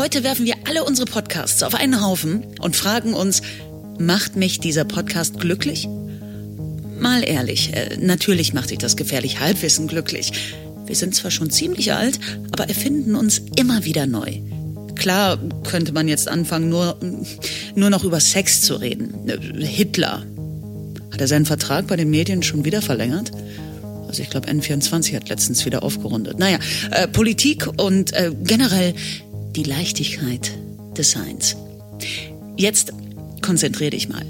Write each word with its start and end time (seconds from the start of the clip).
Heute 0.00 0.24
werfen 0.24 0.46
wir 0.46 0.54
alle 0.66 0.84
unsere 0.84 1.04
Podcasts 1.04 1.62
auf 1.62 1.74
einen 1.74 2.02
Haufen 2.02 2.46
und 2.60 2.74
fragen 2.74 3.12
uns, 3.12 3.42
macht 3.98 4.34
mich 4.34 4.58
dieser 4.58 4.84
Podcast 4.84 5.38
glücklich? 5.38 5.86
Mal 6.98 7.22
ehrlich, 7.22 7.74
äh, 7.74 7.98
natürlich 8.00 8.54
macht 8.54 8.70
sich 8.70 8.78
das 8.78 8.96
gefährlich 8.96 9.40
Halbwissen 9.40 9.88
glücklich. 9.88 10.32
Wir 10.86 10.96
sind 10.96 11.14
zwar 11.14 11.30
schon 11.30 11.50
ziemlich 11.50 11.92
alt, 11.92 12.18
aber 12.50 12.68
erfinden 12.68 13.14
uns 13.14 13.42
immer 13.56 13.84
wieder 13.84 14.06
neu. 14.06 14.40
Klar 14.94 15.38
könnte 15.64 15.92
man 15.92 16.08
jetzt 16.08 16.28
anfangen, 16.28 16.70
nur, 16.70 16.96
nur 17.74 17.90
noch 17.90 18.04
über 18.04 18.20
Sex 18.20 18.62
zu 18.62 18.76
reden. 18.76 19.28
Äh, 19.28 19.66
Hitler. 19.66 20.24
Hat 21.12 21.20
er 21.20 21.28
seinen 21.28 21.44
Vertrag 21.46 21.88
bei 21.88 21.96
den 21.96 22.08
Medien 22.08 22.42
schon 22.42 22.64
wieder 22.64 22.80
verlängert? 22.80 23.32
Also 24.08 24.22
ich 24.22 24.30
glaube, 24.30 24.48
N24 24.48 25.14
hat 25.14 25.28
letztens 25.28 25.66
wieder 25.66 25.82
aufgerundet. 25.82 26.38
Naja, 26.38 26.58
äh, 26.90 27.06
Politik 27.06 27.68
und 27.76 28.14
äh, 28.14 28.32
generell 28.42 28.94
die 29.56 29.64
Leichtigkeit 29.64 30.52
des 30.96 31.12
Seins. 31.12 31.56
Jetzt 32.56 32.92
konzentrier 33.42 33.90
dich 33.90 34.08
mal. 34.08 34.24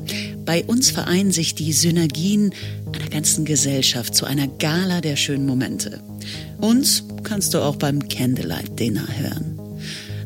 Bei 0.45 0.65
uns 0.65 0.91
vereinen 0.91 1.33
sich 1.33 1.55
die 1.55 1.73
Synergien 1.73 2.52
einer 2.93 3.09
ganzen 3.09 3.45
Gesellschaft 3.45 4.15
zu 4.15 4.27
einer 4.27 4.46
Gala 4.46 5.01
der 5.01 5.16
schönen 5.16 5.46
Momente. 5.46 6.01
Uns 6.60 7.05
kannst 7.23 7.55
du 7.55 7.59
auch 7.59 7.77
beim 7.77 8.09
Candlelight 8.09 8.79
Dinner 8.79 9.06
hören. 9.16 9.59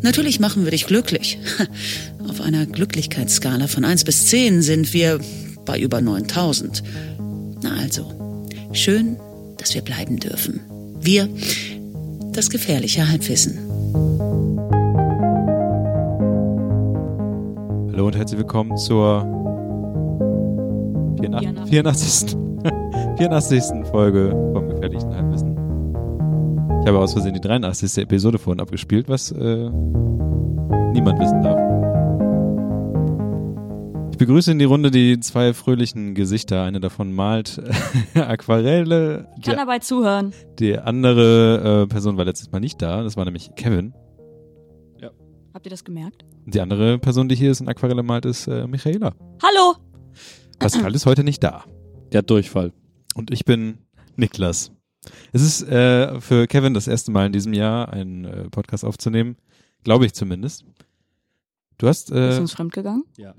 Natürlich 0.02 0.38
machen 0.38 0.64
wir 0.64 0.70
dich 0.70 0.86
glücklich. 0.86 1.38
Auf 2.28 2.40
einer 2.40 2.66
Glücklichkeitsskala 2.66 3.68
von 3.68 3.84
1 3.84 4.04
bis 4.04 4.26
10 4.26 4.62
sind 4.62 4.92
wir 4.92 5.18
bei 5.64 5.78
über 5.78 6.00
9000. 6.00 6.82
Na 7.62 7.76
also, 7.76 8.48
schön, 8.72 9.16
dass 9.56 9.74
wir 9.74 9.82
bleiben 9.82 10.18
dürfen. 10.18 10.60
Wir, 11.00 11.28
das 12.32 12.50
gefährliche 12.50 13.08
Halbwissen. 13.08 13.63
Hallo 17.94 18.08
und 18.08 18.16
herzlich 18.16 18.40
willkommen 18.40 18.76
zur 18.76 19.20
84. 21.20 21.70
84. 21.70 22.36
84. 23.18 23.86
Folge 23.88 24.30
vom 24.52 24.68
gefährlichen 24.68 25.14
Halbwissen. 25.14 25.52
Ich 26.80 26.88
habe 26.88 26.98
aus 26.98 27.12
Versehen 27.12 27.34
die 27.34 27.40
83. 27.40 28.02
Episode 28.02 28.38
vorhin 28.38 28.60
abgespielt, 28.60 29.08
was 29.08 29.30
äh, 29.30 29.70
niemand 30.90 31.20
wissen 31.20 31.40
darf. 31.44 31.60
Ich 34.10 34.18
begrüße 34.18 34.50
in 34.50 34.58
die 34.58 34.64
Runde 34.64 34.90
die 34.90 35.20
zwei 35.20 35.54
fröhlichen 35.54 36.16
Gesichter. 36.16 36.64
Eine 36.64 36.80
davon 36.80 37.12
malt 37.12 37.62
Aquarelle. 38.16 39.28
Ich 39.36 39.44
kann 39.44 39.56
dabei 39.56 39.78
zuhören. 39.78 40.32
Die 40.58 40.76
andere 40.76 41.84
äh, 41.84 41.86
Person 41.86 42.16
war 42.16 42.24
letztes 42.24 42.50
Mal 42.50 42.58
nicht 42.58 42.82
da. 42.82 43.04
Das 43.04 43.16
war 43.16 43.24
nämlich 43.24 43.52
Kevin. 43.54 43.94
Habt 45.54 45.66
ihr 45.66 45.70
das 45.70 45.84
gemerkt? 45.84 46.24
Die 46.46 46.60
andere 46.60 46.98
Person, 46.98 47.28
die 47.28 47.36
hier 47.36 47.52
ist 47.52 47.60
in 47.60 47.68
Aquarelle 47.68 48.02
malt, 48.02 48.24
ist 48.24 48.48
äh, 48.48 48.66
Michaela. 48.66 49.14
Hallo! 49.40 49.76
Pascal 50.58 50.92
ist 50.96 51.06
heute 51.06 51.22
nicht 51.22 51.44
da. 51.44 51.64
Der 52.10 52.18
hat 52.18 52.30
Durchfall. 52.30 52.72
Und 53.14 53.30
ich 53.30 53.44
bin 53.44 53.78
Niklas. 54.16 54.72
Es 55.32 55.42
ist 55.42 55.62
äh, 55.68 56.20
für 56.20 56.48
Kevin 56.48 56.74
das 56.74 56.88
erste 56.88 57.12
Mal 57.12 57.26
in 57.26 57.32
diesem 57.32 57.52
Jahr, 57.52 57.92
einen 57.92 58.24
äh, 58.24 58.50
Podcast 58.50 58.84
aufzunehmen. 58.84 59.36
Glaube 59.84 60.06
ich 60.06 60.14
zumindest. 60.14 60.64
Du 61.78 61.86
hast. 61.86 62.10
Äh, 62.10 62.14
Bist 62.26 62.38
du 62.38 62.42
uns 62.42 62.52
fremdgegangen? 62.52 63.04
Ja. 63.16 63.36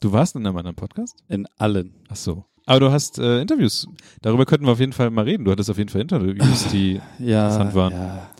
Du 0.00 0.10
warst 0.10 0.34
in 0.34 0.44
einem 0.44 0.56
anderen 0.56 0.74
Podcast? 0.74 1.22
In 1.28 1.46
allen. 1.58 1.94
Ach 2.08 2.16
so. 2.16 2.44
Aber 2.64 2.80
du 2.80 2.90
hast 2.90 3.20
äh, 3.20 3.40
Interviews. 3.40 3.86
Darüber 4.20 4.46
könnten 4.46 4.66
wir 4.66 4.72
auf 4.72 4.80
jeden 4.80 4.92
Fall 4.92 5.10
mal 5.10 5.24
reden. 5.24 5.44
Du 5.44 5.52
hattest 5.52 5.70
auf 5.70 5.78
jeden 5.78 5.90
Fall 5.90 6.00
Interviews, 6.00 6.66
die 6.72 7.00
ja, 7.20 7.46
interessant 7.46 7.74
waren. 7.76 7.92
Ja. 7.92 8.30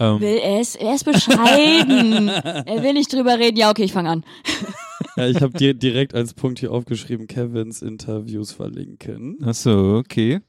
Ähm. 0.00 0.20
Will 0.20 0.38
er, 0.42 0.60
ist, 0.60 0.76
er 0.76 0.94
ist 0.94 1.04
bescheiden. 1.04 2.28
er 2.28 2.82
will 2.82 2.94
nicht 2.94 3.12
drüber 3.12 3.38
reden. 3.38 3.58
Ja, 3.58 3.70
okay, 3.70 3.84
ich 3.84 3.92
fange 3.92 4.08
an. 4.08 4.24
ja, 5.16 5.28
ich 5.28 5.42
habe 5.42 5.56
dir 5.56 5.74
direkt 5.74 6.14
als 6.14 6.32
Punkt 6.32 6.58
hier 6.58 6.72
aufgeschrieben, 6.72 7.26
Kevins 7.26 7.82
Interviews 7.82 8.50
verlinken. 8.52 9.38
Ach 9.44 9.54
so, 9.54 9.96
okay. 9.96 10.40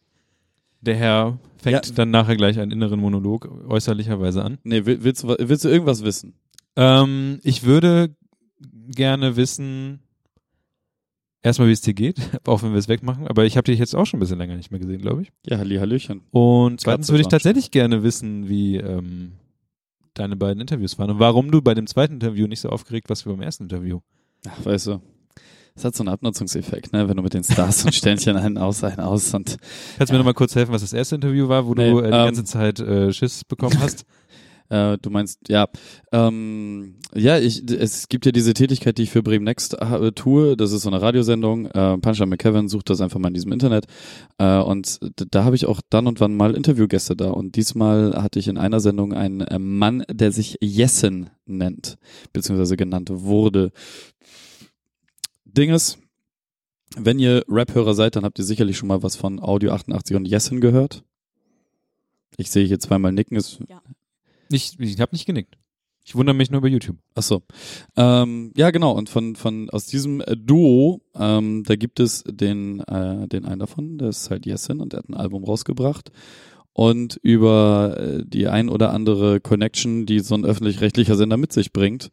Der 0.80 0.96
Herr 0.96 1.38
fängt 1.58 1.86
ja. 1.86 1.94
dann 1.94 2.12
nachher 2.12 2.38
gleich 2.38 2.58
einen 2.60 2.72
inneren 2.72 3.00
Monolog 3.00 3.48
äußerlicherweise 3.68 4.44
an. 4.44 4.58
Nee, 4.64 4.86
willst 4.86 5.24
du, 5.24 5.36
willst 5.38 5.66
du 5.66 5.70
irgendwas 5.70 6.04
wissen? 6.04 6.34
Ähm, 6.78 7.40
ich 7.44 7.64
würde 7.64 8.16
gerne 8.88 9.36
wissen, 9.36 10.00
erstmal, 11.44 11.68
wie 11.68 11.74
es 11.74 11.82
dir 11.82 11.94
geht, 11.94 12.18
auch 12.46 12.64
wenn 12.64 12.72
wir 12.72 12.80
es 12.80 12.88
wegmachen. 12.88 13.28
Aber 13.28 13.46
ich 13.46 13.58
habe 13.58 13.66
dich 13.66 13.80
jetzt 13.80 13.96
auch 13.96 14.06
schon 14.06 14.18
ein 14.18 14.22
bisschen 14.22 14.38
länger 14.38 14.56
nicht 14.56 14.72
mehr 14.72 14.80
gesehen, 14.80 15.02
glaube 15.02 15.24
ich. 15.24 15.32
Ja, 15.46 15.58
Halli, 15.58 15.78
Hallöchen. 15.78 16.22
Und 16.32 16.82
zweitens 16.82 17.10
würde 17.10 17.22
ich 17.22 17.28
tatsächlich 17.28 17.72
gerne 17.72 18.04
wissen, 18.04 18.48
wie 18.50 18.78
ähm, 18.78 19.34
deine 20.22 20.36
beiden 20.36 20.62
Interviews 20.62 20.98
waren 21.00 21.12
und 21.12 21.20
warum 21.20 21.52
du 21.52 21.62
bei 21.62 21.74
dem 21.74 21.88
zweiten 21.88 22.16
Interview 22.16 22.48
nicht 22.48 22.62
so 22.62 22.70
aufgeregt 22.70 23.10
warst 23.10 23.26
wie 23.26 23.30
beim 23.30 23.42
ersten 23.42 23.64
Interview. 23.64 24.00
Ach, 24.48 24.66
weißt 24.66 24.88
du, 24.88 25.02
das 25.76 25.86
hat 25.86 25.96
so 25.96 26.04
einen 26.04 26.10
Abnutzungseffekt, 26.10 26.94
ne? 26.94 27.08
wenn 27.08 27.18
du 27.18 27.24
mit 27.24 27.34
den 27.34 27.44
Stars 27.44 27.86
und 27.86 27.96
Sternchen 27.96 28.36
einen 28.36 28.58
aus, 28.58 28.84
einen 28.84 29.00
aus 29.00 29.34
und. 29.34 29.58
Kannst 29.98 30.00
du 30.00 30.04
ja. 30.06 30.14
mir 30.14 30.18
nochmal 30.20 30.34
kurz 30.34 30.56
helfen, 30.56 30.74
was 30.74 30.82
das 30.82 30.94
erste 30.94 31.16
Interview 31.16 31.48
war, 31.48 31.66
wo 31.66 31.74
nee, 31.74 31.90
du 31.90 32.00
äh, 32.00 32.04
die 32.04 32.08
ähm, 32.08 32.26
ganze 32.26 32.44
Zeit 32.44 32.80
äh, 32.80 33.14
Schiss 33.14 33.44
bekommen 33.46 33.80
hast? 33.80 34.06
Äh, 34.72 34.98
du 35.02 35.10
meinst, 35.10 35.50
ja, 35.50 35.68
ähm, 36.14 36.96
ja, 37.14 37.38
ich, 37.38 37.70
es 37.70 38.08
gibt 38.08 38.26
ja 38.26 38.32
diese 38.32 38.54
Tätigkeit, 38.54 38.98
die 38.98 39.04
ich 39.04 39.12
für 39.12 39.22
Bremen 39.22 39.44
Next 39.44 39.74
äh, 39.74 40.12
tue. 40.14 40.56
Das 40.56 40.72
ist 40.72 40.84
so 40.84 40.90
eine 40.90 41.02
Radiosendung. 41.02 41.66
Äh, 41.66 41.98
Puncher 41.98 42.26
McKevin 42.26 42.70
sucht 42.70 42.90
das 42.90 43.02
einfach 43.02 43.20
mal 43.20 43.28
in 43.28 43.34
diesem 43.34 43.52
Internet. 43.52 43.88
Äh, 44.38 44.60
und 44.60 45.00
da 45.34 45.44
habe 45.44 45.58
ich 45.58 45.66
auch 45.66 45.82
dann 45.90 46.08
und 46.08 46.22
wann 46.22 46.38
mal 46.38 46.56
Interviewgäste 46.56 47.18
da. 47.18 47.32
Und 47.32 47.58
diesmal 47.58 48.14
hatte 48.24 48.40
ich 48.40 48.48
in 48.48 48.58
einer 48.58 48.80
Sendung 48.80 49.12
einen 49.12 49.42
äh, 49.42 49.60
Mann, 49.60 50.06
der 50.10 50.32
sich 50.32 50.58
Jessen 50.62 51.32
nennt, 51.46 51.98
beziehungsweise 52.32 52.78
genannt 52.78 53.10
wurde. 53.12 53.74
Ding 55.44 55.72
ist, 55.72 56.00
wenn 56.96 57.20
ihr 57.20 57.44
Rap-Hörer 57.50 57.94
seid, 57.94 58.16
dann 58.16 58.24
habt 58.24 58.40
ihr 58.40 58.46
sicherlich 58.46 58.78
schon 58.78 58.88
mal 58.88 59.04
was 59.04 59.18
von 59.18 59.42
Audio 59.42 59.74
88 59.74 60.16
und 60.16 60.26
Jessen 60.26 60.62
gehört. 60.62 61.04
Ich 62.38 62.50
sehe 62.50 62.66
hier 62.66 62.80
zweimal 62.80 63.12
nicken. 63.12 63.36
Ist, 63.36 63.60
ja. 63.68 63.82
Ich, 64.52 64.80
ich 64.80 65.00
habe 65.00 65.16
nicht 65.16 65.26
genickt. 65.26 65.58
Ich 66.04 66.16
wundere 66.16 66.36
mich 66.36 66.50
nur 66.50 66.60
über 66.60 66.68
YouTube. 66.68 66.98
Ach 67.14 67.22
so. 67.22 67.44
Ähm, 67.96 68.52
ja, 68.56 68.72
genau. 68.72 68.92
Und 68.92 69.10
von, 69.10 69.36
von 69.36 69.70
aus 69.70 69.86
diesem 69.86 70.22
äh, 70.22 70.36
Duo, 70.36 71.02
ähm, 71.16 71.64
da 71.66 71.76
gibt 71.76 72.00
es 72.00 72.24
den, 72.28 72.80
äh, 72.82 73.28
den 73.28 73.46
einen 73.46 73.60
davon, 73.60 73.98
der 73.98 74.10
ist 74.10 74.30
halt 74.32 74.46
Yesin 74.46 74.80
und 74.80 74.94
der 74.94 75.00
hat 75.00 75.10
ein 75.10 75.14
Album 75.14 75.44
rausgebracht. 75.44 76.12
Und 76.74 77.20
über 77.22 77.98
äh, 78.00 78.24
die 78.26 78.48
ein 78.48 78.70
oder 78.70 78.94
andere 78.94 79.40
Connection, 79.42 80.06
die 80.06 80.20
so 80.22 80.36
ein 80.36 80.46
öffentlich-rechtlicher 80.46 81.16
Sender 81.16 81.38
mit 81.38 81.54
sich 81.54 81.72
bringt, 81.72 82.10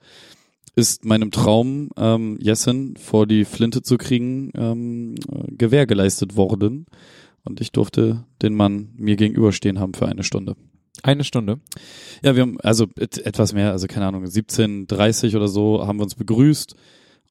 ist 0.74 1.04
meinem 1.04 1.30
Traum, 1.30 1.90
ähm, 1.96 2.38
Yesin 2.40 2.96
vor 2.96 3.26
die 3.26 3.44
Flinte 3.44 3.82
zu 3.82 3.96
kriegen, 3.96 4.50
ähm, 4.54 5.14
äh, 5.30 5.52
Gewähr 5.56 5.86
geleistet 5.86 6.36
worden. 6.36 6.86
Und 7.44 7.60
ich 7.60 7.72
durfte 7.72 8.24
den 8.42 8.54
Mann 8.54 8.90
mir 8.96 9.16
gegenüberstehen 9.16 9.78
haben 9.80 9.94
für 9.94 10.06
eine 10.06 10.22
Stunde. 10.22 10.56
Eine 11.02 11.24
Stunde. 11.24 11.60
Ja, 12.22 12.34
wir 12.34 12.42
haben 12.42 12.60
also 12.60 12.86
etwas 12.96 13.52
mehr, 13.52 13.70
also 13.70 13.86
keine 13.86 14.06
Ahnung, 14.06 14.24
17.30 14.24 15.36
oder 15.36 15.48
so 15.48 15.86
haben 15.86 15.98
wir 15.98 16.04
uns 16.04 16.14
begrüßt 16.14 16.74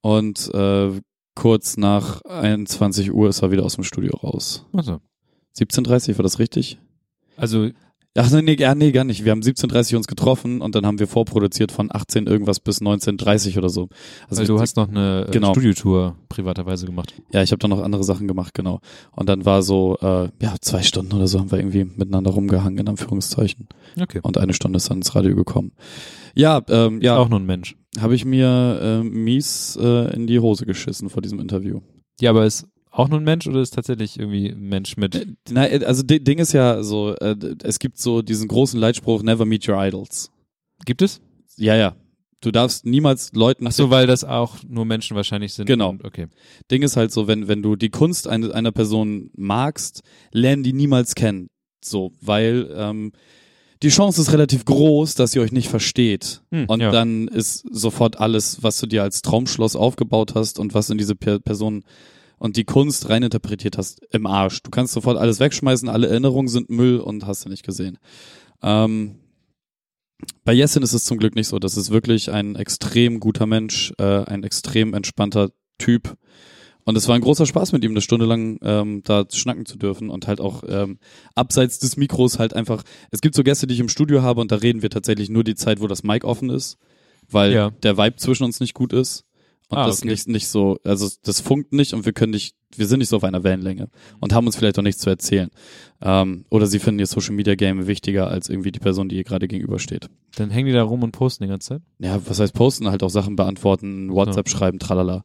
und 0.01 0.53
äh, 0.53 0.91
kurz 1.35 1.77
nach 1.77 2.21
21 2.21 3.13
Uhr 3.13 3.29
ist 3.29 3.41
er 3.41 3.51
wieder 3.51 3.63
aus 3.63 3.75
dem 3.75 3.83
Studio 3.83 4.15
raus. 4.17 4.65
Also. 4.73 4.99
17.30 5.57 6.17
war 6.17 6.23
das 6.23 6.39
richtig? 6.39 6.79
Also 7.35 7.69
Ach 8.19 8.31
nee, 8.31 8.55
ja, 8.57 8.73
nee, 8.73 8.91
gar 8.91 9.03
nicht. 9.03 9.25
Wir 9.25 9.31
haben 9.31 9.41
17.30 9.41 9.95
uns 9.95 10.07
getroffen 10.07 10.61
und 10.61 10.73
dann 10.73 10.87
haben 10.87 10.97
wir 10.97 11.07
vorproduziert 11.07 11.71
von 11.71 11.89
18 11.91 12.25
irgendwas 12.25 12.59
bis 12.59 12.81
19.30 12.81 13.59
oder 13.59 13.69
so. 13.69 13.89
Also, 14.27 14.41
also 14.41 14.55
du 14.55 14.59
hast 14.59 14.75
noch 14.75 14.89
eine 14.89 15.27
äh, 15.27 15.31
genau. 15.31 15.51
Studiotour 15.51 16.15
privaterweise 16.27 16.87
gemacht. 16.87 17.13
Ja, 17.31 17.43
ich 17.43 17.51
habe 17.51 17.59
dann 17.59 17.69
noch 17.69 17.83
andere 17.83 18.03
Sachen 18.03 18.27
gemacht, 18.27 18.55
genau. 18.55 18.81
Und 19.15 19.29
dann 19.29 19.45
war 19.45 19.61
so, 19.61 19.97
äh, 20.01 20.29
ja, 20.41 20.55
zwei 20.61 20.81
Stunden 20.81 21.13
oder 21.13 21.27
so 21.27 21.39
haben 21.39 21.51
wir 21.51 21.59
irgendwie 21.59 21.83
miteinander 21.83 22.31
rumgehangen, 22.31 22.79
in 22.79 22.89
Anführungszeichen. 22.89 23.67
Okay. 24.01 24.19
Und 24.23 24.39
eine 24.39 24.53
Stunde 24.53 24.77
ist 24.77 24.89
dann 24.89 24.97
ins 24.97 25.13
Radio 25.13 25.35
gekommen. 25.35 25.73
Ja, 26.33 26.63
ähm, 26.69 27.01
ja. 27.01 27.17
Auch 27.17 27.29
nur 27.29 27.39
ein 27.39 27.45
Mensch. 27.45 27.75
Habe 27.99 28.15
ich 28.15 28.25
mir 28.25 28.79
äh, 28.81 29.03
mies 29.03 29.77
äh, 29.79 30.15
in 30.15 30.25
die 30.25 30.39
Hose 30.39 30.65
geschissen 30.65 31.09
vor 31.09 31.21
diesem 31.21 31.39
Interview. 31.39 31.81
Ja, 32.19 32.31
aber 32.31 32.45
es 32.45 32.67
auch 32.97 33.09
nur 33.09 33.19
ein 33.19 33.23
Mensch 33.23 33.45
oder 33.45 33.61
ist 33.61 33.75
tatsächlich 33.75 34.19
irgendwie 34.19 34.49
ein 34.49 34.69
Mensch 34.69 34.97
mit? 34.97 35.13
Äh, 35.15 35.27
nein, 35.49 35.81
äh, 35.81 35.85
also 35.85 36.01
Ding 36.03 36.39
ist 36.39 36.53
ja 36.53 36.81
so, 36.81 37.15
äh, 37.15 37.35
es 37.63 37.77
gibt 37.77 37.99
so 37.99 38.23
diesen 38.23 38.47
großen 38.47 38.79
Leitspruch, 38.79 39.21
never 39.21 39.45
meet 39.45 39.69
your 39.69 39.77
idols. 39.77 40.31
Gibt 40.83 41.03
es? 41.03 41.21
Ja, 41.57 41.75
ja. 41.75 41.95
Du 42.41 42.51
darfst 42.51 42.85
niemals 42.85 43.33
Leuten. 43.33 43.67
Ach 43.67 43.71
so, 43.71 43.91
weil 43.91 44.07
das 44.07 44.23
auch 44.23 44.57
nur 44.67 44.85
Menschen 44.85 45.15
wahrscheinlich 45.15 45.53
sind. 45.53 45.67
Genau. 45.67 45.89
Und, 45.89 46.05
okay. 46.05 46.27
Ding 46.71 46.81
ist 46.81 46.97
halt 46.97 47.11
so, 47.11 47.27
wenn, 47.27 47.47
wenn 47.47 47.61
du 47.61 47.75
die 47.75 47.89
Kunst 47.89 48.27
eine, 48.27 48.53
einer 48.53 48.71
Person 48.71 49.29
magst, 49.35 50.01
lernen 50.31 50.63
die 50.63 50.73
niemals 50.73 51.13
kennen. 51.13 51.49
So, 51.83 52.13
weil 52.21 52.69
ähm, 52.75 53.11
die 53.83 53.89
Chance 53.89 54.21
ist 54.21 54.33
relativ 54.33 54.65
groß, 54.65 55.13
dass 55.15 55.35
ihr 55.35 55.41
euch 55.43 55.51
nicht 55.51 55.69
versteht. 55.69 56.41
Hm, 56.51 56.65
und 56.65 56.81
ja. 56.81 56.91
dann 56.91 57.27
ist 57.27 57.63
sofort 57.71 58.19
alles, 58.19 58.63
was 58.63 58.79
du 58.79 58.87
dir 58.87 59.03
als 59.03 59.21
Traumschloss 59.21 59.75
aufgebaut 59.75 60.33
hast 60.33 60.57
und 60.57 60.73
was 60.73 60.89
in 60.89 60.97
diese 60.97 61.15
per 61.15 61.39
Person 61.39 61.83
und 62.37 62.57
die 62.57 62.63
Kunst 62.65 63.09
reininterpretiert 63.09 63.77
hast, 63.77 64.01
im 64.11 64.25
Arsch. 64.25 64.61
Du 64.63 64.69
kannst 64.71 64.93
sofort 64.93 65.17
alles 65.17 65.39
wegschmeißen, 65.39 65.89
alle 65.89 66.07
Erinnerungen 66.07 66.47
sind 66.47 66.69
Müll 66.69 66.99
und 66.99 67.25
hast 67.25 67.45
du 67.45 67.49
nicht 67.49 67.65
gesehen. 67.65 67.97
Ähm, 68.61 69.15
Bei 70.43 70.53
Jessin 70.53 70.81
ist 70.81 70.93
es 70.93 71.03
zum 71.05 71.19
Glück 71.19 71.35
nicht 71.35 71.47
so. 71.47 71.59
Das 71.59 71.77
ist 71.77 71.91
wirklich 71.91 72.31
ein 72.31 72.55
extrem 72.55 73.19
guter 73.19 73.45
Mensch, 73.45 73.93
äh, 73.99 74.23
ein 74.25 74.43
extrem 74.43 74.93
entspannter 74.95 75.51
Typ. 75.77 76.17
Und 76.85 76.95
es 76.95 77.07
war 77.07 77.15
ein 77.15 77.21
großer 77.21 77.45
Spaß 77.45 77.73
mit 77.73 77.83
ihm, 77.83 77.91
eine 77.91 78.01
Stunde 78.01 78.25
lang 78.25 78.57
ähm, 78.63 79.01
da 79.03 79.25
schnacken 79.31 79.65
zu 79.65 79.77
dürfen 79.77 80.09
und 80.09 80.25
halt 80.27 80.39
auch 80.39 80.63
ähm, 80.67 80.97
abseits 81.35 81.79
des 81.79 81.97
Mikros 81.97 82.39
halt 82.39 82.53
einfach. 82.55 82.81
Es 83.11 83.19
gibt 83.21 83.35
so 83.35 83.43
Gäste, 83.43 83.67
die 83.67 83.73
ich 83.75 83.79
im 83.81 83.89
Studio 83.89 84.21
habe 84.23 84.39
und 84.41 84.51
da 84.51 84.55
reden 84.55 84.81
wir 84.81 84.89
tatsächlich 84.89 85.29
nur 85.29 85.43
die 85.43 85.55
Zeit, 85.55 85.81
wo 85.81 85.87
das 85.87 86.03
Mic 86.03 86.25
offen 86.25 86.49
ist, 86.49 86.77
weil 87.29 87.51
Ja. 87.51 87.69
der 87.83 87.97
Vibe 87.97 88.15
zwischen 88.15 88.45
uns 88.45 88.59
nicht 88.61 88.73
gut 88.73 88.93
ist. 88.93 89.25
Und 89.69 89.77
Ah, 89.77 89.85
das 89.87 89.99
okay. 89.99 90.09
nicht, 90.09 90.27
nicht 90.29 90.47
so, 90.47 90.77
also 90.85 91.09
das 91.23 91.41
funkt 91.41 91.73
nicht 91.73 91.93
und 91.93 92.05
wir 92.05 92.13
können 92.13 92.31
nicht, 92.31 92.55
wir 92.75 92.87
sind 92.87 92.99
nicht 92.99 93.09
so 93.09 93.17
auf 93.17 93.23
einer 93.25 93.43
Wellenlänge 93.43 93.89
und 94.21 94.33
haben 94.33 94.45
uns 94.45 94.55
vielleicht 94.55 94.79
auch 94.79 94.83
nichts 94.83 95.01
zu 95.01 95.09
erzählen. 95.09 95.49
Ähm, 96.01 96.45
oder 96.49 96.67
sie 96.67 96.79
finden 96.79 96.99
ihr 96.99 97.05
Social 97.07 97.35
Media 97.35 97.55
Game 97.55 97.85
wichtiger 97.85 98.29
als 98.29 98.47
irgendwie 98.47 98.71
die 98.71 98.79
Person, 98.79 99.09
die 99.09 99.17
ihr 99.17 99.25
gerade 99.25 99.47
gegenübersteht. 99.49 100.09
Dann 100.37 100.51
hängen 100.51 100.67
die 100.67 100.73
da 100.73 100.83
rum 100.83 101.03
und 101.03 101.11
posten 101.11 101.43
die 101.43 101.49
ganze 101.49 101.67
Zeit. 101.69 101.81
Ja, 101.99 102.21
was 102.25 102.39
heißt 102.39 102.53
posten? 102.53 102.87
Halt 102.89 103.03
auch 103.03 103.09
Sachen 103.09 103.35
beantworten, 103.35 104.09
WhatsApp 104.13 104.47
schreiben, 104.47 104.79
tralala. 104.79 105.23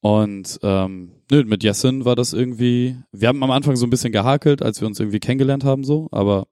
Und 0.00 0.58
ähm, 0.62 1.12
nö, 1.30 1.44
mit 1.44 1.62
Jessin 1.62 2.04
war 2.04 2.14
das 2.16 2.32
irgendwie, 2.32 2.96
wir 3.12 3.28
haben 3.28 3.42
am 3.42 3.50
Anfang 3.50 3.76
so 3.76 3.86
ein 3.86 3.90
bisschen 3.90 4.12
gehakelt, 4.12 4.62
als 4.62 4.80
wir 4.80 4.86
uns 4.88 5.00
irgendwie 5.00 5.20
kennengelernt 5.20 5.64
haben, 5.64 5.84
so, 5.84 6.08
aber 6.12 6.46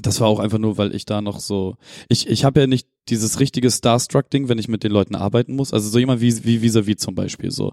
das 0.00 0.20
war 0.20 0.28
auch 0.28 0.38
einfach 0.38 0.58
nur, 0.58 0.78
weil 0.78 0.94
ich 0.94 1.04
da 1.04 1.20
noch 1.20 1.40
so, 1.40 1.76
ich, 2.08 2.28
ich 2.28 2.44
habe 2.44 2.60
ja 2.60 2.66
nicht 2.66 2.88
dieses 3.08 3.40
richtige 3.40 3.70
Starstruck-Ding, 3.70 4.48
wenn 4.48 4.58
ich 4.58 4.68
mit 4.68 4.84
den 4.84 4.92
Leuten 4.92 5.14
arbeiten 5.14 5.54
muss. 5.54 5.72
Also 5.72 5.90
so 5.90 5.98
jemand 5.98 6.20
wie, 6.20 6.44
wie 6.44 6.62
Vis-a-vis 6.62 6.96
zum 6.96 7.14
Beispiel, 7.14 7.50
so. 7.50 7.72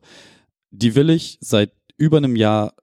Die 0.71 0.95
will 0.95 1.09
ich 1.09 1.37
seit 1.39 1.71
über 1.97 2.17
einem 2.17 2.35
Jahr 2.35 2.73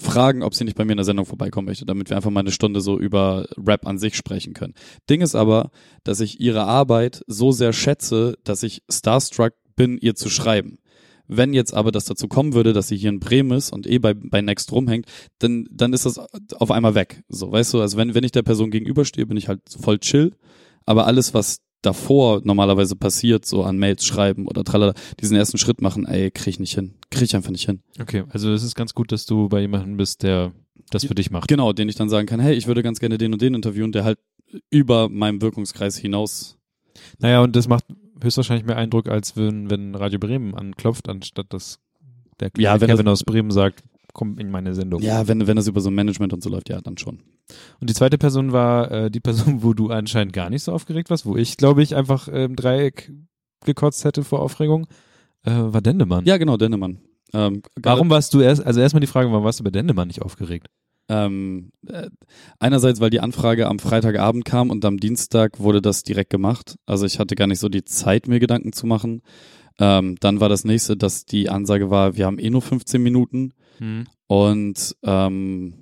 fragen, 0.00 0.42
ob 0.42 0.54
sie 0.54 0.64
nicht 0.64 0.76
bei 0.76 0.84
mir 0.84 0.92
in 0.92 0.98
der 0.98 1.04
Sendung 1.04 1.26
vorbeikommen 1.26 1.66
möchte, 1.66 1.84
damit 1.84 2.10
wir 2.10 2.16
einfach 2.16 2.30
mal 2.30 2.40
eine 2.40 2.52
Stunde 2.52 2.80
so 2.80 2.98
über 2.98 3.46
Rap 3.56 3.86
an 3.86 3.98
sich 3.98 4.16
sprechen 4.16 4.54
können. 4.54 4.74
Ding 5.08 5.20
ist 5.20 5.34
aber, 5.34 5.70
dass 6.04 6.20
ich 6.20 6.40
ihre 6.40 6.64
Arbeit 6.64 7.22
so 7.26 7.52
sehr 7.52 7.72
schätze, 7.72 8.38
dass 8.44 8.62
ich 8.62 8.82
starstruck 8.90 9.52
bin, 9.76 9.98
ihr 9.98 10.14
zu 10.14 10.30
schreiben. 10.30 10.78
Wenn 11.32 11.52
jetzt 11.52 11.72
aber 11.74 11.92
das 11.92 12.04
dazu 12.04 12.26
kommen 12.26 12.54
würde, 12.54 12.72
dass 12.72 12.88
sie 12.88 12.96
hier 12.96 13.10
in 13.10 13.20
Bremen 13.20 13.52
ist 13.56 13.72
und 13.72 13.86
eh 13.86 13.98
bei, 13.98 14.14
bei 14.14 14.40
Next 14.40 14.72
rumhängt, 14.72 15.06
dann, 15.38 15.68
dann 15.70 15.92
ist 15.92 16.06
das 16.06 16.18
auf 16.18 16.70
einmal 16.70 16.94
weg. 16.94 17.22
So, 17.28 17.52
weißt 17.52 17.74
du, 17.74 17.80
also 17.80 17.96
wenn, 17.96 18.14
wenn 18.14 18.24
ich 18.24 18.32
der 18.32 18.42
Person 18.42 18.70
gegenüberstehe, 18.70 19.26
bin 19.26 19.36
ich 19.36 19.48
halt 19.48 19.60
voll 19.80 19.98
chill. 19.98 20.32
Aber 20.86 21.06
alles, 21.06 21.34
was 21.34 21.60
davor 21.82 22.40
normalerweise 22.44 22.96
passiert, 22.96 23.46
so 23.46 23.62
an 23.62 23.78
Mails 23.78 24.04
schreiben 24.04 24.46
oder 24.46 24.64
tralala, 24.64 24.94
diesen 25.20 25.36
ersten 25.36 25.58
Schritt 25.58 25.80
machen, 25.80 26.06
ey, 26.06 26.30
krieg 26.30 26.54
ich 26.54 26.60
nicht 26.60 26.74
hin. 26.74 26.94
Krieg 27.10 27.24
ich 27.24 27.36
einfach 27.36 27.50
nicht 27.50 27.66
hin. 27.66 27.80
Okay, 28.00 28.24
also 28.30 28.52
es 28.52 28.62
ist 28.62 28.74
ganz 28.74 28.94
gut, 28.94 29.12
dass 29.12 29.24
du 29.24 29.48
bei 29.48 29.60
jemandem 29.60 29.96
bist, 29.96 30.22
der 30.22 30.52
das 30.90 31.04
für 31.04 31.14
dich 31.14 31.30
macht. 31.30 31.48
Genau, 31.48 31.72
den 31.72 31.88
ich 31.88 31.94
dann 31.94 32.08
sagen 32.08 32.26
kann, 32.26 32.40
hey, 32.40 32.54
ich 32.54 32.66
würde 32.66 32.82
ganz 32.82 32.98
gerne 33.00 33.18
den 33.18 33.32
und 33.32 33.40
den 33.40 33.54
interviewen, 33.54 33.92
der 33.92 34.04
halt 34.04 34.18
über 34.70 35.08
meinem 35.08 35.40
Wirkungskreis 35.40 35.96
hinaus. 35.96 36.58
Naja, 37.18 37.42
und 37.42 37.54
das 37.54 37.68
macht 37.68 37.84
höchstwahrscheinlich 38.24 38.66
mehr 38.66 38.76
Eindruck, 38.76 39.08
als 39.08 39.36
wenn, 39.36 39.70
wenn 39.70 39.94
Radio 39.94 40.18
Bremen 40.18 40.54
anklopft, 40.54 41.08
anstatt 41.08 41.46
dass 41.52 41.78
der 42.40 42.50
Ja, 42.58 42.78
Kevin 42.78 43.06
das- 43.06 43.20
aus 43.20 43.24
Bremen 43.24 43.50
sagt, 43.50 43.82
komm 44.12 44.38
in 44.38 44.50
meine 44.50 44.74
Sendung. 44.74 45.02
Ja, 45.02 45.28
wenn, 45.28 45.46
wenn 45.46 45.56
das 45.56 45.66
über 45.68 45.80
so 45.80 45.90
ein 45.90 45.94
Management 45.94 46.32
und 46.32 46.42
so 46.42 46.50
läuft, 46.50 46.68
ja, 46.68 46.80
dann 46.80 46.98
schon. 46.98 47.20
Und 47.80 47.90
die 47.90 47.94
zweite 47.94 48.18
Person 48.18 48.52
war 48.52 48.90
äh, 48.90 49.10
die 49.10 49.20
Person, 49.20 49.62
wo 49.62 49.72
du 49.74 49.90
anscheinend 49.90 50.32
gar 50.32 50.50
nicht 50.50 50.62
so 50.64 50.72
aufgeregt 50.72 51.10
warst, 51.10 51.26
wo 51.26 51.36
ich, 51.36 51.56
glaube 51.56 51.82
ich, 51.82 51.94
einfach 51.96 52.28
äh, 52.28 52.44
im 52.44 52.56
Dreieck 52.56 53.12
gekotzt 53.64 54.04
hätte 54.04 54.24
vor 54.24 54.40
Aufregung, 54.40 54.86
äh, 55.44 55.50
war 55.52 55.80
Dendemann. 55.80 56.24
Ja, 56.24 56.38
genau, 56.38 56.56
Dennemann. 56.56 56.98
Ähm, 57.32 57.62
Warum 57.80 58.10
warst 58.10 58.34
du 58.34 58.40
erst, 58.40 58.64
also 58.66 58.80
erstmal 58.80 59.00
die 59.00 59.06
Frage, 59.06 59.30
warum 59.30 59.44
warst 59.44 59.60
du 59.60 59.64
bei 59.64 59.70
Dendemann 59.70 60.08
nicht 60.08 60.22
aufgeregt? 60.22 60.66
Ähm, 61.10 61.72
äh, 61.88 62.08
einerseits, 62.60 63.00
weil 63.00 63.10
die 63.10 63.18
Anfrage 63.18 63.66
am 63.66 63.80
Freitagabend 63.80 64.44
kam 64.44 64.70
und 64.70 64.84
am 64.84 64.98
Dienstag 64.98 65.58
wurde 65.58 65.82
das 65.82 66.04
direkt 66.04 66.30
gemacht. 66.30 66.76
Also 66.86 67.04
ich 67.04 67.18
hatte 67.18 67.34
gar 67.34 67.48
nicht 67.48 67.58
so 67.58 67.68
die 67.68 67.84
Zeit, 67.84 68.28
mir 68.28 68.38
Gedanken 68.38 68.72
zu 68.72 68.86
machen. 68.86 69.22
Ähm, 69.80 70.16
dann 70.20 70.38
war 70.38 70.48
das 70.48 70.64
nächste, 70.64 70.96
dass 70.96 71.24
die 71.24 71.48
Ansage 71.50 71.90
war, 71.90 72.16
wir 72.16 72.26
haben 72.26 72.38
eh 72.38 72.48
nur 72.48 72.62
15 72.62 73.02
Minuten. 73.02 73.54
Und 74.28 74.96
ähm, 75.02 75.74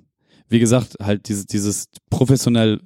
wie 0.47 0.59
gesagt, 0.59 0.95
halt 0.99 1.29
dieses, 1.29 1.45
dieses 1.45 1.89
professionell 2.09 2.81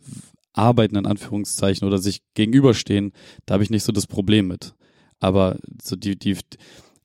Arbeiten 0.51 0.97
in 0.97 1.05
Anführungszeichen 1.05 1.87
oder 1.87 1.97
sich 1.97 2.23
gegenüberstehen, 2.33 3.13
da 3.45 3.53
habe 3.53 3.63
ich 3.63 3.69
nicht 3.69 3.83
so 3.83 3.93
das 3.93 4.05
Problem 4.05 4.47
mit. 4.47 4.75
Aber 5.21 5.57
so 5.81 5.95
die, 5.95 6.19
die, 6.19 6.37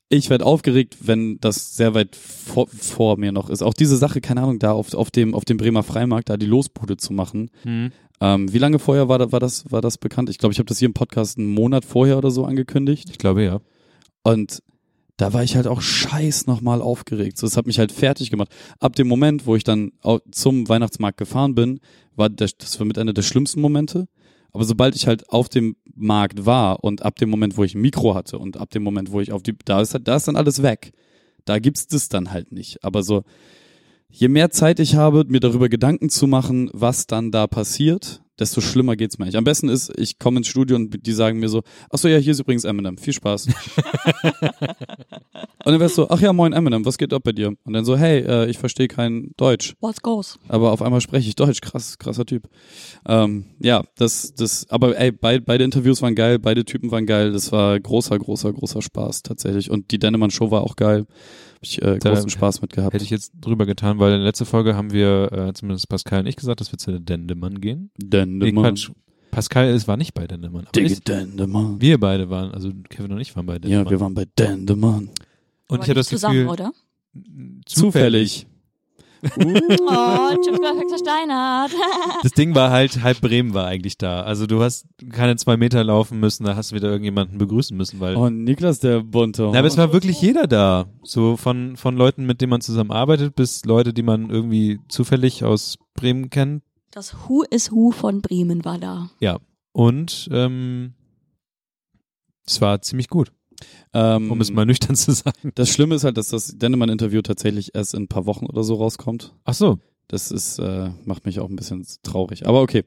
ich 0.09 0.29
werde 0.31 0.45
aufgeregt, 0.45 0.97
wenn 1.01 1.39
das 1.39 1.75
sehr 1.77 1.93
weit 1.93 2.15
vor, 2.15 2.67
vor 2.67 3.17
mir 3.17 3.31
noch 3.31 3.49
ist. 3.49 3.61
Auch 3.61 3.75
diese 3.75 3.95
Sache, 3.95 4.21
keine 4.21 4.41
Ahnung, 4.41 4.59
da 4.59 4.71
auf, 4.71 4.93
auf 4.93 5.11
dem 5.11 5.35
auf 5.35 5.45
dem 5.45 5.57
Bremer 5.57 5.83
Freimarkt 5.83 6.29
da 6.29 6.37
die 6.37 6.47
Losbude 6.47 6.97
zu 6.97 7.13
machen. 7.13 7.51
Hm. 7.63 7.91
Ähm, 8.19 8.51
wie 8.51 8.57
lange 8.57 8.79
vorher 8.79 9.07
war, 9.07 9.19
da, 9.19 9.31
war 9.31 9.39
das 9.39 9.71
war 9.71 9.81
das 9.81 9.97
bekannt? 9.97 10.29
Ich 10.29 10.39
glaube, 10.39 10.51
ich 10.51 10.59
habe 10.59 10.67
das 10.67 10.79
hier 10.79 10.87
im 10.87 10.93
Podcast 10.93 11.37
einen 11.37 11.53
Monat 11.53 11.85
vorher 11.85 12.17
oder 12.17 12.31
so 12.31 12.43
angekündigt. 12.45 13.09
Ich 13.11 13.19
glaube 13.19 13.43
ja. 13.43 13.61
Und 14.23 14.61
da 15.15 15.33
war 15.33 15.43
ich 15.43 15.55
halt 15.55 15.67
auch 15.67 15.81
scheiß 15.81 16.47
nochmal 16.47 16.81
aufgeregt. 16.81 17.37
So, 17.37 17.45
das 17.45 17.55
hat 17.55 17.67
mich 17.67 17.77
halt 17.77 17.91
fertig 17.91 18.31
gemacht. 18.31 18.49
Ab 18.79 18.95
dem 18.95 19.07
Moment, 19.07 19.45
wo 19.45 19.55
ich 19.55 19.63
dann 19.63 19.91
zum 20.31 20.67
Weihnachtsmarkt 20.67 21.17
gefahren 21.17 21.55
bin, 21.55 21.81
war 22.15 22.29
das, 22.29 22.57
das 22.57 22.79
war 22.79 22.87
mit 22.87 22.97
einer 22.97 23.13
der 23.13 23.21
schlimmsten 23.21 23.61
Momente. 23.61 24.07
Aber 24.51 24.63
sobald 24.63 24.95
ich 24.95 25.07
halt 25.07 25.29
auf 25.29 25.49
dem 25.49 25.75
Markt 25.95 26.45
war 26.45 26.83
und 26.83 27.03
ab 27.03 27.15
dem 27.17 27.29
Moment, 27.29 27.57
wo 27.57 27.63
ich 27.63 27.75
ein 27.75 27.81
Mikro 27.81 28.15
hatte 28.15 28.39
und 28.39 28.57
ab 28.57 28.69
dem 28.71 28.83
Moment, 28.83 29.11
wo 29.11 29.21
ich 29.21 29.31
auf 29.31 29.43
die, 29.43 29.55
da 29.65 29.81
ist, 29.81 29.97
da 30.03 30.15
ist 30.15 30.27
dann 30.27 30.35
alles 30.35 30.63
weg. 30.63 30.91
Da 31.45 31.59
gibt's 31.59 31.87
das 31.87 32.09
dann 32.09 32.31
halt 32.31 32.51
nicht. 32.51 32.83
Aber 32.83 33.03
so, 33.03 33.23
je 34.09 34.27
mehr 34.27 34.49
Zeit 34.49 34.79
ich 34.79 34.95
habe, 34.95 35.25
mir 35.27 35.39
darüber 35.39 35.69
Gedanken 35.69 36.09
zu 36.09 36.27
machen, 36.27 36.69
was 36.73 37.07
dann 37.07 37.31
da 37.31 37.47
passiert, 37.47 38.21
desto 38.39 38.61
schlimmer 38.61 38.95
geht's 38.95 39.17
mir 39.17 39.25
eigentlich. 39.25 39.37
Am 39.37 39.43
besten 39.43 39.69
ist, 39.69 39.91
ich 39.97 40.19
komme 40.19 40.37
ins 40.37 40.47
Studio 40.47 40.75
und 40.75 41.05
die 41.05 41.11
sagen 41.13 41.39
mir 41.39 41.49
so, 41.49 41.63
ach 41.89 41.97
so, 41.97 42.07
ja, 42.07 42.17
hier 42.17 42.31
ist 42.31 42.39
übrigens 42.39 42.63
Eminem, 42.63 42.97
viel 42.97 43.13
Spaß. 43.13 43.47
und 43.47 43.53
dann 45.65 45.79
wär's 45.79 45.95
so, 45.95 46.09
ach 46.09 46.21
ja, 46.21 46.33
moin 46.33 46.53
Eminem, 46.53 46.85
was 46.85 46.97
geht 46.97 47.13
ab 47.13 47.23
bei 47.23 47.31
dir? 47.31 47.49
Und 47.63 47.73
dann 47.73 47.85
so, 47.85 47.97
hey, 47.97 48.19
äh, 48.19 48.49
ich 48.49 48.57
verstehe 48.57 48.87
kein 48.87 49.31
Deutsch, 49.37 49.75
What's 49.79 50.01
goes? 50.01 50.39
aber 50.47 50.71
auf 50.71 50.81
einmal 50.81 51.01
spreche 51.01 51.27
ich 51.27 51.35
Deutsch, 51.35 51.61
krass, 51.61 51.97
krasser 51.97 52.25
Typ. 52.25 52.49
Ähm, 53.05 53.45
ja, 53.59 53.83
das, 53.95 54.33
das, 54.33 54.67
aber 54.69 54.97
ey, 54.97 55.11
beid, 55.11 55.45
beide 55.45 55.63
Interviews 55.63 56.01
waren 56.01 56.15
geil, 56.15 56.39
beide 56.39 56.65
Typen 56.65 56.91
waren 56.91 57.05
geil, 57.05 57.31
das 57.31 57.51
war 57.51 57.79
großer, 57.79 58.17
großer, 58.17 58.53
großer 58.53 58.81
Spaß 58.81 59.23
tatsächlich. 59.23 59.69
Und 59.69 59.91
die 59.91 59.99
Dennemann 59.99 60.31
Show 60.31 60.51
war 60.51 60.61
auch 60.61 60.75
geil. 60.75 61.05
Hab 61.59 61.63
ich 61.63 61.81
äh, 61.81 61.99
Da 61.99 62.11
großen 62.11 62.29
Spaß 62.29 62.61
mit 62.61 62.71
gehabt. 62.71 62.93
Hätte 62.93 63.03
ich 63.03 63.09
jetzt 63.09 63.33
drüber 63.41 63.65
getan, 63.65 63.99
weil 63.99 64.13
in 64.13 64.19
der 64.19 64.27
letzten 64.27 64.45
Folge 64.45 64.77
haben 64.77 64.93
wir, 64.93 65.29
äh, 65.33 65.53
zumindest 65.53 65.89
Pascal 65.89 66.21
und 66.21 66.27
ich 66.27 66.37
gesagt, 66.37 66.61
dass 66.61 66.71
wir 66.71 66.79
zu 66.79 67.01
Dendemann 67.01 67.59
gehen. 67.59 67.91
Nee, 67.97 68.07
Dendemann. 68.39 68.75
Quatsch. 68.75 68.91
Pascal 69.31 69.69
ist, 69.69 69.87
war 69.87 69.97
nicht 69.97 70.13
bei 70.13 70.27
Dendemann. 70.27 70.63
Aber 70.63 70.71
Digga, 70.71 70.87
ich, 70.87 71.03
Dendemann. 71.03 71.79
wir 71.79 71.99
beide 71.99 72.29
waren, 72.29 72.51
also 72.51 72.71
Kevin 72.89 73.11
und 73.13 73.19
ich 73.19 73.35
waren 73.35 73.45
bei 73.45 73.59
Dendemann. 73.59 73.85
Ja, 73.85 73.91
wir 73.91 73.99
waren 73.99 74.13
bei 74.13 74.25
Dendemann. 74.37 75.09
und 75.09 75.09
Aber 75.67 75.75
ich 75.75 75.81
hatte 75.83 75.93
das 75.95 76.07
zusammen, 76.07 76.35
Gefühl, 76.35 76.49
oder? 76.49 76.71
Zufällig. 77.65 78.47
Oh, 79.21 80.35
Chips 80.43 80.59
perfekt 80.59 80.89
versteinert. 80.89 81.71
Das 82.23 82.31
Ding 82.31 82.55
war 82.55 82.71
halt, 82.71 83.03
halb 83.03 83.19
Bremen 83.19 83.53
war 83.53 83.65
eigentlich 83.65 83.97
da. 83.97 84.21
Also 84.21 84.47
du 84.47 84.61
hast 84.61 84.85
keine 85.11 85.35
zwei 85.35 85.57
Meter 85.57 85.83
laufen 85.83 86.19
müssen, 86.21 86.45
da 86.45 86.55
hast 86.55 86.71
du 86.71 86.75
wieder 86.75 86.89
irgendjemanden 86.89 87.37
begrüßen 87.37 87.75
müssen, 87.75 87.99
weil. 87.99 88.15
Oh, 88.15 88.29
Niklas, 88.29 88.79
der 88.79 89.01
Bunte. 89.01 89.49
Na, 89.51 89.59
aber 89.59 89.67
es 89.67 89.77
war 89.77 89.91
wirklich 89.91 90.21
jeder 90.21 90.47
da. 90.47 90.87
So 91.03 91.35
von, 91.35 91.75
von 91.75 91.97
Leuten, 91.97 92.25
mit 92.25 92.39
denen 92.39 92.51
man 92.51 92.61
zusammenarbeitet, 92.61 93.35
bis 93.35 93.65
Leute, 93.65 93.93
die 93.93 94.03
man 94.03 94.29
irgendwie 94.29 94.79
zufällig 94.87 95.43
aus 95.43 95.77
Bremen 95.95 96.29
kennt. 96.29 96.63
Das 96.91 97.13
Who 97.13 97.43
is 97.43 97.71
Who 97.71 97.91
von 97.91 98.21
Bremen 98.21 98.65
war 98.65 98.79
da. 98.79 99.11
Und 99.71 100.27
ähm, 100.31 100.93
es 102.45 102.61
war 102.61 102.81
ziemlich 102.81 103.09
gut, 103.09 103.31
ähm, 103.93 104.31
um 104.31 104.41
es 104.41 104.51
mal 104.51 104.65
nüchtern 104.65 104.95
zu 104.95 105.11
sagen. 105.11 105.51
Das 105.53 105.69
Schlimme 105.69 105.95
ist 105.95 106.03
halt, 106.03 106.17
dass 106.17 106.29
das 106.29 106.57
Dennemann-Interview 106.57 107.21
tatsächlich 107.21 107.75
erst 107.75 107.93
in 107.93 108.03
ein 108.03 108.07
paar 108.07 108.25
Wochen 108.25 108.47
oder 108.47 108.63
so 108.63 108.75
rauskommt. 108.75 109.33
Ach 109.45 109.53
so. 109.53 109.79
Das 110.07 110.31
ist, 110.31 110.57
äh, 110.57 110.89
macht 111.05 111.27
mich 111.27 111.39
auch 111.39 111.47
ein 111.47 111.55
bisschen 111.55 111.85
traurig. 112.01 112.47
Aber 112.47 112.61
okay. 112.63 112.83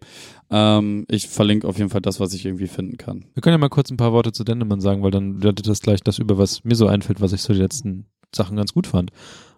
Ähm, 0.51 1.07
ich 1.09 1.29
verlinke 1.29 1.69
auf 1.69 1.79
jeden 1.79 1.89
Fall 1.89 2.01
das, 2.01 2.19
was 2.19 2.35
ich 2.35 2.45
irgendwie 2.45 2.67
finden 2.67 2.97
kann. 2.97 3.27
Wir 3.35 3.43
können 3.43 3.55
ja 3.55 3.59
mal 3.59 3.69
kurz 3.69 3.93
ein 3.93 3.97
paar 3.97 4.13
Worte 4.13 4.33
zu 4.33 4.43
Dendemann 4.43 4.81
sagen, 4.81 5.05
weil 5.05 5.13
dann 5.13 5.41
wertet 5.41 5.69
das 5.69 5.81
gleich 5.81 6.01
das 6.01 6.19
über, 6.19 6.37
was 6.37 6.65
mir 6.65 6.75
so 6.75 6.89
einfällt, 6.89 7.21
was 7.21 7.33
ich 7.33 7.43
so 7.43 7.53
die 7.53 7.61
letzten 7.61 8.07
Sachen 8.35 8.57
ganz 8.57 8.73
gut 8.75 8.89
fand. 8.89 9.13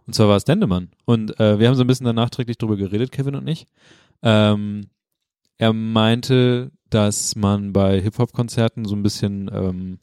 Und 0.07 0.13
zwar 0.13 0.29
war 0.29 0.37
es 0.37 0.45
Dendemann. 0.45 0.91
Und 1.07 1.41
äh, 1.41 1.59
wir 1.59 1.67
haben 1.67 1.75
so 1.75 1.85
ein 1.85 1.87
bisschen 1.87 2.05
dann 2.05 2.17
nachträglich 2.17 2.59
drüber 2.59 2.77
geredet, 2.77 3.11
Kevin 3.11 3.35
und 3.37 3.49
ich. 3.49 3.67
Ähm, 4.25 4.89
er 5.59 5.73
meinte, 5.73 6.73
dass 6.91 7.37
man 7.37 7.73
bei 7.73 8.01
Hip-Hop-Konzerten 8.01 8.85
so 8.85 8.97
ein 8.97 9.03
bisschen 9.03 9.51
ähm, 9.53 9.99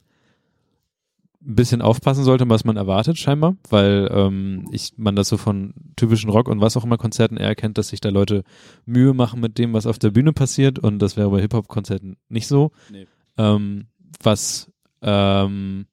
ein 1.44 1.56
bisschen 1.56 1.82
aufpassen 1.82 2.22
sollte, 2.22 2.48
was 2.48 2.64
man 2.64 2.76
erwartet, 2.76 3.18
scheinbar, 3.18 3.56
weil 3.68 4.08
ähm, 4.12 4.68
ich 4.70 4.92
man 4.96 5.16
das 5.16 5.28
so 5.28 5.36
von 5.36 5.74
typischen 5.96 6.30
Rock 6.30 6.48
und 6.48 6.60
was 6.60 6.76
auch 6.76 6.84
immer 6.84 6.98
Konzerten 6.98 7.36
eher 7.36 7.56
kennt, 7.56 7.78
dass 7.78 7.88
sich 7.88 8.00
da 8.00 8.10
Leute 8.10 8.44
Mühe 8.86 9.12
machen 9.12 9.40
mit 9.40 9.58
dem, 9.58 9.72
was 9.72 9.86
auf 9.86 9.98
der 9.98 10.10
Bühne 10.10 10.32
passiert 10.32 10.78
und 10.78 11.00
das 11.00 11.16
wäre 11.16 11.30
bei 11.30 11.40
Hip-Hop-Konzerten 11.40 12.16
nicht 12.28 12.46
so. 12.46 12.70
Nee. 12.90 13.06
Ähm, 13.38 13.86
was 14.22 14.70
ähm, 15.00 15.86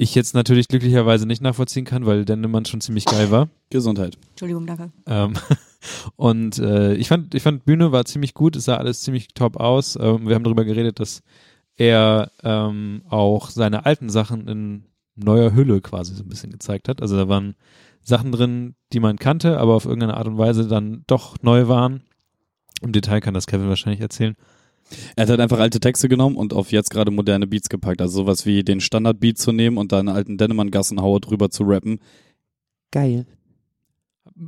ich 0.00 0.14
jetzt 0.14 0.32
natürlich 0.32 0.68
glücklicherweise 0.68 1.26
nicht 1.26 1.42
nachvollziehen 1.42 1.84
kann, 1.84 2.06
weil 2.06 2.24
Dendemann 2.24 2.64
schon 2.64 2.80
ziemlich 2.80 3.04
geil 3.04 3.32
war. 3.32 3.48
Gesundheit. 3.68 4.16
Entschuldigung, 4.30 4.64
danke. 4.64 4.92
Ähm, 5.06 5.34
und 6.16 6.58
äh, 6.60 6.94
ich 6.94 7.08
fand, 7.08 7.34
ich 7.34 7.42
fand 7.42 7.64
Bühne 7.64 7.90
war 7.90 8.04
ziemlich 8.04 8.32
gut, 8.32 8.54
es 8.54 8.66
sah 8.66 8.76
alles 8.76 9.00
ziemlich 9.00 9.34
top 9.34 9.56
aus. 9.56 9.98
Ähm, 10.00 10.28
wir 10.28 10.36
haben 10.36 10.44
darüber 10.44 10.64
geredet, 10.64 11.00
dass 11.00 11.22
er 11.74 12.30
ähm, 12.44 13.02
auch 13.08 13.50
seine 13.50 13.86
alten 13.86 14.08
Sachen 14.08 14.46
in 14.46 14.84
neuer 15.16 15.52
Hülle 15.52 15.80
quasi 15.80 16.14
so 16.14 16.22
ein 16.22 16.28
bisschen 16.28 16.52
gezeigt 16.52 16.88
hat. 16.88 17.02
Also 17.02 17.16
da 17.16 17.28
waren 17.28 17.56
Sachen 18.00 18.30
drin, 18.30 18.76
die 18.92 19.00
man 19.00 19.16
kannte, 19.18 19.58
aber 19.58 19.74
auf 19.74 19.84
irgendeine 19.84 20.16
Art 20.16 20.28
und 20.28 20.38
Weise 20.38 20.68
dann 20.68 21.02
doch 21.08 21.42
neu 21.42 21.66
waren. 21.66 22.04
Im 22.82 22.92
Detail 22.92 23.20
kann 23.20 23.34
das 23.34 23.48
Kevin 23.48 23.68
wahrscheinlich 23.68 24.00
erzählen. 24.00 24.36
Er 25.16 25.22
hat 25.22 25.30
halt 25.30 25.40
einfach 25.40 25.58
alte 25.58 25.80
Texte 25.80 26.08
genommen 26.08 26.36
und 26.36 26.52
auf 26.52 26.72
jetzt 26.72 26.90
gerade 26.90 27.10
moderne 27.10 27.46
Beats 27.46 27.68
gepackt. 27.68 28.00
Also 28.00 28.22
sowas 28.22 28.46
wie 28.46 28.62
den 28.64 28.80
Standardbeat 28.80 29.38
zu 29.38 29.52
nehmen 29.52 29.78
und 29.78 29.92
da 29.92 29.98
einen 29.98 30.08
alten 30.08 30.38
Dennemann-Gassenhauer 30.38 31.20
drüber 31.20 31.50
zu 31.50 31.64
rappen. 31.64 32.00
Geil. 32.90 33.26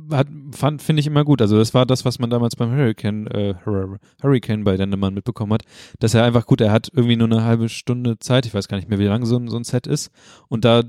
Hat, 0.09 0.27
fand, 0.51 0.81
finde 0.81 1.01
ich 1.01 1.07
immer 1.07 1.25
gut. 1.25 1.41
Also 1.41 1.57
das 1.57 1.73
war 1.73 1.85
das, 1.85 2.05
was 2.05 2.17
man 2.17 2.29
damals 2.29 2.55
beim 2.55 2.71
Hurricane, 2.71 3.27
äh, 3.27 3.55
Hur- 3.65 3.99
Hurricane 4.23 4.63
bei 4.63 4.77
Dendemann 4.77 5.13
mitbekommen 5.13 5.51
hat, 5.53 5.63
dass 5.99 6.13
er 6.13 6.23
einfach 6.23 6.45
gut, 6.45 6.61
er 6.61 6.71
hat 6.71 6.89
irgendwie 6.93 7.17
nur 7.17 7.27
eine 7.27 7.43
halbe 7.43 7.67
Stunde 7.67 8.17
Zeit, 8.17 8.45
ich 8.45 8.53
weiß 8.53 8.69
gar 8.69 8.77
nicht 8.77 8.89
mehr, 8.89 8.99
wie 8.99 9.05
lang 9.05 9.25
so 9.25 9.35
ein, 9.37 9.49
so 9.49 9.57
ein 9.57 9.65
Set 9.65 9.87
ist, 9.87 10.09
und 10.47 10.63
da 10.63 10.83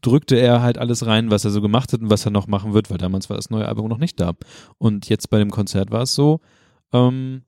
drückte 0.00 0.36
er 0.36 0.62
halt 0.62 0.78
alles 0.78 1.06
rein, 1.06 1.30
was 1.32 1.44
er 1.44 1.50
so 1.50 1.60
gemacht 1.60 1.92
hat 1.92 2.00
und 2.02 2.10
was 2.10 2.24
er 2.24 2.30
noch 2.30 2.46
machen 2.46 2.72
wird, 2.72 2.88
weil 2.90 2.98
damals 2.98 3.28
war 3.28 3.36
das 3.36 3.50
neue 3.50 3.66
Album 3.66 3.88
noch 3.88 3.98
nicht 3.98 4.20
da. 4.20 4.34
Und 4.78 5.08
jetzt 5.08 5.30
bei 5.30 5.38
dem 5.38 5.50
Konzert 5.50 5.90
war 5.90 6.02
es 6.02 6.14
so, 6.14 6.40
ähm, 6.92 7.42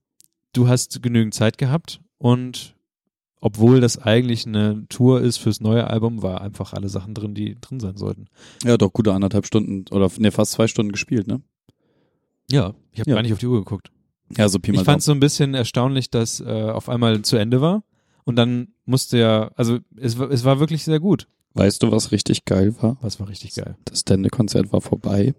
du 0.52 0.68
hast 0.68 1.02
genügend 1.02 1.34
Zeit 1.34 1.58
gehabt 1.58 2.00
und 2.18 2.74
obwohl 3.40 3.80
das 3.80 3.98
eigentlich 3.98 4.46
eine 4.46 4.84
Tour 4.88 5.20
ist 5.20 5.36
fürs 5.36 5.60
neue 5.60 5.86
Album, 5.88 6.22
war 6.22 6.40
einfach 6.40 6.72
alle 6.72 6.88
Sachen 6.88 7.14
drin, 7.14 7.34
die 7.34 7.56
drin 7.60 7.78
sein 7.78 7.96
sollten. 7.96 8.26
Ja, 8.64 8.76
doch 8.76 8.92
gute 8.92 9.12
anderthalb 9.12 9.46
Stunden 9.46 9.84
oder 9.94 10.10
ne, 10.18 10.32
fast 10.32 10.52
zwei 10.52 10.66
Stunden 10.66 10.90
gespielt, 10.92 11.28
ne? 11.28 11.40
Ja, 12.50 12.74
ich 12.92 13.00
habe 13.00 13.10
Ja. 13.10 13.16
gar 13.16 13.22
nicht 13.22 13.32
auf 13.32 13.38
die 13.38 13.46
Uhr 13.46 13.58
geguckt. 13.60 13.90
Ja, 14.36 14.48
so 14.48 14.58
Pi 14.58 14.72
mal 14.72 14.78
Ich 14.80 14.84
fand 14.84 14.98
es 15.00 15.04
so 15.04 15.12
ein 15.12 15.20
bisschen 15.20 15.54
erstaunlich, 15.54 16.10
dass 16.10 16.40
äh, 16.40 16.44
auf 16.70 16.88
einmal 16.88 17.22
zu 17.22 17.36
Ende 17.36 17.60
war 17.60 17.84
und 18.24 18.36
dann 18.36 18.68
musste 18.84 19.18
er, 19.18 19.52
also 19.56 19.78
es, 19.96 20.18
war- 20.18 20.30
es 20.30 20.44
war 20.44 20.58
wirklich 20.60 20.82
sehr 20.84 20.98
gut. 21.00 21.28
Weißt 21.54 21.82
du, 21.82 21.90
was 21.92 22.10
richtig 22.12 22.44
geil 22.44 22.74
war? 22.82 22.96
Was 23.00 23.20
war 23.20 23.28
richtig 23.28 23.54
geil. 23.54 23.76
Das 23.84 24.04
Dende-Konzert 24.04 24.72
war 24.72 24.80
vorbei. 24.80 25.34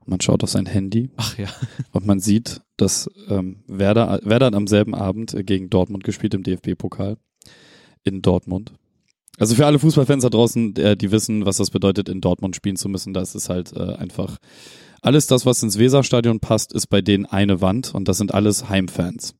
Und 0.00 0.08
man 0.08 0.20
schaut 0.20 0.42
auf 0.42 0.50
sein 0.50 0.66
Handy 0.66 1.10
Ach 1.16 1.36
ja. 1.38 1.48
und 1.92 2.06
man 2.06 2.20
sieht, 2.20 2.60
dass 2.76 3.10
ähm, 3.28 3.64
Werder, 3.66 4.20
Werder 4.22 4.46
hat 4.46 4.54
am 4.54 4.66
selben 4.66 4.94
Abend 4.94 5.36
gegen 5.46 5.70
Dortmund 5.70 6.04
gespielt 6.04 6.34
im 6.34 6.42
DFB-Pokal 6.42 7.16
in 8.04 8.22
Dortmund. 8.22 8.72
Also 9.38 9.54
für 9.54 9.66
alle 9.66 9.78
Fußballfans 9.78 10.22
da 10.22 10.30
draußen, 10.30 10.76
äh, 10.76 10.96
die 10.96 11.10
wissen, 11.10 11.44
was 11.44 11.58
das 11.58 11.70
bedeutet, 11.70 12.08
in 12.08 12.20
Dortmund 12.20 12.56
spielen 12.56 12.76
zu 12.76 12.88
müssen, 12.88 13.12
da 13.12 13.20
ist 13.20 13.34
es 13.34 13.48
halt 13.48 13.72
äh, 13.74 13.94
einfach 13.96 14.38
alles 15.02 15.26
das, 15.26 15.46
was 15.46 15.62
ins 15.62 15.78
Weserstadion 15.78 16.40
passt, 16.40 16.72
ist 16.72 16.88
bei 16.88 17.00
denen 17.00 17.26
eine 17.26 17.60
Wand 17.60 17.94
und 17.94 18.08
das 18.08 18.16
sind 18.16 18.34
alles 18.34 18.68
Heimfans. 18.68 19.34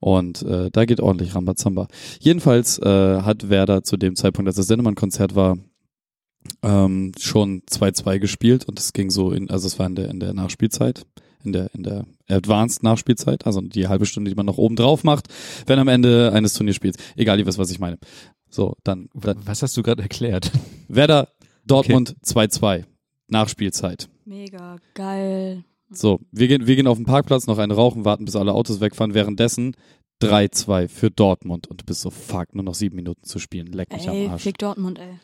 Und 0.00 0.42
äh, 0.42 0.70
da 0.70 0.84
geht 0.84 1.00
ordentlich 1.00 1.34
Rambazamba. 1.34 1.88
Jedenfalls 2.20 2.78
äh, 2.78 3.22
hat 3.22 3.48
Werder 3.48 3.82
zu 3.82 3.96
dem 3.96 4.16
Zeitpunkt, 4.16 4.48
als 4.48 4.56
das 4.56 4.66
Sennemann-Konzert 4.66 5.34
war, 5.34 5.56
ähm, 6.62 7.12
schon 7.18 7.62
2-2 7.62 8.18
gespielt 8.18 8.64
und 8.66 8.78
es 8.78 8.92
ging 8.92 9.10
so 9.10 9.32
in, 9.32 9.50
also 9.50 9.66
es 9.66 9.78
war 9.78 9.86
in 9.86 9.94
der, 9.94 10.08
in 10.10 10.20
der 10.20 10.34
Nachspielzeit, 10.34 11.06
in 11.44 11.52
der, 11.52 11.74
in 11.74 11.82
der 11.82 12.06
Advanced 12.28 12.82
Nachspielzeit, 12.82 13.46
also 13.46 13.60
die 13.60 13.88
halbe 13.88 14.06
Stunde, 14.06 14.30
die 14.30 14.34
man 14.34 14.46
noch 14.46 14.58
oben 14.58 14.76
drauf 14.76 15.04
macht, 15.04 15.28
wenn 15.66 15.78
am 15.78 15.88
Ende 15.88 16.32
eines 16.32 16.54
Turnierspiels. 16.54 16.96
Egal, 17.16 17.38
ihr 17.38 17.46
wisst, 17.46 17.58
was 17.58 17.70
ich 17.70 17.78
meine. 17.78 17.98
So, 18.48 18.76
dann, 18.84 19.08
dann 19.14 19.38
Was 19.44 19.62
hast 19.62 19.76
du 19.76 19.82
gerade 19.82 20.02
erklärt? 20.02 20.50
Werder 20.88 21.28
Dortmund 21.66 22.16
2-2. 22.24 22.84
Nachspielzeit. 23.28 24.08
Mega 24.24 24.76
geil. 24.94 25.64
So, 25.90 26.20
wir 26.30 26.48
gehen, 26.48 26.66
wir 26.66 26.76
gehen 26.76 26.86
auf 26.86 26.98
den 26.98 27.06
Parkplatz, 27.06 27.46
noch 27.46 27.58
eine 27.58 27.74
rauchen, 27.74 28.04
warten, 28.04 28.24
bis 28.24 28.36
alle 28.36 28.52
Autos 28.52 28.80
wegfahren. 28.80 29.14
Währenddessen 29.14 29.76
3-2 30.22 30.88
für 30.88 31.10
Dortmund. 31.10 31.66
Und 31.66 31.80
du 31.80 31.84
bist 31.84 32.00
so, 32.00 32.10
fuck, 32.10 32.54
nur 32.54 32.64
noch 32.64 32.74
sieben 32.74 32.96
Minuten 32.96 33.24
zu 33.24 33.38
spielen. 33.38 33.68
Leck 33.68 33.92
mich 33.92 34.06
Ey, 34.06 34.26
am 34.26 34.32
Arsch. 34.32 34.42
fick 34.42 34.58
Dortmund, 34.58 34.98
ey. 34.98 35.18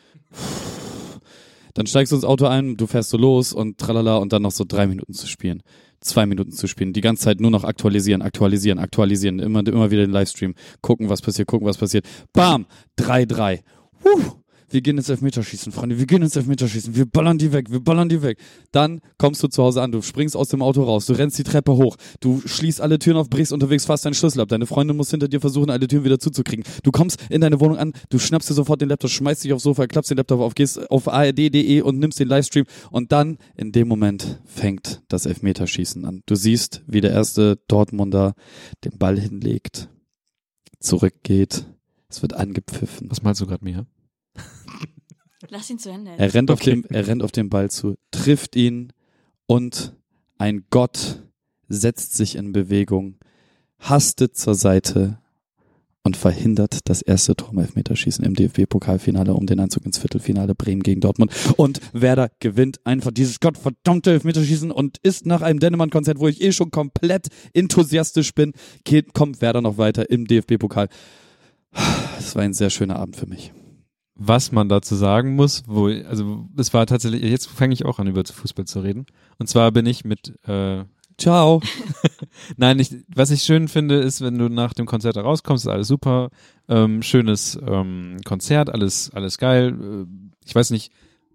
Dann 1.73 1.87
steigst 1.87 2.11
du 2.11 2.15
ins 2.15 2.25
Auto 2.25 2.45
ein, 2.45 2.77
du 2.77 2.87
fährst 2.87 3.09
so 3.09 3.17
los 3.17 3.53
und 3.53 3.77
tralala 3.77 4.17
und 4.17 4.33
dann 4.33 4.41
noch 4.41 4.51
so 4.51 4.65
drei 4.67 4.87
Minuten 4.87 5.13
zu 5.13 5.27
spielen. 5.27 5.63
Zwei 5.99 6.25
Minuten 6.25 6.51
zu 6.51 6.67
spielen. 6.67 6.93
Die 6.93 7.01
ganze 7.01 7.23
Zeit 7.23 7.39
nur 7.39 7.51
noch 7.51 7.63
aktualisieren, 7.63 8.21
aktualisieren, 8.21 8.79
aktualisieren. 8.79 9.39
Immer, 9.39 9.65
immer 9.67 9.91
wieder 9.91 10.05
den 10.05 10.11
Livestream. 10.11 10.55
Gucken, 10.81 11.09
was 11.09 11.21
passiert, 11.21 11.47
gucken, 11.47 11.67
was 11.67 11.77
passiert. 11.77 12.05
Bam! 12.33 12.65
3-3. 12.97 13.59
Huh. 14.03 14.40
Wir 14.71 14.81
gehen 14.81 14.97
ins 14.97 15.09
Elfmeterschießen, 15.09 15.71
Freunde. 15.73 15.99
Wir 15.99 16.05
gehen 16.05 16.21
ins 16.21 16.35
Elfmeterschießen. 16.37 16.95
Wir 16.95 17.05
ballern 17.05 17.37
die 17.37 17.51
weg. 17.51 17.69
Wir 17.69 17.81
ballern 17.81 18.07
die 18.07 18.21
weg. 18.21 18.37
Dann 18.71 19.01
kommst 19.17 19.43
du 19.43 19.47
zu 19.49 19.61
Hause 19.61 19.81
an. 19.81 19.91
Du 19.91 20.01
springst 20.01 20.35
aus 20.35 20.47
dem 20.47 20.61
Auto 20.61 20.83
raus. 20.83 21.05
Du 21.05 21.13
rennst 21.13 21.37
die 21.37 21.43
Treppe 21.43 21.73
hoch. 21.73 21.97
Du 22.21 22.41
schließt 22.45 22.79
alle 22.79 22.97
Türen 22.97 23.17
auf, 23.17 23.29
brichst 23.29 23.51
unterwegs 23.51 23.85
fast 23.85 24.05
deinen 24.05 24.13
Schlüssel 24.13 24.39
ab. 24.39 24.47
Deine 24.47 24.65
Freundin 24.65 24.95
muss 24.95 25.11
hinter 25.11 25.27
dir 25.27 25.41
versuchen, 25.41 25.69
alle 25.69 25.87
Türen 25.87 26.05
wieder 26.05 26.19
zuzukriegen. 26.19 26.63
Du 26.83 26.91
kommst 26.91 27.19
in 27.29 27.41
deine 27.41 27.59
Wohnung 27.59 27.77
an. 27.77 27.93
Du 28.09 28.17
schnappst 28.17 28.49
dir 28.49 28.53
sofort 28.53 28.79
den 28.79 28.87
Laptop, 28.87 29.09
schmeißt 29.09 29.43
dich 29.43 29.51
aufs 29.51 29.63
Sofa, 29.63 29.87
klappst 29.87 30.09
den 30.09 30.17
Laptop 30.17 30.39
auf, 30.39 30.55
gehst 30.55 30.89
auf 30.89 31.09
ard.de 31.09 31.81
und 31.81 31.99
nimmst 31.99 32.19
den 32.19 32.29
Livestream. 32.29 32.65
Und 32.91 33.11
dann, 33.11 33.37
in 33.57 33.73
dem 33.73 33.89
Moment, 33.89 34.39
fängt 34.45 35.01
das 35.09 35.25
Elfmeterschießen 35.25 36.05
an. 36.05 36.23
Du 36.25 36.35
siehst, 36.35 36.81
wie 36.87 37.01
der 37.01 37.11
erste 37.11 37.57
Dortmunder 37.67 38.35
den 38.85 38.97
Ball 38.97 39.19
hinlegt, 39.19 39.89
zurückgeht. 40.79 41.65
Es 42.09 42.21
wird 42.21 42.33
angepfiffen. 42.33 43.09
Was 43.09 43.21
meinst 43.21 43.41
du 43.41 43.47
gerade 43.47 43.63
mir? 43.63 43.85
Lass 45.49 45.69
ihn 45.69 45.79
zu 45.79 45.89
Ende. 45.89 46.11
Er 46.17 46.33
rennt, 46.33 46.51
auf 46.51 46.59
Okay. 46.59 46.71
dem, 46.71 46.85
er 46.89 47.07
rennt 47.07 47.23
auf 47.23 47.31
den 47.31 47.49
Ball 47.49 47.69
zu, 47.71 47.95
trifft 48.11 48.55
ihn 48.55 48.93
und 49.47 49.93
ein 50.37 50.65
Gott 50.69 51.23
setzt 51.67 52.15
sich 52.15 52.35
in 52.35 52.51
Bewegung, 52.51 53.15
hastet 53.79 54.35
zur 54.35 54.55
Seite 54.55 55.17
und 56.03 56.17
verhindert 56.17 56.79
das 56.89 57.01
erste 57.03 57.35
Tor 57.35 57.51
im 57.51 57.59
Elfmeterschießen 57.59 58.25
im 58.25 58.33
DFB-Pokalfinale 58.33 59.33
um 59.35 59.45
den 59.45 59.59
Einzug 59.59 59.85
ins 59.85 59.99
Viertelfinale 59.99 60.55
Bremen 60.55 60.81
gegen 60.81 60.99
Dortmund. 60.99 61.31
Und 61.57 61.79
Werder 61.93 62.31
gewinnt 62.39 62.79
einfach 62.85 63.11
dieses 63.11 63.39
gottverdammte 63.39 64.11
Elfmeterschießen 64.11 64.71
und 64.71 64.97
ist 65.03 65.27
nach 65.27 65.41
einem 65.43 65.59
Dennemann-Konzert, 65.59 66.19
wo 66.19 66.27
ich 66.27 66.41
eh 66.41 66.51
schon 66.53 66.71
komplett 66.71 67.27
enthusiastisch 67.53 68.33
bin, 68.33 68.53
geht, 68.83 69.13
kommt 69.13 69.41
Werder 69.41 69.61
noch 69.61 69.77
weiter 69.77 70.09
im 70.09 70.25
DFB-Pokal. 70.25 70.89
Das 71.71 72.35
war 72.35 72.41
ein 72.41 72.53
sehr 72.53 72.71
schöner 72.71 72.97
Abend 72.97 73.15
für 73.15 73.27
mich. 73.27 73.53
Was 74.15 74.51
man 74.51 74.69
dazu 74.69 74.95
sagen 74.95 75.35
muss, 75.35 75.63
wo, 75.67 75.87
also 75.87 76.47
es 76.57 76.73
war 76.73 76.85
tatsächlich, 76.85 77.23
jetzt 77.23 77.47
fange 77.47 77.73
ich 77.73 77.85
auch 77.85 77.97
an, 77.99 78.07
über 78.07 78.23
Fußball 78.23 78.65
zu 78.65 78.81
reden. 78.81 79.05
Und 79.39 79.47
zwar 79.47 79.71
bin 79.71 79.85
ich 79.85 80.05
mit, 80.05 80.37
äh, 80.47 80.83
Ciao. 81.17 81.61
nein, 82.57 82.79
ich, 82.79 82.95
was 83.13 83.29
ich 83.29 83.43
schön 83.43 83.67
finde, 83.67 83.99
ist, 83.99 84.21
wenn 84.21 84.39
du 84.39 84.49
nach 84.49 84.73
dem 84.73 84.87
Konzert 84.87 85.17
rauskommst, 85.17 85.65
ist 85.65 85.71
alles 85.71 85.87
super, 85.87 86.29
ähm, 86.67 87.03
schönes 87.03 87.59
ähm, 87.63 88.17
Konzert, 88.25 88.71
alles, 88.71 89.11
alles 89.13 89.37
geil. 89.37 89.75
Äh, 89.79 90.05
Ich 90.45 90.55
weiß 90.55 90.71
nicht, 90.71 90.91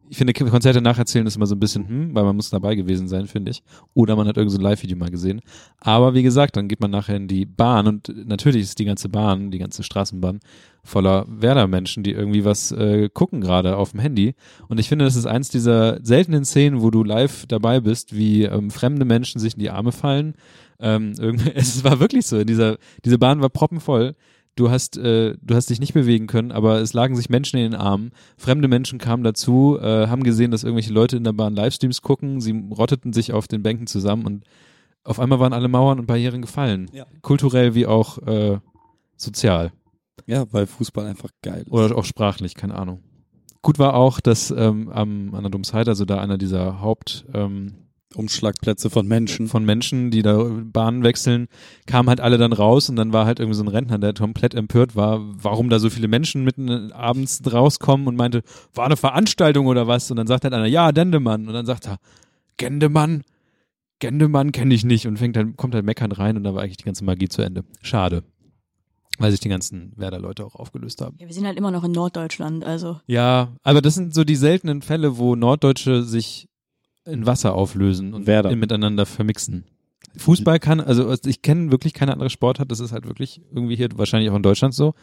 ich 0.09 0.17
finde 0.17 0.33
Konzerte 0.33 0.81
nacherzählen 0.81 1.27
ist 1.27 1.37
immer 1.37 1.47
so 1.47 1.55
ein 1.55 1.61
bisschen, 1.61 1.89
hm, 1.89 2.15
weil 2.15 2.25
man 2.25 2.37
muss 2.37 2.51
dabei 2.51 2.75
gewesen 2.75 3.09
sein, 3.09 3.27
finde 3.27 3.51
ich. 3.51 3.63
Oder 3.95 4.17
man 4.17 4.27
hat 4.27 4.37
irgend 4.37 4.53
so 4.53 4.59
ein 4.59 4.63
Live-Video 4.63 4.97
mal 4.97 5.11
gesehen. 5.11 5.41
Aber 5.79 6.15
wie 6.15 6.23
gesagt, 6.23 6.57
dann 6.57 6.69
geht 6.69 6.81
man 6.81 6.91
nachher 6.91 7.17
in 7.17 7.29
die 7.29 7.47
Bahn 7.47 7.87
und 7.87 8.13
natürlich 8.27 8.63
ist 8.63 8.79
die 8.79 8.85
ganze 8.85 9.09
Bahn, 9.09 9.51
die 9.51 9.59
ganze 9.59 9.83
Straßenbahn 9.83 10.41
voller 10.87 11.27
Werder-Menschen, 11.29 12.03
die 12.03 12.13
irgendwie 12.13 12.45
was 12.45 12.73
äh, 12.73 13.09
gucken 13.13 13.41
gerade 13.41 13.77
auf 13.77 13.91
dem 13.91 14.01
Handy. 14.01 14.35
Und 14.69 14.79
ich 14.79 14.89
finde, 14.89 15.05
das 15.05 15.17
ist 15.17 15.27
eins 15.27 15.49
dieser 15.49 15.99
seltenen 16.03 16.45
Szenen, 16.45 16.81
wo 16.81 16.91
du 16.91 17.05
live 17.05 17.47
dabei 17.47 17.81
bist, 17.81 18.17
wie 18.17 18.45
ähm, 18.45 18.71
fremde 18.71 19.05
Menschen 19.05 19.41
sich 19.41 19.55
in 19.55 19.61
die 19.61 19.71
Arme 19.71 19.93
fallen. 19.93 20.35
Ähm, 20.79 21.15
es 21.55 21.85
war 21.85 22.01
wirklich 22.01 22.27
so. 22.27 22.43
Dieser, 22.45 22.79
diese 23.05 23.19
Bahn 23.19 23.41
war 23.41 23.51
proppenvoll. 23.51 24.15
Du 24.55 24.71
hast, 24.71 24.97
äh, 24.97 25.35
du 25.43 25.55
hast 25.55 25.69
dich 25.69 25.81
nicht 25.81 25.93
bewegen 25.93 26.27
können, 26.27 26.51
aber 26.51 26.81
es 26.81 26.95
lagen 26.95 27.15
sich 27.15 27.29
Menschen 27.29 27.59
in 27.59 27.73
den 27.73 27.81
Armen. 27.81 28.13
Fremde 28.39 28.69
Menschen 28.69 28.99
kamen 28.99 29.23
dazu, 29.23 29.79
äh, 29.79 30.07
haben 30.07 30.23
gesehen, 30.23 30.51
dass 30.51 30.65
irgendwelche 30.65 30.95
Leute 30.95 31.19
in 31.19 31.25
der 31.25 31.35
Bahn 31.35 31.55
Livestreams 31.55 32.01
gucken. 32.01 32.41
Sie 32.41 32.65
rotteten 32.71 33.13
sich 33.13 33.35
auf 33.35 33.49
den 33.49 33.63
Bänken 33.63 33.87
zusammen 33.87 34.25
und 34.25 34.45
auf 35.05 35.21
einmal 35.21 35.41
waren 35.41 35.53
alle 35.53 35.69
Mauern 35.69 36.01
und 36.01 36.07
Barrieren 36.07 36.41
gefallen. 36.43 36.91
Ja. 36.93 37.07
Kulturell 37.21 37.75
wie 37.75 37.87
auch 37.87 38.19
äh, 38.27 38.59
sozial. 39.17 39.73
Ja, 40.27 40.45
weil 40.53 40.67
Fußball 40.67 41.07
einfach 41.07 41.31
geil 41.43 41.63
ist. 41.63 41.71
Oder 41.71 41.97
auch 41.97 42.05
sprachlich, 42.05 42.55
keine 42.55 42.75
Ahnung. 42.75 43.03
Gut 43.63 43.79
war 43.79 43.95
auch, 43.95 44.21
dass 44.21 44.51
ähm, 44.51 44.89
am, 44.91 45.35
an 45.35 45.43
der 45.43 45.51
Domsheit, 45.51 45.89
also 45.89 46.05
da 46.05 46.21
einer 46.21 46.39
dieser 46.39 46.81
Haupt 46.81 47.25
ähm, 47.33 47.87
Umschlagplätze 48.15 48.91
von 48.91 49.07
Menschen. 49.07 49.49
von 49.49 49.65
Menschen, 49.65 50.11
die 50.11 50.23
da 50.23 50.43
Bahnen 50.65 51.03
wechseln, 51.03 51.49
kamen 51.87 52.09
halt 52.09 52.21
alle 52.21 52.39
dann 52.39 52.53
raus 52.53 52.89
und 52.89 52.97
dann 52.97 53.13
war 53.13 53.27
halt 53.27 53.41
irgendwie 53.41 53.57
so 53.57 53.65
ein 53.65 53.69
Rentner, 53.69 53.99
der 53.99 54.15
komplett 54.15 54.55
empört 54.55 54.97
war, 54.97 55.21
warum 55.21 55.69
da 55.69 55.79
so 55.79 55.91
viele 55.91 56.09
Menschen 56.09 56.45
mitten 56.45 56.93
abends 56.93 57.41
rauskommen 57.51 58.07
und 58.07 58.17
meinte, 58.17 58.43
war 58.75 58.87
eine 58.87 58.97
Veranstaltung 58.97 59.67
oder 59.67 59.87
was? 59.87 60.11
Und 60.11 60.17
dann 60.17 60.27
sagt 60.27 60.45
halt 60.45 60.55
einer, 60.55 60.67
ja, 60.67 60.93
Dendemann. 60.93 61.47
Und 61.47 61.55
dann 61.55 61.67
sagt 61.67 61.87
er, 61.87 61.99
Gendemann? 62.57 63.23
Gendemann 63.99 64.53
kenne 64.53 64.75
ich 64.75 64.85
nicht 64.85 65.07
und 65.07 65.19
fängt 65.19 65.37
halt, 65.37 65.57
kommt 65.57 65.75
halt 65.75 65.85
meckernd 65.85 66.19
rein 66.19 66.37
und 66.37 66.45
da 66.45 66.55
war 66.55 66.63
eigentlich 66.63 66.77
die 66.77 66.85
ganze 66.85 67.05
Magie 67.05 67.29
zu 67.29 67.43
Ende. 67.43 67.65
Schade. 67.83 68.23
Weil 69.19 69.31
sich 69.31 69.41
die 69.41 69.49
ganzen 69.49 69.93
Werder-Leute 69.97 70.45
auch 70.45 70.55
aufgelöst 70.55 71.01
haben. 71.01 71.17
Ja, 71.19 71.27
wir 71.27 71.35
sind 71.35 71.47
halt 71.47 71.57
immer 71.59 71.71
noch 71.71 71.85
in 71.85 71.93
Norddeutschland, 71.93 72.65
also. 72.65 73.01
Ja, 73.07 73.53
aber 73.63 73.81
das 73.83 73.95
sind 73.95 74.15
so 74.15 74.25
die 74.25 74.37
seltenen 74.37 74.83
Fälle, 74.83 75.19
wo 75.19 75.35
Norddeutsche 75.37 76.03
sich 76.03 76.49
in 77.05 77.25
Wasser 77.27 77.55
auflösen 77.55 78.15
und 78.15 78.27
Werder. 78.27 78.55
miteinander 78.57 79.07
vermixen. 79.07 79.65
Fußball 80.17 80.59
kann, 80.59 80.81
also 80.81 81.15
ich 81.27 81.43
kenne 81.43 81.71
wirklich 81.71 81.93
keine 81.93 82.13
andere 82.13 82.31
Sportart, 82.31 82.71
das 82.71 82.81
ist 82.81 82.93
halt 82.93 83.07
wirklich 83.07 83.41
irgendwie 83.53 83.77
hier 83.77 83.89
wahrscheinlich 83.97 84.31
auch 84.31 84.37
in 84.37 84.43
Deutschland 84.43 84.75
so, 84.75 84.95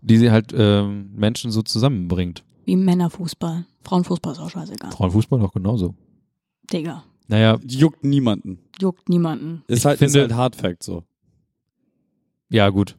die 0.00 0.16
sie 0.16 0.30
halt 0.30 0.52
ähm, 0.56 1.10
Menschen 1.14 1.50
so 1.50 1.62
zusammenbringt. 1.62 2.44
Wie 2.64 2.76
Männerfußball. 2.76 3.64
Frauenfußball 3.82 4.32
ist 4.32 4.38
auch 4.38 4.50
scheißegal. 4.50 4.92
Frauenfußball 4.92 5.40
auch 5.42 5.52
genauso. 5.52 5.94
Digga. 6.72 7.02
Naja, 7.28 7.58
Juckt 7.66 8.04
niemanden. 8.04 8.58
Juckt 8.80 9.08
niemanden. 9.08 9.62
Ist 9.66 9.78
Ich 9.80 9.84
halt, 9.86 10.00
ist 10.00 10.12
finde- 10.12 10.20
halt 10.20 10.34
Hard 10.34 10.56
Fact 10.56 10.82
so. 10.84 11.02
ja 12.48 12.68
gut. 12.68 12.96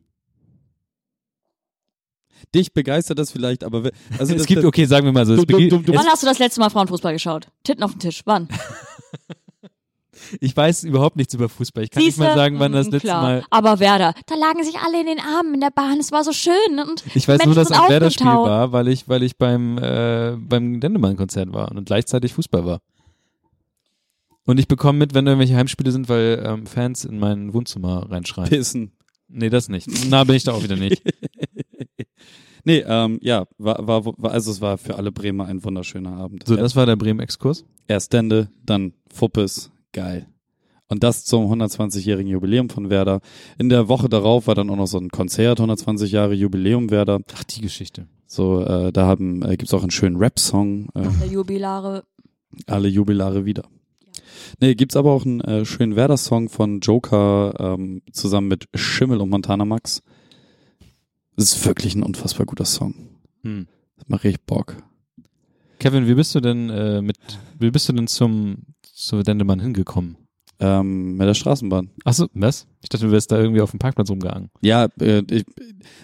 Dich 2.54 2.74
begeistert 2.74 3.20
das 3.20 3.32
vielleicht, 3.32 3.64
aber 3.64 3.90
also 4.20 4.34
es 4.34 4.40
das, 4.40 4.46
gibt, 4.48 4.64
okay, 4.66 4.86
sagen 4.86 5.06
wir 5.06 5.12
mal 5.14 5.26
so, 5.26 5.34
es 5.34 5.40
Du- 5.40 5.46
du- 5.46 5.68
du- 5.70 5.78
du- 5.80 5.94
Wann 5.96 6.06
hast 6.08 6.22
du 6.24 6.28
das 6.28 6.40
letzte 6.40 6.60
Mal 6.60 6.70
Frauenfußball 6.70 7.14
geschaut? 7.14 7.48
Titten 7.64 7.84
auf 7.84 7.92
den 7.92 8.00
Tisch. 8.00 8.22
Wann? 8.26 8.48
ich 10.40 10.56
weiß 10.56 10.84
überhaupt 10.84 11.16
nichts 11.16 11.34
über 11.34 11.50
Fußball. 11.50 11.84
Ich 11.84 11.92
kann 11.92 12.04
nicht 12.04 12.18
mal 12.18 12.26
Siehste? 12.26 12.38
sagen, 12.40 12.60
wann 12.60 12.72
das 12.72 12.88
Mm, 12.88 12.92
letzte 12.92 13.08
klar. 13.08 13.22
Mal. 13.22 13.44
Aber 13.50 13.80
Werder, 13.80 14.14
da 14.28 14.36
lagen 14.36 14.64
sich 14.64 14.76
alle 14.78 15.00
in 15.02 15.08
den 15.08 15.20
Armen 15.20 15.54
in 15.56 15.62
der 15.62 15.72
Bahn. 15.72 16.00
Es 16.00 16.12
war 16.12 16.24
so 16.24 16.32
schön. 16.34 16.54
Und 16.80 17.04
Ich 17.16 17.28
weiß 17.28 17.40
nur, 17.40 17.48
Menschen 17.48 17.56
dass 17.56 17.68
sind 17.70 17.80
ein 17.80 17.90
Werder-Spiel 17.90 18.26
war, 18.28 18.72
weil 18.72 18.88
ich, 18.88 19.08
weil 19.10 19.24
ich 19.24 19.38
beim, 19.38 19.78
äh, 19.78 20.36
beim 20.38 20.80
Dendemann-Konzert 20.80 21.52
war 21.54 21.72
und 21.72 21.86
gleichzeitig 21.86 22.34
Fußball 22.34 22.66
war. 22.66 22.80
Und 24.46 24.60
ich 24.60 24.68
bekomme 24.68 25.00
mit, 25.00 25.14
wenn 25.14 25.26
irgendwelche 25.26 25.56
Heimspiele 25.56 25.92
sind, 25.92 26.10
weil 26.10 26.44
ähm, 26.46 26.66
Fans 26.68 27.06
in 27.06 27.18
mein 27.18 27.54
Wohnzimmer 27.54 28.10
reinschreien. 28.12 28.50
Pissen. 28.50 28.92
Nee, 29.30 29.50
das 29.50 29.70
nicht. 29.70 29.88
Na, 30.10 30.26
bin 30.26 30.36
ich 30.36 30.44
da 30.44 30.52
auch 30.52 30.64
wieder 30.64 30.76
nicht. 30.76 31.02
Nee, 32.66 32.84
ähm, 32.88 33.20
ja, 33.22 33.46
war, 33.58 33.86
war, 33.88 34.06
war, 34.06 34.32
also 34.32 34.52
es 34.52 34.62
war 34.62 34.78
für 34.78 34.96
alle 34.96 35.12
Bremer 35.12 35.46
ein 35.46 35.64
wunderschöner 35.64 36.16
Abend. 36.16 36.48
So, 36.48 36.56
das 36.56 36.76
war 36.76 36.86
der 36.86 36.96
Bremen-Exkurs. 36.96 37.66
Erst 37.88 38.14
Dende, 38.14 38.50
dann 38.66 38.94
Fuppes, 39.14 39.72
geil. 39.92 40.28
Und 40.88 41.04
das 41.04 41.26
zum 41.26 41.52
120-jährigen 41.52 42.30
Jubiläum 42.32 42.70
von 42.70 42.90
Werder. 42.90 43.20
In 43.58 43.70
der 43.70 43.88
Woche 43.88 44.10
darauf 44.10 44.48
war 44.48 44.56
dann 44.56 44.70
auch 44.70 44.76
noch 44.76 44.88
so 44.88 45.00
ein 45.00 45.10
Konzert, 45.10 45.60
120 45.60 46.12
Jahre 46.12 46.34
Jubiläum 46.34 46.92
Werder. 46.92 47.20
Ach, 47.34 47.44
die 47.44 47.62
Geschichte. 47.62 48.08
So, 48.28 48.62
äh, 48.62 48.92
da 48.92 49.08
haben, 49.08 49.44
äh, 49.44 49.58
gibt's 49.58 49.74
auch 49.74 49.82
einen 49.82 49.92
schönen 49.92 50.18
Rap-Song, 50.18 50.90
äh, 50.94 51.02
der 51.22 51.28
Jubilare. 51.28 52.04
alle 52.68 52.88
Jubilare 52.88 53.46
wieder. 53.46 53.64
Nee, 54.60 54.76
gibt's 54.76 54.96
aber 54.96 55.12
auch 55.12 55.26
einen 55.26 55.42
äh, 55.42 55.66
schönen 55.66 55.96
Werder-Song 55.96 56.50
von 56.50 56.80
Joker 56.80 57.54
ähm, 57.60 58.02
zusammen 58.12 58.48
mit 58.48 58.68
Schimmel 58.74 59.20
und 59.20 59.30
Montana 59.30 59.66
Max. 59.66 60.02
Das 61.36 61.46
ist 61.56 61.66
wirklich 61.66 61.96
ein 61.96 62.04
unfassbar 62.04 62.46
guter 62.46 62.66
Song. 62.66 62.94
Hm. 63.44 63.68
Das 63.98 64.08
macht 64.08 64.24
richtig 64.24 64.46
Bock. 64.46 64.76
Kevin, 65.80 66.08
wie 66.08 66.14
bist 66.14 66.34
du 66.36 66.40
denn 66.40 66.70
äh, 66.70 67.02
mit, 67.02 67.18
wie 67.60 67.72
bist 67.72 67.90
du 67.90 67.94
denn 67.94 68.08
zum, 68.08 68.58
zu 68.84 69.22
Dendemann 69.24 69.60
hingekommen? 69.60 70.18
Ähm, 70.60 71.18
mit 71.18 71.28
der 71.28 71.34
Straßenbahn. 71.34 71.90
Achso, 72.06 72.28
was? 72.34 72.68
Ich 72.84 72.88
dachte, 72.90 73.08
du 73.08 73.12
wärst 73.12 73.32
da 73.32 73.40
irgendwie 73.40 73.60
auf 73.60 73.72
dem 73.72 73.80
Parkplatz 73.80 74.10
rumgehangen. 74.10 74.50
Ja, 74.62 74.88
äh, 75.02 75.24
ich, 75.30 75.44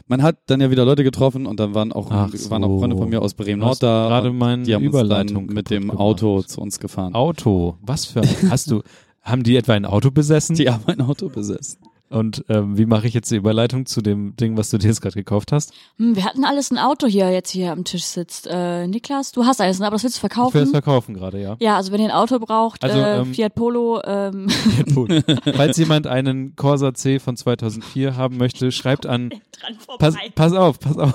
man 0.08 0.22
hat 0.24 0.38
dann 0.48 0.60
ja 0.60 0.70
wieder 0.72 0.84
Leute 0.86 1.04
getroffen 1.04 1.46
und 1.46 1.60
dann 1.60 1.76
waren 1.76 1.94
auch, 1.94 2.08
Ach 2.12 2.34
waren 2.50 2.64
auch 2.64 2.80
Freunde 2.80 2.96
so. 2.96 3.04
von 3.04 3.10
mir 3.10 3.22
aus 3.22 3.36
Bremen 3.36 3.62
Du 3.62 3.68
hast 3.68 3.82
Nord 3.82 3.84
da. 3.84 4.08
gerade 4.10 4.34
meine 4.34 4.64
die 4.64 4.74
haben 4.76 4.84
Überleitung 4.84 5.46
mit 5.46 5.70
dem 5.70 5.84
kaputt 5.86 6.00
Auto 6.00 6.34
gemacht. 6.38 6.50
zu 6.50 6.62
uns 6.62 6.80
gefahren. 6.80 7.14
Auto. 7.14 7.78
Was 7.82 8.06
für 8.06 8.22
ein, 8.22 8.30
hast 8.50 8.72
du, 8.72 8.82
haben 9.22 9.44
die 9.44 9.56
etwa 9.56 9.74
ein 9.74 9.86
Auto 9.86 10.12
besessen? 10.12 10.56
Die 10.56 10.70
haben 10.70 10.84
ein 10.88 11.00
Auto 11.02 11.30
besessen. 11.30 11.80
Und 12.10 12.44
ähm, 12.50 12.78
wie 12.78 12.86
mache 12.86 13.08
ich 13.08 13.14
jetzt 13.14 13.30
die 13.30 13.36
Überleitung 13.36 13.86
zu 13.86 14.02
dem 14.02 14.36
Ding, 14.36 14.58
was 14.58 14.70
du 14.70 14.78
dir 14.78 14.88
jetzt 14.88 15.02
gerade 15.02 15.16
gekauft 15.16 15.52
hast? 15.52 15.74
Hm, 15.98 16.16
wir 16.16 16.26
hatten 16.26 16.44
alles 16.44 16.72
ein 16.72 16.78
Auto 16.78 17.06
hier, 17.08 17.30
jetzt 17.32 17.52
hier 17.52 17.72
am 17.72 17.84
Tisch 17.84 18.04
sitzt. 18.04 18.48
Äh, 18.50 18.88
Niklas, 18.88 19.32
du 19.32 19.46
hast 19.46 19.62
alles, 19.62 19.80
ne? 19.80 19.86
aber 19.86 19.96
das 19.96 20.04
willst 20.04 20.18
du 20.18 20.20
Ich 20.20 20.24
will 20.24 20.30
verkaufen? 20.30 20.62
es 20.64 20.72
verkaufen 20.72 21.14
gerade, 21.14 21.42
ja. 21.42 21.56
ja, 21.60 21.76
also 21.76 21.92
wenn 21.92 22.02
ihr 22.02 22.08
ein 22.08 22.16
Auto 22.16 22.40
braucht, 22.40 22.84
Also, 22.84 22.98
äh, 23.00 23.20
ähm, 23.20 23.34
Fiat 23.34 23.54
Polo, 23.56 24.02
ähm, 24.04 24.50
Falls 25.56 25.78
jemand 25.78 26.08
einen 26.08 26.56
Corsa 26.56 26.94
C 26.94 27.20
von 27.20 27.38
2004 27.38 28.16
haben 28.16 28.38
möchte, 28.38 28.72
schreibt 28.72 29.06
an, 29.06 29.30
pass, 30.00 30.16
pass 30.36 30.54
auf, 30.54 30.80
pass 30.80 30.98
auf, 30.98 31.14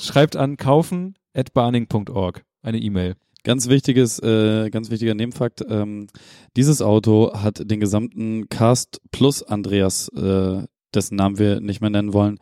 schreibt 0.00 0.36
an 0.36 0.56
kaufen 0.56 1.14
at 1.34 1.52
barning.org, 1.52 2.44
eine 2.62 2.78
E-Mail. 2.78 3.16
Ganz 3.44 3.68
wichtiges, 3.68 4.18
äh, 4.18 4.70
ganz 4.70 4.90
wichtiger 4.90 5.14
Nebenfakt. 5.14 5.64
Ähm, 5.68 6.08
dieses 6.56 6.82
Auto 6.82 7.32
hat 7.34 7.70
den 7.70 7.80
gesamten 7.80 8.48
Cast 8.48 9.00
plus 9.12 9.42
Andreas, 9.42 10.08
äh, 10.08 10.64
dessen 10.94 11.16
Namen 11.16 11.38
wir 11.38 11.60
nicht 11.60 11.80
mehr 11.80 11.90
nennen 11.90 12.12
wollen, 12.12 12.38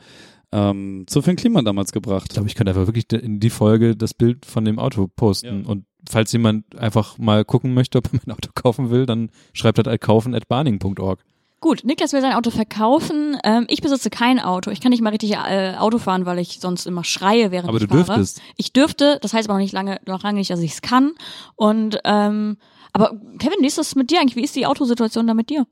ähm, 0.50 1.04
zu 1.06 1.22
Finn 1.22 1.36
Kliman 1.36 1.64
damals 1.64 1.90
Ich 1.90 1.92
gebracht. 1.92 2.30
glaube, 2.30 2.48
ich 2.48 2.54
könnte 2.54 2.70
einfach 2.70 2.86
wirklich 2.86 3.10
in 3.12 3.38
die 3.40 3.50
Folge 3.50 3.96
das 3.96 4.14
Bild 4.14 4.46
von 4.46 4.64
dem 4.64 4.78
Auto 4.78 5.06
posten. 5.06 5.64
Ja. 5.64 5.68
Und 5.68 5.84
falls 6.08 6.32
jemand 6.32 6.76
einfach 6.76 7.18
mal 7.18 7.44
gucken 7.44 7.74
möchte, 7.74 7.98
ob 7.98 8.12
er 8.12 8.20
mein 8.24 8.34
Auto 8.34 8.50
kaufen 8.54 8.90
will, 8.90 9.06
dann 9.06 9.30
schreibt 9.52 9.78
halt 9.78 10.00
kaufen 10.00 10.34
at 10.34 10.48
barning.org. 10.48 11.22
Gut, 11.60 11.82
Niklas 11.84 12.12
will 12.12 12.20
sein 12.20 12.34
Auto 12.34 12.50
verkaufen. 12.50 13.36
Ähm, 13.42 13.66
ich 13.68 13.82
besitze 13.82 14.10
kein 14.10 14.38
Auto. 14.38 14.70
Ich 14.70 14.80
kann 14.80 14.90
nicht 14.90 15.02
mal 15.02 15.10
richtig 15.10 15.32
äh, 15.32 15.74
Auto 15.76 15.98
fahren, 15.98 16.24
weil 16.24 16.38
ich 16.38 16.60
sonst 16.60 16.86
immer 16.86 17.02
schreie, 17.02 17.50
während 17.50 17.68
Aber 17.68 17.78
ich 17.78 17.84
du 17.84 17.88
fahre. 17.88 18.04
dürftest. 18.04 18.40
Ich 18.56 18.72
dürfte, 18.72 19.18
das 19.22 19.32
heißt 19.32 19.48
aber 19.48 19.58
noch 19.58 19.62
nicht 19.62 19.72
lange, 19.72 19.98
noch 20.06 20.22
lange 20.22 20.38
nicht, 20.38 20.50
dass 20.50 20.60
ich 20.60 20.72
es 20.72 20.82
kann. 20.82 21.12
Und 21.56 21.98
ähm, 22.04 22.58
aber 22.92 23.10
Kevin, 23.38 23.58
wie 23.60 23.66
ist 23.66 23.78
das 23.78 23.94
mit 23.96 24.10
dir 24.10 24.20
eigentlich? 24.20 24.36
Wie 24.36 24.44
ist 24.44 24.56
die 24.56 24.66
Autosituation 24.66 25.26
da 25.26 25.34
mit 25.34 25.50
dir? 25.50 25.66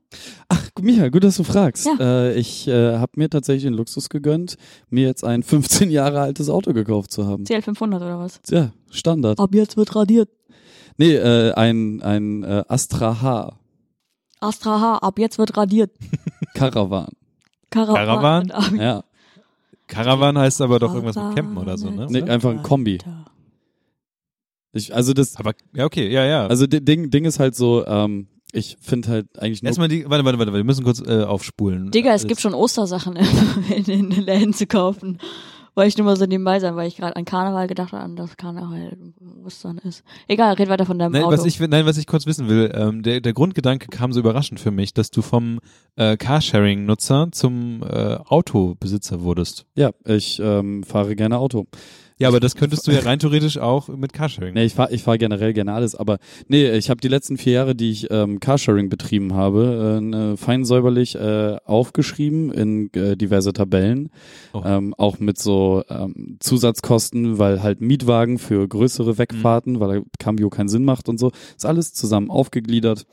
Ach, 0.49 0.69
Micha, 0.81 1.09
gut, 1.09 1.23
dass 1.23 1.37
du 1.37 1.43
fragst. 1.43 1.85
Ja. 1.85 1.95
Äh, 1.99 2.33
ich 2.37 2.67
äh, 2.67 2.97
habe 2.97 3.13
mir 3.15 3.29
tatsächlich 3.29 3.63
den 3.63 3.73
Luxus 3.73 4.09
gegönnt, 4.09 4.55
mir 4.89 5.07
jetzt 5.07 5.23
ein 5.23 5.41
15 5.43 5.89
Jahre 5.89 6.21
altes 6.21 6.49
Auto 6.49 6.73
gekauft 6.73 7.11
zu 7.11 7.25
haben. 7.25 7.43
CL500 7.45 7.95
oder 7.97 8.19
was? 8.19 8.39
Ja, 8.49 8.71
Standard. 8.91 9.39
Ab 9.39 9.53
jetzt 9.53 9.77
wird 9.77 9.95
radiert. 9.95 10.29
Nee, 10.97 11.15
äh, 11.15 11.53
ein, 11.53 12.01
ein 12.01 12.43
äh, 12.43 12.63
Astra 12.67 13.21
H. 13.21 13.57
Astra 14.39 14.79
H, 14.79 14.97
ab 14.99 15.19
jetzt 15.19 15.37
wird 15.37 15.57
radiert. 15.57 15.91
Caravan. 16.53 17.07
Caravan? 17.69 18.51
Ab- 18.51 18.71
Ja, 18.77 19.03
Caravan 19.87 20.37
heißt 20.37 20.61
aber 20.61 20.79
doch 20.79 20.93
irgendwas 20.93 21.15
mit 21.15 21.35
Campen 21.35 21.57
oder 21.57 21.77
so, 21.77 21.89
ne? 21.89 22.07
Nee, 22.09 22.23
einfach 22.23 22.51
ein 22.51 22.61
Kombi. 22.63 22.99
ich, 24.73 24.93
also 24.93 25.13
das, 25.13 25.35
Aber, 25.37 25.53
ja, 25.75 25.85
okay, 25.85 26.09
ja, 26.09 26.25
ja. 26.25 26.47
also 26.47 26.67
Ding, 26.67 27.09
Ding 27.09 27.25
ist 27.25 27.39
halt 27.39 27.55
so, 27.55 27.85
ähm, 27.87 28.27
ich 28.51 28.77
finde 28.79 29.09
halt 29.09 29.39
eigentlich 29.39 29.61
nur 29.63 29.67
Erstmal 29.69 29.87
die, 29.87 30.09
warte, 30.09 30.23
warte, 30.25 30.37
warte, 30.39 30.53
wir 30.53 30.63
müssen 30.63 30.83
kurz 30.83 31.01
äh, 31.01 31.23
aufspulen. 31.23 31.91
Digga, 31.91 32.09
es 32.13 32.21
Alles- 32.21 32.27
gibt 32.27 32.41
schon 32.41 32.53
Ostersachen 32.53 33.15
in 33.75 33.83
den 33.85 34.11
Läden 34.11 34.53
zu 34.53 34.67
kaufen. 34.67 35.19
Wollte 35.77 35.89
ich 35.89 35.97
nur 35.99 36.05
mal 36.05 36.17
so 36.17 36.25
nebenbei 36.25 36.59
sein, 36.59 36.75
weil 36.75 36.87
ich 36.87 36.95
gerade 36.97 37.15
an 37.15 37.23
Karneval 37.23 37.67
gedacht 37.67 37.91
habe, 37.91 38.01
an 38.01 38.15
das 38.15 38.35
Karneval 38.35 38.97
Ostern 39.45 39.77
ist. 39.77 40.03
Egal, 40.27 40.55
red 40.55 40.69
weiter 40.69 40.87
von 40.87 40.97
deinem 40.97 41.11
Nein, 41.11 41.21
Auto. 41.21 41.33
was 41.33 41.45
ich, 41.45 41.59
nein, 41.59 41.85
was 41.85 41.99
ich 41.99 42.07
kurz 42.07 42.25
wissen 42.25 42.49
will, 42.49 42.71
ähm, 42.73 43.03
der, 43.03 43.21
der 43.21 43.33
Grundgedanke 43.33 43.87
kam 43.89 44.11
so 44.11 44.19
überraschend 44.19 44.59
für 44.59 44.71
mich, 44.71 44.95
dass 44.95 45.11
du 45.11 45.21
vom 45.21 45.59
äh, 45.95 46.17
Carsharing-Nutzer 46.17 47.27
zum 47.31 47.83
äh, 47.83 48.15
Autobesitzer 48.15 49.21
wurdest. 49.21 49.67
Ja, 49.75 49.91
ich 50.03 50.39
ähm, 50.39 50.81
fahre 50.81 51.15
gerne 51.15 51.37
Auto. 51.37 51.67
Ja, 52.19 52.29
aber 52.29 52.39
das 52.39 52.55
könntest 52.55 52.87
du 52.87 52.91
ja 52.91 53.01
rein 53.01 53.19
theoretisch 53.19 53.59
auch 53.59 53.89
mit 53.89 54.11
Carsharing. 54.11 54.55
Nee, 54.55 54.65
ich 54.65 54.73
fahre 54.73 54.91
ich 54.91 55.03
fahr 55.03 55.19
generell 55.19 55.53
gerne 55.53 55.73
alles, 55.73 55.93
aber 55.93 56.17
nee, 56.47 56.67
ich 56.71 56.89
habe 56.89 56.99
die 56.99 57.09
letzten 57.09 57.37
vier 57.37 57.53
Jahre, 57.53 57.75
die 57.75 57.91
ich 57.91 58.07
ähm, 58.09 58.39
Carsharing 58.39 58.89
betrieben 58.89 59.35
habe, 59.35 59.97
äh, 59.97 60.01
ne, 60.01 60.35
fein 60.35 60.65
säuberlich 60.65 61.13
äh, 61.13 61.57
aufgeschrieben 61.63 62.51
in 62.51 62.91
äh, 62.93 63.15
diverse 63.15 63.53
Tabellen, 63.53 64.09
Oh. 64.53 64.63
ähm, 64.65 64.95
auch 64.97 65.19
mit 65.19 65.37
so 65.37 65.83
ähm, 65.89 66.37
Zusatzkosten, 66.39 67.37
weil 67.37 67.61
halt 67.61 67.81
Mietwagen 67.81 68.39
für 68.39 68.67
größere 68.67 69.19
Wegfahrten, 69.19 69.79
weil 69.79 70.01
Cambio 70.17 70.49
keinen 70.49 70.69
Sinn 70.69 70.85
macht 70.85 71.09
und 71.09 71.19
so, 71.19 71.31
ist 71.55 71.65
alles 71.67 71.93
zusammen 71.93 72.31
aufgegliedert, 72.31 73.05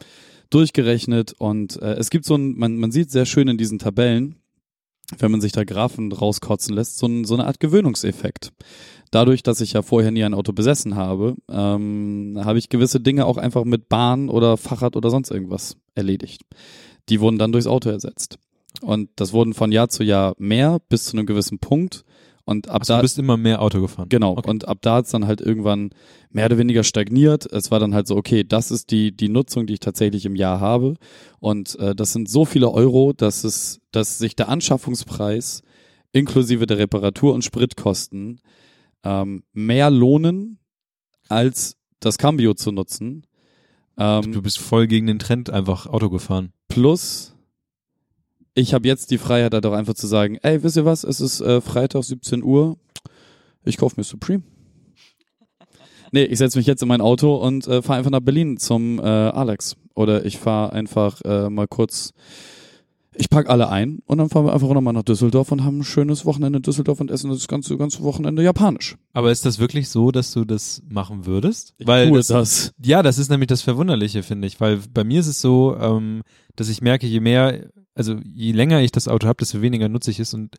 durchgerechnet 0.48 1.34
und 1.36 1.80
äh, 1.82 1.94
es 1.94 2.08
gibt 2.10 2.24
so 2.24 2.36
ein, 2.36 2.56
man, 2.56 2.76
man 2.76 2.90
sieht 2.90 3.10
sehr 3.10 3.26
schön 3.26 3.48
in 3.48 3.58
diesen 3.58 3.78
Tabellen, 3.78 4.36
wenn 5.18 5.30
man 5.30 5.40
sich 5.42 5.52
da 5.52 5.64
Graphen 5.64 6.10
rauskotzen 6.12 6.74
lässt, 6.74 6.96
so, 6.98 7.06
ein, 7.06 7.24
so 7.24 7.34
eine 7.34 7.46
Art 7.46 7.60
Gewöhnungseffekt 7.60 8.52
dadurch, 9.14 9.42
dass 9.42 9.60
ich 9.60 9.72
ja 9.72 9.82
vorher 9.82 10.10
nie 10.10 10.24
ein 10.24 10.34
Auto 10.34 10.52
besessen 10.52 10.96
habe, 10.96 11.36
ähm, 11.48 12.40
habe 12.44 12.58
ich 12.58 12.68
gewisse 12.68 13.00
Dinge 13.00 13.26
auch 13.26 13.36
einfach 13.36 13.64
mit 13.64 13.88
Bahn 13.88 14.28
oder 14.28 14.56
Fahrrad 14.56 14.96
oder 14.96 15.10
sonst 15.10 15.30
irgendwas 15.30 15.76
erledigt. 15.94 16.42
Die 17.08 17.20
wurden 17.20 17.38
dann 17.38 17.52
durchs 17.52 17.66
Auto 17.66 17.90
ersetzt. 17.90 18.38
Und 18.80 19.10
das 19.16 19.32
wurden 19.32 19.54
von 19.54 19.72
Jahr 19.72 19.88
zu 19.88 20.02
Jahr 20.02 20.34
mehr 20.38 20.78
bis 20.88 21.04
zu 21.04 21.16
einem 21.16 21.26
gewissen 21.26 21.58
Punkt. 21.58 22.04
Und 22.44 22.68
ab 22.68 22.80
Ach, 22.82 22.86
so, 22.86 22.92
da 22.92 22.98
du 22.98 23.02
bist 23.02 23.18
immer 23.18 23.36
mehr 23.36 23.62
Auto 23.62 23.80
gefahren. 23.80 24.08
Genau. 24.08 24.32
Okay. 24.32 24.50
Und 24.50 24.68
ab 24.68 24.78
da 24.82 24.96
hat's 24.96 25.10
dann 25.10 25.26
halt 25.26 25.40
irgendwann 25.40 25.90
mehr 26.30 26.46
oder 26.46 26.58
weniger 26.58 26.82
stagniert. 26.82 27.50
Es 27.50 27.70
war 27.70 27.80
dann 27.80 27.94
halt 27.94 28.06
so, 28.06 28.16
okay, 28.16 28.44
das 28.44 28.70
ist 28.70 28.90
die, 28.90 29.16
die 29.16 29.28
Nutzung, 29.28 29.66
die 29.66 29.74
ich 29.74 29.80
tatsächlich 29.80 30.26
im 30.26 30.36
Jahr 30.36 30.60
habe. 30.60 30.96
Und 31.40 31.78
äh, 31.78 31.94
das 31.94 32.12
sind 32.12 32.28
so 32.28 32.44
viele 32.44 32.70
Euro, 32.70 33.12
dass 33.12 33.44
es, 33.44 33.80
dass 33.92 34.18
sich 34.18 34.36
der 34.36 34.48
Anschaffungspreis 34.48 35.62
inklusive 36.12 36.66
der 36.66 36.78
Reparatur- 36.78 37.32
und 37.32 37.44
Spritkosten 37.44 38.40
ähm, 39.04 39.44
mehr 39.52 39.90
lohnen, 39.90 40.58
als 41.28 41.76
das 42.00 42.18
Cambio 42.18 42.54
zu 42.54 42.72
nutzen. 42.72 43.26
Ähm, 43.96 44.32
Du 44.32 44.42
bist 44.42 44.58
voll 44.58 44.86
gegen 44.86 45.06
den 45.06 45.18
Trend 45.18 45.50
einfach 45.50 45.86
Auto 45.86 46.10
gefahren. 46.10 46.52
plus 46.68 47.34
ich 48.54 48.72
habe 48.72 48.86
jetzt 48.86 49.10
die 49.10 49.18
Freiheit, 49.18 49.52
halt 49.52 49.66
auch 49.66 49.72
einfach 49.72 49.94
zu 49.94 50.06
sagen, 50.06 50.38
ey, 50.42 50.62
wisst 50.62 50.76
ihr 50.76 50.84
was, 50.84 51.02
es 51.04 51.20
ist 51.20 51.40
äh, 51.40 51.60
Freitag 51.60 52.04
17 52.04 52.42
Uhr, 52.42 52.76
ich 53.64 53.76
kaufe 53.76 53.94
mir 53.96 54.04
Supreme. 54.04 54.44
Nee, 56.12 56.24
ich 56.24 56.38
setze 56.38 56.58
mich 56.58 56.66
jetzt 56.68 56.80
in 56.80 56.86
mein 56.86 57.00
Auto 57.00 57.34
und 57.34 57.66
äh, 57.66 57.82
fahre 57.82 57.98
einfach 57.98 58.12
nach 58.12 58.20
Berlin 58.20 58.56
zum 58.56 59.00
äh, 59.00 59.02
Alex. 59.02 59.76
Oder 59.96 60.24
ich 60.24 60.38
fahre 60.38 60.72
einfach 60.72 61.20
äh, 61.24 61.50
mal 61.50 61.66
kurz, 61.66 62.12
ich 63.16 63.30
pack 63.30 63.48
alle 63.48 63.68
ein 63.68 64.00
und 64.06 64.18
dann 64.18 64.28
fahren 64.28 64.46
wir 64.46 64.52
einfach 64.52 64.68
nochmal 64.72 64.92
nach 64.92 65.02
Düsseldorf 65.02 65.52
und 65.52 65.64
haben 65.64 65.80
ein 65.80 65.84
schönes 65.84 66.24
Wochenende 66.24 66.58
in 66.58 66.62
Düsseldorf 66.62 67.00
und 67.00 67.10
essen 67.10 67.30
das 67.30 67.46
ganze, 67.48 67.76
ganze 67.76 68.02
Wochenende 68.02 68.42
japanisch. 68.42 68.96
Aber 69.12 69.30
ist 69.30 69.46
das 69.46 69.58
wirklich 69.58 69.88
so, 69.88 70.10
dass 70.10 70.32
du 70.32 70.44
das 70.44 70.82
machen 70.88 71.26
würdest? 71.26 71.74
Ich 71.78 71.86
weil 71.86 72.08
tue 72.08 72.18
das, 72.18 72.28
das. 72.28 72.72
Ja, 72.82 73.02
das 73.02 73.18
ist 73.18 73.30
nämlich 73.30 73.48
das 73.48 73.62
Verwunderliche, 73.62 74.22
finde 74.22 74.48
ich. 74.48 74.60
Weil 74.60 74.80
bei 74.92 75.04
mir 75.04 75.20
ist 75.20 75.28
es 75.28 75.40
so, 75.40 75.76
ähm, 75.78 76.22
dass 76.56 76.68
ich 76.68 76.82
merke, 76.82 77.06
je 77.06 77.20
mehr, 77.20 77.70
also 77.94 78.16
je 78.32 78.52
länger 78.52 78.80
ich 78.80 78.92
das 78.92 79.08
Auto 79.08 79.26
habe, 79.26 79.38
desto 79.38 79.62
weniger 79.62 79.88
nutze 79.88 80.10
ich 80.10 80.20
es 80.20 80.34
und 80.34 80.56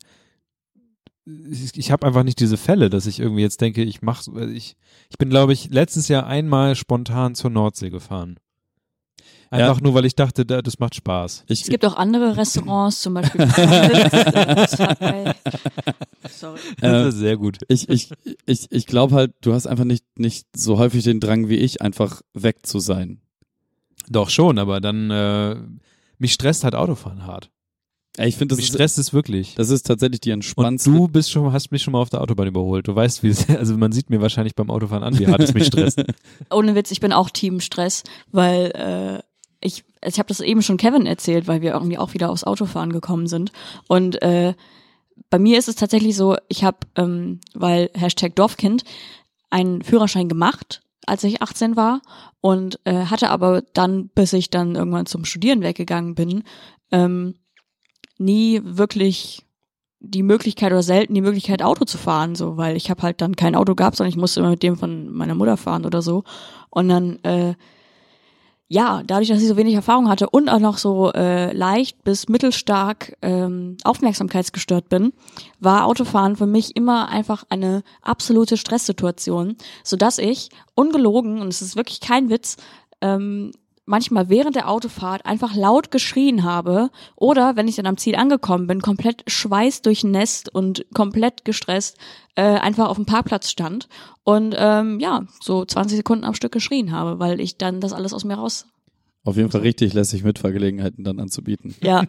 ich, 1.50 1.76
ich 1.76 1.90
habe 1.90 2.06
einfach 2.06 2.22
nicht 2.22 2.38
diese 2.38 2.56
Fälle, 2.56 2.88
dass 2.88 3.06
ich 3.06 3.18
irgendwie 3.18 3.42
jetzt 3.42 3.60
denke, 3.60 3.82
ich 3.82 4.00
mach, 4.00 4.22
ich, 4.52 4.76
ich 5.10 5.18
bin, 5.18 5.28
glaube 5.28 5.52
ich, 5.52 5.70
letztes 5.70 6.08
Jahr 6.08 6.26
einmal 6.26 6.76
spontan 6.76 7.34
zur 7.34 7.50
Nordsee 7.50 7.90
gefahren. 7.90 8.36
Einfach 9.50 9.76
Ja. 9.76 9.82
nur, 9.82 9.94
weil 9.94 10.04
ich 10.04 10.14
dachte, 10.16 10.44
da, 10.44 10.60
das 10.62 10.78
macht 10.78 10.94
Spaß. 10.96 11.44
Ich, 11.48 11.62
Es 11.62 11.68
gibt 11.68 11.84
auch 11.84 11.96
andere 11.96 12.36
Restaurants, 12.36 13.00
zum 13.02 13.14
Beispiel. 13.14 13.46
Sorry. 14.68 16.58
Das 16.80 17.14
ist 17.14 17.20
sehr 17.20 17.36
gut. 17.36 17.58
ich, 17.68 17.88
ich, 17.88 18.10
ich, 18.46 18.66
ich 18.70 18.86
glaube 18.86 19.14
halt, 19.14 19.32
du 19.42 19.52
hast 19.54 19.66
einfach 19.66 19.84
nicht, 19.84 20.04
nicht 20.18 20.46
so 20.56 20.78
häufig 20.78 21.04
den 21.04 21.20
Drang 21.20 21.48
wie 21.48 21.56
ich, 21.56 21.82
einfach 21.82 22.20
weg 22.34 22.66
zu 22.66 22.78
sein. 22.80 23.20
Doch 24.08 24.28
schon, 24.30 24.58
aber 24.58 24.80
dann 24.80 25.10
äh, 25.10 25.56
mich 26.18 26.32
stresst 26.32 26.64
halt 26.64 26.74
Autofahren 26.74 27.26
hart. 27.26 27.50
Ich 28.18 28.36
finde, 28.36 28.52
das 28.54 28.58
mich 28.58 28.68
ist, 28.68 28.74
stresst 28.74 28.98
es 28.98 29.12
wirklich. 29.12 29.54
das 29.56 29.68
ist 29.70 29.82
tatsächlich 29.86 30.20
die 30.20 30.30
Und 30.30 30.38
entspannendste. 30.38 30.90
du 30.90 31.06
bist 31.06 31.30
schon, 31.30 31.52
hast 31.52 31.70
mich 31.70 31.82
schon 31.82 31.92
mal 31.92 32.00
auf 32.00 32.08
der 32.10 32.20
Autobahn 32.22 32.48
überholt. 32.48 32.88
Du 32.88 32.94
weißt, 32.94 33.22
wie 33.22 33.28
es, 33.28 33.48
also 33.50 33.76
man 33.76 33.92
sieht 33.92 34.10
mir 34.10 34.20
wahrscheinlich 34.20 34.54
beim 34.54 34.70
Autofahren 34.70 35.02
an, 35.04 35.18
wie 35.18 35.26
hart 35.26 35.42
es 35.42 35.54
mich 35.54 35.66
stresst. 35.66 36.02
Ohne 36.50 36.74
Witz, 36.74 36.90
ich 36.90 37.00
bin 37.00 37.12
auch 37.12 37.30
Team 37.30 37.60
Stress, 37.60 38.02
weil 38.32 38.70
äh, 38.74 39.22
ich, 39.60 39.84
ich 40.04 40.18
habe 40.18 40.28
das 40.28 40.40
eben 40.40 40.62
schon 40.62 40.76
Kevin 40.76 41.06
erzählt, 41.06 41.48
weil 41.48 41.62
wir 41.62 41.72
irgendwie 41.72 41.98
auch 41.98 42.14
wieder 42.14 42.30
aufs 42.30 42.44
Autofahren 42.44 42.92
gekommen 42.92 43.26
sind. 43.26 43.52
Und 43.88 44.20
äh, 44.22 44.54
bei 45.30 45.38
mir 45.38 45.58
ist 45.58 45.68
es 45.68 45.76
tatsächlich 45.76 46.16
so, 46.16 46.36
ich 46.48 46.64
habe, 46.64 46.78
ähm, 46.96 47.40
weil 47.54 47.90
Hashtag 47.94 48.34
Dorfkind, 48.36 48.84
einen 49.50 49.82
Führerschein 49.82 50.28
gemacht, 50.28 50.82
als 51.06 51.24
ich 51.24 51.40
18 51.40 51.76
war 51.76 52.02
und 52.40 52.80
äh, 52.84 53.06
hatte 53.06 53.30
aber 53.30 53.62
dann, 53.72 54.08
bis 54.08 54.32
ich 54.32 54.50
dann 54.50 54.74
irgendwann 54.74 55.06
zum 55.06 55.24
Studieren 55.24 55.62
weggegangen 55.62 56.14
bin, 56.14 56.42
ähm, 56.90 57.34
nie 58.18 58.60
wirklich 58.64 59.46
die 60.00 60.22
Möglichkeit 60.22 60.72
oder 60.72 60.82
selten 60.82 61.14
die 61.14 61.20
Möglichkeit 61.20 61.62
Auto 61.62 61.84
zu 61.84 61.98
fahren, 61.98 62.34
so, 62.34 62.56
weil 62.56 62.76
ich 62.76 62.90
habe 62.90 63.02
halt 63.02 63.20
dann 63.20 63.36
kein 63.36 63.54
Auto 63.54 63.74
gehabt, 63.74 63.96
sondern 63.96 64.10
ich 64.10 64.16
musste 64.16 64.40
immer 64.40 64.50
mit 64.50 64.62
dem 64.62 64.76
von 64.76 65.10
meiner 65.12 65.34
Mutter 65.34 65.56
fahren 65.56 65.86
oder 65.86 66.02
so. 66.02 66.24
Und 66.70 66.88
dann, 66.88 67.18
äh, 67.22 67.54
ja, 68.68 69.02
dadurch, 69.06 69.28
dass 69.28 69.40
ich 69.40 69.48
so 69.48 69.56
wenig 69.56 69.74
Erfahrung 69.74 70.08
hatte 70.08 70.28
und 70.28 70.48
auch 70.48 70.58
noch 70.58 70.78
so 70.78 71.12
äh, 71.12 71.52
leicht 71.52 72.02
bis 72.02 72.28
mittelstark 72.28 73.16
ähm, 73.22 73.76
aufmerksamkeitsgestört 73.84 74.88
bin, 74.88 75.12
war 75.60 75.86
Autofahren 75.86 76.34
für 76.36 76.46
mich 76.46 76.74
immer 76.74 77.08
einfach 77.08 77.44
eine 77.48 77.82
absolute 78.02 78.56
Stresssituation, 78.56 79.56
sodass 79.84 80.18
ich 80.18 80.48
ungelogen, 80.74 81.40
und 81.40 81.48
es 81.48 81.62
ist 81.62 81.76
wirklich 81.76 82.00
kein 82.00 82.28
Witz, 82.28 82.56
ähm, 83.00 83.52
manchmal 83.86 84.28
während 84.28 84.56
der 84.56 84.68
Autofahrt 84.68 85.24
einfach 85.24 85.54
laut 85.54 85.90
geschrien 85.90 86.44
habe 86.44 86.90
oder 87.14 87.56
wenn 87.56 87.68
ich 87.68 87.76
dann 87.76 87.86
am 87.86 87.96
Ziel 87.96 88.16
angekommen 88.16 88.66
bin, 88.66 88.82
komplett 88.82 89.22
schweißdurchnässt 89.26 90.52
und 90.54 90.84
komplett 90.92 91.44
gestresst 91.44 91.96
äh, 92.34 92.42
einfach 92.42 92.88
auf 92.88 92.96
dem 92.96 93.06
Parkplatz 93.06 93.50
stand 93.50 93.88
und 94.24 94.54
ähm, 94.58 95.00
ja, 95.00 95.22
so 95.40 95.64
20 95.64 95.96
Sekunden 95.96 96.24
am 96.24 96.34
Stück 96.34 96.52
geschrien 96.52 96.92
habe, 96.92 97.18
weil 97.18 97.40
ich 97.40 97.56
dann 97.56 97.80
das 97.80 97.92
alles 97.92 98.12
aus 98.12 98.24
mir 98.24 98.34
raus 98.34 98.66
Auf 99.24 99.36
jeden 99.36 99.50
Fall 99.50 99.60
richtig 99.60 99.94
lässig 99.94 100.24
Mitfahrgelegenheiten 100.24 101.04
dann 101.04 101.20
anzubieten. 101.20 101.76
ja, 101.80 102.02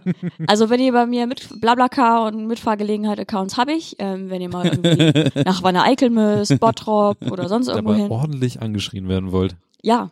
also 0.48 0.72
wenn 0.72 0.80
ihr 0.80 0.94
bei 0.94 1.06
mir 1.06 1.28
mit 1.28 1.62
Blablacar 1.62 2.26
und 2.26 2.48
Mitfahrgelegenheit-Accounts 2.48 3.56
habe 3.58 3.74
ich, 3.74 3.96
ähm, 4.00 4.32
wenn 4.32 4.42
ihr 4.42 4.50
mal 4.50 4.66
irgendwie 4.66 5.32
nach 5.46 5.62
Wanne 5.62 5.84
Eickel 5.84 6.10
müsst, 6.10 6.60
Bottrop 6.60 7.22
oder 7.32 7.48
sonst 7.48 7.68
irgendwo 7.68 7.94
hin. 7.94 8.10
ordentlich 8.10 8.62
angeschrien 8.62 9.08
werden 9.08 9.32
wollt. 9.32 9.56
Ja, 9.84 10.10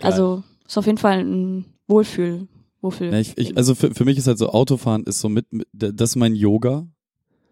also 0.00 0.42
ist 0.66 0.78
auf 0.78 0.86
jeden 0.86 0.98
Fall 0.98 1.20
ein 1.20 1.64
Wohlfühl. 1.86 2.48
Wohlfühl. 2.80 3.12
Ja, 3.12 3.18
ich, 3.18 3.36
ich, 3.36 3.56
also 3.56 3.74
für, 3.74 3.94
für 3.94 4.04
mich 4.04 4.18
ist 4.18 4.26
halt 4.26 4.38
so 4.38 4.50
Autofahren 4.50 5.04
ist 5.04 5.20
so 5.20 5.28
mit, 5.28 5.52
mit 5.52 5.66
das 5.72 6.10
ist 6.10 6.16
mein 6.16 6.34
Yoga. 6.34 6.86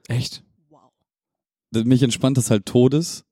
Echt? 0.08 0.42
Mich 1.72 2.02
entspannt 2.02 2.36
das 2.36 2.50
halt 2.50 2.66
Todes. 2.66 3.24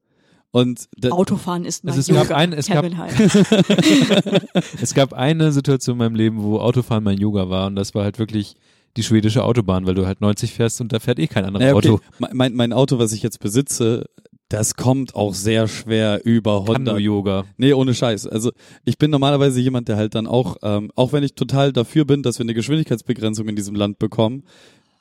Und 0.51 0.89
da, 0.99 1.11
Autofahren 1.11 1.65
ist 1.65 1.85
mein 1.85 1.95
Es, 1.95 1.99
ist, 1.99 2.09
Yoga. 2.09 2.25
gab 2.25 2.37
ein, 2.37 2.53
es, 2.53 2.67
gab, 2.67 2.85
Kevin 2.85 2.99
halt. 2.99 3.15
es 4.83 4.93
gab 4.93 5.15
eine 5.15 5.51
Situation 5.51 5.95
in 5.95 5.99
meinem 5.99 6.15
Leben, 6.15 6.43
wo 6.43 6.59
Autofahren 6.59 7.03
mein 7.03 7.19
Yoga 7.19 7.49
war 7.49 7.69
und 7.69 7.77
das 7.77 7.95
war 7.95 8.05
halt 8.05 8.19
wirklich 8.19 8.57
die 8.99 9.03
schwedische 9.03 9.45
Autobahn, 9.45 9.87
weil 9.87 9.95
du 9.95 10.07
halt 10.07 10.21
90 10.21 10.53
fährst 10.53 10.83
und 10.83 10.93
da 10.93 11.01
fährt 11.01 11.19
eh 11.19 11.27
kein 11.27 11.47
anderes 11.47 11.63
naja, 11.63 11.75
okay, 11.75 11.91
Auto. 11.91 12.03
mein, 12.35 12.53
mein 12.55 12.73
Auto, 12.75 12.99
was 12.99 13.13
ich 13.13 13.23
jetzt 13.23 13.41
besitze, 13.41 14.05
das 14.53 14.77
kommt 14.77 15.15
auch 15.15 15.33
sehr 15.35 15.67
schwer 15.67 16.21
über 16.25 16.61
100. 16.61 16.87
Kanu-Yoga. 16.87 17.45
Nee, 17.57 17.73
ohne 17.73 17.95
Scheiß. 17.95 18.27
Also 18.27 18.53
ich 18.85 18.99
bin 18.99 19.11
normalerweise 19.11 19.61
jemand, 19.61 19.89
der 19.89 19.97
halt 19.97 20.15
dann 20.15 20.27
auch, 20.27 20.57
ähm, 20.63 20.91
auch 20.95 21.13
wenn 21.13 21.23
ich 21.23 21.35
total 21.35 21.73
dafür 21.73 22.05
bin, 22.05 22.23
dass 22.23 22.39
wir 22.39 22.45
eine 22.45 22.55
Geschwindigkeitsbegrenzung 22.55 23.49
in 23.49 23.57
diesem 23.57 23.75
Land 23.75 23.99
bekommen, 23.99 24.45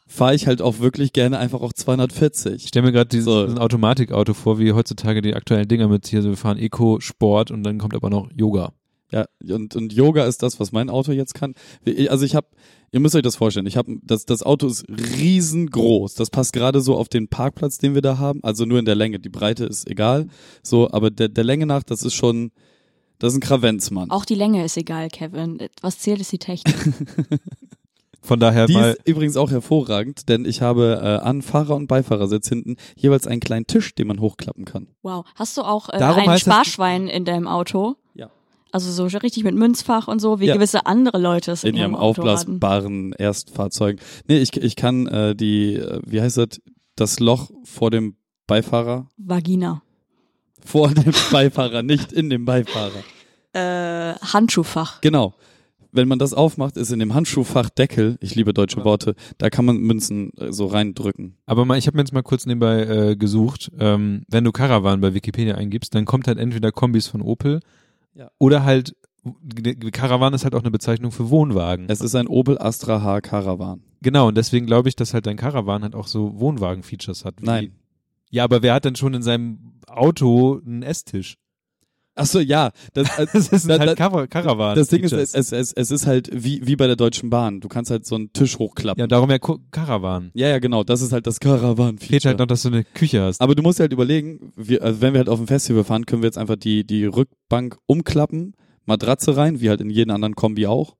fahre 0.08 0.36
ich 0.36 0.48
halt 0.48 0.62
auch 0.62 0.80
wirklich 0.80 1.12
gerne 1.12 1.38
einfach 1.38 1.62
auch 1.62 1.74
240. 1.74 2.56
Ich 2.64 2.68
stelle 2.70 2.86
mir 2.86 2.92
gerade 2.94 3.10
dieses 3.10 3.26
So. 3.26 3.46
ein 3.46 3.58
Automatikauto 3.58 4.34
vor, 4.34 4.58
wie 4.58 4.72
heutzutage 4.72 5.22
die 5.22 5.36
aktuellen 5.36 5.68
Dinger 5.68 5.90
mit 5.90 6.08
hier, 6.08 6.22
so 6.22 6.30
wir 6.30 6.38
fahren 6.38 6.58
Eco, 6.58 7.00
Sport 7.00 7.52
und 7.52 7.64
dann 7.64 7.78
kommt 7.78 7.96
aber 7.96 8.10
noch 8.10 8.30
Yoga. 8.36 8.72
Ja, 9.12 9.26
und, 9.50 9.76
und 9.76 9.92
Yoga 9.92 10.26
ist 10.26 10.42
das, 10.44 10.60
was 10.62 10.72
mein 10.72 10.90
Auto 10.90 11.12
jetzt 11.12 11.34
kann. 11.34 11.54
Also 12.08 12.24
ich 12.26 12.36
habe, 12.36 12.48
ihr 12.91 12.99
müsst 12.99 13.15
euch 13.15 13.21
das 13.21 13.36
vorstellen, 13.36 13.65
ich 13.65 13.77
habe, 13.77 13.97
das, 14.04 14.25
das 14.25 14.43
Auto 14.43 14.67
ist 14.67 14.86
riesengroß. 14.89 16.13
Das 16.15 16.30
passt 16.30 16.54
gerade 16.54 16.82
so 16.82 16.95
auf 16.97 17.10
den 17.10 17.27
Parkplatz, 17.27 17.77
den 17.77 17.93
wir 17.95 18.01
da 18.01 18.17
haben. 18.17 18.39
Also 18.43 18.65
nur 18.65 18.80
in 18.80 18.86
der 18.86 18.95
Länge. 18.95 19.19
Die 19.19 19.30
Breite 19.30 19.65
ist 19.65 19.89
egal. 19.89 20.27
So, 20.63 20.89
aber 20.91 21.10
der, 21.12 21.30
der 21.30 21.43
Länge 21.43 21.65
nach, 21.65 21.84
das 21.84 22.04
ist 22.04 22.13
schon, 22.13 22.51
das 23.19 23.34
ist 23.34 23.38
ein 23.38 23.41
Kravenzmann. 23.41 24.10
Auch 24.12 24.25
die 24.25 24.36
Länge 24.36 24.63
ist 24.65 24.77
egal, 24.77 25.10
Kevin. 25.10 25.60
Was 25.82 25.99
zählt, 25.99 26.21
ist 26.21 26.32
die 26.32 26.39
Technik. 26.39 26.75
Von 28.23 28.39
daher 28.39 28.67
Die 28.67 28.75
ist 28.75 28.99
übrigens 29.06 29.36
auch 29.36 29.49
hervorragend, 29.49 30.30
denn 30.30 30.45
ich 30.45 30.62
habe 30.62 30.99
äh, 31.01 31.25
an 31.27 31.41
Fahrer- 31.41 31.75
und 31.75 31.88
Beifahrersitz 31.88 32.47
hinten 32.49 32.75
jeweils 32.95 33.25
einen 33.25 33.39
kleinen 33.39 33.65
Tisch, 33.65 33.95
den 33.95 34.06
man 34.06 34.19
hochklappen 34.19 34.63
kann. 34.65 34.89
Wow. 35.01 35.25
Hast 35.34 35.58
du 35.58 35.63
auch 35.63 35.89
äh, 35.89 35.97
Darum 35.97 36.21
ein 36.23 36.30
heißt 36.30 36.45
das- 36.45 36.54
Sparschwein 36.54 37.08
in 37.08 37.25
deinem 37.25 37.47
Auto? 37.47 37.95
Ja. 38.13 38.30
Also 38.71 38.91
so 38.91 39.17
richtig 39.17 39.43
mit 39.43 39.55
Münzfach 39.55 40.07
und 40.07 40.19
so, 40.19 40.39
wie 40.39 40.45
Ja. 40.45 40.53
gewisse 40.55 40.86
andere 40.86 41.17
Leute 41.19 41.51
es 41.51 41.63
In 41.63 41.75
ihrem 41.75 41.95
Auto 41.95 42.21
hatten. 42.23 42.29
aufblasbaren 42.29 43.13
Erstfahrzeug. 43.13 43.99
Nee, 44.27 44.38
ich, 44.39 44.55
ich 44.55 44.75
kann 44.75 45.07
äh, 45.07 45.36
die, 45.36 45.75
äh, 45.75 45.99
wie 46.05 46.21
heißt 46.21 46.38
das, 46.38 46.62
das 46.95 47.19
Loch 47.19 47.51
vor 47.63 47.91
dem 47.91 48.15
Beifahrer 48.47 49.07
Vagina. 49.17 49.81
vor 50.63 50.89
dem 50.93 51.12
Beifahrer, 51.31 51.84
nicht 51.84 52.12
in 52.13 52.29
dem 52.29 52.45
Beifahrer. 52.45 53.03
Äh, 53.53 54.15
Handschuhfach. 54.21 55.01
Genau. 55.01 55.34
Wenn 55.93 56.07
man 56.07 56.19
das 56.19 56.34
aufmacht, 56.34 56.77
ist 56.77 56.91
in 56.93 56.99
dem 56.99 57.13
Handschuhfach 57.13 57.69
Deckel, 57.69 58.17
ich 58.21 58.34
liebe 58.36 58.53
deutsche 58.53 58.86
Worte, 58.86 59.13
da 59.38 59.49
kann 59.49 59.65
man 59.65 59.75
Münzen 59.77 60.31
äh, 60.38 60.53
so 60.53 60.67
reindrücken. 60.67 61.36
aber 61.45 61.65
mal, 61.65 61.77
ich 61.77 61.86
habe 61.88 61.97
mir 61.97 62.03
jetzt 62.03 62.13
mal 62.13 62.23
kurz 62.23 62.45
nebenbei 62.45 62.84
äh, 62.84 63.15
gesucht, 63.17 63.69
ähm, 63.77 64.23
wenn 64.29 64.45
du 64.45 64.53
Caravan 64.53 65.01
bei 65.01 65.13
Wikipedia 65.13 65.55
eingibst, 65.55 65.93
dann 65.93 66.05
kommt 66.05 66.27
halt 66.27 66.38
entweder 66.39 66.71
Kombis 66.71 67.07
von 67.07 67.21
Opel 67.21 67.60
Ja. 68.13 68.30
oder 68.39 68.63
halt 68.63 68.95
Caravan 69.91 70.34
ist 70.34 70.43
halt 70.43 70.56
auch 70.56 70.62
eine 70.62 70.71
Bezeichnung 70.71 71.12
für 71.12 71.30
Wohnwagen. 71.30 71.86
Es 71.89 72.02
ist 72.02 72.15
ein 72.15 72.28
Opel 72.28 72.58
Astra 72.58 73.04
H 73.04 73.21
Caravan. 73.21 73.84
Genau, 74.02 74.30
und 74.30 74.36
deswegen 74.38 74.65
glaube 74.65 74.89
ich, 74.89 74.95
dass 74.95 75.13
halt 75.13 75.28
dein 75.28 75.38
Caravan 75.38 75.84
halt 75.84 75.93
auch 75.93 76.08
so 76.08 76.39
Wohnwagen-Features 76.39 77.24
hat. 77.24 77.39
wie- 77.41 77.45
Nein. 77.45 77.71
Ja, 78.32 78.43
aber 78.45 78.63
wer 78.63 78.74
hat 78.74 78.86
denn 78.86 78.95
schon 78.95 79.13
in 79.13 79.21
seinem 79.21 79.74
Auto 79.88 80.60
einen 80.65 80.82
Esstisch? 80.84 81.38
Ach 82.15 82.26
so, 82.26 82.39
ja. 82.39 82.71
Das, 82.93 83.17
äh, 83.17 83.26
Das 83.34 83.47
ist 83.50 83.69
Da- 83.69 83.80
halt 83.80 83.97
Car 83.97 84.28
Caravan. 84.28 84.76
das 84.76 84.89
Ding 84.89 85.04
ist, 85.04 85.13
es, 85.13 85.34
es, 85.34 85.71
es 85.71 85.91
ist 85.91 86.06
halt 86.08 86.30
wie, 86.34 86.65
wie 86.67 86.76
bei 86.76 86.88
der 86.88 86.95
Deutschen 86.97 87.30
Bahn. 87.30 87.62
Du 87.62 87.67
kannst 87.69 87.89
halt 87.89 88.06
so 88.06 88.15
einen 88.15 88.34
Tisch 88.34 88.60
hochklappen. 88.60 89.00
ja, 89.00 89.08
darum 89.08 89.30
ja 89.32 89.39
Caravan. 89.39 90.32
Ja, 90.34 90.47
ja, 90.50 90.60
genau. 90.60 90.84
Das 90.84 91.02
ist 91.02 91.13
halt 91.13 91.26
das 91.28 91.39
Caravan-Feature. 91.39 92.08
Fehlt 92.10 92.26
halt 92.26 92.39
noch, 92.39 92.47
dass 92.47 92.63
du 92.63 92.67
eine 92.69 92.84
Küche 92.84 93.21
hast. 93.21 93.39
Aber 93.41 93.56
du 93.56 93.62
musst 93.63 93.80
halt 93.80 93.93
überlegen, 93.93 94.52
wir, 94.56 94.84
also 94.84 95.02
wenn 95.02 95.13
wir 95.13 95.19
halt 95.19 95.30
auf 95.30 95.39
dem 95.39 95.47
Festival 95.47 95.84
fahren, 95.84 96.06
können 96.06 96.21
wir 96.21 96.28
jetzt 96.28 96.38
einfach 96.38 96.58
die, 96.58 96.86
die 96.86 97.06
Rückbank 97.06 97.78
umklappen, 97.86 98.56
Matratze 98.86 99.38
rein, 99.38 99.62
wie 99.62 99.69
halt 99.69 99.80
in 99.82 99.89
jeden 99.89 100.12
anderen 100.12 100.36
Kombi 100.36 100.67
auch. 100.67 100.95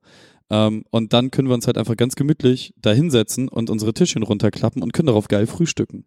Ähm, 0.50 0.84
und 0.92 1.14
dann 1.14 1.32
können 1.32 1.48
wir 1.50 1.56
uns 1.56 1.68
halt 1.68 1.78
einfach 1.78 1.98
ganz 1.98 2.16
gemütlich 2.16 2.74
da 2.82 2.92
hinsetzen 2.92 3.48
und 3.50 3.70
unsere 3.70 3.94
Tischchen 3.94 4.24
runterklappen 4.24 4.82
und 4.84 4.94
können 4.94 5.08
darauf 5.08 5.28
geil 5.28 5.48
frühstücken. 5.48 6.06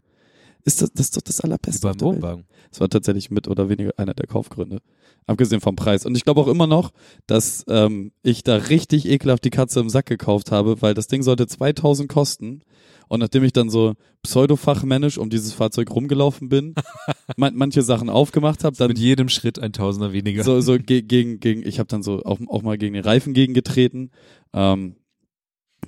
Ist 0.64 0.82
das, 0.82 0.92
das 0.92 1.06
ist 1.06 1.16
doch 1.16 1.22
das 1.22 1.40
allerbeste. 1.40 1.86
beim. 1.86 2.00
Wohnwagen. 2.00 2.44
Das 2.70 2.80
war 2.80 2.88
tatsächlich 2.88 3.30
mit 3.30 3.48
oder 3.48 3.68
weniger 3.68 3.92
einer 3.98 4.14
der 4.14 4.26
Kaufgründe. 4.26 4.80
Abgesehen 5.26 5.60
vom 5.60 5.76
Preis. 5.76 6.04
Und 6.04 6.16
ich 6.16 6.24
glaube 6.24 6.40
auch 6.40 6.48
immer 6.48 6.66
noch, 6.66 6.90
dass 7.26 7.64
ähm, 7.68 8.12
ich 8.22 8.42
da 8.42 8.56
richtig 8.56 9.06
ekelhaft 9.06 9.44
die 9.44 9.50
Katze 9.50 9.80
im 9.80 9.88
Sack 9.88 10.06
gekauft 10.06 10.50
habe, 10.50 10.82
weil 10.82 10.94
das 10.94 11.06
Ding 11.06 11.22
sollte 11.22 11.46
2000 11.46 12.08
kosten. 12.08 12.62
Und 13.08 13.20
nachdem 13.20 13.44
ich 13.44 13.52
dann 13.52 13.70
so 13.70 13.94
pseudofachmännisch 14.22 15.18
um 15.18 15.30
dieses 15.30 15.52
Fahrzeug 15.52 15.90
rumgelaufen 15.90 16.48
bin, 16.48 16.74
man, 17.36 17.54
manche 17.54 17.82
Sachen 17.82 18.08
aufgemacht 18.08 18.64
habe, 18.64 18.76
dann 18.76 18.88
Mit 18.88 18.98
jedem 18.98 19.28
Schritt 19.28 19.58
ein 19.58 19.72
Tausender 19.72 20.12
weniger. 20.12 20.42
so, 20.42 20.60
so 20.60 20.78
ge 20.78 21.02
gegen, 21.02 21.40
gegen, 21.40 21.66
ich 21.66 21.78
habe 21.78 21.88
dann 21.88 22.02
so 22.02 22.22
auch, 22.24 22.38
auch 22.48 22.62
mal 22.62 22.78
gegen 22.78 22.94
den 22.94 23.04
Reifen 23.04 23.34
gegengetreten, 23.34 24.10
ähm, 24.52 24.96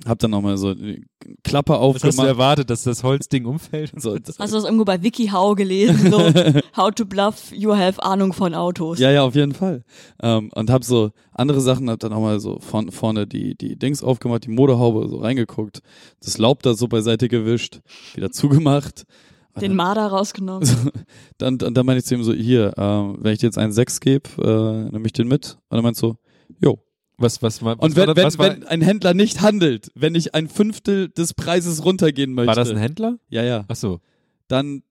hab 0.05 0.19
dann 0.19 0.33
auch 0.33 0.41
mal 0.41 0.57
so 0.57 0.73
die 0.73 1.05
Klappe 1.43 1.73
Was 1.73 1.79
hast 1.79 2.03
du 2.03 2.07
aufgemacht. 2.07 2.27
erwartet, 2.27 2.69
dass 2.69 2.83
das 2.83 3.03
Holzding 3.03 3.45
umfällt? 3.45 3.91
So, 3.97 4.17
das, 4.19 4.37
Hast 4.39 4.51
du 4.51 4.57
das 4.57 4.65
irgendwo 4.65 4.85
bei 4.85 5.01
WikiHow 5.01 5.55
gelesen? 5.55 6.11
So, 6.11 6.19
how 6.77 6.91
to 6.91 7.05
bluff, 7.05 7.51
you 7.53 7.75
have 7.75 8.01
Ahnung 8.03 8.33
von 8.33 8.53
Autos. 8.53 8.99
ja, 8.99 9.11
ja, 9.11 9.23
auf 9.23 9.35
jeden 9.35 9.53
Fall. 9.53 9.83
Ähm, 10.21 10.49
und 10.53 10.69
hab 10.69 10.83
so 10.83 11.11
andere 11.33 11.61
Sachen, 11.61 11.89
hab 11.89 11.99
dann 11.99 12.13
auch 12.13 12.21
mal 12.21 12.39
so 12.39 12.59
von, 12.59 12.91
vorne 12.91 13.27
die, 13.27 13.55
die 13.55 13.77
Dings 13.77 14.03
aufgemacht, 14.03 14.45
die 14.45 14.49
Motorhaube 14.51 15.07
so 15.09 15.17
reingeguckt, 15.17 15.81
das 16.23 16.37
Laub 16.37 16.63
da 16.63 16.73
so 16.73 16.87
beiseite 16.87 17.27
gewischt, 17.27 17.81
wieder 18.15 18.31
zugemacht. 18.31 19.05
Und 19.53 19.61
Den 19.61 19.75
Marder 19.75 20.07
rausgenommen. 20.07 20.65
So, 20.65 20.75
dann, 21.39 21.57
dann, 21.57 21.73
dann 21.73 21.85
meine 21.85 21.99
ich 21.99 22.05
zu 22.05 22.13
ihm 22.13 22.23
so, 22.23 22.31
hier, 22.33 22.73
ähm, 22.77 23.17
wenn 23.19 23.33
ich 23.33 23.39
dir 23.39 23.47
jetzt 23.47 23.57
einen 23.57 23.73
6 23.73 23.99
gebe, 24.01 24.29
äh, 24.39 24.91
nehme 24.91 25.05
ich 25.07 25.13
den 25.13 25.27
mit. 25.27 25.57
Und 25.69 25.77
er 25.77 25.81
meint 25.81 25.97
so, 25.97 26.17
jo. 26.61 26.77
Was, 27.19 27.41
was, 27.41 27.63
was, 27.63 27.79
Und 27.79 27.95
war 27.95 28.07
wenn, 28.07 28.07
das, 28.07 28.15
wenn, 28.15 28.25
was 28.25 28.37
war, 28.37 28.49
wenn 28.49 28.63
ein 28.67 28.81
Händler 28.81 29.13
nicht 29.15 29.41
handelt, 29.41 29.91
wenn 29.95 30.13
ich 30.13 30.35
ein 30.35 30.47
Fünftel 30.47 31.09
des 31.09 31.33
Preises 31.33 31.83
runtergehen 31.83 32.33
möchte, 32.33 32.47
war 32.47 32.55
das 32.55 32.69
ein 32.69 32.77
Händler? 32.77 33.17
ja, 33.29 33.43
ja, 33.43 33.65
Ach 33.67 33.75
so. 33.75 33.99
dann 34.47 34.83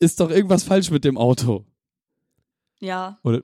ist 0.00 0.18
doch 0.18 0.30
irgendwas 0.30 0.64
falsch 0.64 0.90
mit 0.90 1.04
dem 1.04 1.16
Auto. 1.16 1.64
Ja. 2.80 3.18
Oder, 3.22 3.42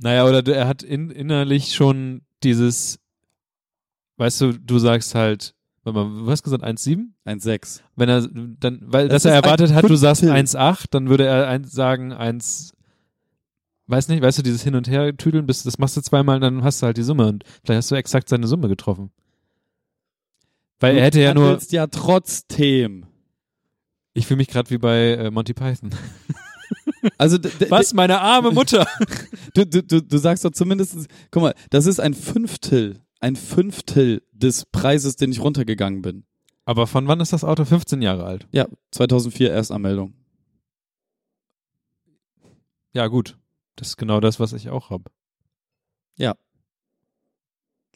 naja, 0.00 0.26
oder 0.26 0.46
er 0.54 0.66
hat 0.66 0.82
in, 0.82 1.10
innerlich 1.10 1.74
schon 1.74 2.22
dieses, 2.42 2.98
weißt 4.16 4.40
du, 4.40 4.52
du 4.58 4.78
sagst 4.78 5.14
halt, 5.14 5.54
warte 5.84 5.98
mal, 5.98 6.24
du 6.24 6.30
hast 6.30 6.42
gesagt 6.42 6.64
1,7? 6.64 7.08
Ein 7.24 7.40
6. 7.40 7.82
Wenn 7.94 8.08
er 8.08 8.26
dann, 8.26 8.80
weil, 8.86 9.08
Das 9.08 9.22
dass 9.22 9.30
er 9.30 9.36
ein 9.36 9.44
erwartet 9.44 9.74
hat, 9.74 9.84
du 9.88 9.94
sagst 9.96 10.22
Fünftel. 10.22 10.58
1,8, 10.58 10.86
dann 10.90 11.08
würde 11.08 11.26
er 11.26 11.46
eins 11.48 11.72
sagen 11.72 12.12
1, 12.12 12.72
weiß 13.86 14.08
nicht, 14.08 14.22
weißt 14.22 14.38
du, 14.38 14.42
dieses 14.42 14.62
Hin- 14.62 14.74
und 14.74 14.88
Her-Tüdeln, 14.88 15.46
bis, 15.46 15.62
das 15.62 15.78
machst 15.78 15.96
du 15.96 16.00
zweimal, 16.00 16.40
dann 16.40 16.62
hast 16.62 16.82
du 16.82 16.86
halt 16.86 16.96
die 16.96 17.02
Summe 17.02 17.26
und 17.28 17.44
vielleicht 17.64 17.78
hast 17.78 17.90
du 17.90 17.94
exakt 17.94 18.28
seine 18.28 18.46
Summe 18.46 18.68
getroffen. 18.68 19.10
Weil 20.80 20.96
er 20.96 21.04
hätte 21.04 21.20
ja 21.20 21.32
du 21.32 21.40
nur, 21.40 21.48
handelst 21.50 21.72
ja 21.72 21.86
trotzdem. 21.86 23.06
ich 24.14 24.26
fühle 24.26 24.38
mich 24.38 24.48
gerade 24.48 24.70
wie 24.70 24.78
bei 24.78 25.12
äh, 25.14 25.30
Monty 25.30 25.54
Python. 25.54 25.90
Also 27.18 27.36
Was, 27.68 27.94
meine 27.94 28.20
arme 28.20 28.52
Mutter? 28.52 28.86
Du, 29.54 29.66
du, 29.66 29.82
du, 29.82 30.00
du 30.00 30.18
sagst 30.18 30.44
doch 30.44 30.52
zumindest, 30.52 30.96
guck 31.30 31.42
mal, 31.42 31.54
das 31.68 31.84
ist 31.84 32.00
ein 32.00 32.14
Fünftel, 32.14 33.00
ein 33.20 33.36
Fünftel 33.36 34.22
des 34.32 34.64
Preises, 34.66 35.16
den 35.16 35.30
ich 35.30 35.40
runtergegangen 35.40 36.00
bin. 36.00 36.24
Aber 36.64 36.86
von 36.86 37.08
wann 37.08 37.20
ist 37.20 37.32
das 37.32 37.44
Auto? 37.44 37.64
15 37.64 38.00
Jahre 38.00 38.24
alt. 38.24 38.46
Ja, 38.52 38.66
2004 38.92 39.52
Erstanmeldung. 39.52 40.14
Ja, 42.94 43.08
gut. 43.08 43.36
Das 43.76 43.88
ist 43.88 43.96
genau 43.96 44.20
das, 44.20 44.38
was 44.40 44.52
ich 44.52 44.70
auch 44.70 44.90
habe. 44.90 45.04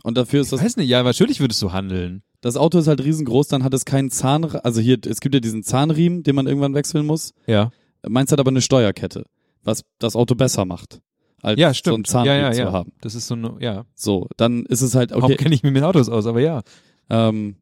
Und 0.03 0.17
dafür 0.17 0.41
ist 0.41 0.49
Ich 0.49 0.51
das, 0.53 0.63
weiß 0.63 0.77
nicht, 0.77 0.89
ja, 0.89 1.03
natürlich 1.03 1.41
würdest 1.41 1.61
du 1.63 1.73
handeln. 1.73 2.23
das 2.41 2.57
Auto 2.57 2.79
ist 2.79 2.87
halt 2.87 3.03
riesengroß, 3.03 3.49
dann 3.49 3.65
hat 3.65 3.75
es 3.75 3.85
keinen 3.85 4.11
Zahn, 4.11 4.45
also 4.45 4.81
hier, 4.81 4.99
es 5.05 5.21
gibt 5.21 5.35
ja 5.35 5.41
diesen 5.41 5.63
Zahnriemen, 5.65 6.23
den 6.23 6.37
man 6.37 6.47
irgendwann 6.47 6.75
wechseln 6.75 7.07
muss. 7.07 7.33
Ja. 7.47 7.71
Meins 8.07 8.31
hat 8.31 8.39
aber 8.39 8.51
eine 8.51 8.61
Steuerkette, 8.61 9.25
was 9.65 9.83
das 9.99 10.15
Auto 10.15 10.35
besser 10.37 10.65
macht, 10.65 11.01
als 11.43 11.59
Ja, 11.59 11.67
so 11.69 11.69
einen 11.71 11.75
stimmt. 11.75 12.07
Zahnriemen 12.07 12.39
ja, 12.41 12.47
ja, 12.49 12.53
zu 12.53 12.61
ja. 12.61 12.73
haben. 12.73 12.93
Das 13.01 13.15
ist 13.17 13.27
so 13.27 13.35
eine, 13.35 13.57
ja. 13.61 13.85
So, 13.95 14.29
dann 14.37 14.65
ist 14.67 14.83
es 14.83 14.95
halt, 14.95 15.11
Warum 15.11 15.25
okay, 15.25 15.37
kenne 15.37 15.55
ich 15.55 15.63
mich 15.65 15.73
mit 15.73 15.83
Autos 15.83 16.09
aus? 16.09 16.27
Aber 16.27 16.41
ja. 16.41 16.63
Ähm, 17.11 17.57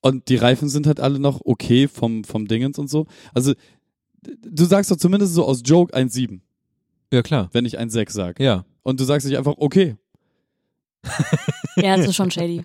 und 0.00 0.28
die 0.28 0.36
Reifen 0.36 0.68
sind 0.68 0.86
halt 0.88 0.98
alle 0.98 1.20
noch 1.20 1.40
okay 1.44 1.86
vom, 1.88 2.24
vom 2.24 2.48
Dingens 2.48 2.78
und 2.78 2.88
so. 2.90 3.06
Also, 3.32 3.52
du 4.22 4.64
sagst 4.64 4.90
doch 4.90 4.96
zumindest 4.96 5.34
so 5.34 5.44
aus 5.44 5.62
Joke 5.64 5.94
1,7, 5.96 6.40
Ja, 7.12 7.22
klar. 7.22 7.48
wenn 7.52 7.64
ich 7.64 7.78
1,6 7.78 8.10
sag. 8.10 8.40
Ja. 8.40 8.64
Und 8.82 9.00
du 9.00 9.04
sagst 9.04 9.26
nicht 9.26 9.36
einfach, 9.36 9.54
okay. 9.58 9.96
Ja, 11.76 11.96
das 11.96 12.06
ist 12.06 12.16
schon 12.16 12.30
shady. 12.30 12.64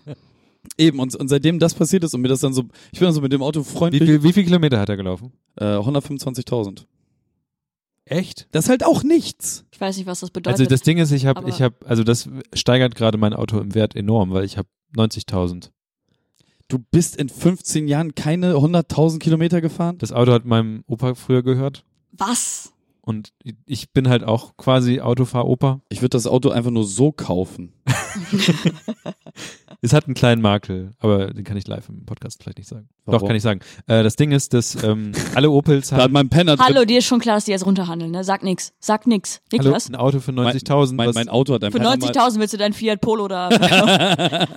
Eben, 0.78 1.00
und, 1.00 1.16
und 1.16 1.28
seitdem 1.28 1.60
das 1.60 1.74
passiert 1.74 2.04
ist 2.04 2.14
und 2.14 2.22
mir 2.22 2.30
das 2.30 2.40
dann 2.40 2.54
so, 2.54 2.64
ich 2.92 3.00
bin 3.00 3.08
dann 3.08 3.14
so 3.14 3.22
mit 3.22 3.34
dem 3.34 3.42
Auto 3.42 3.60
Wie 3.60 3.64
freundlich, 3.66 4.04
viel, 4.04 4.24
wie 4.24 4.32
viel 4.34 4.44
Kilometer 4.46 4.80
hat 4.80 4.90
er 4.90 4.98
gelaufen? 4.98 5.34
äh, 5.58 5.66
125.000. 5.66 6.86
Echt? 8.06 8.48
Das 8.52 8.66
ist 8.66 8.70
halt 8.70 8.86
auch 8.86 9.04
nichts. 9.04 9.66
Ich 9.72 9.82
weiß 9.82 9.98
nicht, 9.98 10.06
was 10.06 10.22
das 10.22 10.32
bedeutet. 10.32 10.60
Also 10.60 10.70
das 10.70 10.82
Ding 10.82 10.98
ist, 10.98 11.12
ich 11.12 11.26
habe, 11.26 11.48
ich 11.50 11.62
habe, 11.62 11.76
also 11.86 12.04
das 12.04 12.30
steigert 12.54 12.96
gerade 12.96 13.18
mein 13.18 13.34
Auto 13.34 13.60
im 13.60 13.76
Wert 13.76 13.96
enorm, 13.96 14.32
weil 14.32 14.46
ich 14.46 14.58
habe 14.58 14.68
90.000. 14.96 15.72
Du 16.68 16.80
bist 16.80 17.18
in 17.18 17.30
15 17.30 17.88
Jahren 17.88 18.16
keine 18.16 18.54
100.000 18.54 19.20
Kilometer 19.20 19.60
gefahren? 19.62 19.98
Das 19.98 20.12
Auto 20.14 20.32
hat 20.32 20.46
meinem 20.46 20.84
Opa 20.88 21.16
früher 21.16 21.44
gehört 21.44 21.84
was? 22.22 22.74
Und 23.02 23.34
ich 23.66 23.92
bin 23.92 24.08
halt 24.10 24.24
auch 24.24 24.56
quasi 24.58 25.02
Autofahr-Opa. 25.02 25.82
Ich 25.90 26.02
würde 26.02 26.10
das 26.10 26.28
Auto 26.28 26.50
einfach 26.50 26.72
nur 26.72 26.86
so 26.86 27.12
kaufen. 27.12 27.74
Es 29.84 29.94
hat 29.94 30.06
einen 30.06 30.14
kleinen 30.14 30.44
Makel, 30.44 30.92
aber 31.00 31.34
den 31.34 31.44
kann 31.44 31.58
ich 31.58 31.66
live 31.66 31.90
im 31.90 32.06
Podcast 32.06 32.44
vielleicht 32.44 32.60
nicht 32.60 32.68
sagen. 32.68 32.88
Doch, 33.08 33.14
Warum? 33.14 33.28
kann 33.30 33.36
ich 33.36 33.42
sagen. 33.42 33.62
Äh, 33.88 34.04
das 34.04 34.16
Ding 34.16 34.32
ist, 34.32 34.54
dass 34.54 34.76
ähm, 34.84 35.12
alle 35.34 35.50
Opels 35.50 35.90
Da 35.90 35.96
hat 35.96 36.04
haben 36.04 36.14
mein 36.14 36.30
Penner 36.30 36.56
drin. 36.56 36.66
Hallo, 36.68 36.86
dir 36.86 37.00
ist 37.00 37.06
schon 37.06 37.20
klar, 37.20 37.34
dass 37.38 37.46
die 37.46 37.52
jetzt 37.52 37.66
runterhandeln, 37.66 38.12
ne? 38.12 38.24
Sag 38.24 38.44
nix. 38.44 38.74
Sag 38.80 39.08
nix. 39.08 39.42
Hallo, 39.52 39.64
Niklas? 39.64 39.90
ein 39.90 39.96
Auto 39.96 40.20
für 40.20 40.32
90.000. 40.34 40.94
Mein, 40.94 41.08
was- 41.10 41.16
mein 41.16 41.30
Auto 41.30 41.56
hat 41.56 41.64
ein 41.64 41.72
Für 41.72 41.80
Penner 41.80 41.98
mal- 41.98 42.10
90.000 42.12 42.38
willst 42.40 42.54
du 42.54 42.58
deinen 42.58 42.74
Fiat 42.74 43.02
Polo 43.02 43.28
da. 43.28 43.50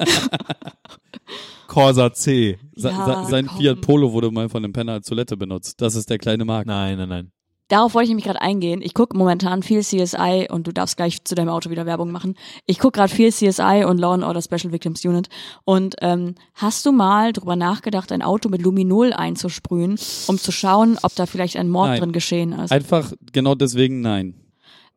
Corsa 1.68 2.12
C. 2.12 2.58
Se- 2.76 2.88
Ja, 2.90 3.24
se- 3.24 3.30
sein 3.30 3.46
komm. 3.46 3.58
Fiat 3.58 3.80
Polo 3.80 4.12
wurde 4.12 4.30
mal 4.30 4.48
von 4.50 4.62
dem 4.62 4.72
Penner 4.74 4.92
als 4.92 5.06
Toilette 5.06 5.36
benutzt. 5.38 5.80
Das 5.80 5.94
ist 5.94 6.10
der 6.10 6.18
kleine 6.18 6.44
Markt. 6.44 6.66
Nein, 6.66 6.98
nein, 6.98 7.08
nein. 7.08 7.32
Darauf 7.68 7.94
wollte 7.94 8.04
ich 8.04 8.10
nämlich 8.10 8.26
gerade 8.26 8.42
eingehen. 8.42 8.82
Ich 8.82 8.92
gucke 8.92 9.16
momentan 9.16 9.62
viel 9.62 9.80
CSI 9.80 10.48
und 10.50 10.66
du 10.66 10.72
darfst 10.72 10.98
gleich 10.98 11.24
zu 11.24 11.34
deinem 11.34 11.48
Auto 11.48 11.70
wieder 11.70 11.86
Werbung 11.86 12.10
machen. 12.12 12.36
Ich 12.66 12.78
gucke 12.78 12.98
gerade 12.98 13.12
viel 13.12 13.32
CSI 13.32 13.84
und 13.86 13.98
Law 13.98 14.12
and 14.12 14.24
Order 14.24 14.42
Special 14.42 14.70
Victims 14.70 15.02
Unit. 15.04 15.28
Und 15.64 15.96
ähm, 16.02 16.34
hast 16.54 16.84
du 16.84 16.92
mal 16.92 17.32
drüber 17.32 17.56
nachgedacht, 17.56 18.12
ein 18.12 18.20
Auto 18.20 18.50
mit 18.50 18.60
Luminol 18.60 19.14
einzusprühen, 19.14 19.98
um 20.26 20.38
zu 20.38 20.52
schauen, 20.52 20.98
ob 21.02 21.14
da 21.14 21.24
vielleicht 21.24 21.56
ein 21.56 21.70
Mord 21.70 21.88
Nein. 21.88 22.00
drin 22.00 22.12
geschehen 22.12 22.52
ist? 22.52 22.70
Einfach 22.70 23.12
genau 23.32 23.54
deswegen 23.54 24.02
nein. 24.02 24.34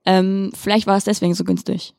Ähm, 0.06 0.52
vielleicht 0.54 0.88
war 0.88 0.98
es 0.98 1.06
deswegen 1.06 1.36
so 1.36 1.44
günstig. 1.46 1.94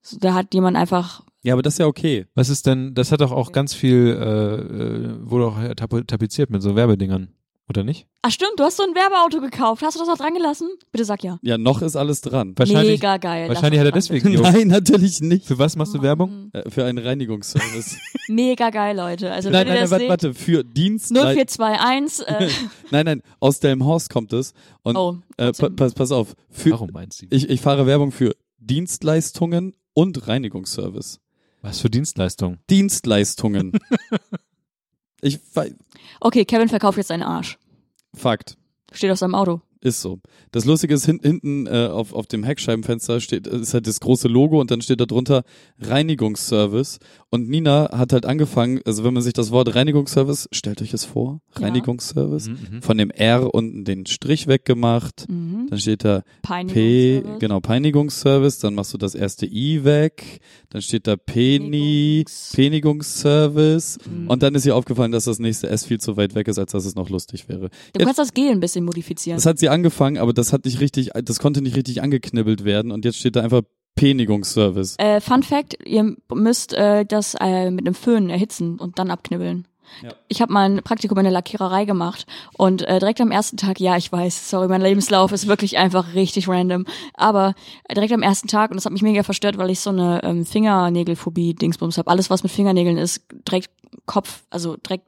So, 0.00 0.18
Da 0.18 0.32
hat 0.34 0.54
jemand 0.54 0.76
einfach 0.76 1.22
Ja, 1.42 1.52
aber 1.52 1.62
das 1.62 1.74
ist 1.74 1.78
ja 1.78 1.86
okay. 1.86 2.26
Was 2.34 2.48
ist 2.48 2.66
denn, 2.66 2.94
das 2.94 3.12
hat 3.12 3.20
doch 3.20 3.32
auch 3.32 3.52
ganz 3.52 3.74
viel, 3.74 4.16
äh, 4.18 4.54
äh, 4.54 5.30
wurde 5.30 5.46
auch 5.46 5.74
tap 5.74 6.06
tapeziert 6.06 6.50
mit 6.50 6.62
so 6.62 6.76
Werbedingern, 6.76 7.28
oder 7.68 7.84
nicht? 7.84 8.06
Ach 8.22 8.30
stimmt, 8.30 8.54
du 8.56 8.64
hast 8.64 8.76
so 8.76 8.82
ein 8.82 8.94
Werbeauto 8.94 9.40
gekauft. 9.40 9.82
Hast 9.82 9.96
du 9.96 10.00
das 10.00 10.08
auch 10.08 10.16
dran 10.16 10.34
gelassen? 10.34 10.68
Bitte 10.92 11.04
sag 11.04 11.22
ja. 11.22 11.38
Ja, 11.42 11.58
noch 11.58 11.82
ist 11.82 11.96
alles 11.96 12.20
dran. 12.20 12.54
Wahrscheinlich, 12.56 13.00
Mega 13.00 13.16
geil. 13.18 13.48
Wahrscheinlich 13.48 13.80
hat 13.80 13.86
er 13.86 13.92
deswegen, 13.92 14.32
Nein, 14.40 14.68
natürlich 14.68 15.20
nicht. 15.20 15.46
für 15.46 15.58
was 15.58 15.76
machst 15.76 15.94
du 15.94 16.02
Werbung? 16.02 16.50
Mann. 16.52 16.62
Äh, 16.64 16.70
Für 16.70 16.84
einen 16.84 16.98
Reinigungsservice. 16.98 17.96
Mega 18.28 18.70
geil, 18.70 18.96
Leute. 18.96 19.30
Also 19.32 19.50
nein, 19.50 19.66
wenn 19.66 19.74
ihr 19.74 19.80
nein, 19.80 19.82
das 19.82 19.90
nein, 19.90 20.08
warte, 20.08 20.28
warte, 20.28 20.34
für 20.34 20.64
Dienstleistungen. 20.64 22.08
0421, 22.08 22.26
äh, 22.26 22.48
Nein, 22.90 23.06
nein, 23.06 23.22
aus 23.40 23.60
Delmhorst 23.60 24.10
kommt 24.10 24.32
es. 24.32 24.54
Und 24.82 24.96
oh, 24.96 25.18
äh, 25.36 25.52
pa 25.52 25.68
pass, 25.70 25.94
pass 25.94 26.12
auf, 26.12 26.34
für, 26.50 26.72
Warum 26.72 26.90
meinst 26.92 27.22
du? 27.22 27.26
ich, 27.30 27.48
ich 27.48 27.60
fahre 27.60 27.86
Werbung 27.86 28.12
für 28.12 28.34
Dienstleistungen 28.58 29.74
und 29.94 30.26
Reinigungsservice. 30.28 31.20
Was 31.62 31.80
für 31.80 31.90
Dienstleistungen? 31.90 32.58
Dienstleistungen. 32.70 33.72
Ich, 35.20 35.40
okay, 36.20 36.44
Kevin 36.44 36.68
verkauft 36.68 36.98
jetzt 36.98 37.08
seinen 37.08 37.22
Arsch. 37.22 37.58
Fakt. 38.14 38.56
Steht 38.92 39.10
auf 39.10 39.18
seinem 39.18 39.34
Auto. 39.34 39.60
Ist 39.80 40.00
so. 40.00 40.18
Das 40.50 40.64
Lustige 40.64 40.94
ist, 40.94 41.06
hin, 41.06 41.20
hinten 41.22 41.66
äh, 41.66 41.86
auf, 41.86 42.12
auf 42.12 42.26
dem 42.26 42.42
Heckscheibenfenster 42.42 43.20
steht, 43.20 43.46
ist 43.46 43.74
halt 43.74 43.86
das 43.86 44.00
große 44.00 44.26
Logo 44.26 44.60
und 44.60 44.72
dann 44.72 44.82
steht 44.82 45.00
da 45.00 45.06
drunter 45.06 45.44
Reinigungsservice. 45.78 46.98
Und 47.30 47.48
Nina 47.50 47.90
hat 47.92 48.14
halt 48.14 48.24
angefangen, 48.24 48.80
also 48.86 49.04
wenn 49.04 49.12
man 49.12 49.22
sich 49.22 49.34
das 49.34 49.50
Wort 49.50 49.74
Reinigungsservice, 49.74 50.48
stellt 50.50 50.80
euch 50.80 50.94
es 50.94 51.04
vor, 51.04 51.40
Ja. 51.58 51.66
Reinigungsservice, 51.66 52.48
Mhm, 52.48 52.56
mhm. 52.76 52.82
von 52.82 52.96
dem 52.96 53.10
R 53.10 53.54
unten 53.54 53.84
den 53.84 54.06
Strich 54.06 54.46
weggemacht. 54.46 55.26
Mhm. 55.28 55.66
Dann 55.68 55.78
steht 55.78 56.04
da 56.04 56.22
P, 56.42 57.22
genau, 57.38 57.60
Peinigungsservice, 57.60 58.60
dann 58.60 58.74
machst 58.74 58.94
du 58.94 58.98
das 58.98 59.14
erste 59.14 59.44
I 59.44 59.84
weg, 59.84 60.40
dann 60.70 60.80
steht 60.80 61.06
da 61.06 61.16
Peni, 61.16 62.24
Peinigungs- 62.26 62.54
Penigungsservice. 62.54 63.98
Mhm. 64.10 64.28
Und 64.28 64.42
dann 64.42 64.54
ist 64.54 64.66
ihr 64.66 64.74
aufgefallen, 64.74 65.12
dass 65.12 65.24
das 65.24 65.38
nächste 65.38 65.68
S 65.68 65.84
viel 65.84 66.00
zu 66.00 66.16
weit 66.16 66.34
weg 66.34 66.48
ist, 66.48 66.58
als 66.58 66.72
dass 66.72 66.84
es 66.84 66.94
noch 66.94 67.10
lustig 67.10 67.48
wäre. 67.48 67.68
Du 67.92 68.04
kannst 68.04 68.18
das 68.18 68.32
G 68.34 68.48
ein 68.48 68.60
bisschen 68.60 68.84
modifizieren. 68.84 69.36
Das 69.36 69.46
hat 69.46 69.58
sie 69.58 69.68
angefangen, 69.68 70.18
aber 70.18 70.32
das 70.32 70.52
hat 70.52 70.64
nicht 70.64 70.80
richtig, 70.80 71.10
das 71.24 71.38
konnte 71.40 71.60
nicht 71.62 71.76
richtig 71.76 72.02
angeknibbelt 72.02 72.64
werden 72.64 72.90
und 72.90 73.04
jetzt 73.04 73.18
steht 73.18 73.36
da 73.36 73.42
einfach 73.42 73.62
Penigungsservice. 73.98 74.96
Äh, 74.98 75.20
Fun 75.20 75.42
Fact, 75.42 75.76
ihr 75.84 76.16
müsst 76.32 76.72
äh, 76.72 77.04
das 77.04 77.34
äh, 77.40 77.70
mit 77.70 77.86
einem 77.86 77.94
Föhn 77.94 78.30
erhitzen 78.30 78.78
und 78.78 78.98
dann 78.98 79.10
abknibbeln. 79.10 79.66
Ja. 80.02 80.10
Ich 80.28 80.42
habe 80.42 80.52
mal 80.52 80.70
ein 80.70 80.82
Praktikum 80.82 81.18
in 81.18 81.24
der 81.24 81.32
Lackiererei 81.32 81.84
gemacht 81.84 82.26
und 82.56 82.82
äh, 82.82 82.98
direkt 82.98 83.20
am 83.20 83.30
ersten 83.30 83.56
Tag, 83.56 83.80
ja, 83.80 83.96
ich 83.96 84.12
weiß, 84.12 84.50
sorry, 84.50 84.68
mein 84.68 84.82
Lebenslauf 84.82 85.32
ist 85.32 85.46
wirklich 85.46 85.78
einfach 85.78 86.14
richtig 86.14 86.46
random, 86.48 86.84
aber 87.14 87.54
äh, 87.88 87.94
direkt 87.94 88.12
am 88.12 88.22
ersten 88.22 88.48
Tag 88.48 88.70
und 88.70 88.76
das 88.76 88.84
hat 88.84 88.92
mich 88.92 89.02
mega 89.02 89.22
verstört, 89.22 89.56
weil 89.58 89.70
ich 89.70 89.80
so 89.80 89.90
eine 89.90 90.22
ähm, 90.24 90.44
Fingernägelphobie-Dingsbums 90.44 91.98
habe. 91.98 92.10
Alles, 92.10 92.30
was 92.30 92.42
mit 92.42 92.52
Fingernägeln 92.52 92.98
ist, 92.98 93.22
direkt 93.46 93.70
Kopf, 94.06 94.42
also 94.50 94.76
direkt 94.76 95.06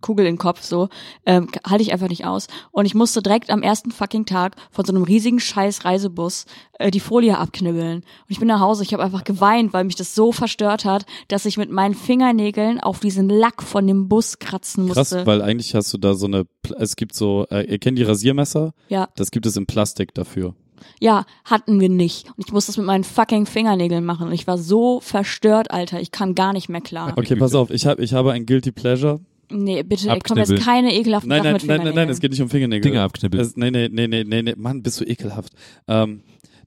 Kugel 0.00 0.26
im 0.26 0.38
Kopf 0.38 0.62
so, 0.62 0.88
ähm, 1.26 1.48
halte 1.66 1.82
ich 1.82 1.92
einfach 1.92 2.08
nicht 2.08 2.24
aus. 2.26 2.46
Und 2.70 2.86
ich 2.86 2.94
musste 2.94 3.22
direkt 3.22 3.50
am 3.50 3.62
ersten 3.62 3.90
fucking 3.90 4.26
Tag 4.26 4.56
von 4.70 4.84
so 4.84 4.92
einem 4.92 5.02
riesigen 5.02 5.40
scheiß 5.40 5.84
Reisebus 5.84 6.46
äh, 6.78 6.90
die 6.90 7.00
Folie 7.00 7.38
abknibbeln. 7.38 7.96
Und 7.98 8.04
ich 8.28 8.38
bin 8.38 8.48
nach 8.48 8.60
Hause, 8.60 8.82
ich 8.82 8.92
habe 8.92 9.02
einfach 9.02 9.24
geweint, 9.24 9.72
weil 9.72 9.84
mich 9.84 9.96
das 9.96 10.14
so 10.14 10.32
verstört 10.32 10.84
hat, 10.84 11.06
dass 11.28 11.44
ich 11.46 11.56
mit 11.56 11.70
meinen 11.70 11.94
Fingernägeln 11.94 12.80
auf 12.80 13.00
diesen 13.00 13.28
Lack 13.28 13.62
von 13.62 13.86
dem 13.86 14.08
Bus 14.08 14.38
kratzen 14.38 14.86
Krass, 14.86 15.12
musste. 15.12 15.26
weil 15.26 15.42
eigentlich 15.42 15.74
hast 15.74 15.92
du 15.92 15.98
da 15.98 16.14
so 16.14 16.26
eine, 16.26 16.44
es 16.78 16.96
gibt 16.96 17.14
so, 17.14 17.46
äh, 17.50 17.64
ihr 17.70 17.78
kennt 17.78 17.98
die 17.98 18.02
Rasiermesser? 18.02 18.72
ja, 18.88 19.08
Das 19.16 19.30
gibt 19.30 19.46
es 19.46 19.56
in 19.56 19.66
Plastik 19.66 20.14
dafür. 20.14 20.54
ja, 20.98 21.24
hatten 21.44 21.78
wir 21.80 21.88
nicht. 21.90 22.28
Und 22.28 22.46
ich 22.46 22.52
musste 22.52 22.70
das 22.72 22.76
mit 22.78 22.86
meinen 22.86 23.04
fucking 23.04 23.46
Fingernägeln 23.46 24.04
machen. 24.04 24.28
Und 24.28 24.32
ich 24.32 24.46
war 24.46 24.56
so 24.58 25.00
verstört, 25.00 25.70
Alter. 25.70 26.00
Ich 26.00 26.10
kam 26.10 26.34
gar 26.34 26.52
nicht 26.52 26.68
mehr 26.68 26.80
klar. 26.80 27.12
Okay, 27.16 27.36
pass 27.36 27.54
auf, 27.54 27.70
ich 27.70 27.86
habe 27.86 28.02
ich 28.02 28.12
habe 28.14 28.32
ein 28.32 28.46
Guilty 28.46 28.72
Pleasure. 28.72 29.20
Nee, 29.50 29.82
bitte, 29.82 30.08
ey, 30.08 30.20
komm 30.20 30.38
jetzt 30.38 30.56
keine 30.56 30.94
ekelhaften 30.94 31.28
Nein, 31.28 31.38
Sachen 31.42 31.52
nein, 31.52 31.54
mit 31.54 31.66
nein, 31.66 31.84
nein, 31.84 31.94
nein, 31.94 32.08
es 32.08 32.20
geht 32.20 32.30
nicht 32.30 32.40
um 32.42 32.48
Fingernägel. 32.48 32.90
Dinge 32.90 33.02
abknibbeln. 33.02 33.42
Es, 33.42 33.56
nee, 33.56 33.70
nee, 33.70 33.88
nee, 33.88 34.06
nee, 34.06 34.24
nee, 34.24 34.42
nee, 34.42 34.54
Mann, 34.56 34.82
bist 34.82 35.00
du 35.00 35.04
ekelhaft. 35.04 35.52
Ähm, 35.88 36.22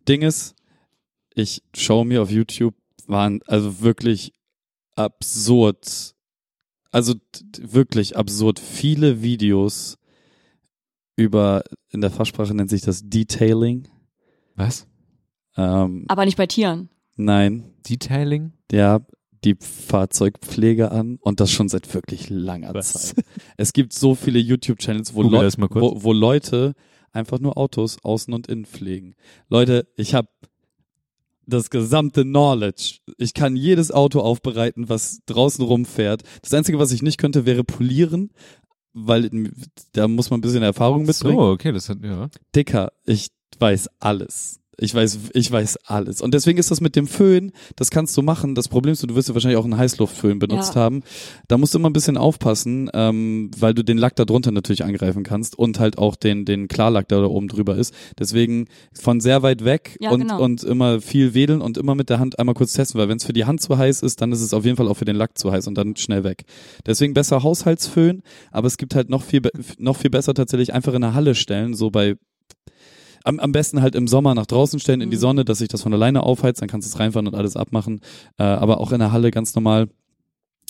Ding 0.07 0.21
ist, 0.21 0.55
ich 1.33 1.63
schaue 1.75 2.05
mir 2.05 2.21
auf 2.21 2.29
YouTube, 2.29 2.75
waren 3.07 3.41
also 3.47 3.81
wirklich 3.81 4.33
absurd, 4.95 6.13
also 6.91 7.15
wirklich 7.59 8.17
absurd 8.17 8.59
viele 8.59 9.21
Videos 9.21 9.97
über, 11.15 11.63
in 11.91 12.01
der 12.01 12.11
Fachsprache 12.11 12.53
nennt 12.53 12.69
sich 12.69 12.81
das 12.81 13.01
Detailing. 13.07 13.87
Was? 14.55 14.87
Ähm, 15.57 16.05
Aber 16.07 16.25
nicht 16.25 16.37
bei 16.37 16.47
Tieren. 16.47 16.89
nein, 17.15 17.63
Detailing? 17.87 18.53
ja, 18.71 18.99
die 19.43 19.55
Fahrzeugpflege 19.59 20.91
an 20.91 21.17
und 21.21 21.39
das 21.39 21.51
schon 21.51 21.69
seit 21.69 21.91
wirklich 21.93 22.29
langer 22.29 22.73
Was? 22.73 22.93
Zeit. 22.93 23.25
Es 23.57 23.73
gibt 23.73 23.93
so 23.93 24.15
viele 24.15 24.39
YouTube-Channels, 24.39 25.13
wo, 25.13 25.23
Leu 25.23 25.49
wo, 25.57 26.03
wo 26.03 26.13
Leute 26.13 26.73
einfach 27.11 27.39
nur 27.39 27.57
Autos 27.57 27.97
außen 28.03 28.33
und 28.33 28.47
innen 28.47 28.65
pflegen. 28.65 29.15
Leute, 29.49 29.87
ich 29.95 30.15
habe 30.15 30.27
das 31.45 31.69
gesamte 31.69 32.23
Knowledge. 32.23 32.99
Ich 33.17 33.33
kann 33.33 33.55
jedes 33.55 33.91
Auto 33.91 34.21
aufbereiten, 34.21 34.89
was 34.89 35.19
draußen 35.25 35.63
rumfährt. 35.63 36.23
Das 36.41 36.53
Einzige, 36.53 36.79
was 36.79 36.91
ich 36.91 37.01
nicht 37.01 37.17
könnte, 37.17 37.45
wäre 37.45 37.63
polieren, 37.63 38.31
weil 38.93 39.29
da 39.91 40.07
muss 40.07 40.29
man 40.29 40.39
ein 40.39 40.41
bisschen 40.41 40.63
Erfahrung 40.63 41.05
mitbringen. 41.05 41.37
So, 41.37 41.49
okay, 41.49 41.71
das 41.71 41.89
hat, 41.89 42.03
ja. 42.03 42.29
Dicker, 42.55 42.91
ich 43.05 43.27
weiß 43.59 43.89
alles. 43.99 44.59
Ich 44.79 44.93
weiß, 44.95 45.19
ich 45.33 45.51
weiß 45.51 45.77
alles. 45.85 46.19
Und 46.21 46.33
deswegen 46.33 46.57
ist 46.57 46.71
das 46.71 46.81
mit 46.81 46.95
dem 46.95 47.05
Föhn, 47.07 47.51
das 47.75 47.91
kannst 47.91 48.17
du 48.17 48.23
machen. 48.23 48.55
Das 48.55 48.67
Problem 48.67 48.93
ist, 48.93 49.03
du 49.07 49.13
wirst 49.15 49.29
ja 49.29 49.35
wahrscheinlich 49.35 49.57
auch 49.59 49.65
einen 49.65 49.77
Heißluftföhn 49.77 50.39
benutzt 50.39 50.73
Ja. 50.75 50.81
haben. 50.81 51.03
Da 51.47 51.59
musst 51.59 51.73
du 51.75 51.77
immer 51.79 51.89
ein 51.89 51.93
bisschen 51.93 52.17
aufpassen, 52.17 52.89
ähm, 52.93 53.51
weil 53.57 53.75
du 53.75 53.83
den 53.83 53.97
Lack 53.99 54.15
da 54.15 54.25
drunter 54.25 54.51
natürlich 54.51 54.83
angreifen 54.83 55.23
kannst 55.23 55.57
und 55.59 55.79
halt 55.79 55.97
auch 55.99 56.15
den, 56.15 56.45
den 56.45 56.67
Klarlack, 56.67 57.07
der 57.07 57.19
da 57.21 57.27
oben 57.27 57.47
drüber 57.49 57.75
ist. 57.77 57.93
Deswegen 58.17 58.65
von 58.93 59.19
sehr 59.21 59.43
weit 59.43 59.63
weg 59.63 59.95
Ja, 60.01 60.09
und, 60.11 60.21
genau. 60.21 60.41
und 60.41 60.63
immer 60.63 61.01
viel 61.01 61.33
wedeln 61.35 61.61
und 61.61 61.77
immer 61.77 61.93
mit 61.93 62.09
der 62.09 62.19
Hand 62.19 62.39
einmal 62.39 62.55
kurz 62.55 62.73
testen, 62.73 62.99
weil 62.99 63.09
wenn 63.09 63.17
es 63.17 63.23
für 63.25 63.33
die 63.33 63.45
Hand 63.45 63.61
zu 63.61 63.77
heiß 63.77 64.01
ist, 64.01 64.21
dann 64.21 64.31
ist 64.31 64.41
es 64.41 64.53
auf 64.55 64.65
jeden 64.65 64.77
Fall 64.77 64.87
auch 64.87 64.97
für 64.97 65.05
den 65.05 65.15
Lack 65.15 65.37
zu 65.37 65.51
heiß 65.51 65.67
und 65.67 65.75
dann 65.77 65.95
schnell 65.97 66.23
weg. 66.23 66.45
Deswegen 66.85 67.13
besser 67.13 67.43
Haushaltsföhn, 67.43 68.23
aber 68.51 68.67
es 68.67 68.77
gibt 68.77 68.95
halt 68.95 69.09
noch 69.09 69.21
viel, 69.21 69.41
noch 69.77 69.97
viel 69.97 70.09
besser 70.09 70.33
tatsächlich 70.33 70.73
einfach 70.73 70.93
in 70.95 71.01
der 71.01 71.13
Halle 71.13 71.35
stellen, 71.35 71.75
so 71.75 71.91
bei 71.91 72.15
am, 73.23 73.39
am 73.39 73.51
besten 73.51 73.81
halt 73.81 73.95
im 73.95 74.07
Sommer 74.07 74.35
nach 74.35 74.45
draußen 74.45 74.79
stellen 74.79 75.01
in 75.01 75.09
die 75.09 75.17
Mhm. 75.17 75.21
Sonne, 75.21 75.45
dass 75.45 75.59
sich 75.59 75.69
das 75.69 75.81
von 75.83 75.93
alleine 75.93 76.23
aufheizt, 76.23 76.61
dann 76.61 76.69
kannst 76.69 76.87
du 76.87 76.93
es 76.93 76.99
reinfahren 76.99 77.27
und 77.27 77.35
alles 77.35 77.55
abmachen. 77.55 78.01
Äh, 78.37 78.43
aber 78.43 78.79
auch 78.79 78.91
in 78.91 78.99
der 78.99 79.11
Halle 79.11 79.31
ganz 79.31 79.55
normal 79.55 79.87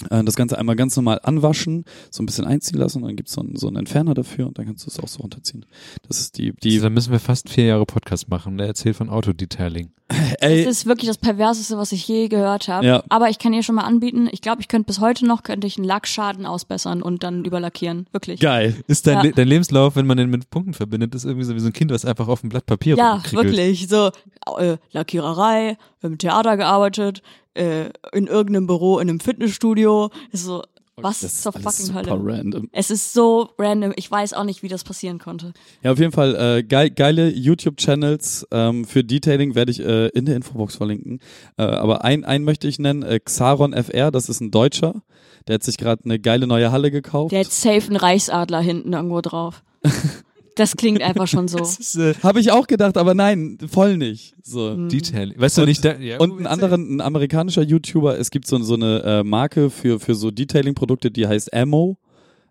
das 0.10 0.36
Ganze 0.36 0.58
einmal 0.58 0.76
ganz 0.76 0.96
normal 0.96 1.20
anwaschen, 1.24 1.86
so 2.10 2.24
ein 2.24 2.26
bisschen 2.26 2.46
einziehen 2.46 2.80
lassen 2.80 3.02
und 3.02 3.08
dann 3.08 3.16
gibt's 3.16 3.34
so 3.34 3.42
einen, 3.42 3.56
so 3.56 3.68
einen 3.68 3.78
Entferner 3.78 4.14
dafür 4.14 4.48
und 4.48 4.58
dann 4.58 4.66
kannst 4.66 4.86
du 4.86 4.90
es 4.90 5.00
auch 5.00 5.08
so 5.08 5.22
runterziehen. 5.22 5.66
Das 6.08 6.20
ist 6.20 6.38
die, 6.38 6.52
die, 6.64 6.72
Also, 6.76 6.84
dann 6.86 6.94
müssen 6.94 7.12
wir 7.12 7.20
fast 7.20 7.50
vier 7.50 7.66
Jahre 7.66 7.86
Podcast 7.86 8.28
machen. 8.30 8.58
Der 8.58 8.68
erzählt 8.68 8.96
von 8.96 9.10
Autodetailing. 9.10 9.92
ey, 10.40 10.66
Das 10.66 10.78
ist 10.78 10.86
wirklich 10.86 11.08
das 11.08 11.18
Perverseste, 11.18 11.78
was 11.78 11.92
ich 11.92 12.08
je 12.08 12.28
gehört 12.28 12.68
habe. 12.68 12.86
Ja. 12.86 13.04
Aber 13.10 13.30
ich 13.30 13.40
kann 13.40 13.52
dir 13.52 13.64
schon 13.64 13.76
mal 13.76 13.84
anbieten, 13.84 14.28
ich 14.32 14.42
glaube, 14.42 14.62
ich 14.62 14.68
könnte 14.68 14.88
bis 14.88 15.00
heute 15.00 15.26
noch, 15.26 15.44
könnte 15.44 15.68
ich 15.68 15.78
einen 15.78 15.86
Lackschaden 15.86 16.46
ausbessern 16.46 17.02
und 17.02 17.24
dann 17.24 17.46
überlackieren. 17.46 18.08
Wirklich. 18.12 18.40
geil. 18.40 18.76
Ist 18.88 19.08
dein, 19.08 19.18
Ja. 19.18 19.22
Le 19.24 19.32
dein 19.32 19.48
Lebenslauf, 19.48 19.96
wenn 19.96 20.08
man 20.08 20.18
den 20.18 20.30
mit 20.30 20.50
Punkten 20.50 20.74
verbindet, 20.74 21.16
ist 21.16 21.26
irgendwie 21.26 21.46
so 21.46 21.56
wie 21.56 21.60
so 21.60 21.68
ein 21.68 21.74
Kind, 21.74 21.92
was 21.92 22.04
einfach 22.04 22.28
auf 22.28 22.44
ein 22.44 22.50
Blatt 22.50 22.66
Papier 22.66 22.98
Ja, 22.98 23.22
wirklich. 23.32 23.88
So, 23.88 24.12
äh, 24.58 24.78
Lackiererei, 24.92 25.78
im 26.02 26.18
Theater 26.18 26.58
gearbeitet, 26.58 27.22
äh, 27.56 27.90
in 28.12 28.28
irgendeinem 28.28 28.68
Büro, 28.68 29.00
in 29.00 29.10
einem 29.10 29.20
Fitnessstudio. 29.20 30.10
So, 30.32 30.64
was 30.96 31.22
Das 31.22 31.42
zur 31.42 31.54
fucking 31.54 31.72
super 31.72 32.06
Hölle? 32.06 32.38
random. 32.38 32.70
Es 32.72 32.92
ist 32.92 33.14
so 33.14 33.50
random. 33.58 33.94
Ich 33.96 34.10
weiß 34.12 34.34
auch 34.34 34.44
nicht, 34.44 34.62
wie 34.62 34.68
das 34.68 34.84
passieren 34.84 35.18
konnte. 35.18 35.54
Ja, 35.82 35.92
auf 35.92 36.00
jeden 36.00 36.12
Fall 36.12 36.36
äh, 36.36 36.64
geil, 36.64 36.92
geile 36.92 37.30
YouTube-Channels 37.32 38.48
ähm, 38.52 38.86
für 38.86 39.04
Detailing 39.04 39.56
werde 39.56 39.72
ich 39.72 39.80
äh, 39.80 40.10
in 40.10 40.26
der 40.26 40.36
Infobox 40.36 40.76
verlinken. 40.76 41.20
Äh, 41.58 41.64
aber 41.64 42.04
ein, 42.04 42.24
einen 42.26 42.46
möchte 42.46 42.68
ich 42.68 42.78
nennen, 42.78 43.02
äh, 43.02 43.20
Xaron 43.20 43.74
FR, 43.74 44.12
das 44.12 44.30
ist 44.30 44.40
ein 44.40 44.52
Deutscher. 44.52 45.02
Der 45.48 45.56
hat 45.56 45.64
sich 45.64 45.78
gerade 45.78 46.04
eine 46.06 46.20
geile 46.20 46.46
neue 46.48 46.72
Halle 46.72 46.92
gekauft. 46.92 47.32
Der 47.32 47.40
hat 47.42 47.52
safe 47.52 47.88
einen 47.88 47.98
Reichsadler 47.98 48.62
hinten 48.62 48.94
irgendwo 48.94 49.22
drauf. 49.22 49.64
Das 50.56 50.76
klingt 50.76 51.02
einfach 51.02 51.28
schon 51.28 51.48
so. 51.48 51.60
Äh, 52.00 52.14
Habe 52.24 52.40
ich 52.40 52.52
auch 52.52 52.68
gedacht, 52.68 52.98
aber 52.98 53.14
nein, 53.14 53.58
voll 53.70 53.98
nicht. 53.98 54.36
So. 54.42 54.76
Mhm. 54.76 54.90
Detailing. 54.90 55.40
Weißt 55.40 55.58
du 55.58 55.66
nicht, 55.66 55.84
da, 55.84 55.96
ja, 55.98 56.20
Und 56.20 56.40
ein 56.40 56.48
anderer, 56.48 56.76
ein 56.76 57.02
amerikanischer 57.02 57.62
YouTuber, 57.62 58.18
es 58.18 58.32
gibt 58.32 58.48
so, 58.48 58.58
so 58.64 58.74
eine 58.76 59.04
äh, 59.04 59.24
Marke 59.24 59.70
für, 59.70 60.00
für 60.00 60.16
so 60.16 60.32
Detailing-Produkte, 60.32 61.12
die 61.12 61.28
heißt 61.28 61.54
Ammo, 61.54 61.98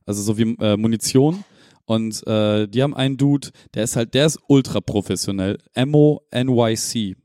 also 0.06 0.22
so 0.22 0.38
wie 0.38 0.56
äh, 0.60 0.76
Munition. 0.76 1.44
Und 1.84 2.26
äh, 2.26 2.68
die 2.68 2.82
haben 2.82 2.94
einen 2.94 3.16
Dude, 3.16 3.50
der 3.74 3.84
ist 3.84 3.96
halt, 3.96 4.14
der 4.14 4.26
ist 4.26 4.38
ultra 4.46 4.80
professionell. 4.80 5.58
Ammo 5.74 6.22
NYC. 6.32 7.16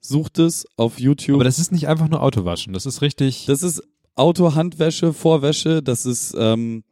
Sucht 0.00 0.38
es 0.38 0.66
auf 0.76 0.98
YouTube. 0.98 1.36
Aber 1.36 1.44
das 1.44 1.58
ist 1.58 1.72
nicht 1.72 1.88
einfach 1.88 2.08
nur 2.08 2.22
Autowaschen. 2.22 2.72
Das 2.72 2.86
ist 2.86 3.02
richtig. 3.02 3.46
Das 3.46 3.62
ist 3.62 3.82
Auto-Handwäsche, 4.16 5.12
Vorwäsche, 5.12 5.82
das 5.82 6.06
ist 6.06 6.34
ähm, 6.38 6.84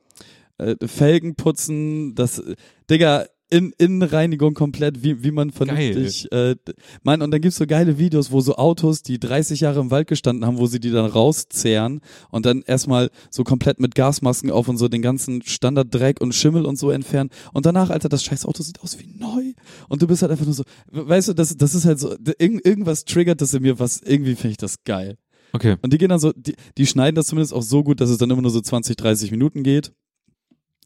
äh, 0.58 0.76
Felgen 0.86 1.34
putzen, 1.34 2.14
das, 2.14 2.42
Digga, 2.90 3.26
in, 3.50 3.74
Innenreinigung 3.76 4.54
komplett, 4.54 5.02
wie, 5.04 5.22
wie 5.22 5.30
man 5.30 5.50
vernünftig, 5.50 6.32
äh, 6.32 6.54
d- 6.54 6.72
Mann, 7.02 7.20
und 7.20 7.30
dann 7.32 7.42
gibt's 7.42 7.58
so 7.58 7.66
geile 7.66 7.98
Videos, 7.98 8.32
wo 8.32 8.40
so 8.40 8.56
Autos, 8.56 9.02
die 9.02 9.20
30 9.20 9.60
Jahre 9.60 9.80
im 9.80 9.90
Wald 9.90 10.06
gestanden 10.08 10.46
haben, 10.46 10.56
wo 10.56 10.66
sie 10.66 10.80
die 10.80 10.90
dann 10.90 11.04
rauszehren 11.04 12.00
und 12.30 12.46
dann 12.46 12.62
erstmal 12.62 13.10
so 13.30 13.44
komplett 13.44 13.78
mit 13.78 13.94
Gasmasken 13.94 14.50
auf 14.50 14.68
und 14.68 14.78
so 14.78 14.88
den 14.88 15.02
ganzen 15.02 15.42
Standarddreck 15.42 16.22
und 16.22 16.34
Schimmel 16.34 16.64
und 16.64 16.76
so 16.78 16.90
entfernen 16.90 17.28
und 17.52 17.66
danach, 17.66 17.90
Alter, 17.90 18.08
das 18.08 18.24
scheiß 18.24 18.46
Auto 18.46 18.62
sieht 18.62 18.80
aus 18.80 18.98
wie 18.98 19.06
neu 19.18 19.52
und 19.90 20.00
du 20.00 20.06
bist 20.06 20.22
halt 20.22 20.32
einfach 20.32 20.46
nur 20.46 20.54
so, 20.54 20.64
weißt 20.90 21.28
du, 21.28 21.32
das, 21.34 21.54
das 21.54 21.74
ist 21.74 21.84
halt 21.84 21.98
so, 22.00 22.14
irgend, 22.38 22.64
irgendwas 22.64 23.04
triggert 23.04 23.42
das 23.42 23.52
in 23.52 23.60
mir, 23.62 23.78
was, 23.78 24.00
irgendwie 24.00 24.34
finde 24.34 24.52
ich 24.52 24.56
das 24.56 24.82
geil. 24.84 25.18
Okay. 25.52 25.76
Und 25.82 25.92
die 25.92 25.98
gehen 25.98 26.08
dann 26.08 26.20
so, 26.20 26.32
die, 26.34 26.54
die 26.78 26.86
schneiden 26.86 27.16
das 27.16 27.26
zumindest 27.26 27.52
auch 27.52 27.60
so 27.62 27.84
gut, 27.84 28.00
dass 28.00 28.08
es 28.08 28.16
dann 28.16 28.30
immer 28.30 28.40
nur 28.40 28.50
so 28.50 28.62
20, 28.62 28.96
30 28.96 29.30
Minuten 29.30 29.62
geht. 29.62 29.92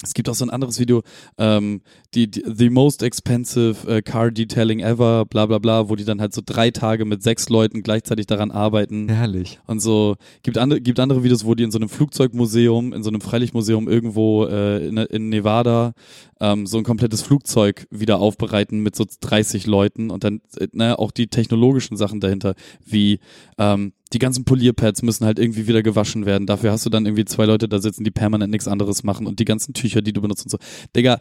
Es 0.02 0.12
gibt 0.12 0.28
auch 0.28 0.34
so 0.34 0.44
ein 0.44 0.50
anderes 0.50 0.78
Video, 0.78 1.02
ähm, 1.38 1.80
die, 2.14 2.30
die 2.30 2.44
The 2.46 2.68
Most 2.68 3.02
Expensive 3.02 3.90
äh, 3.90 4.02
Car 4.02 4.30
Detailing 4.30 4.80
Ever, 4.80 5.24
bla 5.24 5.46
bla 5.46 5.58
bla, 5.58 5.88
wo 5.88 5.96
die 5.96 6.04
dann 6.04 6.20
halt 6.20 6.34
so 6.34 6.42
drei 6.44 6.70
Tage 6.70 7.06
mit 7.06 7.22
sechs 7.22 7.48
Leuten 7.48 7.82
gleichzeitig 7.82 8.26
daran 8.26 8.50
arbeiten 8.50 9.08
Herrlich. 9.08 9.58
und 9.66 9.80
so. 9.80 10.16
Gibt 10.42 10.58
andere, 10.58 10.82
gibt 10.82 11.00
andere 11.00 11.24
Videos, 11.24 11.46
wo 11.46 11.54
die 11.54 11.62
in 11.62 11.70
so 11.70 11.78
einem 11.78 11.88
Flugzeugmuseum, 11.88 12.92
in 12.92 13.02
so 13.02 13.08
einem 13.08 13.22
Freilichtmuseum 13.22 13.88
irgendwo 13.88 14.44
äh, 14.44 14.86
in, 14.86 14.98
in 14.98 15.30
Nevada 15.30 15.94
ähm, 16.40 16.66
so 16.66 16.76
ein 16.76 16.84
komplettes 16.84 17.22
Flugzeug 17.22 17.86
wieder 17.90 18.18
aufbereiten 18.18 18.80
mit 18.80 18.94
so 18.94 19.06
30 19.20 19.66
Leuten 19.66 20.10
und 20.10 20.24
dann 20.24 20.42
äh, 20.58 20.68
ne, 20.72 20.98
auch 20.98 21.10
die 21.10 21.28
technologischen 21.28 21.96
Sachen 21.96 22.20
dahinter, 22.20 22.54
wie 22.84 23.18
ähm, 23.56 23.92
die 24.12 24.18
ganzen 24.18 24.44
Polierpads 24.44 25.02
müssen 25.02 25.26
halt 25.26 25.38
irgendwie 25.38 25.66
wieder 25.66 25.82
gewaschen 25.82 26.26
werden. 26.26 26.46
Dafür 26.46 26.70
hast 26.70 26.86
du 26.86 26.90
dann 26.90 27.06
irgendwie 27.06 27.24
zwei 27.24 27.44
Leute 27.44 27.68
da 27.68 27.80
sitzen, 27.80 28.04
die 28.04 28.10
permanent 28.10 28.50
nichts 28.52 28.68
anderes 28.68 29.02
machen 29.02 29.26
und 29.26 29.40
die 29.40 29.44
ganzen 29.44 29.74
Tücher, 29.74 30.00
die 30.00 30.12
du 30.12 30.20
benutzt 30.20 30.44
und 30.44 30.50
so. 30.50 30.58
Digga, 30.94 31.18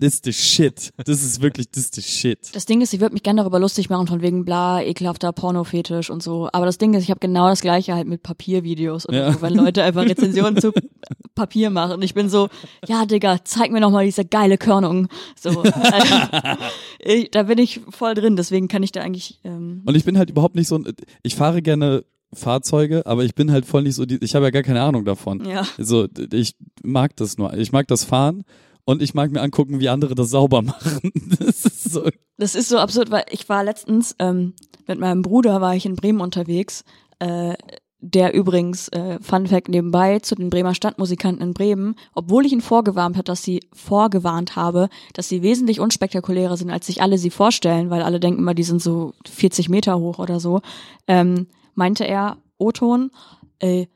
this 0.00 0.14
is 0.14 0.20
the 0.24 0.32
shit. 0.32 0.92
Das 1.04 1.22
ist 1.22 1.40
wirklich, 1.42 1.68
this 1.70 1.84
is 1.84 1.90
the 1.94 2.02
shit. 2.02 2.38
Das 2.54 2.66
Ding 2.66 2.80
ist, 2.80 2.92
ich 2.92 3.00
würde 3.00 3.12
mich 3.12 3.22
gerne 3.22 3.42
darüber 3.42 3.58
lustig 3.60 3.90
machen, 3.90 4.06
von 4.06 4.22
wegen 4.22 4.44
bla, 4.44 4.82
ekelhafter 4.82 5.32
Pornofetisch 5.32 6.10
und 6.10 6.22
so. 6.22 6.48
Aber 6.52 6.66
das 6.66 6.78
Ding 6.78 6.94
ist, 6.94 7.04
ich 7.04 7.10
habe 7.10 7.20
genau 7.20 7.48
das 7.48 7.60
gleiche 7.60 7.94
halt 7.94 8.08
mit 8.08 8.22
Papiervideos 8.22 9.08
oder 9.08 9.18
Ja. 9.18 9.32
so, 9.32 9.42
wenn 9.42 9.54
Leute 9.54 9.82
einfach 9.82 10.04
Rezensionen 10.04 10.60
zu 10.60 10.72
Papier 11.34 11.70
machen. 11.70 11.92
Und 11.92 12.02
ich 12.02 12.14
bin 12.14 12.28
so, 12.28 12.48
ja, 12.88 13.06
Digga, 13.06 13.38
zeig 13.44 13.70
mir 13.70 13.80
noch 13.80 13.90
mal 13.90 14.04
diese 14.04 14.24
geile 14.24 14.58
Körnung. 14.58 15.08
So, 15.40 15.62
ich, 16.98 17.30
da 17.30 17.44
bin 17.44 17.58
ich 17.58 17.80
voll 17.90 18.14
drin, 18.14 18.36
deswegen 18.36 18.68
kann 18.68 18.82
ich 18.82 18.92
da 18.92 19.00
eigentlich. 19.02 19.40
Ähm, 19.44 19.82
Und 19.86 19.94
ich 19.96 20.04
bin 20.04 20.18
halt 20.18 20.30
überhaupt 20.30 20.54
nicht 20.56 20.68
so 20.68 20.76
ein, 20.76 20.84
ich 21.22 21.34
fahre 21.34 21.62
gerne 21.62 22.04
Fahrzeuge, 22.32 23.06
aber 23.06 23.24
ich 23.24 23.34
bin 23.34 23.50
halt 23.50 23.66
voll 23.66 23.82
nicht 23.82 23.96
so, 23.96 24.06
die, 24.06 24.18
ich 24.22 24.34
habe 24.34 24.44
ja 24.46 24.50
gar 24.50 24.62
keine 24.62 24.82
Ahnung 24.82 25.04
davon. 25.04 25.44
Ja. 25.44 25.66
So, 25.78 26.06
ich 26.32 26.54
mag 26.82 27.16
das 27.16 27.38
nur. 27.38 27.52
Ich 27.54 27.72
mag 27.72 27.88
das 27.88 28.04
Fahren 28.04 28.44
und 28.90 29.02
ich 29.02 29.14
mag 29.14 29.30
mir 29.30 29.40
angucken, 29.40 29.80
wie 29.80 29.88
andere 29.88 30.14
das 30.14 30.30
sauber 30.30 30.62
machen. 30.62 31.12
Das 31.38 31.64
ist 31.64 31.90
so. 31.92 32.08
Das 32.36 32.54
ist 32.54 32.68
so 32.68 32.78
absurd, 32.78 33.10
weil 33.10 33.24
ich 33.30 33.48
war 33.48 33.62
letztens 33.62 34.16
ähm, 34.18 34.54
mit 34.86 34.98
meinem 34.98 35.22
Bruder 35.22 35.60
war 35.60 35.76
ich 35.76 35.86
in 35.86 35.94
Bremen 35.94 36.20
unterwegs, 36.20 36.84
äh, 37.18 37.54
der 38.00 38.34
übrigens 38.34 38.88
äh, 38.88 39.18
Fun 39.20 39.46
Fact 39.46 39.68
nebenbei 39.68 40.20
zu 40.20 40.34
den 40.34 40.48
Bremer 40.48 40.74
Stadtmusikanten 40.74 41.42
in 41.46 41.54
Bremen, 41.54 41.94
obwohl 42.14 42.46
ich 42.46 42.52
ihn 42.52 42.62
vorgewarnt 42.62 43.16
hat, 43.16 43.28
dass 43.28 43.42
sie 43.42 43.60
vorgewarnt 43.72 44.56
habe, 44.56 44.88
dass 45.12 45.28
sie 45.28 45.42
wesentlich 45.42 45.80
unspektakulärer 45.80 46.56
sind, 46.56 46.70
als 46.70 46.86
sich 46.86 47.02
alle 47.02 47.18
sie 47.18 47.30
vorstellen, 47.30 47.90
weil 47.90 48.02
alle 48.02 48.18
denken 48.18 48.40
immer, 48.40 48.54
die 48.54 48.62
sind 48.62 48.80
so 48.80 49.12
40 49.28 49.68
Meter 49.68 49.98
hoch 49.98 50.18
oder 50.18 50.40
so, 50.40 50.62
ähm, 51.06 51.46
meinte 51.74 52.04
er, 52.06 52.38
O-Ton, 52.56 53.10
äh, 53.58 53.86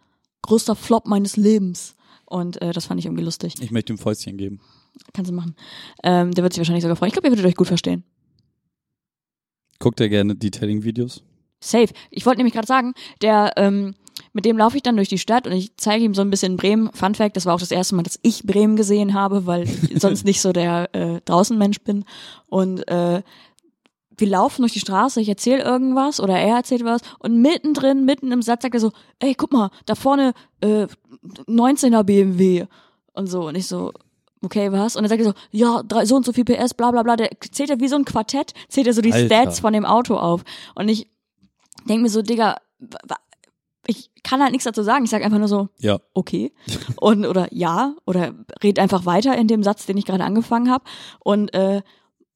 größter 0.42 0.76
Flop 0.76 1.06
meines 1.06 1.36
Lebens. 1.36 1.96
Und 2.26 2.60
äh, 2.62 2.72
das 2.72 2.86
fand 2.86 3.00
ich 3.00 3.06
irgendwie 3.06 3.24
lustig. 3.24 3.54
Ich 3.60 3.70
möchte 3.70 3.92
ihm 3.92 3.98
Fäustchen 3.98 4.36
geben. 4.36 4.60
Kannst 5.12 5.30
du 5.30 5.34
machen. 5.34 5.54
Ähm, 6.02 6.32
der 6.32 6.42
wird 6.42 6.52
sich 6.52 6.60
wahrscheinlich 6.60 6.82
sogar 6.82 6.96
freuen. 6.96 7.08
Ich 7.08 7.14
glaube, 7.14 7.28
ihr 7.28 7.32
würdet 7.32 7.46
euch 7.46 7.56
gut 7.56 7.68
verstehen. 7.68 8.04
Guckt 9.78 10.00
er 10.00 10.08
gerne 10.08 10.34
Detailing-Videos? 10.34 11.22
Safe. 11.60 11.92
Ich 12.10 12.26
wollte 12.26 12.38
nämlich 12.38 12.54
gerade 12.54 12.66
sagen, 12.66 12.94
der, 13.22 13.52
ähm, 13.56 13.94
mit 14.32 14.44
dem 14.44 14.58
laufe 14.58 14.76
ich 14.76 14.82
dann 14.82 14.96
durch 14.96 15.08
die 15.08 15.18
Stadt 15.18 15.46
und 15.46 15.52
ich 15.52 15.76
zeige 15.76 16.04
ihm 16.04 16.14
so 16.14 16.22
ein 16.22 16.30
bisschen 16.30 16.56
Bremen. 16.56 16.90
Fun 16.92 17.14
Fact, 17.14 17.36
das 17.36 17.46
war 17.46 17.54
auch 17.54 17.60
das 17.60 17.70
erste 17.70 17.94
Mal, 17.94 18.02
dass 18.02 18.18
ich 18.22 18.44
Bremen 18.44 18.76
gesehen 18.76 19.14
habe, 19.14 19.46
weil 19.46 19.64
ich 19.64 19.70
sonst 20.00 20.24
nicht 20.24 20.40
so 20.40 20.52
der 20.52 20.94
äh, 20.94 21.20
Draußenmensch 21.24 21.80
bin. 21.80 22.04
Und 22.46 22.86
äh, 22.88 23.22
wir 24.16 24.28
laufen 24.28 24.62
durch 24.62 24.72
die 24.72 24.80
Straße, 24.80 25.20
ich 25.20 25.28
erzähle 25.28 25.62
irgendwas 25.62 26.20
oder 26.20 26.38
er 26.38 26.56
erzählt 26.56 26.84
was 26.84 27.00
und 27.18 27.40
mittendrin, 27.40 28.04
mitten 28.04 28.30
im 28.30 28.42
Satz 28.42 28.62
sagt 28.62 28.74
er 28.74 28.80
so, 28.80 28.92
ey, 29.18 29.34
guck 29.34 29.52
mal, 29.52 29.70
da 29.86 29.94
vorne 29.94 30.34
äh, 30.60 30.86
19er 31.48 32.04
BMW 32.04 32.66
und 33.12 33.26
so. 33.26 33.48
Und 33.48 33.56
ich 33.56 33.66
so, 33.66 33.92
okay, 34.44 34.70
was? 34.72 34.96
Und 34.96 35.02
dann 35.02 35.08
sagt 35.10 35.20
er 35.20 35.26
so, 35.26 35.34
ja, 35.50 35.82
drei, 35.82 36.04
so 36.06 36.16
und 36.16 36.24
so 36.24 36.32
viel 36.32 36.44
PS, 36.44 36.74
bla 36.74 36.90
bla 36.90 37.02
bla. 37.02 37.16
Der 37.16 37.30
zählt 37.52 37.70
er 37.70 37.80
wie 37.80 37.88
so 37.88 37.96
ein 37.96 38.04
Quartett, 38.04 38.52
zählt 38.68 38.86
er 38.86 38.92
so 38.94 39.00
die 39.00 39.12
Alter. 39.12 39.26
Stats 39.26 39.60
von 39.60 39.72
dem 39.72 39.84
Auto 39.84 40.16
auf. 40.16 40.42
Und 40.74 40.88
ich 40.88 41.08
denk 41.88 42.02
mir 42.02 42.08
so, 42.10 42.22
Digga, 42.22 42.56
ich 43.86 44.10
kann 44.22 44.42
halt 44.42 44.52
nichts 44.52 44.64
dazu 44.64 44.82
sagen. 44.82 45.04
Ich 45.04 45.10
sag 45.10 45.22
einfach 45.24 45.38
nur 45.38 45.48
so, 45.48 45.68
Ja. 45.78 45.98
okay. 46.14 46.52
Und 47.00 47.26
oder 47.26 47.48
ja, 47.52 47.94
oder 48.06 48.34
red 48.62 48.78
einfach 48.78 49.06
weiter 49.06 49.36
in 49.36 49.48
dem 49.48 49.62
Satz, 49.62 49.86
den 49.86 49.96
ich 49.96 50.06
gerade 50.06 50.24
angefangen 50.24 50.70
habe. 50.70 50.84
Und 51.20 51.52
äh, 51.54 51.82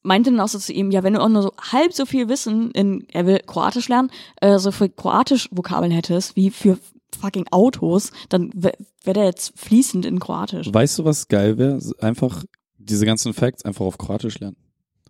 meinte 0.02 0.30
dann 0.30 0.40
auch 0.40 0.48
so 0.48 0.59
zu 0.59 0.72
ihm, 0.72 0.90
ja, 0.90 1.02
wenn 1.02 1.14
du 1.14 1.20
auch 1.22 1.28
nur 1.28 1.42
so 1.42 1.52
halb 1.72 1.92
so 1.92 2.06
viel 2.06 2.28
Wissen 2.28 2.70
in, 2.70 3.06
er 3.12 3.26
will 3.26 3.40
Kroatisch 3.46 3.88
lernen, 3.88 4.11
äh, 4.40 4.59
so 4.59 4.70
für 4.70 4.88
Kroatisch 4.88 5.48
Vokabeln 5.50 5.92
hättest, 5.92 6.36
wie 6.36 6.50
für 6.50 6.78
fucking 7.18 7.46
Autos, 7.50 8.12
dann 8.28 8.50
wäre 8.54 8.76
wär 9.04 9.14
der 9.14 9.24
jetzt 9.24 9.59
fließend 9.59 10.04
in 10.04 10.18
Kroatisch. 10.18 10.72
Weißt 10.72 10.98
du, 10.98 11.04
was 11.04 11.28
geil 11.28 11.59
wäre? 11.59 11.80
Einfach 12.00 12.44
diese 12.76 13.06
ganzen 13.06 13.32
Facts 13.32 13.64
einfach 13.64 13.84
auf 13.84 13.98
Kroatisch 13.98 14.38
lernen. 14.40 14.56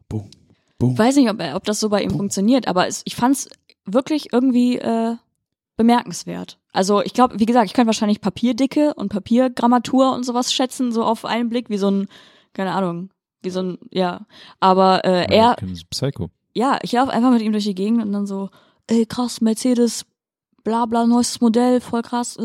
Boom. 0.09 0.31
Boom. 0.79 0.93
Ich 0.93 0.99
weiß 0.99 1.17
nicht, 1.17 1.29
ob, 1.29 1.41
ob 1.55 1.65
das 1.65 1.81
so 1.81 1.89
bei 1.89 2.03
ihm 2.03 2.11
funktioniert, 2.11 2.69
aber 2.69 2.87
es, 2.87 3.03
ich 3.05 3.17
fand's 3.17 3.49
wirklich 3.85 4.33
irgendwie 4.33 4.79
äh, 4.79 5.17
bemerkenswert. 5.77 6.59
Also 6.73 7.03
ich 7.03 7.15
glaube, 7.15 7.41
wie 7.41 7.47
gesagt, 7.47 7.67
ich 7.67 7.73
könnte 7.73 7.87
wahrscheinlich 7.89 8.21
Papierdicke 8.21 8.95
und 8.95 9.09
Papiergrammatur 9.09 10.13
und 10.13 10.25
sowas 10.25 10.53
schätzen, 10.53 10.93
so 10.93 11.05
auf 11.05 11.25
einen 11.25 11.49
Blick, 11.49 11.71
wie 11.71 11.79
so 11.79 11.91
ein, 11.91 12.09
keine 12.53 12.73
Ahnung, 12.73 13.11
wie 13.43 13.51
so 13.51 13.63
ein, 13.63 13.79
ja. 13.91 14.27
Aber 14.61 15.05
äh, 15.05 15.35
er, 15.35 15.57
Psycho. 15.91 16.31
ja, 16.55 16.79
ich 16.83 16.93
laufe 16.93 17.13
einfach 17.13 17.33
mit 17.33 17.43
ihm 17.43 17.53
durch 17.53 17.65
die 17.65 17.75
Gegend 17.75 18.03
und 18.03 18.13
dann 18.13 18.27
so, 18.27 18.51
ey 18.87 19.07
krass, 19.07 19.41
Mercedes, 19.41 20.05
bla 20.69 20.87
bla, 20.87 21.07
neues 21.07 21.41
Modell, 21.41 21.81
voll 21.81 22.03
krass, 22.03 22.37
äh, 22.37 22.43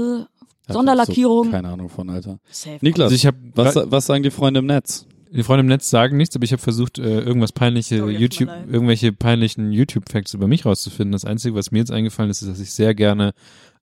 Hab 0.68 0.74
Sonderlackierung. 0.74 1.46
So 1.46 1.52
keine 1.52 1.70
Ahnung 1.70 1.90
von, 1.90 2.10
Alter. 2.10 2.40
Safe. 2.50 2.78
Niklas, 2.82 3.06
Also 3.06 3.16
ich 3.16 3.26
habe 3.26 3.38
was, 3.54 3.76
was 3.76 4.06
sagen 4.06 4.24
die 4.24 4.32
Freunde 4.32 4.60
im 4.60 4.66
Netz? 4.66 5.06
Die 5.32 5.44
Freunde 5.44 5.62
im 5.62 5.68
Netz 5.68 5.90
sagen 5.90 6.16
nichts, 6.18 6.36
aber 6.36 6.46
ich 6.46 6.52
habe 6.52 6.62
versucht, 6.62 7.00
äh, 7.00 7.20
irgendwas 7.22 7.52
peinliche 7.52 7.98
Sorry, 7.98 8.16
YouTube, 8.16 8.50
irgendwelche 8.72 9.12
peinlichen 9.12 9.72
YouTube-Facts 9.72 10.34
über 10.36 10.48
mich 10.48 10.64
rauszufinden. 10.66 11.12
Das 11.12 11.26
Einzige, 11.26 11.56
was 11.56 11.72
mir 11.72 11.80
jetzt 11.80 11.92
eingefallen 11.92 12.30
ist, 12.30 12.42
ist, 12.44 12.50
dass 12.50 12.60
ich 12.60 12.72
sehr 12.72 12.94
gerne 12.94 13.34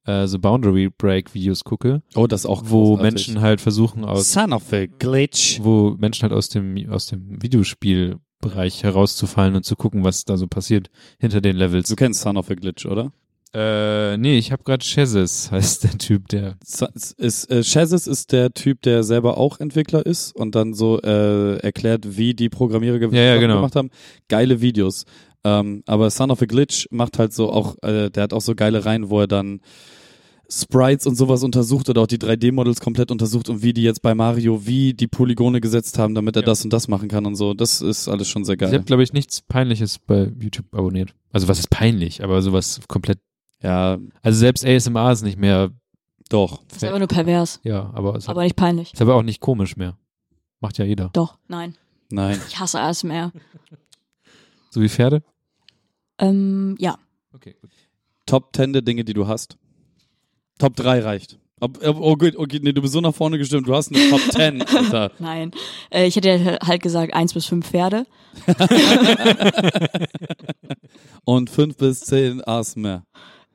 äh, 0.06 0.28
so 0.28 0.40
Boundary 0.40 0.90
Break 0.90 1.34
Videos 1.36 1.64
gucke, 1.66 2.02
Oh, 2.16 2.26
das 2.26 2.42
ist 2.42 2.46
auch 2.48 2.64
wo 2.66 2.96
großartig. 2.96 3.04
Menschen 3.14 3.42
halt 3.42 3.60
versuchen 3.62 4.06
aus, 4.06 4.32
Son 4.32 4.54
of 4.54 4.72
a 4.74 4.86
glitch. 4.88 5.60
wo 5.62 5.96
Menschen 6.00 6.24
halt 6.24 6.32
aus 6.34 6.48
dem 6.50 6.90
aus 6.90 7.06
dem 7.08 7.44
Videospielbereich 7.44 8.84
herauszufallen 8.84 9.56
und 9.56 9.64
zu 9.66 9.76
gucken, 9.76 10.04
was 10.04 10.26
da 10.26 10.38
so 10.38 10.48
passiert 10.48 10.90
hinter 11.20 11.42
den 11.42 11.56
Levels. 11.58 11.90
Du 11.90 11.96
kennst 11.96 12.22
Son 12.22 12.38
of 12.38 12.50
a 12.50 12.56
glitch, 12.56 12.86
oder? 12.86 13.12
Äh, 13.54 14.16
nee, 14.18 14.38
ich 14.38 14.52
habe 14.54 14.64
gerade 14.64 14.84
Shazes, 14.84 15.52
heißt 15.52 15.84
der 15.84 15.98
Typ, 15.98 16.30
der 16.30 16.56
Ist, 17.18 17.52
äh, 17.52 17.60
ist 17.60 18.32
der 18.32 18.54
Typ, 18.54 18.82
der 18.82 19.04
selber 19.04 19.38
auch 19.38 19.60
Entwickler 19.60 20.06
ist 20.06 20.34
und 20.34 20.56
dann 20.56 20.74
so 20.74 21.02
äh, 21.02 21.58
erklärt, 21.58 22.18
wie 22.18 22.34
die 22.34 22.48
Programmierer 22.48 23.00
ge 23.00 23.10
Ja, 23.14 23.22
ja, 23.36 23.38
genau. 23.40 23.56
gemacht 23.58 23.76
haben. 23.76 23.90
Geile 24.30 24.62
Videos. 24.62 25.04
Ähm, 25.44 25.84
aber 25.86 26.10
Son 26.12 26.32
of 26.32 26.42
a 26.42 26.46
Glitch 26.46 26.88
macht 26.92 27.20
halt 27.20 27.34
so 27.34 27.52
auch, 27.52 27.76
äh, 27.82 28.10
der 28.10 28.24
hat 28.24 28.34
auch 28.34 28.42
so 28.42 28.56
geile 28.56 28.86
Reihen, 28.86 29.10
wo 29.10 29.20
er 29.20 29.28
dann 29.28 29.60
Sprites 30.50 31.08
und 31.08 31.16
sowas 31.16 31.44
untersucht 31.44 31.90
oder 31.90 32.02
auch 32.02 32.08
die 32.08 32.18
3D-Models 32.20 32.82
komplett 32.82 33.10
untersucht 33.10 33.48
und 33.50 33.64
wie 33.64 33.74
die 33.74 33.84
jetzt 33.84 34.02
bei 34.02 34.14
Mario, 34.14 34.66
wie 34.66 34.94
die 34.94 35.08
Polygone 35.08 35.62
gesetzt 35.62 35.98
haben, 35.98 36.14
damit 36.14 36.36
er 36.36 36.42
Ja. 36.42 36.46
das 36.48 36.64
und 36.64 36.72
das 36.74 36.88
machen 36.90 37.08
kann 37.08 37.26
und 37.26 37.36
so. 37.36 37.54
Das 37.54 37.82
ist 37.82 38.08
alles 38.10 38.28
schon 38.28 38.44
sehr 38.44 38.54
Ich 38.54 38.60
geil. 38.60 38.74
habe, 38.74 38.84
glaube 38.84 39.02
ich, 39.04 39.14
nichts 39.14 39.42
Peinliches 39.42 39.98
bei 40.00 40.30
YouTube 40.40 40.68
abonniert. 40.74 41.14
Also 41.32 41.48
was 41.48 41.60
ist 41.60 41.70
peinlich, 41.70 42.24
aber 42.24 42.42
sowas 42.42 42.80
komplett. 42.88 43.20
Ja, 43.62 43.98
Also 44.22 44.40
selbst 44.40 44.66
ASMR 44.66 45.12
ist 45.12 45.22
nicht 45.22 45.38
mehr, 45.38 45.72
doch. 46.30 46.64
Das 46.68 46.78
ist 46.78 46.84
einfach 46.84 47.00
nur 47.00 47.08
pervers, 47.08 47.60
ja, 47.64 47.92
aber 47.94 48.16
es 48.16 48.28
aber 48.28 48.44
nicht 48.44 48.56
peinlich. 48.56 48.94
ist 48.94 49.02
aber 49.02 49.16
auch 49.16 49.24
nicht 49.24 49.40
komisch 49.40 49.76
mehr. 49.78 49.98
Macht 50.60 50.78
ja 50.78 50.86
jeder. 50.86 51.10
Doch, 51.14 51.38
nein. 51.48 51.76
Nein. 52.12 52.40
Ich 52.48 52.60
hasse 52.60 52.80
ASMR. 52.80 53.32
So 54.70 54.82
wie 54.82 54.90
Pferde? 54.90 55.24
Ähm, 56.18 56.76
ja. 56.80 56.98
Okay, 57.34 57.56
gut. 57.62 57.72
Top 58.26 58.56
10 58.56 58.74
der 58.74 58.82
Dinge, 58.82 59.04
die 59.04 59.14
du 59.14 59.28
hast. 59.28 59.58
Top 60.60 60.76
3 60.76 61.02
reicht. 61.02 61.40
Ob, 61.60 61.84
ob, 61.86 61.98
oh 62.00 62.16
gut, 62.16 62.36
okay, 62.36 62.60
nee, 62.62 62.72
du 62.72 62.82
bist 62.82 62.94
so 62.94 63.02
nach 63.02 63.14
vorne 63.14 63.38
gestimmt, 63.38 63.68
du 63.68 63.76
hast 63.76 63.94
eine 63.94 64.10
Top 64.10 64.22
10, 64.32 64.62
Alter. 64.76 65.12
Nein. 65.20 65.52
Äh, 65.92 66.08
ich 66.08 66.16
hätte 66.16 66.30
ja 66.30 66.58
halt 66.66 66.82
gesagt, 66.82 67.14
eins 67.14 67.34
bis 67.34 67.46
fünf 67.46 67.68
Pferde. 67.70 68.06
Und 71.26 71.50
5 71.50 71.78
bis 71.78 72.00
10 72.02 72.44
A's 72.48 72.76
mehr. 72.76 73.04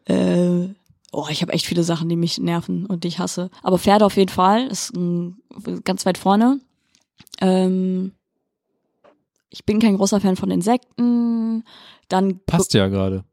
Äh, 0.07 0.68
oh, 1.12 1.26
ich 1.30 1.42
habe 1.42 1.52
echt 1.52 1.66
viele 1.66 1.82
Sachen, 1.82 2.09
die 2.09 2.16
mich 2.16 2.38
nerven 2.38 2.86
und 2.86 3.04
die 3.04 3.09
ich 3.09 3.18
hasse. 3.18 3.50
Aber 3.62 3.78
Pferde 3.78 4.04
auf 4.04 4.16
jeden 4.16 4.30
Fall 4.30 4.66
ist 4.68 4.96
mm, 4.96 5.30
ganz 5.84 6.07
weit 6.07 6.18
vorne. 6.18 6.61
Ähm, 7.40 8.12
ich 9.50 9.64
bin 9.64 9.78
kein 9.80 9.96
großer 9.96 10.20
Fan 10.20 10.36
von 10.36 10.50
Insekten. 10.50 11.64
Dann 12.09 12.40
Passt 12.46 12.74
ja 12.74 12.88
gerade, 12.88 13.24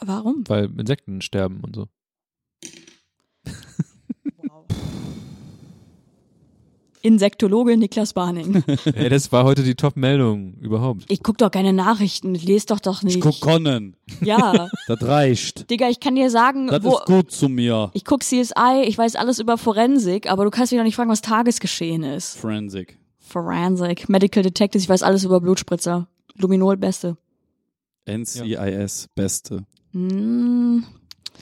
Warum? 0.00 0.44
weil 0.48 0.66
Insekten 0.78 1.20
sterben 1.20 1.60
und 1.62 1.76
so. 1.76 1.86
Insektologe 7.02 7.76
Niklas 7.76 8.12
Barning. 8.12 8.62
Ey, 8.84 9.08
das 9.08 9.30
war 9.32 9.44
heute 9.44 9.62
die 9.62 9.74
Top-Meldung 9.74 10.54
überhaupt. 10.60 11.04
Ich 11.08 11.22
guck 11.22 11.38
doch 11.38 11.50
keine 11.50 11.72
Nachrichten, 11.72 12.34
ich 12.34 12.44
lese 12.44 12.66
doch 12.66 12.80
doch 12.80 13.02
nicht. 13.02 13.16
Ich 13.16 13.20
guck 13.20 13.40
Conan. 13.40 13.94
ja, 14.20 14.68
Das 14.88 15.02
reicht. 15.02 15.70
Digga, 15.70 15.88
ich 15.88 16.00
kann 16.00 16.14
dir 16.16 16.30
sagen, 16.30 16.66
Das 16.68 16.82
wo 16.82 16.96
ist 16.98 17.04
gut 17.06 17.30
zu 17.30 17.48
mir. 17.48 17.90
ich 17.94 18.04
guck 18.04 18.22
CSI, 18.22 18.82
ich 18.86 18.98
weiß 18.98 19.16
alles 19.16 19.38
über 19.38 19.58
Forensik, 19.58 20.30
aber 20.30 20.44
du 20.44 20.50
kannst 20.50 20.72
mich 20.72 20.78
doch 20.80 20.84
nicht 20.84 20.96
fragen, 20.96 21.10
was 21.10 21.22
Tagesgeschehen 21.22 22.02
ist. 22.02 22.36
Forensic. 22.38 22.98
Forensic, 23.18 24.08
Medical 24.08 24.42
Detectives, 24.42 24.84
ich 24.84 24.88
weiß 24.88 25.02
alles 25.02 25.24
über 25.24 25.40
Blutspritzer. 25.40 26.08
Luminol, 26.36 26.76
beste. 26.76 27.16
NCIS, 28.06 29.08
beste. 29.14 29.64
Hm, 29.92 30.84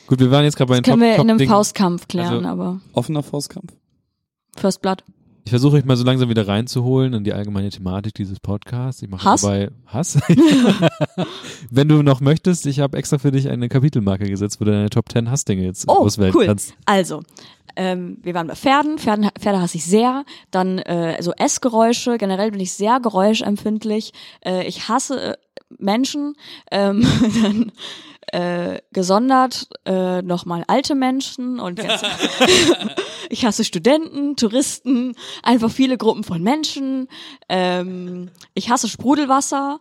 Gut, 0.09 0.21
wir 0.21 0.31
waren 0.31 0.45
jetzt 0.45 0.57
gerade 0.57 0.69
bei 0.69 0.75
das 0.77 0.83
den 0.83 0.91
können 0.91 1.03
wir 1.03 1.17
in 1.17 1.31
einem. 1.31 1.49
Faustkampf 1.49 2.07
klären, 2.09 2.45
Also- 2.45 2.49
aber 2.49 2.81
Offener 2.93 3.23
Faustkampf. 3.23 3.73
First 4.57 4.81
Blood. 4.83 5.03
Ich 5.47 5.51
versuche 5.51 5.77
euch 5.77 5.85
mal 5.85 5.97
so 5.97 6.03
langsam 6.03 6.29
wieder 6.29 6.49
reinzuholen 6.49 7.15
in 7.15 7.23
die 7.23 7.33
allgemeine 7.33 7.71
Thematik 7.71 8.15
dieses 8.15 8.41
Podcasts. 8.41 9.01
Ich 9.01 9.09
mache 9.09 9.25
Hass? 9.31 9.43
dabei 9.43 9.71
Hass. 9.87 10.19
Wenn 11.71 11.87
du 11.87 12.03
noch 12.03 12.21
möchtest, 12.21 12.67
ich 12.67 12.81
habe 12.81 12.99
extra 12.99 13.19
für 13.19 13.31
dich 13.31 13.49
eine 13.49 13.69
Kapitelmarke 13.69 14.29
gesetzt, 14.29 14.61
wo 14.61 14.65
du 14.65 14.73
deine 14.73 14.91
Top 14.91 15.09
10 15.09 15.31
Hassdinge 15.31 15.63
jetzt 15.63 15.85
Oh, 15.87 15.99
auswählen 15.99 16.33
cool. 16.35 16.47
kannst. 16.47 16.75
Also, 16.85 17.23
ähm, 17.77 18.19
wir 18.25 18.35
waren 18.35 18.49
bei 18.49 18.57
Pferden. 18.57 18.99
Pferden. 18.99 19.31
Pferde 19.39 19.61
hasse 19.61 19.77
ich 19.77 19.85
sehr. 19.85 20.25
Dann 20.51 20.79
äh, 20.81 21.23
so 21.23 21.31
Essgeräusche. 21.31 22.19
Generell 22.19 22.51
bin 22.51 22.59
ich 22.59 22.73
sehr 22.73 22.99
geräuschempfindlich. 22.99 24.13
Äh, 24.45 24.67
ich 24.67 24.89
hasse 24.89 25.35
äh, 25.35 25.37
Menschen. 25.79 26.35
Ähm, 26.73 27.07
dann 27.43 27.73
äh, 28.33 28.81
gesondert 28.93 29.69
äh, 29.85 30.23
nochmal 30.23 30.65
alte 30.67 30.97
Menschen 30.97 31.61
und 31.61 31.77
ganz, 31.81 32.03
ich 33.31 33.45
hasse 33.45 33.65
Studenten, 33.65 34.37
Touristen, 34.37 35.15
einfach 35.43 35.71
viele 35.71 35.97
Gruppen 35.97 36.25
von 36.25 36.43
Menschen. 36.43 37.09
Ähm, 37.49 38.31
ich 38.55 38.71
hasse 38.71 38.89
Sprudelwasser. 38.89 39.81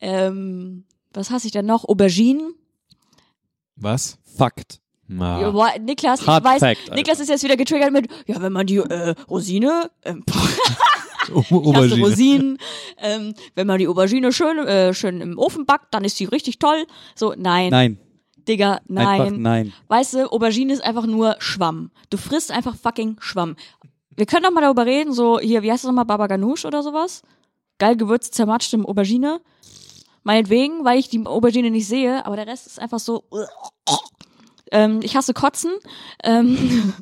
Ähm, 0.00 0.84
was 1.12 1.30
hasse 1.30 1.46
ich 1.46 1.52
denn 1.52 1.66
noch? 1.66 1.84
Auberginen. 1.84 2.54
Was? 3.76 4.18
Fakt. 4.36 4.80
Na. 5.12 5.40
Ja, 5.40 5.78
Niklas, 5.78 6.20
ich 6.20 6.26
Hard 6.26 6.44
weiß, 6.44 6.60
Fact. 6.60 6.94
Niklas 6.94 7.18
ist 7.18 7.28
jetzt 7.28 7.42
wieder 7.42 7.56
getriggert 7.56 7.90
mit, 7.92 8.08
ja, 8.26 8.40
wenn 8.40 8.52
man 8.52 8.66
die 8.66 8.76
äh, 8.76 9.14
Rosine, 9.28 9.90
ähm, 10.04 10.24
ich 11.28 11.34
hasse 11.34 11.54
Aubergine. 11.54 12.06
Rosinen, 12.06 12.58
ähm, 12.98 13.34
wenn 13.56 13.66
man 13.66 13.78
die 13.78 13.88
Aubergine 13.88 14.32
schön, 14.32 14.58
äh, 14.58 14.94
schön 14.94 15.20
im 15.20 15.36
Ofen 15.36 15.66
backt, 15.66 15.92
dann 15.94 16.04
ist 16.04 16.20
die 16.20 16.26
richtig 16.26 16.60
toll. 16.60 16.86
So, 17.16 17.34
nein, 17.36 17.70
Nein. 17.70 17.98
Digga, 18.50 18.80
nein. 18.88 19.06
Einfach 19.06 19.36
nein. 19.38 19.72
Weißt 19.86 20.14
du, 20.14 20.32
Aubergine 20.32 20.72
ist 20.72 20.82
einfach 20.82 21.06
nur 21.06 21.36
Schwamm. 21.38 21.92
Du 22.10 22.16
frisst 22.16 22.50
einfach 22.50 22.74
fucking 22.74 23.16
Schwamm. 23.20 23.54
Wir 24.16 24.26
können 24.26 24.42
doch 24.42 24.50
mal 24.50 24.60
darüber 24.60 24.86
reden, 24.86 25.12
so 25.12 25.38
hier, 25.38 25.62
wie 25.62 25.70
heißt 25.70 25.84
das 25.84 25.88
nochmal, 25.88 26.04
Baba 26.04 26.26
Ganoush 26.26 26.64
oder 26.64 26.82
sowas? 26.82 27.22
Geil 27.78 27.96
gewürzt, 27.96 28.34
zermatscht 28.34 28.74
im 28.74 28.84
Aubergine. 28.84 29.40
Meinetwegen, 30.24 30.84
weil 30.84 30.98
ich 30.98 31.08
die 31.08 31.24
Aubergine 31.24 31.70
nicht 31.70 31.86
sehe, 31.86 32.26
aber 32.26 32.34
der 32.34 32.48
Rest 32.48 32.66
ist 32.66 32.80
einfach 32.80 32.98
so. 32.98 33.22
Ähm, 34.72 34.98
ich 35.02 35.14
hasse 35.14 35.32
Kotzen. 35.32 35.70
Ähm, 36.24 36.92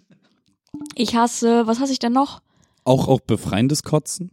ich 0.94 1.16
hasse, 1.16 1.66
was 1.66 1.80
hasse 1.80 1.92
ich 1.92 1.99
denn 1.99 2.12
noch? 2.12 2.42
Auch, 2.84 3.09
auch 3.09 3.20
befreiendes 3.20 3.82
Kotzen? 3.82 4.30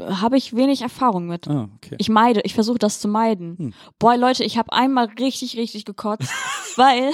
Habe 0.00 0.36
ich 0.36 0.56
wenig 0.56 0.82
Erfahrung 0.82 1.26
mit. 1.26 1.48
Ah, 1.48 1.68
okay. 1.76 1.96
Ich 1.98 2.08
meide, 2.08 2.40
ich 2.44 2.54
versuche 2.54 2.78
das 2.78 3.00
zu 3.00 3.08
meiden. 3.08 3.58
Hm. 3.58 3.74
Boah, 3.98 4.16
Leute, 4.16 4.44
ich 4.44 4.56
habe 4.56 4.72
einmal 4.72 5.06
richtig, 5.18 5.56
richtig 5.56 5.84
gekotzt, 5.84 6.32
weil, 6.76 7.10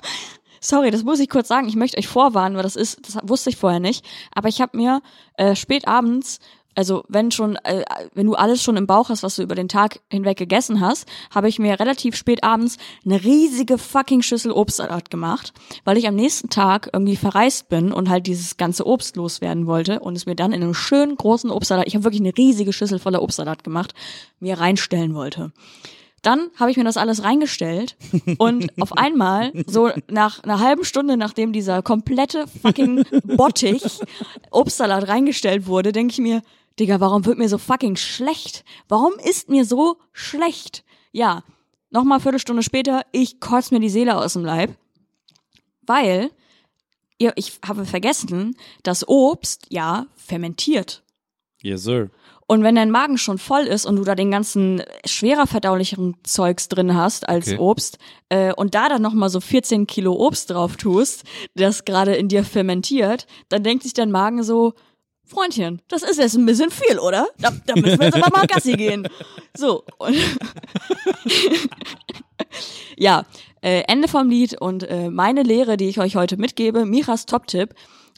sorry, 0.60 0.90
das 0.90 1.04
muss 1.04 1.20
ich 1.20 1.28
kurz 1.28 1.48
sagen, 1.48 1.68
ich 1.68 1.76
möchte 1.76 1.98
euch 1.98 2.08
vorwarnen, 2.08 2.56
weil 2.56 2.62
das 2.62 2.76
ist, 2.76 3.00
das 3.06 3.18
wusste 3.22 3.50
ich 3.50 3.56
vorher 3.56 3.80
nicht, 3.80 4.04
aber 4.34 4.48
ich 4.48 4.60
habe 4.60 4.76
mir 4.76 5.02
äh, 5.36 5.54
spät 5.54 5.88
abends, 5.88 6.40
also 6.80 7.04
wenn 7.08 7.30
schon, 7.30 7.56
äh, 7.56 7.84
wenn 8.14 8.24
du 8.24 8.36
alles 8.36 8.62
schon 8.62 8.78
im 8.78 8.86
Bauch 8.86 9.10
hast, 9.10 9.22
was 9.22 9.36
du 9.36 9.42
über 9.42 9.54
den 9.54 9.68
Tag 9.68 10.00
hinweg 10.08 10.38
gegessen 10.38 10.80
hast, 10.80 11.06
habe 11.30 11.46
ich 11.46 11.58
mir 11.58 11.78
relativ 11.78 12.16
spät 12.16 12.42
abends 12.42 12.78
eine 13.04 13.22
riesige 13.22 13.76
fucking 13.76 14.22
Schüssel 14.22 14.50
Obstsalat 14.50 15.10
gemacht, 15.10 15.52
weil 15.84 15.98
ich 15.98 16.08
am 16.08 16.14
nächsten 16.14 16.48
Tag 16.48 16.88
irgendwie 16.94 17.16
verreist 17.16 17.68
bin 17.68 17.92
und 17.92 18.08
halt 18.08 18.26
dieses 18.26 18.56
ganze 18.56 18.86
Obst 18.86 19.16
loswerden 19.16 19.66
wollte 19.66 20.00
und 20.00 20.16
es 20.16 20.24
mir 20.24 20.34
dann 20.34 20.54
in 20.54 20.62
einem 20.62 20.72
schönen 20.72 21.16
großen 21.16 21.50
Obstsalat, 21.50 21.86
ich 21.86 21.94
habe 21.94 22.04
wirklich 22.04 22.22
eine 22.22 22.34
riesige 22.34 22.72
Schüssel 22.72 22.98
voller 22.98 23.20
Obstsalat 23.20 23.62
gemacht, 23.62 23.92
mir 24.38 24.58
reinstellen 24.58 25.14
wollte. 25.14 25.52
Dann 26.22 26.50
habe 26.56 26.70
ich 26.70 26.76
mir 26.76 26.84
das 26.84 26.96
alles 26.96 27.24
reingestellt 27.24 27.96
und 28.38 28.68
auf 28.80 28.96
einmal, 28.96 29.52
so 29.66 29.90
nach 30.08 30.42
einer 30.42 30.60
halben 30.60 30.84
Stunde, 30.84 31.16
nachdem 31.16 31.52
dieser 31.52 31.82
komplette 31.82 32.46
fucking 32.46 33.04
Bottich 33.36 33.82
Obstsalat 34.50 35.08
reingestellt 35.08 35.66
wurde, 35.66 35.92
denke 35.92 36.12
ich 36.12 36.18
mir, 36.18 36.42
Digga, 36.78 37.00
warum 37.00 37.26
wird 37.26 37.38
mir 37.38 37.48
so 37.48 37.58
fucking 37.58 37.96
schlecht? 37.96 38.64
Warum 38.88 39.12
ist 39.18 39.48
mir 39.48 39.64
so 39.64 39.96
schlecht? 40.12 40.84
Ja, 41.12 41.42
nochmal 41.90 42.20
Viertelstunde 42.20 42.62
später, 42.62 43.02
ich 43.12 43.40
kotze 43.40 43.74
mir 43.74 43.80
die 43.80 43.90
Seele 43.90 44.16
aus 44.16 44.34
dem 44.34 44.44
Leib, 44.44 44.76
weil 45.82 46.30
ihr, 47.18 47.32
ich 47.36 47.58
habe 47.66 47.84
vergessen, 47.84 48.56
dass 48.82 49.06
Obst 49.08 49.66
ja 49.68 50.06
fermentiert. 50.16 51.02
Yes, 51.62 51.82
sir. 51.82 52.10
Und 52.46 52.64
wenn 52.64 52.74
dein 52.74 52.90
Magen 52.90 53.16
schon 53.16 53.38
voll 53.38 53.62
ist 53.62 53.86
und 53.86 53.94
du 53.94 54.02
da 54.02 54.16
den 54.16 54.32
ganzen 54.32 54.82
schwerer 55.04 55.46
verdaulicheren 55.46 56.16
Zeugs 56.24 56.66
drin 56.66 56.96
hast 56.96 57.28
als 57.28 57.46
Okay. 57.48 57.58
Obst 57.58 57.98
äh, 58.28 58.52
und 58.54 58.74
da 58.74 58.88
dann 58.88 59.02
nochmal 59.02 59.28
so 59.28 59.40
14 59.40 59.86
Kilo 59.86 60.14
Obst 60.14 60.50
drauf 60.50 60.76
tust, 60.76 61.22
das 61.54 61.84
gerade 61.84 62.16
in 62.16 62.26
dir 62.26 62.42
fermentiert, 62.42 63.28
dann 63.50 63.62
denkt 63.62 63.84
sich 63.84 63.92
dein 63.92 64.10
Magen 64.10 64.42
so, 64.42 64.74
Freundchen, 65.30 65.80
das 65.88 66.02
ist 66.02 66.18
jetzt 66.18 66.36
ein 66.36 66.44
bisschen 66.44 66.70
viel, 66.70 66.98
oder? 66.98 67.28
Da, 67.38 67.50
da 67.66 67.74
müssen 67.76 67.98
wir 67.98 68.06
jetzt 68.06 68.16
aber 68.16 68.36
mal 68.36 68.46
Gassi 68.46 68.72
gehen. 68.72 69.08
So. 69.56 69.84
Ja, 72.96 73.24
äh, 73.62 73.84
Ende 73.88 74.08
vom 74.08 74.28
Lied 74.28 74.60
und 74.60 74.82
äh, 74.82 75.08
meine 75.08 75.42
Lehre, 75.42 75.78
die 75.78 75.88
ich 75.88 75.98
euch 76.00 76.16
heute 76.16 76.36
mitgebe, 76.36 76.84
Michas 76.84 77.24
Top-Tipp. 77.24 77.74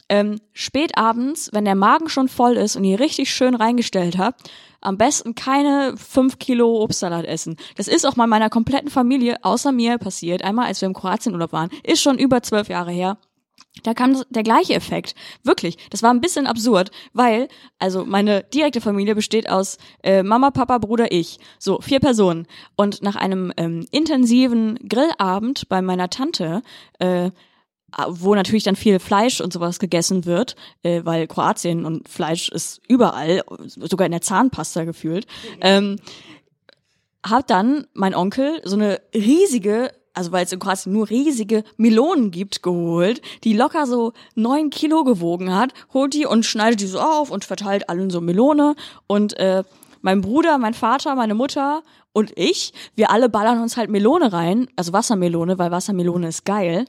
Ähm, 0.09 0.41
spät 0.51 0.97
abends, 0.97 1.49
wenn 1.53 1.63
der 1.63 1.75
Magen 1.75 2.09
schon 2.09 2.27
voll 2.27 2.57
ist 2.57 2.75
und 2.75 2.83
ihr 2.83 2.99
richtig 2.99 3.33
schön 3.33 3.55
reingestellt 3.55 4.17
habt, 4.17 4.51
am 4.81 4.97
besten 4.97 5.35
keine 5.35 5.95
fünf 5.95 6.37
Kilo 6.39 6.81
Obstsalat 6.83 7.23
essen. 7.23 7.55
Das 7.77 7.87
ist 7.87 8.05
auch 8.05 8.17
mal 8.17 8.27
meiner 8.27 8.49
kompletten 8.49 8.89
Familie, 8.89 9.37
außer 9.45 9.71
mir, 9.71 9.97
passiert. 9.97 10.43
Einmal, 10.43 10.67
als 10.67 10.81
wir 10.81 10.87
im 10.87 10.93
Kroatienurlaub 10.93 11.53
waren. 11.53 11.69
Ist 11.83 12.01
schon 12.01 12.17
über 12.17 12.43
zwölf 12.43 12.67
Jahre 12.67 12.91
her. 12.91 13.17
Da 13.81 13.95
kam 13.95 14.21
der 14.29 14.43
gleiche 14.43 14.75
Effekt. 14.75 15.15
Wirklich. 15.43 15.77
Das 15.89 16.03
war 16.03 16.13
ein 16.13 16.21
bisschen 16.21 16.45
absurd, 16.45 16.91
weil, 17.13 17.47
also 17.79 18.05
meine 18.05 18.43
direkte 18.43 18.81
Familie 18.81 19.15
besteht 19.15 19.49
aus 19.49 19.77
äh, 20.03 20.21
Mama, 20.21 20.51
Papa, 20.51 20.77
Bruder, 20.77 21.11
ich. 21.11 21.39
So, 21.57 21.81
vier 21.81 21.99
Personen. 21.99 22.45
Und 22.75 23.01
nach 23.01 23.15
einem 23.15 23.51
ähm, 23.57 23.85
intensiven 23.89 24.77
Grillabend 24.87 25.67
bei 25.69 25.81
meiner 25.81 26.09
Tante, 26.11 26.61
äh, 26.99 27.31
wo 28.07 28.35
natürlich 28.35 28.63
dann 28.63 28.75
viel 28.75 28.99
Fleisch 28.99 29.41
und 29.41 29.53
sowas 29.53 29.79
gegessen 29.79 30.25
wird, 30.25 30.55
äh, 30.83 31.01
weil 31.03 31.27
Kroatien 31.27 31.85
und 31.85 32.07
Fleisch 32.07 32.49
ist 32.49 32.81
überall, 32.87 33.43
sogar 33.65 34.05
in 34.05 34.11
der 34.11 34.21
Zahnpasta 34.21 34.83
gefühlt, 34.83 35.25
ähm, 35.61 35.97
hat 37.25 37.49
dann 37.49 37.87
mein 37.93 38.15
Onkel 38.15 38.61
so 38.63 38.75
eine 38.75 39.01
riesige, 39.13 39.91
also 40.13 40.31
weil 40.31 40.45
es 40.45 40.51
in 40.51 40.59
Kroatien 40.59 40.93
nur 40.93 41.09
riesige 41.09 41.63
Melonen 41.77 42.31
gibt, 42.31 42.63
geholt, 42.63 43.21
die 43.43 43.53
locker 43.53 43.87
so 43.87 44.13
neun 44.35 44.69
Kilo 44.69 45.03
gewogen 45.03 45.53
hat, 45.53 45.73
holt 45.93 46.13
die 46.13 46.25
und 46.25 46.45
schneidet 46.45 46.81
die 46.81 46.87
so 46.87 46.99
auf 46.99 47.31
und 47.31 47.45
verteilt 47.45 47.89
allen 47.89 48.09
so 48.09 48.21
Melone 48.21 48.75
und 49.07 49.37
äh, 49.37 49.63
mein 50.01 50.21
Bruder, 50.21 50.57
mein 50.57 50.73
Vater, 50.73 51.15
meine 51.15 51.33
Mutter 51.33 51.81
und 52.11 52.31
ich, 52.35 52.73
wir 52.95 53.09
alle 53.09 53.29
ballern 53.29 53.61
uns 53.61 53.77
halt 53.77 53.89
Melone 53.89 54.33
rein, 54.33 54.67
also 54.75 54.93
Wassermelone, 54.93 55.57
weil 55.57 55.71
Wassermelone 55.71 56.27
ist 56.27 56.45
geil. 56.45 56.85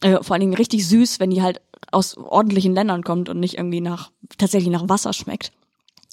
Äh, 0.00 0.22
vor 0.22 0.34
allen 0.34 0.40
Dingen 0.40 0.54
richtig 0.54 0.88
süß, 0.88 1.20
wenn 1.20 1.30
die 1.30 1.42
halt 1.42 1.60
aus 1.92 2.16
ordentlichen 2.16 2.74
Ländern 2.74 3.04
kommt 3.04 3.28
und 3.28 3.38
nicht 3.38 3.56
irgendwie 3.56 3.80
nach, 3.80 4.10
tatsächlich 4.38 4.72
nach 4.72 4.88
Wasser 4.88 5.12
schmeckt 5.12 5.52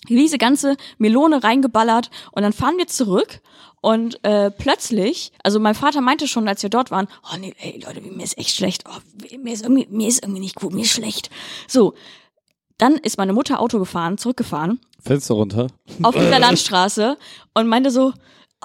diese 0.10 0.38
ganze 0.38 0.78
Melone 0.98 1.44
reingeballert 1.44 2.10
und 2.32 2.42
dann 2.44 2.54
fahren 2.54 2.78
wir 2.78 2.88
zurück 2.88 3.42
und 3.82 4.24
äh, 4.24 4.52
plötzlich, 4.52 5.32
also 5.44 5.60
mein 5.60 5.76
Vater 5.76 6.02
meinte 6.02 6.28
schon, 6.28 6.48
als 6.48 6.62
wir 6.64 6.70
dort 6.70 6.92
waren, 6.92 7.08
oh 7.24 7.38
nee, 7.40 7.54
ey 7.60 7.82
Leute, 7.84 8.02
mir 8.02 8.24
ist 8.24 8.38
echt 8.38 8.56
schlecht, 8.56 8.84
oh, 8.88 9.38
mir 9.38 9.54
ist 9.54 9.64
irgendwie, 9.64 9.88
mir 9.90 10.08
ist 10.08 10.24
irgendwie 10.24 10.42
nicht 10.42 10.56
gut, 10.56 10.74
mir 10.74 10.82
ist 10.82 10.92
schlecht. 10.92 11.30
So, 11.68 11.96
dann 12.78 12.96
ist 12.98 13.18
meine 13.18 13.34
Mutter 13.34 13.60
Auto 13.60 13.80
gefahren, 13.80 14.18
zurückgefahren 14.18 14.80
Fenster 15.00 15.34
runter. 15.34 15.68
auf 16.04 16.16
dieser 16.16 16.40
Landstraße 16.40 17.18
und 17.54 17.68
meinte 17.68 17.92
so, 17.92 18.14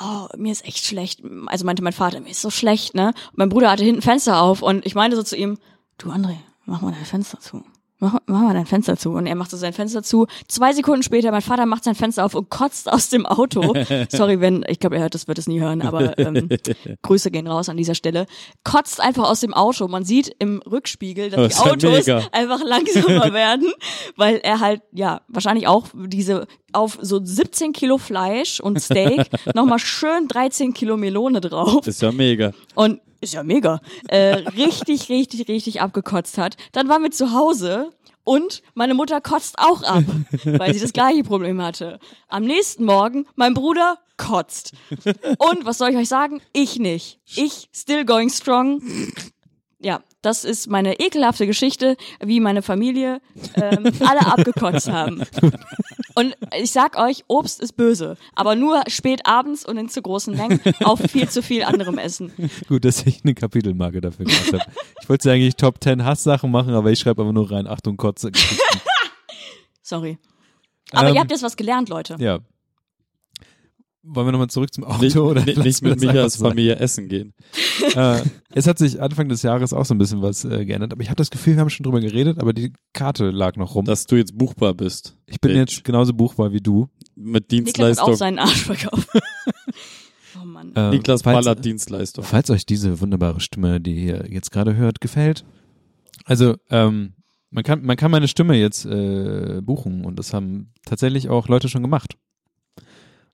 oh, 0.00 0.26
mir 0.36 0.52
ist 0.52 0.66
echt 0.66 0.84
schlecht. 0.84 1.22
Also 1.46 1.64
meinte 1.64 1.82
mein 1.82 1.92
Vater, 1.92 2.20
mir 2.20 2.30
ist 2.30 2.42
so 2.42 2.50
schlecht, 2.50 2.94
ne? 2.94 3.08
Und 3.30 3.38
mein 3.38 3.48
Bruder 3.48 3.70
hatte 3.70 3.84
hinten 3.84 4.02
Fenster 4.02 4.40
auf 4.40 4.62
und 4.62 4.84
ich 4.84 4.94
meinte 4.94 5.16
so 5.16 5.22
zu 5.22 5.36
ihm, 5.36 5.58
du 5.98 6.10
André, 6.10 6.36
mach 6.66 6.82
mal 6.82 6.92
dein 6.92 7.04
Fenster 7.04 7.40
zu. 7.40 7.64
Mach, 7.98 8.18
mach 8.26 8.42
mal 8.42 8.52
dein 8.52 8.66
Fenster 8.66 8.96
zu. 8.98 9.12
Und 9.12 9.26
er 9.26 9.34
macht 9.36 9.50
so 9.50 9.56
sein 9.56 9.72
Fenster 9.72 10.02
zu. 10.02 10.26
Zwei 10.48 10.72
Sekunden 10.74 11.02
später, 11.02 11.30
mein 11.30 11.40
Vater 11.40 11.64
macht 11.64 11.84
sein 11.84 11.94
Fenster 11.94 12.24
auf 12.26 12.34
und 12.34 12.50
kotzt 12.50 12.92
aus 12.92 13.08
dem 13.08 13.24
Auto. 13.24 13.72
Sorry, 14.10 14.40
wenn, 14.40 14.64
ich 14.68 14.78
glaube, 14.80 14.96
er 14.96 15.02
hört 15.02 15.14
das, 15.14 15.28
wird 15.28 15.38
es 15.38 15.46
nie 15.48 15.60
hören, 15.60 15.80
aber 15.80 16.18
ähm, 16.18 16.48
Grüße 17.02 17.30
gehen 17.30 17.46
raus 17.46 17.68
an 17.70 17.78
dieser 17.78 17.94
Stelle. 17.94 18.26
Kotzt 18.64 19.00
einfach 19.00 19.30
aus 19.30 19.40
dem 19.40 19.54
Auto. 19.54 19.88
Man 19.88 20.04
sieht 20.04 20.30
im 20.38 20.60
Rückspiegel, 20.70 21.30
dass 21.30 21.40
Das 21.40 21.48
die 21.48 21.58
ist 21.58 21.64
ja 21.64 21.72
Autos 21.72 22.06
mega. 22.06 22.28
einfach 22.32 22.60
langsamer 22.62 23.32
werden, 23.32 23.72
weil 24.16 24.36
er 24.42 24.60
halt, 24.60 24.82
ja, 24.92 25.22
wahrscheinlich 25.28 25.66
auch 25.66 25.86
diese 25.94 26.46
auf 26.72 26.98
so 27.00 27.18
17 27.24 27.72
Kilo 27.72 27.96
Fleisch 27.96 28.60
und 28.60 28.82
Steak 28.82 29.28
nochmal 29.54 29.78
schön 29.78 30.28
13 30.28 30.74
Kilo 30.74 30.98
Melone 30.98 31.40
drauf 31.40 31.86
Ist 31.86 32.02
ja 32.02 32.12
mega. 32.12 32.52
und 32.74 33.00
ist 33.20 33.34
ja 33.34 33.42
mega, 33.42 33.80
äh, 34.08 34.36
richtig, 34.56 35.08
richtig, 35.08 35.48
richtig 35.48 35.80
abgekotzt 35.80 36.38
hat. 36.38 36.56
Dann 36.72 36.88
waren 36.88 37.02
wir 37.02 37.10
zu 37.10 37.32
Hause 37.32 37.90
und 38.24 38.62
meine 38.74 38.94
Mutter 38.94 39.20
kotzt 39.20 39.58
auch 39.58 39.82
ab, 39.82 40.04
weil 40.44 40.74
sie 40.74 40.80
das 40.80 40.92
gleiche 40.92 41.22
Problem 41.22 41.62
hatte. 41.62 42.00
Am 42.28 42.44
nächsten 42.44 42.84
Morgen, 42.84 43.26
mein 43.36 43.54
Bruder 43.54 43.98
kotzt. 44.16 44.72
Und 45.38 45.64
was 45.64 45.78
soll 45.78 45.90
ich 45.90 45.96
euch 45.96 46.08
sagen? 46.08 46.40
Ich 46.52 46.78
nicht. 46.78 47.20
Ich 47.36 47.68
still 47.72 48.04
going 48.04 48.30
strong. 48.30 48.82
Ja, 49.78 50.02
das 50.26 50.44
ist 50.44 50.68
meine 50.68 50.98
ekelhafte 50.98 51.46
Geschichte, 51.46 51.96
wie 52.20 52.40
meine 52.40 52.60
Familie 52.60 53.20
ähm, 53.54 53.92
alle 54.00 54.26
abgekotzt 54.26 54.90
haben. 54.90 55.22
Und 56.16 56.36
ich 56.58 56.72
sag 56.72 56.98
euch, 56.98 57.24
Obst 57.28 57.60
ist 57.60 57.76
böse, 57.76 58.16
aber 58.34 58.56
nur 58.56 58.82
spät 58.88 59.20
abends 59.24 59.64
und 59.64 59.76
in 59.76 59.88
zu 59.88 60.02
großen 60.02 60.36
Mengen 60.36 60.60
auf 60.82 61.00
viel 61.00 61.28
zu 61.28 61.42
viel 61.42 61.62
anderem 61.62 61.98
Essen. 61.98 62.32
Gut, 62.68 62.84
dass 62.84 63.06
ich 63.06 63.20
eine 63.22 63.34
Kapitelmarke 63.34 64.00
dafür 64.00 64.26
gemacht 64.26 64.52
habe. 64.52 64.64
Ich 65.00 65.08
wollte 65.08 65.30
eigentlich 65.30 65.54
Top 65.54 65.76
10 65.82 66.04
Hasssachen 66.04 66.50
machen, 66.50 66.74
aber 66.74 66.90
ich 66.90 66.98
schreibe 66.98 67.22
aber 67.22 67.32
nur 67.32 67.48
rein, 67.50 67.68
Achtung, 67.68 67.96
Kotze. 67.96 68.32
Sorry. 69.82 70.18
Aber 70.90 71.08
Ähm, 71.08 71.14
ihr 71.14 71.20
habt 71.20 71.30
jetzt 71.30 71.44
was 71.44 71.56
gelernt, 71.56 71.88
Leute. 71.88 72.16
Ja. 72.18 72.40
Wollen 74.08 74.28
wir 74.28 74.32
nochmal 74.32 74.48
zurück 74.48 74.72
zum 74.72 74.84
Auto? 74.84 75.02
Nicht, 75.02 75.16
oder 75.16 75.44
nicht, 75.44 75.58
nicht 75.58 75.82
mit 75.82 76.00
Michas? 76.00 76.36
Familie 76.36 76.76
essen 76.76 77.08
gehen. 77.08 77.34
äh, 77.96 78.22
es 78.54 78.66
hat 78.68 78.78
sich 78.78 79.02
Anfang 79.02 79.28
des 79.28 79.42
Jahres 79.42 79.72
auch 79.72 79.84
so 79.84 79.94
ein 79.94 79.98
bisschen 79.98 80.22
was 80.22 80.44
äh, 80.44 80.64
geändert, 80.64 80.92
aber 80.92 81.02
ich 81.02 81.08
habe 81.08 81.16
das 81.16 81.30
Gefühl, 81.30 81.54
wir 81.54 81.60
haben 81.60 81.70
schon 81.70 81.82
drüber 81.84 82.00
geredet, 82.00 82.38
aber 82.38 82.52
die 82.52 82.72
Karte 82.92 83.30
lag 83.30 83.56
noch 83.56 83.74
rum. 83.74 83.84
Dass 83.84 84.06
du 84.06 84.14
jetzt 84.14 84.38
buchbar 84.38 84.74
bist. 84.74 85.16
ich 85.26 85.40
bin 85.40 85.52
Bitch. 85.52 85.58
jetzt 85.76 85.84
genauso 85.84 86.12
buchbar 86.14 86.52
wie 86.52 86.60
du. 86.60 86.88
Mit 87.16 87.50
Niklas 87.50 87.98
hat 87.98 88.04
auch 88.04 88.06
Dienstleistung. 88.06 88.16
seinen 88.16 88.38
Arsch 88.38 88.62
verkauft. 88.64 89.08
Oh 90.38 90.44
Mann. 90.44 90.72
Ähm, 90.76 90.90
Niklas 90.90 91.22
falls- 91.22 91.44
ballert 91.46 91.64
Dienstleistung. 91.64 92.22
Falls 92.22 92.50
euch 92.50 92.66
diese 92.66 93.00
wunderbare 93.00 93.40
Stimme, 93.40 93.80
die 93.80 94.04
ihr 94.04 94.26
jetzt 94.30 94.50
gerade 94.50 94.76
hört, 94.76 95.00
gefällt. 95.00 95.44
Also, 96.26 96.56
ähm, 96.68 97.14
man 97.50 97.64
kann, 97.64 97.82
man 97.82 97.96
kann 97.96 98.10
meine 98.10 98.28
Stimme 98.28 98.54
jetzt 98.56 98.84
äh, 98.84 99.60
buchen 99.62 100.04
und 100.04 100.18
das 100.18 100.34
haben 100.34 100.72
tatsächlich 100.84 101.30
auch 101.30 101.48
Leute 101.48 101.70
schon 101.70 101.82
gemacht. 101.82 102.18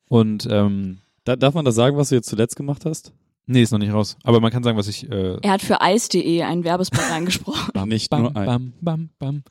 Und 0.08 0.46
ähm, 0.50 0.98
Da, 1.24 1.36
darf 1.36 1.54
man 1.54 1.64
das 1.64 1.74
sagen, 1.74 1.96
was 1.96 2.08
du 2.10 2.14
jetzt 2.16 2.28
zuletzt 2.28 2.56
gemacht 2.56 2.84
hast? 2.84 3.12
nee, 3.46 3.60
ist 3.62 3.72
noch 3.72 3.78
nicht 3.78 3.92
raus. 3.92 4.16
Aber 4.22 4.40
man 4.40 4.50
kann 4.50 4.62
sagen, 4.62 4.78
was 4.78 4.88
ich 4.88 5.10
äh, 5.10 5.36
Er 5.42 5.50
hat 5.50 5.62
für 5.62 5.80
Eis.de 5.82 6.42
einen 6.42 6.64
Werbespot 6.64 7.04
eingesprochen. 7.12 7.88
Nicht 7.88 8.08
bam, 8.08 8.22
nur 8.22 8.36
ein. 8.36 8.46
bam, 8.46 8.72
bam, 8.80 9.08
bam. 9.18 9.42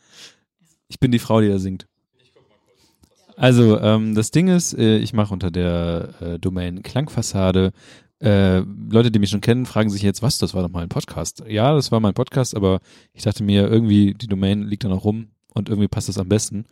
Ich 0.87 0.99
bin 0.99 1.11
die 1.11 1.19
Frau, 1.19 1.39
die 1.41 1.49
da 1.49 1.59
singt. 1.59 1.87
Also, 3.37 3.79
ähm, 3.79 4.13
das 4.15 4.31
Ding 4.31 4.47
ist, 4.49 4.73
äh, 4.77 4.97
ich 4.97 5.13
mache 5.13 5.33
unter 5.33 5.51
der 5.51 6.13
äh, 6.21 6.39
Domain 6.39 6.83
Klangfassade. 6.83 7.71
Äh, 8.19 8.59
Leute, 8.59 9.09
die 9.09 9.19
mich 9.19 9.29
schon 9.31 9.41
kennen, 9.41 9.65
fragen 9.65 9.89
sich 9.89 10.01
jetzt, 10.03 10.21
was, 10.21 10.37
das 10.37 10.53
war 10.53 10.61
doch 10.61 10.69
mal 10.69 10.83
ein 10.83 10.89
Podcast. 10.89 11.43
Ja, 11.47 11.73
das 11.73 11.91
war 11.91 11.99
mein 11.99 12.13
Podcast, 12.13 12.55
aber 12.55 12.79
ich 13.13 13.23
dachte 13.23 13.43
mir, 13.43 13.67
irgendwie, 13.67 14.13
die 14.13 14.27
Domain 14.27 14.63
liegt 14.63 14.83
da 14.83 14.89
noch 14.89 15.03
rum 15.05 15.29
und 15.53 15.69
irgendwie 15.69 15.87
passt 15.87 16.07
das 16.09 16.17
am 16.19 16.29
besten. 16.29 16.65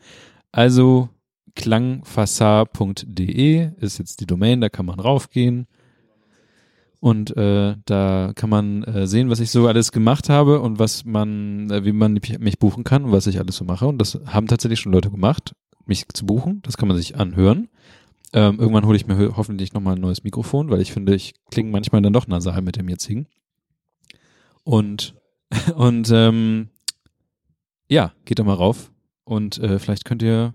Also, 0.51 1.09
klangfassar.de 1.55 3.71
ist 3.79 3.99
jetzt 3.99 4.21
die 4.21 4.25
Domain, 4.25 4.61
da 4.61 4.69
kann 4.69 4.85
man 4.85 4.99
raufgehen. 4.99 5.67
Und 7.01 7.35
äh, 7.37 7.77
da 7.85 8.33
kann 8.35 8.49
man 8.49 8.83
äh, 8.83 9.07
sehen, 9.07 9.29
was 9.29 9.39
ich 9.39 9.51
so 9.51 9.67
alles 9.67 9.93
gemacht 9.93 10.27
habe 10.27 10.59
und 10.59 10.79
was 10.79 11.05
man, 11.05 11.71
äh, 11.71 11.85
wie 11.85 11.93
man 11.93 12.19
mich 12.39 12.59
buchen 12.59 12.83
kann 12.83 13.05
und 13.05 13.13
was 13.13 13.27
ich 13.27 13.39
alles 13.39 13.55
so 13.55 13.63
mache. 13.63 13.87
Und 13.87 13.99
das 13.99 14.19
haben 14.25 14.47
tatsächlich 14.47 14.81
schon 14.81 14.91
Leute 14.91 15.09
gemacht, 15.09 15.55
mich 15.85 16.09
zu 16.13 16.25
buchen. 16.25 16.61
Das 16.63 16.75
kann 16.75 16.89
man 16.89 16.97
sich 16.97 17.15
anhören. 17.15 17.69
Ähm, 18.33 18.59
irgendwann 18.59 18.85
hole 18.85 18.97
ich 18.97 19.07
mir 19.07 19.17
ho 19.17 19.37
hoffentlich 19.37 19.73
nochmal 19.73 19.95
ein 19.95 20.01
neues 20.01 20.23
Mikrofon, 20.23 20.69
weil 20.69 20.81
ich 20.81 20.91
finde, 20.91 21.15
ich 21.15 21.33
klinge 21.49 21.71
manchmal 21.71 22.01
dann 22.01 22.13
doch 22.13 22.27
nasal 22.27 22.61
mit 22.61 22.75
dem 22.75 22.89
jetzigen. 22.89 23.27
Und, 24.63 25.15
und 25.75 26.11
ähm, 26.13 26.69
ja, 27.87 28.13
geht 28.25 28.39
da 28.39 28.43
mal 28.43 28.53
rauf. 28.53 28.91
Und 29.23 29.57
äh, 29.59 29.79
vielleicht 29.79 30.05
könnt 30.05 30.21
ihr 30.21 30.53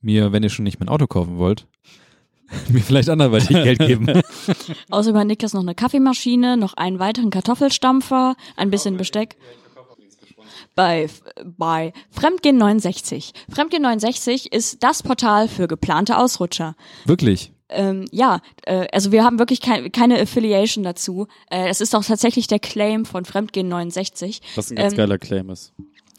mir, 0.00 0.32
wenn 0.32 0.42
ihr 0.42 0.50
schon 0.50 0.64
nicht 0.64 0.80
mein 0.80 0.88
Auto 0.88 1.06
kaufen 1.06 1.38
wollt, 1.38 1.66
mir 2.68 2.80
vielleicht 2.80 3.08
anderweitig 3.10 3.48
Geld 3.48 3.78
geben. 3.78 4.06
Außerdem 4.90 5.18
hat 5.20 5.26
Niklas 5.26 5.52
noch 5.52 5.62
eine 5.62 5.74
Kaffeemaschine, 5.74 6.56
noch 6.56 6.74
einen 6.74 6.98
weiteren 6.98 7.30
Kartoffelstampfer, 7.30 8.36
ein 8.56 8.70
bisschen 8.70 8.96
Besteck. 8.96 9.36
Bei, 10.74 11.08
bei 11.44 11.92
Fremdgehen 12.10 12.56
69. 12.56 13.32
Fremdgehen 13.50 13.82
69 13.82 14.52
ist 14.52 14.82
das 14.82 15.02
Portal 15.02 15.48
für 15.48 15.66
geplante 15.66 16.16
Ausrutscher. 16.16 16.76
Wirklich. 17.04 17.52
Ähm, 17.68 18.06
ja, 18.12 18.40
äh, 18.62 18.86
also 18.92 19.10
wir 19.12 19.24
haben 19.24 19.38
wirklich 19.40 19.60
kein, 19.60 19.90
keine 19.92 20.20
Affiliation 20.20 20.84
dazu. 20.84 21.26
Äh, 21.50 21.68
es 21.68 21.80
ist 21.80 21.94
auch 21.94 22.04
tatsächlich 22.04 22.46
der 22.46 22.60
Claim 22.60 23.04
von 23.04 23.24
Fremdgehen 23.24 23.68
69. 23.68 24.40
Was 24.54 24.70
ein 24.70 24.76
ganz 24.76 24.92
Ähm, 24.92 24.96
geiler 24.96 25.18
Claim 25.18 25.50
ist. 25.50 25.74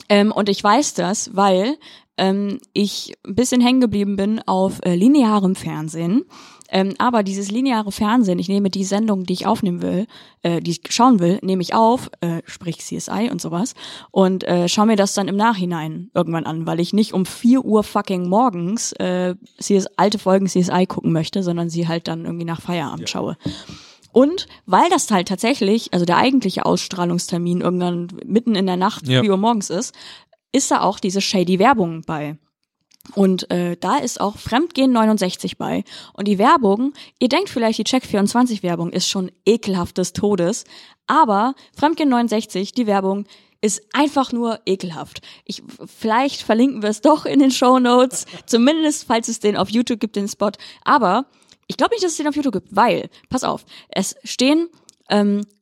Ähm, 0.10 0.32
und 0.32 0.50
ich 0.50 0.64
weiß 0.64 0.94
das, 0.94 1.36
weil 1.36 1.78
ähm, 2.20 2.60
ich 2.74 3.14
ein 3.26 3.36
bisschen 3.36 3.62
hängen 3.62 3.82
geblieben 3.82 4.16
bin 4.16 4.42
auf 4.46 4.80
äh, 4.84 4.96
linearem 4.96 5.56
Fernsehen. 5.56 6.26
Ähm, 6.72 6.94
aber 7.00 7.24
dieses 7.24 7.50
lineare 7.50 7.92
Fernsehen, 7.92 8.38
ich 8.38 8.48
nehme 8.48 8.70
die 8.70 8.84
Sendung, 8.84 9.24
die 9.24 9.34
ich 9.34 9.48
aufnehmen 9.48 9.82
will, 9.82 10.06
äh, 10.44 10.60
die 10.62 10.70
ich 10.70 10.82
schauen 10.90 11.20
will, 11.20 11.40
nehme 11.42 11.64
ich 11.64 11.74
auf, 11.74 12.12
äh, 12.22 12.44
sprich 12.46 12.78
CSI 12.78 13.30
und 13.32 13.42
sowas, 13.42 13.74
und 14.12 14.44
äh, 14.44 14.70
schaue 14.70 14.86
mir 14.86 14.96
das 14.96 15.16
dann 15.16 15.28
im 15.28 15.36
Nachhinein 15.36 16.12
irgendwann 16.14 16.46
an, 16.46 16.68
weil 16.68 16.80
ich 16.80 16.94
nicht 16.94 17.14
um 17.16 17.26
4 17.26 17.66
Uhr 17.66 17.84
fucking 17.84 18.30
morgens 18.30 18.92
äh, 18.94 19.34
CS, 19.60 19.88
alte 19.98 20.20
Folgen 20.20 20.46
CSI 20.46 20.86
gucken 20.86 21.12
möchte, 21.12 21.42
sondern 21.42 21.72
sie 21.72 21.88
halt 21.88 22.08
dann 22.08 22.26
irgendwie 22.26 22.46
nach 22.46 22.62
Feierabend 22.62 23.10
schaue. 23.10 23.36
Und 24.12 24.48
weil 24.68 24.90
das 24.92 25.10
halt 25.10 25.28
tatsächlich, 25.28 25.94
also 25.94 26.06
der 26.06 26.18
eigentliche 26.18 26.66
Ausstrahlungstermin 26.66 27.62
irgendwann 27.62 28.08
mitten 28.26 28.54
in 28.56 28.66
der 28.68 28.78
Nacht, 28.78 29.08
Ja. 29.08 29.22
4 29.22 29.32
Uhr 29.32 29.38
morgens 29.38 29.72
ist, 29.72 29.96
ist 30.52 30.72
da 30.72 30.82
auch 30.82 31.00
diese 31.00 31.22
shady 31.22 31.60
Werbung 31.60 32.02
bei. 32.02 32.38
Und 33.16 33.50
äh, 33.50 33.76
da 33.78 33.98
ist 33.98 34.22
auch 34.22 34.38
Fremdgehen 34.38 34.92
69 34.92 35.58
bei. 35.58 35.84
Und 36.14 36.28
die 36.28 36.38
Werbung, 36.38 36.94
ihr 37.20 37.30
denkt 37.30 37.50
vielleicht, 37.50 37.80
die 37.80 37.84
Check24-Werbung 37.84 38.92
ist 38.92 39.08
schon 39.08 39.32
ekelhaft 39.46 39.98
des 39.98 40.14
Todes, 40.14 40.66
aber 41.08 41.56
Fremdgehen 41.76 42.10
69, 42.10 42.74
die 42.74 42.88
Werbung, 42.88 43.26
ist 43.62 43.82
einfach 43.94 44.32
nur 44.32 44.60
ekelhaft. 44.66 45.22
Ich, 45.44 45.64
vielleicht 45.86 46.44
verlinken 46.44 46.82
wir 46.82 46.90
es 46.90 47.02
doch 47.02 47.26
in 47.26 47.40
den 47.40 47.52
Show 47.52 47.80
Notes, 47.80 48.26
zumindest 48.46 49.06
falls 49.06 49.28
es 49.28 49.40
den 49.40 49.58
auf 49.58 49.70
YouTube 49.70 50.00
gibt, 50.00 50.16
den 50.16 50.30
Spot. 50.30 50.52
Aber 50.84 51.26
ich 51.68 51.76
glaube 51.76 51.94
nicht, 51.94 52.04
dass 52.04 52.12
es 52.12 52.18
den 52.18 52.28
auf 52.28 52.36
YouTube 52.36 52.54
gibt, 52.54 52.76
weil, 52.76 53.10
pass 53.30 53.44
auf, 53.44 53.66
es 53.90 54.16
stehen 54.24 54.70
ähm, 55.10 55.42
äh, 55.42 55.59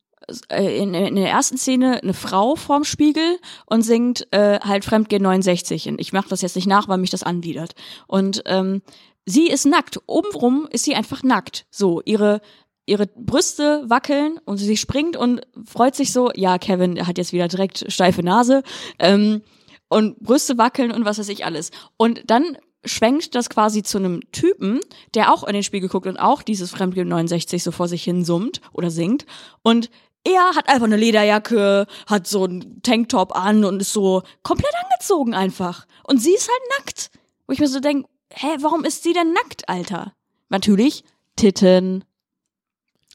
in, 0.49 0.93
in 0.93 1.15
der 1.15 1.29
ersten 1.29 1.57
Szene 1.57 2.01
eine 2.01 2.13
Frau 2.13 2.55
vorm 2.55 2.83
Spiegel 2.83 3.39
und 3.65 3.81
singt 3.81 4.27
äh, 4.31 4.59
halt 4.59 4.85
Fremdgehen 4.85 5.23
69. 5.23 5.87
Und 5.89 6.01
ich 6.01 6.13
mache 6.13 6.29
das 6.29 6.41
jetzt 6.41 6.55
nicht 6.55 6.67
nach, 6.67 6.87
weil 6.87 6.97
mich 6.97 7.09
das 7.09 7.23
anwidert. 7.23 7.73
Und 8.07 8.43
ähm, 8.45 8.81
sie 9.25 9.47
ist 9.47 9.65
nackt. 9.65 9.99
Obenrum 10.05 10.67
ist 10.71 10.83
sie 10.83 10.95
einfach 10.95 11.23
nackt. 11.23 11.65
So, 11.69 12.01
ihre 12.05 12.41
ihre 12.89 13.05
Brüste 13.05 13.83
wackeln 13.87 14.39
und 14.45 14.57
sie 14.57 14.77
springt 14.77 15.17
und 15.17 15.41
freut 15.65 15.93
sich 15.93 16.13
so, 16.13 16.31
ja, 16.33 16.57
Kevin 16.57 17.05
hat 17.05 17.17
jetzt 17.17 17.33
wieder 17.33 17.49
direkt 17.49 17.91
steife 17.91 18.23
Nase. 18.23 18.63
Ähm, 18.97 19.41
und 19.89 20.19
Brüste 20.19 20.57
wackeln 20.57 20.91
und 20.91 21.05
was 21.05 21.19
weiß 21.19 21.29
ich 21.29 21.45
alles. 21.45 21.71
Und 21.97 22.23
dann 22.27 22.57
schwenkt 22.85 23.35
das 23.35 23.49
quasi 23.49 23.83
zu 23.83 23.97
einem 23.97 24.21
Typen, 24.31 24.79
der 25.13 25.33
auch 25.33 25.43
in 25.43 25.53
den 25.53 25.63
Spiegel 25.63 25.89
guckt 25.89 26.07
und 26.07 26.17
auch 26.17 26.41
dieses 26.41 26.71
Fremdgehen 26.71 27.07
69 27.07 27.63
so 27.63 27.71
vor 27.71 27.87
sich 27.87 28.03
hin 28.03 28.23
summt 28.23 28.61
oder 28.71 28.89
singt. 28.89 29.25
Und 29.61 29.89
er 30.27 30.55
hat 30.55 30.67
einfach 30.69 30.85
eine 30.85 30.97
Lederjacke, 30.97 31.87
hat 32.07 32.27
so 32.27 32.43
einen 32.43 32.81
Tanktop 32.83 33.35
an 33.35 33.63
und 33.63 33.81
ist 33.81 33.93
so 33.93 34.23
komplett 34.43 34.73
angezogen 34.83 35.33
einfach. 35.33 35.85
Und 36.03 36.21
sie 36.21 36.33
ist 36.33 36.49
halt 36.49 36.79
nackt. 36.79 37.11
Wo 37.47 37.53
ich 37.53 37.59
mir 37.59 37.67
so 37.67 37.79
denke, 37.79 38.09
hä, 38.33 38.47
warum 38.59 38.83
ist 38.83 39.03
sie 39.03 39.13
denn 39.13 39.31
nackt, 39.33 39.69
Alter? 39.69 40.13
Natürlich, 40.49 41.03
Titten. 41.35 42.03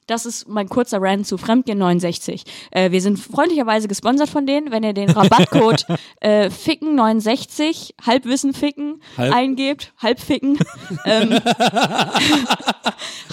Das 0.08 0.26
ist 0.26 0.48
mein 0.48 0.68
kurzer 0.68 1.00
Rant 1.00 1.26
zu 1.26 1.38
Fremdgehen 1.38 1.78
69. 1.78 2.42
Äh, 2.72 2.90
wir 2.90 3.00
sind 3.00 3.18
freundlicherweise 3.18 3.86
gesponsert 3.88 4.28
von 4.28 4.46
denen. 4.46 4.70
Wenn 4.72 4.82
ihr 4.82 4.94
den 4.94 5.10
Rabattcode 5.10 5.86
äh, 6.20 6.48
Ficken69, 6.48 7.92
Halbwissen 8.04 8.52
Ficken, 8.52 9.00
Halb- 9.16 9.34
eingebt, 9.34 9.92
Halbficken, 10.02 10.58
ähm, 11.04 11.38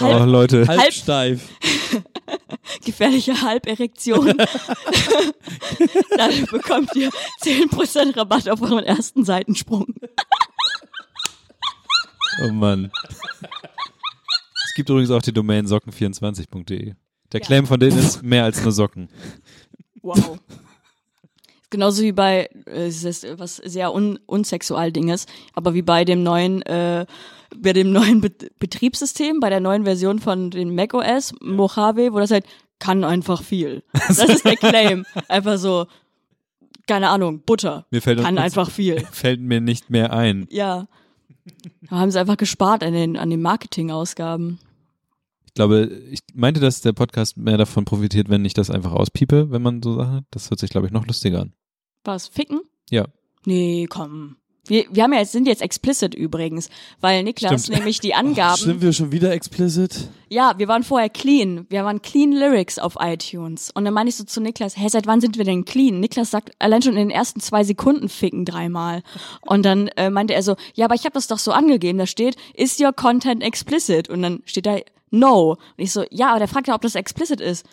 Oh, 0.00 0.24
Leute. 0.24 0.66
Halb 0.66 0.92
steif. 0.92 1.48
gefährliche 2.84 3.40
Halberektion, 3.42 4.26
dann 6.16 6.46
bekommt 6.46 6.94
ihr 6.96 7.10
10% 7.42 8.16
Rabatt 8.16 8.48
auf 8.48 8.62
euren 8.62 8.84
ersten 8.84 9.24
Seitensprung. 9.24 9.94
Oh 12.42 12.52
Mann. 12.52 12.90
Es 14.64 14.74
gibt 14.74 14.88
übrigens 14.88 15.10
auch 15.10 15.22
die 15.22 15.32
Domain 15.32 15.66
socken24.de. 15.66 16.94
Der 17.32 17.40
Claim 17.40 17.66
von 17.66 17.78
denen 17.78 17.98
ist 17.98 18.22
mehr 18.22 18.44
als 18.44 18.62
nur 18.62 18.72
Socken. 18.72 19.08
Wow. 20.02 20.38
Genauso 21.70 22.02
wie 22.02 22.12
bei, 22.12 22.48
äh, 22.66 22.88
es 22.88 23.04
ist 23.04 23.26
was 23.38 23.56
sehr 23.56 23.94
un 23.94 24.18
unsexual 24.26 24.90
Ding 24.92 25.08
ist, 25.08 25.28
aber 25.54 25.72
wie 25.74 25.82
bei 25.82 26.04
dem 26.04 26.22
neuen, 26.22 26.62
äh, 26.62 27.06
bei 27.56 27.72
dem 27.72 27.92
neuen 27.92 28.20
Bet 28.20 28.58
Betriebssystem, 28.58 29.38
bei 29.40 29.50
der 29.50 29.60
neuen 29.60 29.84
Version 29.84 30.18
von 30.18 30.50
den 30.50 30.74
macOS, 30.74 31.32
Mojave, 31.40 32.12
wo 32.12 32.18
das 32.18 32.32
halt 32.32 32.44
kann 32.80 33.04
einfach 33.04 33.42
viel. 33.42 33.84
Das 33.92 34.18
ist 34.18 34.44
der 34.44 34.56
Claim. 34.56 35.04
Einfach 35.28 35.58
so, 35.58 35.86
keine 36.88 37.08
Ahnung, 37.10 37.42
Butter. 37.42 37.86
Mir 37.90 38.02
fällt 38.02 38.20
kann 38.20 38.38
einfach 38.38 38.68
viel. 38.68 39.00
Fällt 39.12 39.40
mir 39.40 39.60
nicht 39.60 39.90
mehr 39.90 40.12
ein. 40.12 40.48
Ja. 40.50 40.88
Da 41.88 41.96
haben 41.96 42.10
sie 42.10 42.18
einfach 42.18 42.36
gespart 42.36 42.82
an 42.82 42.92
den, 42.92 43.16
an 43.16 43.30
den 43.30 43.42
Marketingausgaben. 43.42 44.58
Ich 45.46 45.54
glaube, 45.54 45.86
ich 46.10 46.20
meinte, 46.32 46.60
dass 46.60 46.80
der 46.80 46.92
Podcast 46.92 47.36
mehr 47.36 47.58
davon 47.58 47.84
profitiert, 47.84 48.28
wenn 48.28 48.44
ich 48.44 48.54
das 48.54 48.70
einfach 48.70 48.92
auspiepe, 48.92 49.50
wenn 49.50 49.62
man 49.62 49.82
so 49.82 49.94
Sachen 49.96 50.12
hat. 50.12 50.24
Das 50.30 50.50
hört 50.50 50.60
sich, 50.60 50.70
glaube 50.70 50.86
ich, 50.86 50.92
noch 50.92 51.06
lustiger 51.06 51.42
an. 51.42 51.52
Was, 52.04 52.28
ficken? 52.28 52.60
Ja. 52.90 53.06
Nee, 53.44 53.86
komm. 53.88 54.36
Wir, 54.66 54.84
wir 54.90 55.02
haben 55.02 55.12
ja 55.12 55.18
jetzt, 55.20 55.32
sind 55.32 55.48
jetzt 55.48 55.62
explicit 55.62 56.14
übrigens, 56.14 56.68
weil 57.00 57.24
Niklas 57.24 57.64
Stimmt. 57.64 57.78
nämlich 57.78 57.98
die 57.98 58.14
Angaben. 58.14 58.60
Sind 58.60 58.82
wir 58.82 58.92
schon 58.92 59.10
wieder 59.10 59.32
explicit? 59.32 60.08
Ja, 60.28 60.54
wir 60.58 60.68
waren 60.68 60.84
vorher 60.84 61.08
clean. 61.08 61.66
Wir 61.70 61.84
waren 61.84 62.02
clean 62.02 62.30
Lyrics 62.30 62.78
auf 62.78 62.96
iTunes. 63.00 63.70
Und 63.74 63.84
dann 63.84 63.94
meine 63.94 64.10
ich 64.10 64.16
so 64.16 64.22
zu 64.22 64.40
Niklas, 64.40 64.76
hä, 64.76 64.86
seit 64.88 65.06
wann 65.06 65.20
sind 65.20 65.38
wir 65.38 65.44
denn 65.44 65.64
clean? 65.64 65.98
Niklas 65.98 66.30
sagt 66.30 66.52
allein 66.60 66.82
schon 66.82 66.92
in 66.92 67.08
den 67.08 67.10
ersten 67.10 67.40
zwei 67.40 67.64
Sekunden 67.64 68.08
ficken 68.08 68.44
dreimal. 68.44 69.02
Und 69.40 69.64
dann 69.64 69.88
äh, 69.96 70.10
meinte 70.10 70.34
er 70.34 70.42
so, 70.42 70.54
ja, 70.74 70.84
aber 70.84 70.94
ich 70.94 71.04
habe 71.04 71.14
das 71.14 71.26
doch 71.26 71.38
so 71.38 71.52
angegeben. 71.52 71.98
Da 71.98 72.06
steht, 72.06 72.36
is 72.54 72.78
your 72.78 72.92
content 72.92 73.42
explicit? 73.42 74.08
Und 74.08 74.22
dann 74.22 74.42
steht 74.44 74.66
da, 74.66 74.76
no. 75.10 75.52
Und 75.52 75.58
ich 75.78 75.90
so, 75.92 76.04
ja, 76.10 76.30
aber 76.30 76.38
der 76.38 76.48
fragt 76.48 76.68
ja, 76.68 76.74
ob 76.74 76.82
das 76.82 76.94
explicit 76.94 77.40
ist. 77.40 77.66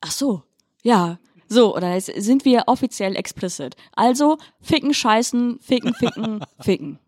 Ach 0.00 0.10
so, 0.10 0.42
ja. 0.82 1.18
So, 1.52 1.76
oder 1.76 1.94
jetzt 1.94 2.10
sind 2.16 2.44
wir 2.44 2.64
offiziell 2.66 3.14
explicit. 3.16 3.76
Also, 3.94 4.38
ficken, 4.60 4.94
scheißen, 4.94 5.58
ficken, 5.60 5.92
ficken, 5.94 6.40
ficken. 6.60 6.98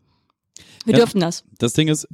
Wir 0.85 0.93
Ja. 0.93 0.99
dürften 0.99 1.21
das. 1.21 1.45
Das 1.59 1.73
Ding 1.73 1.89
ist, 1.89 2.07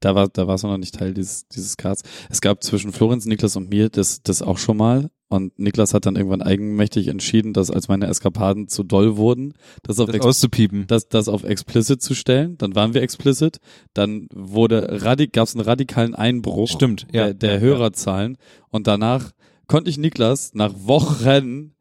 da 0.00 0.14
war, 0.14 0.28
da 0.28 0.46
war 0.46 0.56
es 0.56 0.62
noch 0.62 0.76
nicht 0.76 0.94
Teil 0.94 1.14
dieses, 1.14 1.48
dieses 1.48 1.78
Cards. 1.78 2.02
Es 2.28 2.42
gab 2.42 2.62
zwischen 2.62 2.92
Florenz, 2.92 3.24
Niklas 3.24 3.56
und 3.56 3.70
mir 3.70 3.88
das, 3.88 4.22
das 4.22 4.42
auch 4.42 4.58
schon 4.58 4.76
mal. 4.76 5.08
Und 5.28 5.58
Niklas 5.58 5.94
hat 5.94 6.04
dann 6.04 6.16
irgendwann 6.16 6.42
eigenmächtig 6.42 7.08
entschieden, 7.08 7.54
dass 7.54 7.70
als 7.70 7.88
meine 7.88 8.06
Eskapaden 8.08 8.68
zu 8.68 8.82
doll 8.82 9.16
wurden, 9.16 9.54
das 9.82 9.98
auf, 9.98 10.10
Das 10.10 10.20
auszupiepen. 10.20 10.86
das, 10.86 11.08
das 11.08 11.28
auf 11.28 11.44
explicit 11.44 12.02
zu 12.02 12.14
stellen. 12.14 12.58
Dann 12.58 12.74
waren 12.74 12.92
wir 12.92 13.00
explicit. 13.00 13.56
Dann 13.94 14.28
wurde 14.34 15.02
radi 15.02 15.28
gab 15.28 15.48
es 15.48 15.54
einen 15.56 15.64
radikalen 15.64 16.14
Einbruch 16.14 16.68
Stimmt, 16.68 17.06
ja. 17.10 17.24
der, 17.28 17.34
der 17.34 17.48
ja, 17.48 17.54
ja. 17.56 17.60
Hörerzahlen. 17.62 18.36
Und 18.68 18.86
danach 18.86 19.30
konnte 19.72 19.88
ich 19.88 19.96
Niklas 19.96 20.52
nach 20.52 20.74
Wochen 20.76 21.72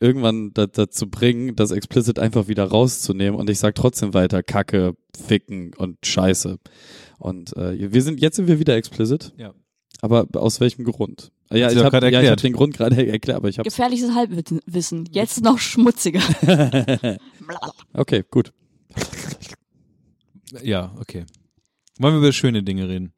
irgendwann 0.00 0.54
da, 0.54 0.66
dazu 0.66 1.10
bringen, 1.10 1.54
das 1.56 1.72
explicit 1.72 2.18
einfach 2.18 2.48
wieder 2.48 2.64
rauszunehmen. 2.64 3.38
Und 3.38 3.50
ich 3.50 3.58
sag 3.58 3.74
trotzdem 3.74 4.14
weiter 4.14 4.42
Kacke, 4.42 4.94
Ficken 5.14 5.74
und 5.76 5.98
Scheiße. 6.06 6.58
Und 7.18 7.54
äh, 7.58 7.92
wir 7.92 8.00
sind 8.00 8.22
jetzt 8.22 8.36
sind 8.36 8.48
wir 8.48 8.58
wieder 8.60 8.74
explicit. 8.76 9.34
Ja. 9.36 9.52
Aber 10.00 10.26
aus 10.32 10.58
welchem 10.60 10.86
Grund? 10.86 11.32
Äh, 11.50 11.58
Ja, 11.58 11.70
ich 11.70 11.76
habe 11.76 11.90
gerade 11.90 12.06
ja, 12.06 12.10
ich 12.12 12.16
hab 12.16 12.22
erklärt. 12.22 12.42
den 12.44 12.52
Grund 12.54 12.76
gerade 12.78 13.06
erklärt, 13.12 13.36
aber 13.36 13.50
ich 13.50 13.58
habe 13.58 13.68
Gefährliches 13.68 14.14
Halbwissen. 14.14 15.04
Jetzt 15.12 15.42
noch 15.44 15.58
schmutziger. 15.58 16.20
Okay, 17.92 18.24
gut. 18.30 18.54
Ja, 20.62 20.94
okay. 20.98 21.26
Wollen 21.98 22.14
wir 22.14 22.18
über 22.20 22.32
schöne 22.32 22.62
Dinge 22.62 22.88
reden? 22.88 23.12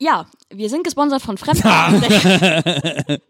Ja, 0.00 0.26
wir 0.48 0.70
sind 0.70 0.82
gesponsert 0.84 1.22
von 1.22 1.38
Fremd. 1.38 1.62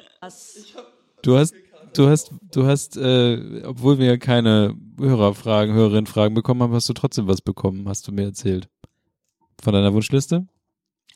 Du 1.22 1.36
hast, 1.36 1.52
du 1.92 2.08
hast, 2.08 2.32
du 2.50 2.66
hast, 2.66 2.96
äh, 2.96 3.62
obwohl 3.66 3.98
wir 3.98 4.16
keine 4.18 4.74
Hörerfragen, 4.98 5.74
Hörerinnenfragen 5.74 6.34
bekommen 6.34 6.62
haben, 6.62 6.72
hast 6.72 6.88
du 6.88 6.94
trotzdem 6.94 7.26
was 7.26 7.42
bekommen, 7.42 7.86
hast 7.86 8.08
du 8.08 8.12
mir 8.12 8.24
erzählt. 8.24 8.70
Von 9.62 9.74
deiner 9.74 9.92
Wunschliste? 9.92 10.46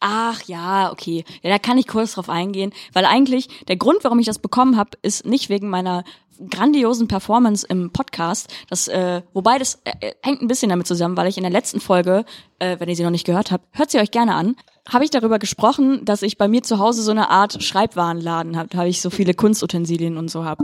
Ach 0.01 0.43
ja, 0.43 0.93
okay. 0.93 1.25
Ja, 1.43 1.49
da 1.49 1.59
kann 1.59 1.79
ich 1.79 1.87
kurz 1.87 2.13
drauf 2.13 2.29
eingehen, 2.29 2.75
weil 2.93 3.07
eigentlich 3.07 3.49
der 3.69 3.77
Grund, 3.77 4.05
warum 4.05 4.19
ich 4.19 4.27
das 4.27 4.39
bekommen 4.39 4.77
habe, 4.77 4.91
ist 5.01 5.25
nicht 5.25 5.49
wegen 5.49 5.71
meiner 5.71 6.05
grandiosen 6.51 7.09
Performance 7.09 7.67
im 7.67 7.91
Podcast. 7.91 8.53
Das, 8.69 8.89
äh, 8.89 9.23
wobei 9.33 9.59
das 9.59 9.81
äh, 9.85 10.13
hängt 10.23 10.43
ein 10.43 10.49
bisschen 10.49 10.69
damit 10.69 10.87
zusammen, 10.87 11.17
weil 11.17 11.29
ich 11.29 11.37
in 11.37 11.43
der 11.43 11.53
letzten 11.53 11.81
Folge, 11.81 12.25
äh, 12.59 12.79
wenn 12.79 12.89
ihr 12.89 12.97
sie 12.97 13.05
noch 13.05 13.11
nicht 13.11 13.27
gehört 13.27 13.51
habt, 13.51 13.67
hört 13.73 13.91
sie 13.91 13.99
euch 13.99 14.11
gerne 14.11 14.35
an, 14.35 14.57
habe 14.89 15.05
ich 15.05 15.11
darüber 15.11 15.39
gesprochen, 15.39 16.05
dass 16.05 16.23
ich 16.23 16.37
bei 16.37 16.49
mir 16.49 16.63
zu 16.63 16.79
Hause 16.79 17.03
so 17.03 17.11
eine 17.11 17.31
Art 17.31 17.63
Schreibwarenladen 17.63 18.57
habe, 18.57 18.77
habe 18.77 18.89
ich 18.89 19.01
so 19.01 19.11
viele 19.11 19.35
Kunstutensilien 19.35 20.17
und 20.17 20.31
so 20.31 20.45
hab. 20.45 20.59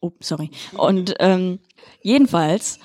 Oh, 0.00 0.12
sorry. 0.20 0.50
Und 0.76 1.14
ähm, 1.20 1.60
jedenfalls 2.02 2.78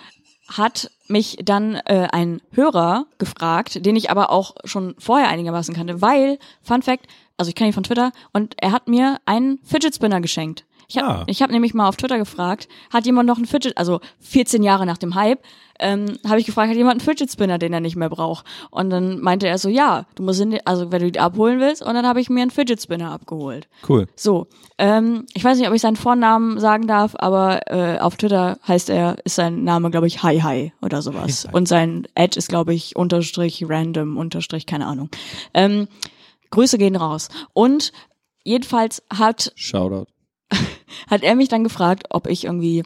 hat 0.47 0.91
mich 1.07 1.37
dann 1.43 1.75
äh, 1.85 2.07
ein 2.11 2.41
Hörer 2.51 3.07
gefragt, 3.17 3.85
den 3.85 3.95
ich 3.95 4.09
aber 4.11 4.29
auch 4.29 4.55
schon 4.63 4.95
vorher 4.99 5.29
einigermaßen 5.29 5.73
kannte, 5.73 6.01
weil, 6.01 6.39
Fun 6.61 6.81
Fact, 6.81 7.07
also 7.37 7.49
ich 7.49 7.55
kenne 7.55 7.69
ihn 7.69 7.73
von 7.73 7.83
Twitter, 7.83 8.11
und 8.33 8.55
er 8.57 8.71
hat 8.71 8.87
mir 8.87 9.19
einen 9.25 9.59
Fidget 9.63 9.95
Spinner 9.95 10.21
geschenkt. 10.21 10.65
Ich 10.87 10.97
habe 10.97 11.07
Ah. 11.07 11.23
ich 11.27 11.41
hab 11.41 11.51
nämlich 11.51 11.73
mal 11.73 11.87
auf 11.87 11.95
Twitter 11.97 12.17
gefragt, 12.17 12.67
hat 12.91 13.05
jemand 13.05 13.27
noch 13.27 13.37
einen 13.37 13.45
Fidget, 13.45 13.77
also 13.77 13.99
14 14.19 14.63
Jahre 14.63 14.85
nach 14.85 14.97
dem 14.97 15.15
Hype, 15.15 15.39
ähm, 15.79 16.17
habe 16.25 16.39
ich 16.39 16.45
gefragt, 16.45 16.69
hat 16.69 16.77
jemand 16.77 17.01
einen 17.01 17.09
Fidget 17.09 17.29
Spinner, 17.29 17.57
den 17.57 17.73
er 17.73 17.81
nicht 17.81 17.97
mehr 17.97 18.09
braucht? 18.09 18.45
Und 18.71 18.89
dann 18.91 19.19
meinte 19.19 19.45
er 19.47 19.57
so, 19.57 19.67
ja, 19.67 20.05
du 20.15 20.23
musst 20.23 20.39
ihn, 20.39 20.57
also 20.63 20.91
wenn 20.91 21.01
du 21.01 21.07
ihn 21.07 21.17
abholen 21.17 21.59
willst, 21.59 21.81
und 21.81 21.93
dann 21.95 22.07
habe 22.07 22.21
ich 22.21 22.29
mir 22.29 22.43
einen 22.43 22.51
Fidget 22.51 22.81
Spinner 22.81 23.11
abgeholt. 23.11 23.67
Cool. 23.87 24.07
So, 24.15 24.47
ähm, 24.77 25.25
ich 25.33 25.43
weiß 25.43 25.57
nicht, 25.57 25.67
ob 25.67 25.73
ich 25.73 25.81
seinen 25.81 25.97
Vornamen 25.97 26.59
sagen 26.61 26.87
darf, 26.87 27.13
aber 27.17 27.69
äh, 27.69 27.99
auf 27.99 28.15
Twitter 28.15 28.57
heißt 28.67 28.89
er, 28.89 29.17
ist 29.25 29.35
sein 29.35 29.63
Name, 29.65 29.91
glaube 29.91 30.07
ich, 30.07 30.23
Hi 30.23 30.39
Hi 30.39 30.71
oder 30.81 31.01
sowas. 31.01 31.43
Hi 31.43 31.49
Hi. 31.49 31.55
Und 31.57 31.67
sein 31.67 32.07
Ad 32.15 32.37
ist, 32.37 32.47
glaube 32.47 32.73
ich, 32.73 32.95
Unterstrich 32.95 33.65
Random, 33.67 34.15
Unterstrich, 34.17 34.65
keine 34.65 34.85
Ahnung. 34.85 35.09
Ähm, 35.53 35.87
Grüße 36.51 36.77
gehen 36.77 36.95
raus. 36.95 37.27
Und 37.51 37.91
jedenfalls 38.45 39.03
hat 39.11 39.51
Shoutout. 39.55 40.05
Hat 41.09 41.23
er 41.23 41.35
mich 41.35 41.49
dann 41.49 41.63
gefragt, 41.63 42.07
ob 42.09 42.27
ich 42.27 42.45
irgendwie 42.45 42.83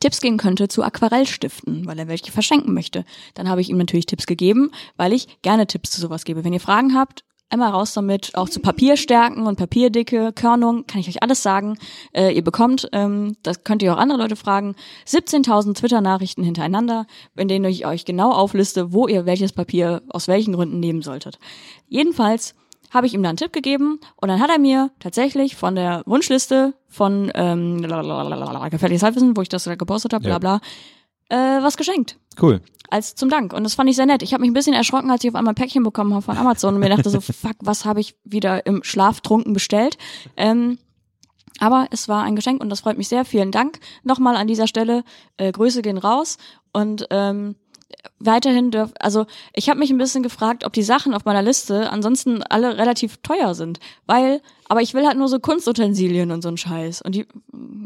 Tipps 0.00 0.20
geben 0.20 0.36
könnte 0.36 0.68
zu 0.68 0.82
Aquarellstiften, 0.82 1.86
weil 1.86 1.98
er 1.98 2.08
welche 2.08 2.32
verschenken 2.32 2.74
möchte. 2.74 3.04
Dann 3.34 3.48
habe 3.48 3.60
ich 3.60 3.70
ihm 3.70 3.78
natürlich 3.78 4.06
Tipps 4.06 4.26
gegeben, 4.26 4.70
weil 4.96 5.12
ich 5.12 5.40
gerne 5.42 5.66
Tipps 5.66 5.90
zu 5.90 6.00
sowas 6.00 6.24
gebe. 6.24 6.44
Wenn 6.44 6.52
ihr 6.52 6.60
Fragen 6.60 6.94
habt, 6.94 7.24
einmal 7.50 7.70
raus 7.70 7.94
damit, 7.94 8.34
auch 8.34 8.48
zu 8.48 8.60
Papierstärken 8.60 9.46
und 9.46 9.56
Papierdicke, 9.56 10.32
Körnung, 10.32 10.86
kann 10.86 11.00
ich 11.00 11.08
euch 11.08 11.22
alles 11.22 11.42
sagen. 11.42 11.78
Äh, 12.12 12.34
ihr 12.34 12.42
bekommt, 12.42 12.88
ähm, 12.92 13.36
das 13.42 13.64
könnt 13.64 13.82
ihr 13.82 13.94
auch 13.94 13.98
andere 13.98 14.18
Leute 14.18 14.36
fragen, 14.36 14.74
17.000 15.06 15.74
Twitter-Nachrichten 15.74 16.42
hintereinander, 16.42 17.06
in 17.36 17.48
denen 17.48 17.64
ich 17.66 17.86
euch 17.86 18.04
genau 18.04 18.32
aufliste, 18.32 18.92
wo 18.92 19.06
ihr 19.06 19.24
welches 19.24 19.52
Papier 19.52 20.02
aus 20.08 20.28
welchen 20.28 20.54
Gründen 20.54 20.80
nehmen 20.80 21.02
solltet. 21.02 21.38
Jedenfalls 21.88 22.54
habe 22.94 23.06
ich 23.06 23.14
ihm 23.14 23.22
da 23.22 23.28
einen 23.28 23.36
Tipp 23.36 23.52
gegeben 23.52 23.98
und 24.16 24.28
dann 24.28 24.40
hat 24.40 24.50
er 24.50 24.58
mir 24.58 24.90
tatsächlich 25.00 25.56
von 25.56 25.74
der 25.74 26.02
Wunschliste 26.06 26.74
von 26.88 27.30
ähm, 27.34 27.82
gefährliches 27.82 29.02
Halbwissen, 29.02 29.36
wo 29.36 29.42
ich 29.42 29.48
das 29.48 29.64
da 29.64 29.74
gepostet 29.74 30.14
habe, 30.14 30.24
bla 30.24 30.38
bla, 30.38 30.60
äh, 31.28 31.62
was 31.62 31.76
geschenkt. 31.76 32.16
Cool. 32.40 32.60
Als 32.90 33.16
zum 33.16 33.28
Dank. 33.28 33.52
Und 33.52 33.64
das 33.64 33.74
fand 33.74 33.90
ich 33.90 33.96
sehr 33.96 34.06
nett. 34.06 34.22
Ich 34.22 34.32
habe 34.32 34.42
mich 34.42 34.50
ein 34.50 34.54
bisschen 34.54 34.74
erschrocken, 34.74 35.10
als 35.10 35.24
ich 35.24 35.30
auf 35.30 35.34
einmal 35.34 35.52
ein 35.52 35.56
Päckchen 35.56 35.82
bekommen 35.82 36.12
habe 36.12 36.22
von 36.22 36.36
Amazon 36.36 36.74
und 36.74 36.80
mir 36.80 36.88
dachte 36.88 37.10
so, 37.10 37.20
fuck, 37.20 37.56
was 37.60 37.84
habe 37.84 38.00
ich 38.00 38.14
wieder 38.24 38.64
im 38.66 38.84
Schlaf 38.84 39.20
trunken 39.20 39.52
bestellt? 39.52 39.98
Ähm, 40.36 40.78
aber 41.58 41.88
es 41.90 42.08
war 42.08 42.24
ein 42.24 42.36
Geschenk 42.36 42.62
und 42.62 42.68
das 42.68 42.80
freut 42.80 42.98
mich 42.98 43.08
sehr. 43.08 43.24
Vielen 43.24 43.50
Dank 43.50 43.78
nochmal 44.02 44.36
an 44.36 44.46
dieser 44.46 44.66
Stelle. 44.66 45.04
Äh, 45.36 45.52
Grüße 45.52 45.82
gehen 45.82 45.98
raus 45.98 46.38
und 46.72 47.06
ähm, 47.10 47.56
weiterhin 48.18 48.70
dürf, 48.70 48.92
also 49.00 49.26
ich 49.52 49.68
habe 49.68 49.78
mich 49.78 49.90
ein 49.90 49.98
bisschen 49.98 50.22
gefragt, 50.22 50.64
ob 50.64 50.72
die 50.72 50.82
Sachen 50.82 51.14
auf 51.14 51.24
meiner 51.24 51.42
Liste 51.42 51.90
ansonsten 51.90 52.42
alle 52.42 52.78
relativ 52.78 53.18
teuer 53.18 53.54
sind, 53.54 53.80
weil, 54.06 54.40
aber 54.68 54.82
ich 54.82 54.94
will 54.94 55.06
halt 55.06 55.18
nur 55.18 55.28
so 55.28 55.38
Kunstutensilien 55.38 56.30
und 56.30 56.42
so 56.42 56.48
ein 56.48 56.56
Scheiß 56.56 57.02
und 57.02 57.14
die, 57.14 57.26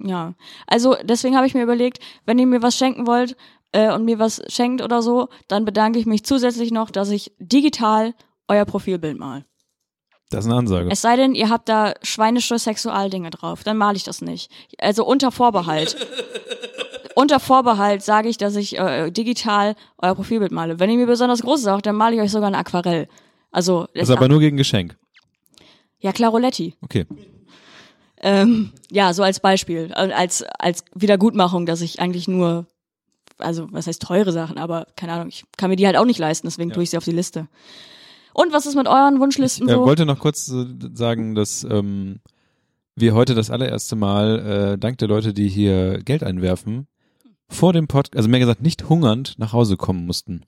ja, 0.04 0.34
also 0.66 0.96
deswegen 1.02 1.36
habe 1.36 1.46
ich 1.46 1.54
mir 1.54 1.62
überlegt, 1.62 1.98
wenn 2.26 2.38
ihr 2.38 2.46
mir 2.46 2.62
was 2.62 2.76
schenken 2.76 3.06
wollt 3.06 3.36
äh, 3.72 3.92
und 3.92 4.04
mir 4.04 4.18
was 4.18 4.42
schenkt 4.48 4.82
oder 4.82 5.02
so, 5.02 5.28
dann 5.48 5.64
bedanke 5.64 5.98
ich 5.98 6.06
mich 6.06 6.24
zusätzlich 6.24 6.70
noch, 6.70 6.90
dass 6.90 7.10
ich 7.10 7.32
digital 7.38 8.14
euer 8.48 8.64
Profilbild 8.64 9.18
mal. 9.18 9.44
Das 10.30 10.44
ist 10.44 10.50
eine 10.50 10.58
Ansage. 10.58 10.90
Es 10.90 11.00
sei 11.00 11.16
denn, 11.16 11.34
ihr 11.34 11.48
habt 11.48 11.68
da 11.68 11.94
schweinische 12.02 12.58
Sexualdinge 12.58 13.30
drauf, 13.30 13.64
dann 13.64 13.78
male 13.78 13.96
ich 13.96 14.04
das 14.04 14.20
nicht. 14.20 14.50
Also 14.78 15.06
unter 15.06 15.32
Vorbehalt. 15.32 15.96
unter 17.18 17.40
Vorbehalt 17.40 18.02
sage 18.02 18.28
ich, 18.28 18.36
dass 18.38 18.54
ich 18.54 18.78
äh, 18.78 19.10
digital 19.10 19.74
euer 19.98 20.14
Profilbild 20.14 20.52
male. 20.52 20.78
Wenn 20.78 20.88
ihr 20.90 20.96
mir 20.96 21.06
besonders 21.06 21.42
groß 21.42 21.60
sagt, 21.62 21.86
dann 21.86 21.96
male 21.96 22.14
ich 22.14 22.20
euch 22.22 22.30
sogar 22.30 22.48
ein 22.48 22.54
Aquarell. 22.54 23.08
Also, 23.50 23.86
Das 23.94 24.08
ist 24.08 24.16
aber 24.16 24.28
nur 24.28 24.38
gegen 24.40 24.56
Geschenk. 24.56 24.96
ja, 25.98 26.12
Claroletti. 26.12 26.74
Okay. 26.80 27.06
Ähm, 28.20 28.72
ja, 28.90 29.12
so 29.12 29.22
als 29.22 29.40
Beispiel, 29.40 29.90
äh, 29.94 30.12
als 30.12 30.42
als 30.58 30.84
Wiedergutmachung, 30.94 31.66
dass 31.66 31.80
ich 31.80 32.00
eigentlich 32.00 32.26
nur, 32.28 32.66
also 33.38 33.68
was 33.72 33.86
heißt 33.86 34.02
teure 34.02 34.32
Sachen, 34.32 34.58
aber 34.58 34.86
keine 34.96 35.12
Ahnung, 35.12 35.28
ich 35.28 35.44
kann 35.56 35.70
mir 35.70 35.76
die 35.76 35.86
halt 35.86 35.96
auch 35.96 36.04
nicht 36.04 36.18
leisten, 36.18 36.46
deswegen 36.48 36.70
Ja. 36.70 36.74
tue 36.74 36.82
ich 36.82 36.90
sie 36.90 36.96
auf 36.98 37.04
die 37.04 37.12
Liste. 37.12 37.46
Und 38.32 38.52
was 38.52 38.66
ist 38.66 38.74
mit 38.76 38.86
euren 38.88 39.18
Wunschlisten 39.20 39.66
Ich 39.66 39.72
äh, 39.72 39.76
so? 39.76 39.84
wollte 39.84 40.04
noch 40.06 40.18
kurz 40.18 40.48
äh, 40.50 40.66
sagen, 40.94 41.34
dass 41.36 41.64
ähm, 41.64 42.20
wir 42.96 43.14
heute 43.14 43.34
das 43.34 43.50
allererste 43.50 43.94
Mal, 43.96 44.72
äh, 44.74 44.78
dank 44.78 44.98
der 44.98 45.08
Leute, 45.08 45.32
die 45.32 45.48
hier 45.48 45.98
Geld 46.04 46.22
einwerfen, 46.24 46.86
vor 47.48 47.72
dem 47.72 47.88
Podcast, 47.88 48.16
also 48.16 48.28
mehr 48.28 48.40
gesagt 48.40 48.62
nicht 48.62 48.88
hungernd 48.88 49.34
nach 49.38 49.52
Hause 49.52 49.76
kommen 49.76 50.06
mussten. 50.06 50.42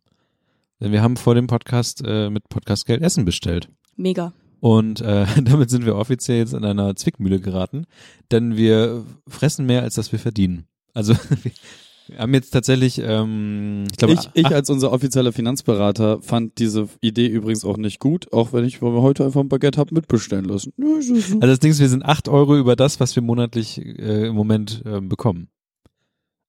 Denn 0.81 0.93
wir 0.93 1.03
haben 1.03 1.17
vor 1.17 1.35
dem 1.35 1.47
Podcast 1.47 2.03
äh, 2.07 2.31
mit 2.31 2.49
Podcast 2.49 2.87
Geld 2.87 3.03
Essen 3.03 3.25
bestellt. 3.25 3.69
Mega. 3.97 4.33
Und 4.61 5.01
äh, 5.01 5.27
damit 5.43 5.71
sind 5.71 5.85
wir 5.87 5.97
offiziell 5.97 6.39
jetzt 6.39 6.55
in 6.55 6.65
einer 6.65 6.95
Zwickmühle 6.97 7.41
geraten, 7.41 7.87
denn 8.31 8.57
wir 8.57 9.05
fressen 9.27 9.67
mehr, 9.67 9.83
als 9.83 9.95
dass 9.95 10.13
wir 10.13 10.19
verdienen. 10.19 10.67
Also 10.95 11.15
wir 12.09 12.19
haben 12.19 12.35
jetzt 12.35 12.51
tatsächlich, 12.51 13.01
ähm, 13.03 13.85
ich 13.91 13.97
glaube, 13.97 14.15
Ich, 14.15 14.29
ich 14.35 14.47
als 14.47 14.69
unser 14.71 14.93
offizieller 14.93 15.33
Finanzberater 15.33 16.21
fand 16.23 16.59
diese 16.59 16.89
Idee 17.01 17.27
übrigens 17.27 17.65
auch 17.65 17.77
nicht 17.77 18.01
gut, 18.01 18.33
auch 18.33 18.53
wenn 18.53 18.65
ich 18.65 18.83
weil 18.83 18.93
wir 18.93 19.03
heute 19.03 19.25
einfach 19.25 19.41
ein 19.41 19.49
Baguette 19.49 19.79
hab 19.79 19.93
mitbestellen 19.93 20.45
lassen. 20.45 20.73
Also 20.79 21.39
das 21.41 21.61
Ding 21.61 21.71
ist, 21.71 21.81
wir 21.81 21.89
sind 21.89 22.05
acht 22.05 22.29
Euro 22.29 22.57
über 22.57 22.77
das, 22.77 23.01
was 23.01 23.17
wir 23.17 23.23
monatlich 23.23 23.79
äh, 23.79 24.27
im 24.29 24.35
Moment 24.35 24.83
ähm, 24.87 25.09
bekommen. 25.09 25.49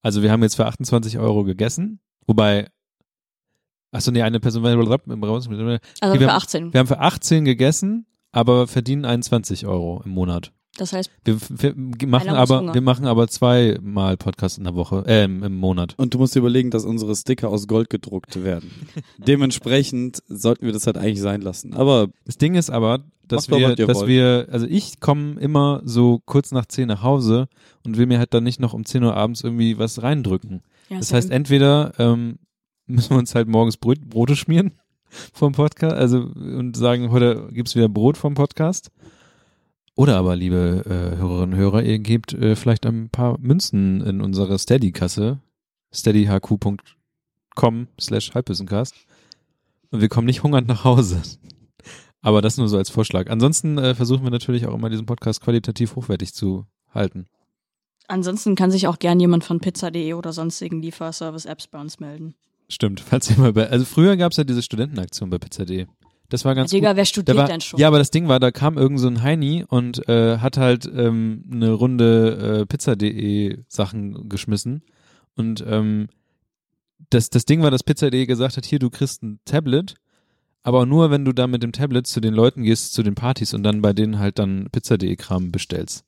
Also 0.02 0.22
wir 0.24 0.32
haben 0.32 0.42
jetzt 0.44 0.56
für 0.56 0.66
28 0.66 1.20
Euro 1.20 1.44
gegessen, 1.44 2.00
wobei, 2.28 2.70
ach 3.92 4.02
so, 4.02 4.12
nee, 4.12 4.22
eine 4.22 4.40
Person, 4.40 4.64
Also 6.00 6.14
wir 6.20 6.28
für 6.28 6.34
haben- 6.34 6.38
18. 6.38 6.74
wir 6.74 6.80
haben 6.80 6.88
für 6.88 7.00
18 7.00 7.46
gegessen, 7.46 8.06
aber 8.32 8.68
verdienen 8.68 9.06
21 9.06 9.66
Euro 9.68 10.02
im 10.04 10.12
Monat. 10.12 10.54
Das 10.82 10.94
heißt, 10.94 11.12
Wir, 11.24 11.38
wir 11.76 12.08
machen 12.08 12.30
aber, 12.30 12.60
Hunger. 12.62 12.74
wir 12.74 12.82
machen 12.82 13.06
aber 13.06 13.28
zweimal 13.28 14.18
Podcast 14.18 14.58
in 14.58 14.64
der 14.64 14.74
Woche, 14.74 15.04
äh, 15.06 15.26
im, 15.26 15.56
Monat. 15.58 15.94
Und 15.98 16.16
du 16.16 16.18
musst 16.18 16.34
dir 16.34 16.40
überlegen, 16.40 16.72
dass 16.72 16.86
unsere 16.86 17.16
Sticker 17.16 17.50
aus 17.50 17.68
Gold 17.68 17.92
gedruckt 17.92 18.44
werden. 18.44 18.72
Dementsprechend 19.20 20.24
sollten 20.28 20.66
wir 20.66 20.74
das 20.74 20.88
halt 20.88 20.98
eigentlich 20.98 21.22
sein 21.22 21.42
lassen. 21.42 21.76
Aber 21.76 22.08
Das 22.26 22.40
Ding 22.40 22.56
ist 22.56 22.72
aber, 22.72 23.04
dass 23.28 23.48
Macht 23.48 23.62
doch, 23.62 23.70
wir, 23.70 23.76
dass 23.76 23.98
wollt. 24.00 24.08
wir, 24.08 24.48
also 24.52 24.66
ich 24.66 25.00
komme 25.00 25.40
immer 25.40 25.84
so 25.86 26.20
kurz 26.26 26.52
nach 26.52 26.66
10 26.66 26.88
nach 26.88 27.04
Hause 27.04 27.48
und 27.86 27.98
will 27.98 28.08
mir 28.08 28.18
halt 28.18 28.34
dann 28.34 28.44
nicht 28.44 28.60
noch 28.60 28.74
um 28.74 28.84
10 28.84 29.04
Uhr 29.04 29.16
abends 29.16 29.44
irgendwie 29.44 29.78
was 29.78 30.02
reindrücken. 30.02 30.64
ja, 30.90 30.98
Das 30.98 31.14
heißt, 31.14 31.30
entweder 31.30 31.94
ähm, 32.00 32.40
müssen 32.88 33.12
wir 33.12 33.20
uns 33.20 33.36
halt 33.36 33.48
morgens 33.48 33.78
Brot, 33.78 34.00
Brote 34.02 34.36
schmieren 34.36 34.72
vom 35.34 35.54
Podcast, 35.54 35.96
also 35.96 36.22
und 36.22 36.76
sagen, 36.76 37.12
heute 37.12 37.50
gibt's 37.52 37.76
wieder 37.76 37.88
Brot 37.88 38.18
vom 38.18 38.34
Podcast. 38.34 38.90
Oder 39.96 40.18
aber, 40.18 40.36
liebe 40.36 40.84
äh, 40.86 41.18
Hörerinnen 41.18 41.54
und 41.54 41.60
Hörer, 41.60 41.84
ihr 41.84 42.00
gebt 42.00 42.34
äh, 42.34 42.56
vielleicht 42.56 42.86
ein 42.86 43.10
paar 43.10 43.38
Münzen 43.40 44.02
in 44.02 44.22
unsere 44.22 44.58
Steady-Kasse, 44.58 45.40
steadyhq.com 45.94 47.88
slash 48.00 48.34
halbwissencast 48.34 48.96
und 49.92 50.02
wir 50.02 50.10
kommen 50.10 50.28
nicht 50.28 50.44
hungernd 50.44 50.68
nach 50.68 50.84
Hause. 50.86 51.22
Aber 52.22 52.42
das 52.42 52.58
nur 52.58 52.70
so 52.70 52.78
als 52.78 52.90
Vorschlag. 52.90 53.30
Ansonsten 53.30 53.78
äh, 53.78 53.96
versuchen 53.96 54.24
wir 54.24 54.32
natürlich 54.32 54.68
auch 54.68 54.76
immer 54.76 54.90
diesen 54.90 55.06
Podcast 55.06 55.42
qualitativ 55.42 55.96
hochwertig 55.96 56.34
zu 56.34 56.66
halten. 56.94 57.26
Ansonsten 58.08 58.56
kann 58.56 58.72
sich 58.72 58.88
auch 58.88 59.00
gern 59.00 59.20
jemand 59.20 59.44
von 59.44 59.60
pizza.de 59.60 60.14
oder 60.14 60.34
sonstigen 60.34 60.82
Lieferservice-Apps 60.82 61.68
bei 61.68 61.80
uns 61.80 62.00
melden. 62.00 62.36
Stimmt, 62.68 63.00
falls 63.02 63.30
ihr 63.30 63.38
mal 63.38 63.54
bei, 63.54 63.70
also 63.70 63.86
früher 63.86 64.16
gab's 64.18 64.38
ja 64.38 64.44
diese 64.44 64.62
Studentenaktion 64.62 65.30
bei 65.30 65.38
Pizza.de. 65.38 65.88
Das 66.32 66.46
war 66.46 66.56
ganz 66.56 66.72
Digga, 66.72 66.92
gut. 66.92 66.98
wer 66.98 67.06
studiert 67.06 67.38
war, 67.38 67.46
denn 67.46 67.60
schon? 67.60 67.78
ja, 67.78 67.90
aber 67.90 67.98
das 67.98 68.10
Ding 68.10 68.30
war, 68.30 68.40
da 68.40 68.52
kam 68.52 68.78
irgend 68.78 69.02
so 69.02 69.08
ein 69.08 69.22
Heini 69.22 69.66
und 69.68 70.08
äh, 70.08 70.38
hat 70.38 70.56
halt 70.56 70.86
ähm, 70.86 71.44
eine 71.52 71.72
Runde 71.74 72.62
äh, 72.62 72.66
Pizza.de 72.66 73.60
Sachen 73.68 74.30
geschmissen. 74.30 74.82
Und 75.36 75.62
ähm, 75.68 76.08
das, 77.10 77.30
das 77.32 77.44
Ding 77.44 77.64
war, 77.64 77.70
dass 77.70 77.84
Pizza.de 77.84 78.26
gesagt 78.26 78.56
hat, 78.56 78.66
hier, 78.66 78.80
du 78.80 78.90
kriegst 78.90 79.22
ein 79.24 79.42
Tablet, 79.44 79.96
aber 80.64 80.86
nur, 80.86 81.12
wenn 81.12 81.26
du 81.26 81.34
da 81.34 81.48
mit 81.48 81.64
dem 81.64 81.74
Tablet 81.74 82.08
zu 82.08 82.22
den 82.22 82.34
Leuten 82.34 82.64
gehst, 82.64 82.94
zu 82.94 83.04
den 83.04 83.16
Partys 83.16 83.54
und 83.54 83.64
dann 83.64 83.82
bei 83.82 83.92
denen 83.92 84.18
halt 84.18 84.40
dann 84.40 84.70
Pizza.de 84.72 85.14
Kram 85.18 85.52
bestellst. 85.52 86.06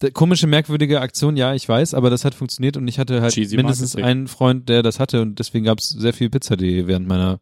Der, 0.00 0.12
komische, 0.12 0.46
merkwürdige 0.46 1.00
Aktion, 1.00 1.36
ja, 1.36 1.54
ich 1.54 1.68
weiß, 1.68 1.94
aber 1.94 2.08
das 2.08 2.24
hat 2.24 2.36
funktioniert 2.36 2.76
und 2.76 2.86
ich 2.86 3.00
hatte 3.00 3.20
halt 3.20 3.34
Cheesy 3.34 3.56
mindestens 3.56 3.94
Marketing. 3.94 4.10
einen 4.10 4.28
Freund, 4.28 4.68
der 4.68 4.84
das 4.84 5.00
hatte 5.00 5.22
und 5.22 5.40
deswegen 5.40 5.64
gab's 5.64 5.88
sehr 5.88 6.12
viel 6.12 6.30
Pizza.de 6.30 6.86
während 6.86 7.08
meiner 7.08 7.40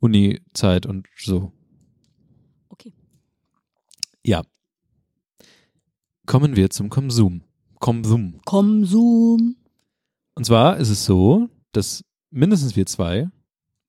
Uni-Zeit 0.00 0.86
und 0.86 1.06
so. 1.16 1.52
Okay. 2.68 2.92
Ja. 4.24 4.42
Kommen 6.26 6.56
wir 6.56 6.70
zum 6.70 6.88
Konsum. 6.90 7.42
Konsum. 7.80 8.40
Konsum. 8.44 9.56
Und 10.34 10.44
zwar 10.46 10.78
ist 10.78 10.88
es 10.90 11.04
so, 11.04 11.48
dass 11.72 12.02
mindestens 12.30 12.76
wir 12.76 12.86
zwei, 12.86 13.28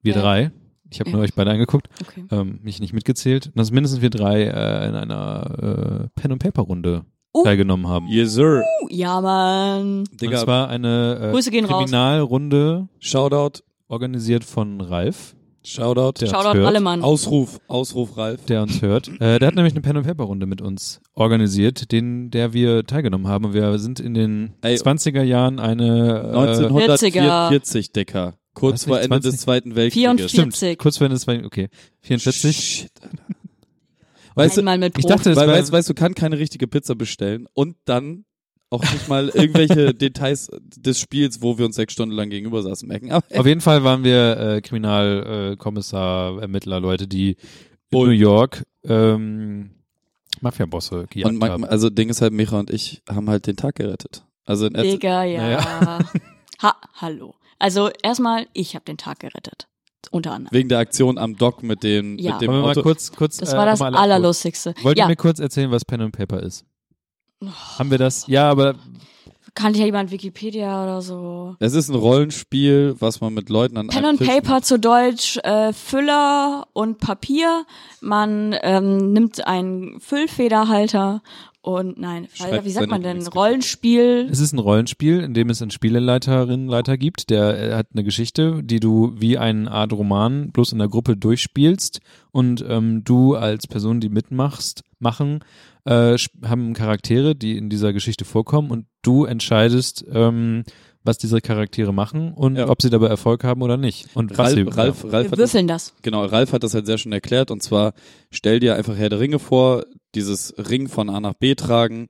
wir 0.01 0.13
Ja. 0.15 0.21
drei, 0.21 0.51
ich 0.91 0.99
habe 0.99 1.09
Ja. 1.09 1.15
nur 1.15 1.23
euch 1.25 1.33
beide 1.33 1.51
angeguckt, 1.51 1.87
Okay. 2.01 2.25
ähm, 2.31 2.59
mich 2.61 2.79
nicht 2.79 2.93
mitgezählt, 2.93 3.51
dass 3.55 3.71
mindestens 3.71 4.01
wir 4.01 4.09
drei 4.09 4.43
äh, 4.43 4.87
in 4.89 4.95
einer 4.95 6.03
äh, 6.05 6.19
Pen 6.19 6.33
and 6.33 6.41
Paper 6.43 6.63
Runde 6.63 7.05
Oh. 7.33 7.43
teilgenommen 7.43 7.87
haben. 7.87 8.07
Yes, 8.07 8.33
sir. 8.33 8.63
Uh, 8.83 8.87
ja, 8.89 9.19
Mann. 9.19 9.99
Und 10.09 10.21
Digga, 10.21 10.37
zwar 10.37 10.69
eine 10.69 11.33
äh. 11.33 11.41
Kriminalrunde 11.41 12.87
Shoutout, 12.99 13.61
organisiert 13.87 14.45
von 14.45 14.79
Ralf, 14.79 15.35
Shoutout, 15.65 16.19
der 16.19 16.27
uns 16.27 16.31
Shoutout 16.31 16.57
hört. 16.57 16.67
Allemann. 16.67 17.01
Ausruf, 17.03 17.59
Ausruf, 17.67 18.17
Ralf. 18.17 18.45
der 18.45 18.61
uns 18.63 18.81
hört. 18.81 19.07
Äh, 19.19 19.39
der 19.39 19.47
hat 19.47 19.55
nämlich 19.55 19.73
eine 19.73 19.81
Pen 19.81 19.97
and 19.97 20.05
Paper 20.07 20.23
Runde 20.25 20.45
mit 20.45 20.61
uns 20.61 21.01
organisiert, 21.13 21.91
den 21.91 22.31
der 22.31 22.53
wir 22.53 22.85
teilgenommen 22.85 23.27
haben. 23.27 23.53
Wir 23.53 23.77
sind 23.79 23.99
in 23.99 24.13
den 24.13 24.53
Ey. 24.61 24.75
20er 24.75 25.23
Jahren 25.23 25.59
eine 25.59 25.85
äh, 26.33 26.37
1944, 26.37 27.91
Dicker. 27.91 28.37
Kurz 28.53 28.85
vor 28.85 28.97
Ende 28.97 29.07
20? 29.19 29.31
des 29.31 29.41
Zweiten 29.41 29.75
Weltkrieges. 29.75 29.93
44. 30.31 30.31
Stimmt, 30.39 30.55
40. 30.55 30.79
kurz 30.79 30.97
vor 30.97 31.05
Ende 31.05 31.15
des 31.15 31.23
Zweiten- 31.23 31.45
okay, 31.45 31.67
44. 32.01 32.55
Shit, 32.55 32.91
Alter. 33.01 33.17
Weißt 34.35 34.57
du, 34.57 34.61
Einmal 34.61 34.77
mit 34.77 34.97
Ich 34.97 35.05
dachte, 35.05 35.35
weil, 35.35 35.47
weißt, 35.47 35.71
weißt 35.71 35.89
du, 35.89 35.93
kann 35.93 36.13
keine 36.13 36.37
richtige 36.37 36.67
Pizza 36.67 36.95
bestellen 36.95 37.47
und 37.53 37.75
dann 37.85 38.25
auch 38.75 38.93
nicht 38.93 39.07
mal 39.07 39.29
irgendwelche 39.29 39.93
Details 39.93 40.49
des 40.61 40.99
Spiels, 40.99 41.41
wo 41.41 41.57
wir 41.57 41.65
uns 41.65 41.75
sechs 41.75 41.93
Stunden 41.93 42.15
lang 42.15 42.29
gegenüber 42.29 42.61
saßen, 42.61 42.87
merken. 42.87 43.11
Aber 43.11 43.25
auf 43.39 43.45
jeden 43.45 43.61
Fall 43.61 43.83
waren 43.83 44.03
wir 44.03 44.37
äh, 44.37 44.61
Kriminalkommissar, 44.61 46.37
äh, 46.37 46.41
Ermittler, 46.41 46.79
Leute, 46.79 47.07
die 47.07 47.37
in. 47.89 48.05
New 48.05 48.11
York 48.11 48.63
ähm, 48.83 49.71
Mafia-Bosse 50.41 51.05
gejagt 51.09 51.31
und 51.31 51.37
man, 51.37 51.51
haben. 51.51 51.65
also 51.65 51.89
Ding 51.89 52.09
ist 52.09 52.21
halt, 52.21 52.33
Micha 52.33 52.59
und 52.59 52.69
ich 52.69 53.01
haben 53.09 53.29
halt 53.29 53.47
den 53.47 53.55
Tag 53.55 53.75
gerettet. 53.75 54.23
Also 54.45 54.67
in 54.67 54.73
Digga, 54.73 55.23
ja. 55.23 55.41
Naja. 55.41 55.99
ha, 56.61 56.75
hallo. 56.95 57.35
Also 57.57 57.89
erstmal, 58.03 58.47
ich 58.53 58.75
habe 58.75 58.85
den 58.85 58.97
Tag 58.97 59.19
gerettet. 59.19 59.67
Unter 60.11 60.33
anderem. 60.33 60.53
wegen 60.53 60.69
der 60.69 60.77
Aktion 60.77 61.17
am 61.17 61.35
Dock 61.35 61.63
mit 61.63 61.81
dem, 61.81 62.19
Ja. 62.19 62.33
mit 62.33 62.41
dem 62.41 62.51
Wollen 62.51 62.61
wir 62.61 62.75
mal 62.75 62.81
kurz, 62.83 63.11
kurz 63.11 63.37
Das 63.37 63.53
äh, 63.53 63.57
war 63.57 63.65
das 63.65 63.81
Allerlustigste. 63.81 64.75
Wollt 64.83 64.97
ihr 64.97 65.01
Ja, 65.03 65.07
mir 65.07 65.15
kurz 65.15 65.39
erzählen, 65.39 65.71
was 65.71 65.83
Pen 65.83 66.01
and 66.01 66.15
Paper 66.15 66.41
ist? 66.43 66.63
Haben 67.77 67.91
wir 67.91 67.97
das? 67.97 68.27
Ja, 68.27 68.49
aber 68.49 68.75
kannte 69.55 69.79
ja 69.79 69.85
jemand 69.85 70.11
Wikipedia 70.11 70.83
oder 70.83 71.01
so. 71.01 71.55
Es 71.59 71.73
ist 71.73 71.89
ein 71.89 71.95
Rollenspiel, 71.95 72.95
was 72.99 73.21
man 73.21 73.33
mit 73.33 73.49
Leuten 73.49 73.77
an 73.77 73.87
Pen 73.87 73.99
einem 73.99 74.09
and 74.09 74.19
Tisch 74.19 74.27
Paper 74.27 74.61
zu 74.61 74.77
Deutsch 74.77 75.37
äh, 75.37 75.73
Füller 75.73 76.67
und 76.73 76.99
Papier. 76.99 77.65
Man 78.01 78.53
ähm, 78.61 79.13
nimmt 79.13 79.47
einen 79.47 79.99
Füllfederhalter 80.01 81.21
und 81.61 81.97
nein, 81.97 82.27
Schreibt 82.31 82.63
wie 82.63 82.69
sagt 82.69 82.91
man 82.91 83.01
denn? 83.01 83.25
Rollenspiel. 83.25 84.27
Es 84.29 84.39
ist 84.39 84.53
ein 84.53 84.59
Rollenspiel, 84.59 85.21
in 85.21 85.33
dem 85.33 85.49
es 85.49 85.63
einen 85.63 85.71
Spieleleiterin, 85.71 86.67
Leiter 86.67 86.95
gibt, 86.95 87.31
der 87.31 87.57
äh, 87.57 87.73
hat 87.73 87.87
eine 87.93 88.03
Geschichte, 88.03 88.61
die 88.61 88.79
du 88.79 89.15
wie 89.17 89.39
eine 89.39 89.71
Art 89.71 89.91
Roman 89.91 90.51
bloß 90.51 90.73
in 90.73 90.77
der 90.77 90.89
Gruppe 90.89 91.17
durchspielst 91.17 92.01
und 92.31 92.63
ähm, 92.69 93.03
du 93.03 93.33
als 93.33 93.65
Person, 93.65 93.99
die 93.99 94.09
mitmachst, 94.09 94.83
machen, 94.99 95.39
äh, 95.85 96.17
haben 96.43 96.73
Charaktere, 96.73 97.35
die 97.35 97.57
in 97.57 97.69
dieser 97.69 97.93
Geschichte 97.93 98.25
vorkommen 98.25 98.71
und 98.71 98.85
du 99.01 99.25
entscheidest, 99.25 100.03
ähm, 100.11 100.63
was 101.03 101.19
diese 101.19 101.39
Charaktere 101.39 101.93
machen 101.93 102.33
und 102.33 102.55
Ja. 102.55 102.67
ob 102.67 102.81
sie 102.81 102.89
dabei 102.89 103.07
Erfolg 103.07 103.43
haben 103.43 103.61
oder 103.61 103.77
nicht. 103.77 104.07
Und 104.15 104.35
was 104.37 104.53
sie, 104.53 104.61
Ralf, 104.63 104.75
Ralf, 104.77 105.03
Ralf, 105.03 105.11
Wir 105.11 105.13
hat 105.25 105.31
das, 105.33 105.37
würfeln 105.37 105.67
das. 105.67 105.93
genau, 106.01 106.25
Ralf 106.25 106.51
hat 106.51 106.63
das 106.63 106.73
halt 106.73 106.87
sehr 106.87 106.97
schön 106.97 107.11
erklärt 107.11 107.51
und 107.51 107.61
zwar 107.61 107.93
stell 108.31 108.59
dir 108.59 108.75
einfach 108.75 108.97
Herr 108.97 109.09
der 109.09 109.19
Ringe 109.19 109.37
vor, 109.39 109.85
dieses 110.15 110.55
Ring 110.57 110.87
von 110.87 111.09
A 111.11 111.19
nach 111.19 111.35
B 111.35 111.53
tragen, 111.53 112.07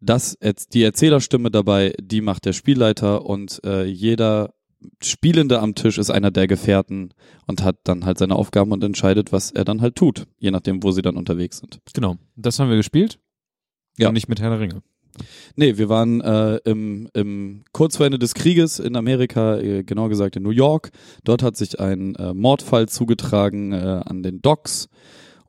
das, 0.00 0.38
die 0.72 0.82
Erzählerstimme 0.84 1.50
dabei, 1.50 1.92
die 2.00 2.20
macht 2.20 2.44
der 2.44 2.52
Spielleiter 2.52 3.26
und 3.26 3.60
äh, 3.64 3.84
jeder 3.84 4.54
Spielende 5.02 5.60
am 5.60 5.74
Tisch 5.74 5.98
ist 5.98 6.10
einer 6.10 6.30
der 6.30 6.46
Gefährten 6.46 7.12
und 7.46 7.62
hat 7.62 7.76
dann 7.84 8.04
halt 8.04 8.18
seine 8.18 8.36
Aufgaben 8.36 8.72
und 8.72 8.82
entscheidet, 8.82 9.32
was 9.32 9.50
er 9.50 9.64
dann 9.64 9.80
halt 9.80 9.96
tut, 9.96 10.26
je 10.38 10.50
nachdem, 10.50 10.82
wo 10.82 10.90
sie 10.90 11.02
dann 11.02 11.16
unterwegs 11.16 11.58
sind. 11.58 11.80
Genau, 11.94 12.16
das 12.36 12.58
haben 12.58 12.70
wir 12.70 12.76
gespielt. 12.76 13.18
Ja. 13.98 14.08
Und 14.08 14.14
nicht 14.14 14.28
mit 14.28 14.40
Herr 14.40 14.50
der 14.50 14.60
Ringe. 14.60 14.82
Nee, 15.56 15.76
wir 15.76 15.88
waren 15.88 16.20
äh, 16.20 16.56
im, 16.64 17.08
im 17.14 17.64
kurz 17.72 17.96
vor 17.96 18.06
Ende 18.06 18.18
des 18.18 18.34
Krieges 18.34 18.78
in 18.78 18.96
Amerika, 18.96 19.58
äh, 19.58 19.82
genauer 19.82 20.08
gesagt 20.08 20.36
in 20.36 20.42
New 20.42 20.50
York. 20.50 20.90
Dort 21.24 21.42
hat 21.42 21.56
sich 21.56 21.80
ein 21.80 22.14
äh, 22.14 22.32
Mordfall 22.32 22.88
zugetragen 22.88 23.72
äh, 23.72 24.02
an 24.04 24.22
den 24.22 24.40
Docks. 24.40 24.88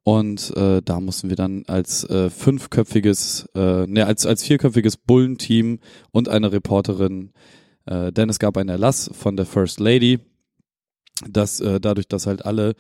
Und 0.04 0.56
äh, 0.58 0.82
da 0.84 1.00
mussten 1.00 1.30
wir 1.30 1.36
dann 1.36 1.64
als 1.68 2.04
äh, 2.10 2.32
fünfköpfiges, 2.32 3.50
äh, 3.54 3.86
ne, 3.86 4.08
als, 4.08 4.26
als 4.26 4.44
vierköpfiges 4.44 4.98
Bullenteam 4.98 5.80
und 6.12 6.28
eine 6.28 6.52
Reporterin, 6.52 7.32
äh, 7.86 8.12
denn 8.12 8.30
es 8.30 8.40
gab 8.40 8.58
einen 8.58 8.70
Erlass 8.70 9.10
von 9.14 9.36
der 9.36 9.46
First 9.46 9.80
Lady, 9.80 10.20
dass 11.30 11.60
äh, 11.60 11.80
dadurch, 11.80 12.08
dass 12.08 12.28
halt 12.28 12.46
alle 12.46 12.76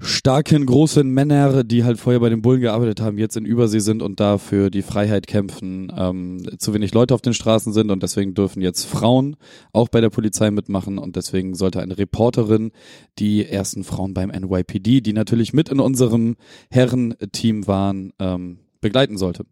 starken, 0.00 0.64
großen 0.64 1.08
Männer, 1.08 1.62
die 1.62 1.84
halt 1.84 1.98
vorher 1.98 2.20
bei 2.20 2.30
den 2.30 2.42
Bullen 2.42 2.60
gearbeitet 2.60 3.00
haben, 3.00 3.18
jetzt 3.18 3.36
in 3.36 3.44
Übersee 3.44 3.80
sind 3.80 4.02
und 4.02 4.18
da 4.18 4.38
für 4.38 4.70
die 4.70 4.82
Freiheit 4.82 5.26
kämpfen, 5.26 5.92
ähm, 5.96 6.58
zu 6.58 6.72
wenig 6.72 6.94
Leute 6.94 7.14
auf 7.14 7.20
den 7.20 7.34
Straßen 7.34 7.72
sind 7.72 7.90
und 7.90 8.02
deswegen 8.02 8.34
dürfen 8.34 8.62
jetzt 8.62 8.84
Frauen 8.84 9.36
auch 9.72 9.88
bei 9.88 10.00
der 10.00 10.10
Polizei 10.10 10.50
mitmachen 10.50 10.98
und 10.98 11.16
deswegen 11.16 11.54
sollte 11.54 11.80
eine 11.80 11.98
Reporterin 11.98 12.72
die 13.18 13.44
ersten 13.44 13.84
Frauen 13.84 14.14
beim 14.14 14.30
NYPD, 14.30 15.02
die 15.02 15.12
natürlich 15.12 15.52
mit 15.52 15.68
in 15.68 15.80
unserem 15.80 16.36
Herrenteam 16.70 17.66
waren, 17.66 18.12
ähm, 18.18 18.60
begleiten 18.80 19.18
sollte. 19.18 19.44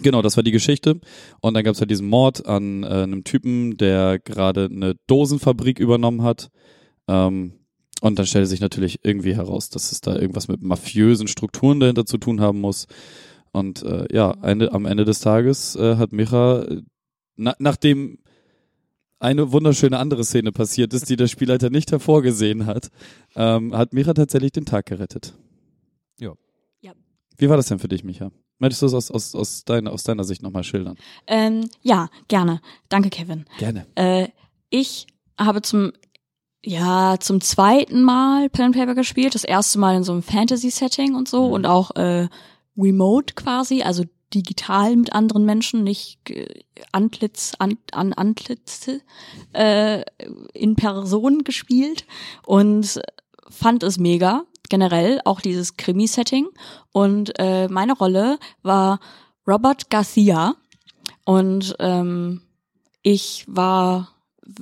Genau, 0.00 0.22
das 0.22 0.36
war 0.36 0.44
die 0.44 0.52
Geschichte. 0.52 1.00
Und 1.40 1.54
dann 1.54 1.64
gab 1.64 1.74
es 1.74 1.80
halt 1.80 1.90
diesen 1.90 2.08
Mord 2.08 2.46
an 2.46 2.84
äh, 2.84 2.86
einem 2.86 3.24
Typen, 3.24 3.76
der 3.76 4.18
gerade 4.18 4.66
eine 4.66 4.94
Dosenfabrik 5.06 5.80
übernommen 5.80 6.22
hat. 6.22 6.50
Ähm, 7.08 7.54
und 8.00 8.18
dann 8.18 8.26
stellte 8.26 8.46
sich 8.46 8.60
natürlich 8.60 9.00
irgendwie 9.02 9.34
heraus, 9.34 9.70
dass 9.70 9.90
es 9.90 10.00
da 10.00 10.14
irgendwas 10.14 10.46
mit 10.48 10.62
mafiösen 10.62 11.26
Strukturen 11.26 11.80
dahinter 11.80 12.06
zu 12.06 12.18
tun 12.18 12.40
haben 12.40 12.60
muss. 12.60 12.86
Und 13.50 13.82
äh, 13.82 14.06
ja, 14.14 14.32
Ende, 14.42 14.72
am 14.72 14.86
Ende 14.86 15.04
des 15.04 15.20
Tages 15.20 15.74
äh, 15.74 15.96
hat 15.96 16.12
Micha, 16.12 16.62
äh, 16.62 16.82
na, 17.36 17.54
nachdem 17.58 18.18
eine 19.18 19.50
wunderschöne 19.50 19.98
andere 19.98 20.22
Szene 20.22 20.52
passiert 20.52 20.94
ist, 20.94 21.10
die 21.10 21.16
der 21.16 21.26
Spielleiter 21.26 21.70
nicht 21.70 21.90
hervorgesehen 21.90 22.66
hat, 22.66 22.90
ähm, 23.34 23.76
hat 23.76 23.92
Micha 23.92 24.14
tatsächlich 24.14 24.52
den 24.52 24.64
Tag 24.64 24.86
gerettet. 24.86 25.34
Ja. 26.20 26.34
Ja. 26.82 26.92
Wie 27.36 27.48
war 27.48 27.56
das 27.56 27.66
denn 27.66 27.80
für 27.80 27.88
dich, 27.88 28.04
Micha? 28.04 28.30
Möchtest 28.58 28.82
du 28.82 28.86
es 28.86 28.94
aus, 28.94 29.10
aus, 29.10 29.34
aus, 29.34 29.64
deiner, 29.64 29.92
aus 29.92 30.02
deiner 30.02 30.24
Sicht 30.24 30.42
nochmal 30.42 30.64
schildern? 30.64 30.96
Ähm, 31.26 31.68
ja, 31.82 32.08
gerne. 32.28 32.60
Danke, 32.88 33.10
Kevin. 33.10 33.44
Gerne. 33.58 33.86
Äh, 33.94 34.28
ich 34.70 35.06
habe 35.38 35.62
zum 35.62 35.92
ja 36.64 37.16
zum 37.20 37.40
zweiten 37.40 38.02
Mal 38.02 38.48
Pen 38.50 38.66
and 38.66 38.76
Paper 38.76 38.94
gespielt, 38.96 39.34
das 39.34 39.44
erste 39.44 39.78
Mal 39.78 39.96
in 39.96 40.02
so 40.02 40.12
einem 40.12 40.22
Fantasy-Setting 40.22 41.14
und 41.14 41.28
so 41.28 41.46
Mhm. 41.46 41.52
und 41.52 41.66
auch 41.66 41.92
äh, 41.94 42.28
remote 42.76 43.34
quasi, 43.34 43.82
also 43.82 44.04
digital 44.34 44.94
mit 44.96 45.12
anderen 45.12 45.44
Menschen, 45.44 45.84
nicht 45.84 46.18
äh, 46.30 46.46
Antlitz, 46.92 47.52
an, 47.60 47.78
an 47.92 48.12
Antlitze 48.12 49.00
äh, 49.52 50.02
in 50.52 50.74
Person 50.74 51.44
gespielt 51.44 52.04
und 52.44 53.00
fand 53.48 53.82
es 53.84 53.98
mega. 53.98 54.44
Generell 54.68 55.20
auch 55.24 55.40
dieses 55.40 55.76
Krimi-Setting. 55.76 56.48
Und 56.92 57.32
äh, 57.38 57.68
meine 57.68 57.94
Rolle 57.94 58.38
war 58.62 59.00
Robert 59.46 59.90
Garcia. 59.90 60.54
Und 61.24 61.76
ähm, 61.78 62.42
ich 63.02 63.44
war 63.46 64.08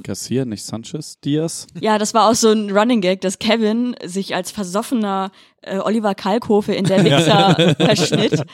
Garcia, 0.02 0.44
nicht 0.44 0.64
Sanchez, 0.64 1.20
Diaz. 1.20 1.66
ja, 1.80 1.98
das 1.98 2.12
war 2.12 2.28
auch 2.28 2.34
so 2.34 2.50
ein 2.50 2.76
Running 2.76 3.00
Gag, 3.00 3.20
dass 3.20 3.38
Kevin 3.38 3.94
sich 4.04 4.34
als 4.34 4.50
versoffener 4.50 5.30
äh, 5.62 5.78
Oliver 5.78 6.14
Kalkofe 6.14 6.74
in 6.74 6.84
der 6.84 7.04
Wichser 7.04 7.74
verschnitt, 7.76 8.44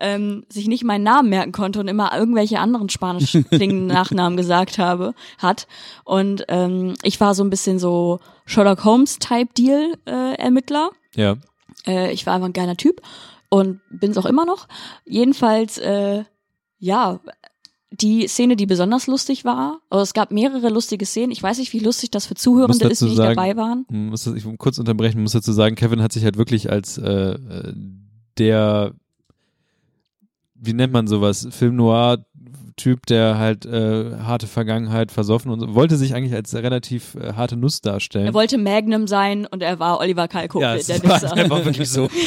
ähm, 0.00 0.44
sich 0.50 0.68
nicht 0.68 0.84
meinen 0.84 1.04
Namen 1.04 1.30
merken 1.30 1.52
konnte 1.52 1.80
und 1.80 1.88
immer 1.88 2.16
irgendwelche 2.16 2.58
anderen 2.58 2.90
spanisch 2.90 3.38
klingenden 3.50 3.86
Nachnamen 3.94 4.36
gesagt 4.36 4.78
habe, 4.78 5.14
hat. 5.38 5.66
Und 6.04 6.44
ähm, 6.48 6.94
ich 7.02 7.20
war 7.20 7.34
so 7.34 7.42
ein 7.42 7.50
bisschen 7.50 7.78
so 7.78 8.20
Sherlock 8.44 8.84
Holmes 8.84 9.18
Type 9.18 9.52
Deal 9.56 9.94
äh, 10.06 10.34
Ermittler. 10.34 10.90
Ja. 11.14 11.36
Äh, 11.86 12.12
ich 12.12 12.26
war 12.26 12.34
einfach 12.34 12.48
ein 12.48 12.52
geiler 12.52 12.76
Typ 12.76 13.00
und 13.48 13.80
bin's 13.90 14.16
auch 14.16 14.26
immer 14.26 14.46
noch. 14.46 14.68
Jedenfalls, 15.04 15.78
äh, 15.78 16.24
ja, 16.78 17.20
die 17.90 18.26
Szene, 18.26 18.56
die 18.56 18.66
besonders 18.66 19.06
lustig 19.06 19.44
war, 19.44 19.80
also 19.90 20.02
es 20.02 20.14
gab 20.14 20.30
mehrere 20.30 20.70
lustige 20.70 21.04
Szenen. 21.04 21.30
Ich 21.30 21.42
weiß 21.42 21.58
nicht, 21.58 21.72
wie 21.72 21.78
lustig 21.78 22.10
das 22.10 22.26
für 22.26 22.34
Zuhörende 22.34 22.84
Muss 22.84 22.92
ist, 22.92 23.02
die 23.02 23.06
nicht 23.06 23.18
dabei 23.18 23.56
waren. 23.56 23.84
Man 23.90 24.08
muss 24.08 24.24
das, 24.24 24.34
ich 24.34 24.44
will 24.44 24.56
kurz 24.56 24.78
unterbrechen, 24.78 25.22
muss 25.22 25.32
dazu 25.32 25.52
sagen, 25.52 25.74
Kevin 25.74 26.02
hat 26.02 26.12
sich 26.12 26.24
halt 26.24 26.38
wirklich 26.38 26.70
als 26.70 26.96
äh, 26.96 27.32
äh, 27.32 27.74
der, 28.38 28.94
wie 30.54 30.72
nennt 30.72 30.92
man 30.92 31.06
sowas, 31.06 31.46
Film 31.50 31.76
Noir 31.76 32.24
Typ, 32.76 33.06
der 33.06 33.38
halt 33.38 33.66
äh, 33.66 34.16
harte 34.18 34.46
Vergangenheit 34.46 35.10
versoffen 35.12 35.50
und 35.50 35.60
so, 35.60 35.74
wollte 35.74 35.96
sich 35.96 36.14
eigentlich 36.14 36.34
als 36.34 36.54
relativ 36.54 37.14
äh, 37.14 37.32
harte 37.34 37.56
Nuss 37.56 37.80
darstellen. 37.80 38.26
Er 38.26 38.34
wollte 38.34 38.58
Magnum 38.58 39.06
sein 39.06 39.46
und 39.46 39.62
er 39.62 39.78
war 39.78 40.00
Oliver 40.00 40.28
Kalkofe, 40.28 40.62
ja, 40.64 40.76
der 40.76 41.02
war 41.04 41.22
Wichser. 41.22 41.32
einfach 41.36 41.64
wirklich 41.64 41.88
so. 41.90 42.08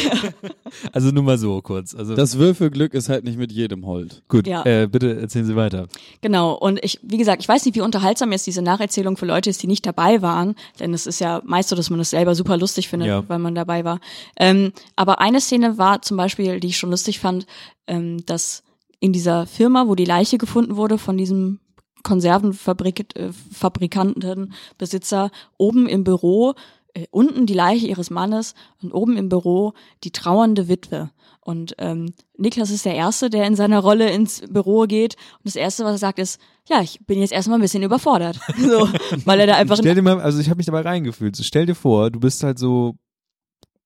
Also 0.91 1.10
nur 1.12 1.24
mal 1.24 1.38
so 1.38 1.62
kurz. 1.62 1.96
Also 1.96 2.16
Das 2.16 2.38
Würfelglück 2.38 2.93
ist 2.93 3.08
halt 3.08 3.24
nicht 3.24 3.38
mit 3.38 3.52
jedem 3.52 3.86
Hold. 3.86 4.24
gut, 4.28 4.46
Ja. 4.48 4.64
äh, 4.66 4.88
bitte 4.88 5.20
erzählen 5.22 5.46
Sie 5.46 5.56
weiter. 5.56 5.88
Genau, 6.22 6.54
und 6.54 6.84
ich, 6.84 7.00
wie 7.02 7.18
gesagt, 7.18 7.41
ich 7.41 7.48
weiß 7.48 7.66
nicht, 7.66 7.76
wie 7.76 7.82
unterhaltsam 7.82 8.32
jetzt 8.32 8.46
diese 8.48 8.62
Nacherzählung 8.62 9.16
für 9.16 9.26
Leute 9.26 9.50
ist, 9.50 9.62
die 9.64 9.68
nicht 9.68 9.86
dabei 9.86 10.22
waren, 10.22 10.56
denn 10.80 10.93
es 10.93 11.06
ist 11.08 11.20
ja 11.20 11.41
meist 11.46 11.70
so, 11.70 11.76
dass 11.76 11.89
man 11.89 12.00
das 12.00 12.10
selber 12.10 12.36
super 12.36 12.58
lustig 12.58 12.89
findet, 12.89 13.08
Ja. 13.08 13.24
weil 13.30 13.39
man 13.39 13.56
dabei 13.56 13.86
war. 13.86 14.00
Ähm, 14.38 14.74
aber 14.96 15.20
eine 15.22 15.39
Szene 15.39 15.78
war 15.78 16.02
zum 16.02 16.18
Beispiel, 16.18 16.60
die 16.60 16.68
ich 16.68 16.78
schon 16.78 16.89
lustig 16.91 17.20
fand, 17.20 17.46
ähm, 17.88 18.26
dass 18.26 18.64
in 19.00 19.14
dieser 19.14 19.46
Firma, 19.46 19.88
wo 19.88 19.96
die 19.96 20.06
Leiche 20.06 20.38
gefunden 20.38 20.76
wurde 20.76 20.98
von 20.98 21.18
diesem 21.18 21.60
Konservenfabrik 22.04 23.16
äh, 23.16 23.32
Besitzer, 24.78 25.32
oben 25.58 25.88
im 25.88 26.04
Büro, 26.04 26.54
äh, 26.93 27.08
unten 27.12 27.46
die 27.46 27.54
Leiche 27.54 27.88
ihres 27.88 28.10
Mannes 28.10 28.54
und 28.82 28.93
oben 28.93 29.18
im 29.18 29.28
Büro 29.30 29.74
die 30.04 30.12
trauernde 30.12 30.68
Witwe. 30.70 31.12
Und 31.41 31.76
ähm, 31.78 32.14
Niklas 32.38 32.72
ist 32.72 32.86
der 32.86 32.96
Erste, 32.96 33.30
der 33.30 33.46
in 33.46 33.56
seiner 33.56 33.80
Rolle 33.80 34.10
ins 34.10 34.41
Büro 34.50 34.84
geht. 34.84 35.16
Und 35.38 35.46
das 35.46 35.56
Erste, 35.56 35.84
was 35.84 35.93
er 35.93 35.98
sagt, 36.00 36.20
ist, 36.20 36.39
ja, 36.68 36.82
ich 36.82 37.00
bin 37.06 37.20
jetzt 37.20 37.34
erstmal 37.34 37.60
ein 37.60 37.62
bisschen 37.62 37.84
überfordert. 37.84 38.39
so, 38.58 38.89
weil 39.26 39.41
er 39.41 39.48
da 39.48 39.56
einfach 39.56 39.78
Stell 39.78 39.93
dir 39.93 40.02
mal, 40.02 40.20
also 40.20 40.39
ich 40.39 40.50
habe 40.50 40.58
mich 40.58 40.66
dabei 40.66 40.82
reingefühlt. 40.82 41.36
So, 41.36 41.43
stell 41.43 41.66
dir 41.68 41.76
vor, 41.76 42.10
du 42.10 42.20
bist 42.20 42.41
halt 42.43 42.58
so, 42.58 42.96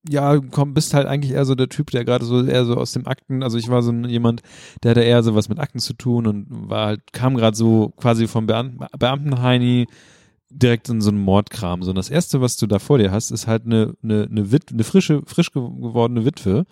ja, 0.08 0.40
komm, 0.40 0.74
bist 0.74 0.94
halt 0.94 1.08
eigentlich 1.08 1.34
eher 1.34 1.46
so 1.46 1.56
der 1.56 1.70
Typ, 1.70 1.92
der 1.92 2.06
gerade 2.06 2.26
so 2.26 2.44
eher 2.44 2.66
so 2.66 2.76
aus 2.76 2.94
dem 2.94 3.08
Akten, 3.08 3.44
also 3.44 3.58
ich 3.58 3.70
war 3.70 3.82
so 3.82 3.92
jemand, 3.92 4.42
der 4.84 4.92
hatte 4.92 5.02
eher 5.02 5.24
so 5.24 5.36
was 5.36 5.50
mit 5.50 5.60
Akten 5.60 5.80
zu 5.80 5.94
tun 5.94 6.28
und 6.28 6.48
war 6.50 6.88
halt, 6.88 7.14
kam 7.14 7.36
gerade 7.36 7.58
so 7.58 7.90
quasi 7.98 8.28
vom 8.28 8.48
Beam 8.48 8.80
Beamtenheini 8.98 9.88
direkt 10.50 10.90
in 10.90 11.02
so 11.02 11.10
einen 11.10 11.22
Mordkram. 11.22 11.84
So, 11.84 11.92
und 11.92 11.98
das 11.98 12.10
erste, 12.10 12.42
was 12.42 12.58
du 12.58 12.68
da 12.68 12.80
vor 12.80 12.98
dir 12.98 13.12
hast, 13.12 13.32
ist 13.32 13.48
halt 13.48 13.66
eine, 13.66 13.94
eine, 14.04 14.24
eine, 14.24 14.52
Wit 14.52 14.72
eine 14.72 14.84
frische, 14.84 15.22
frisch 15.26 15.52
gewordene 15.52 16.26
Witwe, 16.26 16.66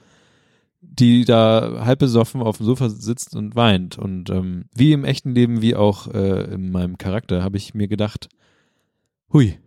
die 0.81 1.25
da 1.25 1.83
halb 1.85 1.99
besoffen 1.99 2.41
auf 2.41 2.57
dem 2.57 2.65
Sofa 2.65 2.89
sitzt 2.89 3.35
und 3.35 3.55
weint. 3.55 3.97
Und 3.97 4.29
ähm, 4.29 4.65
wie 4.73 4.93
im 4.93 5.05
echten 5.05 5.31
Leben, 5.35 5.61
wie 5.61 5.75
auch 5.75 6.07
äh, 6.07 6.53
in 6.53 6.71
meinem 6.71 6.97
Charakter, 6.97 7.43
habe 7.43 7.57
ich 7.57 7.73
mir 7.73 7.87
gedacht, 7.87 8.29
hui, 9.31 9.59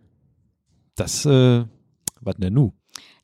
das, 0.95 1.25
äh, 1.25 1.65
was 2.19 2.35
denn 2.37 2.53
nu? 2.53 2.73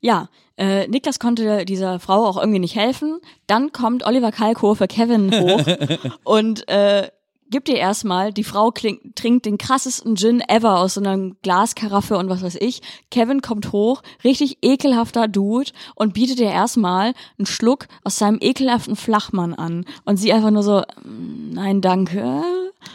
Ja, 0.00 0.28
äh, 0.56 0.86
Niklas 0.88 1.18
konnte 1.18 1.64
dieser 1.64 1.98
Frau 1.98 2.26
auch 2.26 2.36
irgendwie 2.36 2.60
nicht 2.60 2.76
helfen. 2.76 3.20
Dann 3.46 3.72
kommt 3.72 4.06
Oliver 4.06 4.32
Kalkofe 4.32 4.86
Kevin 4.86 5.32
hoch 5.32 5.64
und 6.24 6.68
äh, 6.68 7.08
gibt 7.50 7.68
ihr 7.68 7.76
erstmal, 7.76 8.32
die 8.32 8.44
Frau 8.44 8.70
kling, 8.70 9.12
trinkt 9.14 9.46
den 9.46 9.58
krassesten 9.58 10.16
Gin 10.16 10.40
ever 10.48 10.78
aus 10.80 10.94
so 10.94 11.00
einer 11.00 11.30
Glaskaraffe 11.42 12.16
und 12.18 12.28
was 12.28 12.42
weiß 12.42 12.56
ich. 12.60 12.80
Kevin 13.10 13.40
kommt 13.42 13.72
hoch, 13.72 14.02
richtig 14.24 14.58
ekelhafter 14.62 15.28
Dude 15.28 15.70
und 15.94 16.14
bietet 16.14 16.40
ihr 16.40 16.50
erstmal 16.50 17.14
einen 17.38 17.46
Schluck 17.46 17.86
aus 18.04 18.16
seinem 18.16 18.38
ekelhaften 18.40 18.96
Flachmann 18.96 19.54
an. 19.54 19.84
Und 20.04 20.16
sie 20.18 20.32
einfach 20.32 20.50
nur 20.50 20.62
so, 20.62 20.82
"Mm, 21.04 21.50
nein, 21.54 21.80
danke. 21.80 22.42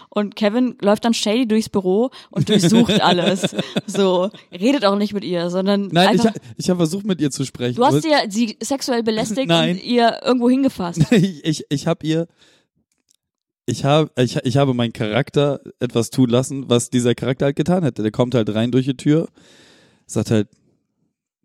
Und 0.10 0.36
Kevin 0.36 0.78
läuft 0.82 1.04
dann 1.04 1.14
shady 1.14 1.46
durchs 1.48 1.68
Büro 1.70 2.10
und 2.32 2.48
durchsucht 2.48 3.02
alles. 3.02 3.54
So, 3.86 4.30
redet 4.52 4.86
auch 4.86 4.96
nicht 4.96 5.14
mit 5.14 5.24
ihr, 5.26 5.50
sondern 5.50 5.90
Nein, 5.92 6.16
ich, 6.16 6.22
einfach 6.22 6.36
ha- 6.36 6.54
ich 6.58 6.70
habe 6.70 6.78
versucht 6.78 7.06
mit 7.06 7.20
ihr 7.20 7.32
zu 7.32 7.44
sprechen. 7.44 7.76
Du 7.76 7.86
hast 7.86 8.06
ihr 8.06 8.18
sie 8.30 8.58
sexuell 8.62 9.04
belästigt 9.04 9.48
Nein. 9.50 9.76
und 9.76 9.84
ihr 9.84 10.22
irgendwo 10.24 10.50
hingefasst. 10.50 11.02
ich, 11.12 11.44
ich, 11.44 11.66
ich 11.70 11.86
habe 11.88 12.06
ihr, 12.08 12.28
ich 13.66 13.86
habe, 13.86 14.12
ich, 14.22 14.38
ich 14.38 14.58
habe 14.58 14.74
meinen 14.74 14.94
Charakter 14.94 15.62
etwas 15.80 16.10
tun 16.10 16.30
lassen, 16.30 16.70
was 16.70 16.90
dieser 16.90 17.16
Charakter 17.16 17.46
halt 17.46 17.56
getan 17.56 17.84
hätte. 17.84 18.02
Der 18.02 18.12
kommt 18.12 18.36
halt 18.36 18.54
rein 18.54 18.72
durch 18.72 18.86
die 18.86 18.98
Tür, 18.98 19.28
sagt 20.06 20.32
halt, 20.32 20.48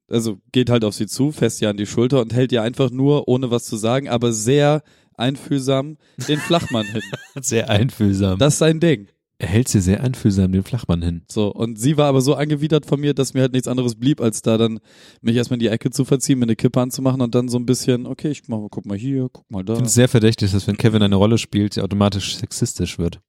also 0.09 0.39
geht 0.53 0.71
halt 0.71 0.85
auf 0.85 0.95
sie 0.95 1.07
zu, 1.07 1.33
fest 1.33 1.61
ihr 1.63 1.69
an 1.69 1.77
die 1.77 1.87
Schulter 1.87 2.21
und 2.21 2.33
hält 2.33 2.51
ihr 2.53 2.63
einfach 2.63 2.91
nur, 2.91 3.29
ohne 3.29 3.51
was 3.51 3.65
zu 3.65 3.77
sagen, 3.77 4.09
aber 4.09 4.33
sehr 4.33 4.83
einfühlsam 5.15 5.99
den 6.29 6.39
Flachmann 6.39 6.87
hin. 6.87 7.03
Sehr 7.43 7.69
einfühlsam. 7.69 8.39
Das 8.39 8.55
ist 8.55 8.59
sein 8.61 8.79
Ding. 8.79 9.09
Er 9.41 9.47
hält 9.49 9.69
sie 9.69 9.81
sehr 9.81 10.03
einfühlsam 10.03 10.51
den 10.51 10.65
Flachmann 10.65 11.01
hin. 11.01 11.23
So, 11.29 11.49
und 11.53 11.79
sie 11.79 11.97
war 11.97 12.07
aber 12.09 12.21
so 12.21 12.35
angewidert 12.35 12.87
von 12.87 12.99
mir, 12.99 13.15
dass 13.15 13.35
mir 13.35 13.43
halt 13.43 13.53
nichts 13.53 13.69
anderes 13.69 13.95
blieb, 13.95 14.21
als 14.21 14.43
da 14.43 14.59
dann 14.59 14.81
mich 15.21 15.37
erstmal 15.37 15.57
in 15.57 15.61
die 15.61 15.69
Ecke 15.69 15.91
zu 15.91 16.05
verziehen, 16.05 16.41
mir 16.41 16.47
eine 16.47 16.57
Kippe 16.57 16.81
anzumachen 16.81 17.21
und 17.21 17.35
dann 17.37 17.49
so 17.49 17.57
ein 17.57 17.65
bisschen, 17.65 18.07
okay, 18.07 18.31
ich 18.31 18.49
mach 18.49 18.59
mal, 18.59 18.69
guck 18.69 18.85
mal 18.85 18.99
hier, 18.99 19.29
guck 19.33 19.49
mal 19.49 19.63
da. 19.65 19.75
Ich 19.75 19.77
finde 19.79 19.89
es 19.89 19.95
sehr 19.95 20.09
verdächtig, 20.09 20.51
dass 20.51 20.67
wenn 20.67 20.77
Kevin 20.77 21.03
eine 21.03 21.15
Rolle 21.15 21.39
spielt, 21.39 21.75
sie 21.75 21.83
automatisch 21.83 22.37
sexistisch 22.37 22.99
wird. 22.99 23.21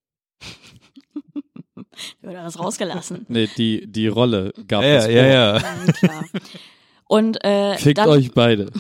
Wird 2.22 2.36
das 2.36 2.58
rausgelassen. 2.60 3.26
Nee, 3.30 3.48
die, 3.58 3.86
die 3.92 4.08
Rolle 4.08 4.54
gab 4.68 4.84
ja, 4.84 4.96
es 4.98 5.08
ja, 5.08 5.26
ja. 5.26 5.60
Klar. 5.94 6.26
Und 7.08 7.44
äh, 7.44 7.78
Fickt 7.78 7.98
dann, 7.98 8.10
euch 8.10 8.32
beide. 8.32 8.72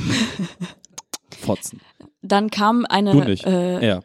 Fotzen. 1.39 1.81
dann 2.21 2.49
kam 2.49 2.85
eine, 2.85 3.11
Du 3.11 3.19
nicht. 3.23 3.45
Äh, 3.45 3.85
Ja. 3.85 4.01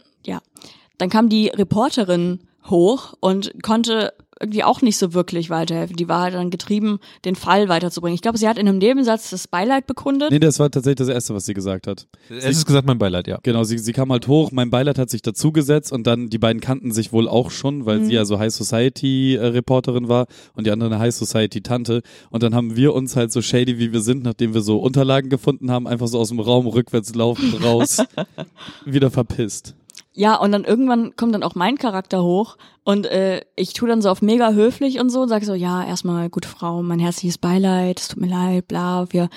dann 0.99 1.11
kam 1.11 1.29
die 1.29 1.49
Reporterin 1.49 2.41
hoch 2.69 3.15
und 3.21 3.53
konnte 3.63 4.13
irgendwie 4.41 4.65
auch 4.65 4.83
nicht 4.83 4.97
so 4.97 5.15
wirklich 5.15 5.49
weiterhelfen. 5.49 5.95
Die 5.95 6.09
war 6.09 6.23
halt 6.23 6.35
dann 6.35 6.51
getrieben, 6.51 6.99
den 7.25 7.37
Fall 7.37 7.69
weiterzubringen. 7.69 8.17
Ich 8.17 8.21
glaube, 8.21 8.37
sie 8.37 8.49
hat 8.49 8.59
in 8.59 8.67
einem 8.69 8.79
Nebensatz 8.79 9.31
das 9.31 9.47
Beileid 9.47 9.87
bekundet. 9.87 10.33
Nee, 10.33 10.41
das 10.41 10.59
war 10.59 10.69
tatsächlich 10.71 10.97
das 11.07 11.09
Erste, 11.09 11.35
was 11.37 11.47
sie 11.47 11.55
gesagt 11.55 11.87
hat. 11.87 12.09
Es 12.29 12.45
ist 12.45 12.67
gesagt, 12.67 12.85
mein 12.85 12.99
Beileid, 12.99 13.29
ja. 13.29 13.39
Genau, 13.45 13.63
sie, 13.63 13.79
sie 13.79 13.93
kam 13.93 14.11
halt 14.11 14.27
hoch, 14.27 14.51
mein 14.51 14.71
Beileid 14.71 14.99
hat 14.99 15.09
sich 15.09 15.23
dazugesetzt 15.23 15.93
und 15.93 16.07
dann, 16.09 16.31
die 16.31 16.39
beiden 16.39 16.61
kannten 16.61 16.91
sich 16.91 17.13
wohl 17.13 17.29
auch 17.29 17.53
schon, 17.53 17.87
weil 17.87 18.01
Mhm. 18.01 18.07
sie 18.07 18.15
ja 18.15 18.25
so 18.25 18.41
High 18.41 18.53
Society 18.53 19.37
äh, 19.37 19.47
Reporterin 19.47 20.09
war 20.09 20.27
und 20.55 20.67
die 20.67 20.73
andere 20.73 20.91
eine 20.91 20.99
High 20.99 21.15
Society 21.15 21.63
Tante. 21.63 22.03
Und 22.31 22.43
dann 22.43 22.57
haben 22.57 22.75
wir 22.75 22.93
uns 22.93 23.15
halt 23.15 23.31
so 23.31 23.41
shady, 23.41 23.79
wie 23.79 23.93
wir 23.93 24.01
sind, 24.01 24.25
nachdem 24.25 24.53
wir 24.53 24.63
so 24.63 24.79
Unterlagen 24.79 25.31
gefunden 25.31 25.71
haben, 25.71 25.87
einfach 25.87 26.09
so 26.09 26.19
aus 26.19 26.31
dem 26.31 26.41
Raum 26.41 26.67
rückwärts 26.67 27.15
laufend 27.15 27.63
raus, 27.63 27.99
wieder 28.85 29.13
verpisst. 29.13 29.77
Ja, 30.17 30.37
und 30.37 30.53
dann 30.53 30.63
irgendwann 30.63 31.17
kommt 31.17 31.35
dann 31.35 31.43
auch 31.43 31.57
mein 31.57 31.77
Charakter 31.77 32.23
hoch 32.23 32.57
und 32.85 33.07
äh, 33.07 33.41
ich 33.57 33.73
tu 33.73 33.85
dann 33.87 34.01
so 34.01 34.11
auf 34.11 34.23
mega 34.23 34.53
höflich 34.53 35.01
und 35.01 35.11
so 35.11 35.23
und 35.23 35.29
sage 35.29 35.45
so, 35.45 35.55
ja, 35.55 35.85
erstmal, 35.85 36.31
gute 36.31 36.49
Frau, 36.49 36.83
mein 36.83 37.01
herzliches 37.01 37.37
Beileid, 37.37 37.99
es 37.99 38.09
tut 38.09 38.21
mir 38.21 38.29
leid, 38.29 38.69
bla, 38.69 39.07
wir 39.11 39.29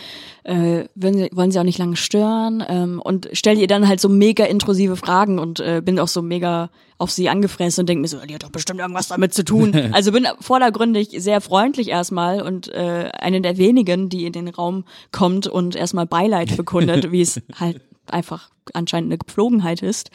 äh, 0.44 0.84
wollen, 0.94 1.16
sie, 1.16 1.30
wollen 1.34 1.50
sie 1.50 1.60
auch 1.60 1.64
nicht 1.64 1.80
lange 1.80 1.96
stören 1.96 2.64
ähm, 2.68 3.02
und 3.04 3.28
stell 3.34 3.58
ihr 3.58 3.66
dann 3.66 3.88
halt 3.88 4.00
so 4.00 4.08
mega 4.08 4.46
intrusive 4.46 4.98
Fragen 4.98 5.40
und 5.40 5.60
äh, 5.62 5.82
bin 5.84 5.98
auch 5.98 6.08
so 6.08 6.22
mega 6.22 6.70
auf 7.00 7.10
sie 7.10 7.28
angefressen 7.28 7.82
und 7.82 7.90
denke 7.90 8.02
mir 8.02 8.08
so, 8.08 8.20
die 8.20 8.36
hat 8.36 8.44
doch 8.44 8.52
bestimmt 8.52 8.80
irgendwas 8.80 9.08
damit 9.08 9.34
zu 9.34 9.44
tun. 9.44 9.74
also 9.94 10.12
bin 10.12 10.28
vordergründig 10.40 11.10
sehr 11.18 11.42
freundlich 11.42 11.88
erstmal 11.88 12.44
und 12.44 12.68
äh, 12.68 13.10
eine 13.18 13.42
der 13.42 13.58
wenigen, 13.58 14.10
die 14.10 14.26
in 14.26 14.34
den 14.34 14.48
Raum 14.48 14.84
kommt 15.12 15.48
und 15.48 15.76
erstmal 15.76 16.06
Beileid 16.06 16.56
bekundet, 16.56 17.12
wie 17.12 17.22
es 17.22 17.42
halt 17.56 17.82
einfach 18.14 18.50
anscheinend 18.74 19.10
eine 19.10 19.18
Gepflogenheit 19.18 19.82
ist. 19.82 20.12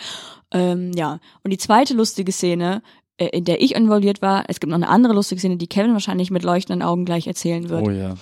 Ähm, 0.51 0.93
ja, 0.95 1.21
und 1.43 1.51
die 1.51 1.59
zweite 1.59 1.95
lustige 1.95 2.33
Szene, 2.33 2.83
äh, 3.17 3.27
in 3.29 3.45
der 3.45 3.63
ich 3.63 3.75
involviert 3.75 4.23
war, 4.23 4.45
es 4.49 4.61
gibt 4.61 4.71
noch 4.71 4.77
eine 4.77 4.89
andere 4.89 5.15
lustige 5.15 5.39
Szene, 5.39 5.57
die 5.57 5.67
Kevin 5.67 5.93
wahrscheinlich 5.93 6.31
mit 6.31 6.43
leuchtenden 6.43 6.83
Augen 6.83 7.05
gleich 7.05 7.27
erzählen 7.27 7.69
wird. 7.69 7.87
Oh 7.87 7.91
ja. 7.91 8.15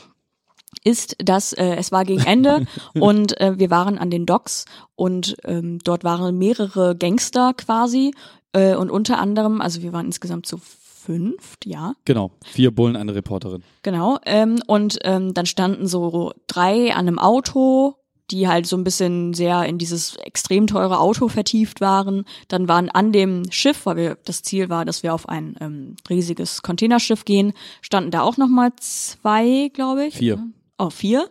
ist, 0.85 1.17
dass 1.19 1.53
äh, 1.53 1.75
es 1.77 1.91
war 1.91 2.05
gegen 2.05 2.23
Ende 2.23 2.67
und 2.95 3.41
äh, 3.41 3.59
wir 3.59 3.71
waren 3.71 3.99
an 3.99 4.11
den 4.11 4.27
Docks 4.27 4.65
und 4.95 5.37
ähm, 5.45 5.79
dort 5.83 6.05
waren 6.05 6.39
mehrere 6.39 6.97
Gangster 6.97 7.55
quasi 7.55 8.15
äh, 8.53 8.75
und 8.75 8.91
unter 8.91 9.19
anderem, 9.19 9.61
also 9.61 9.83
wir 9.83 9.93
waren 9.93 10.07
insgesamt 10.07 10.47
zu 10.47 10.59
fünft, 10.59 11.67
ja, 11.67 11.95
Genau. 12.05 12.31
Vier 12.45 12.71
Bullen, 12.71 12.95
eine 12.95 13.15
Reporterin. 13.15 13.63
genau. 13.83 14.19
Ähm, 14.27 14.63
und 14.67 14.99
ähm, 15.03 15.33
dann 15.35 15.47
standen 15.47 15.87
so 15.87 16.33
drei 16.47 16.93
an 16.93 17.09
einem 17.09 17.19
Auto, 17.19 17.97
die 18.31 18.49
halt 18.49 18.67
so 18.67 18.77
ein 18.77 18.85
bisschen 18.85 19.35
sehr 19.35 19.65
in 19.65 19.79
dieses 19.79 20.17
extrem 20.17 20.67
teure 20.67 20.99
Auto 20.99 21.29
vertieft 21.29 21.81
waren. 21.81 22.25
Dann 22.49 22.69
waren 22.69 22.89
an 22.89 23.13
dem 23.13 23.51
Schiff, 23.51 23.87
weil 23.87 23.97
wir 23.97 24.19
das 24.25 24.43
Ziel 24.43 24.69
war, 24.69 24.85
dass 24.85 25.03
wir 25.03 25.15
auf 25.15 25.29
ein 25.29 25.57
ähm, 25.61 25.97
riesiges 26.09 26.63
Containerschiff 26.63 27.25
gehen, 27.25 27.53
standen 27.81 28.11
da 28.11 28.23
auch 28.23 28.37
noch 28.37 28.49
mal 28.49 28.71
zwei, 28.77 29.71
glaube 29.73 30.07
ich. 30.07 30.17
Vier. 30.17 30.43
Oh, 30.79 30.91
vier. 30.91 31.29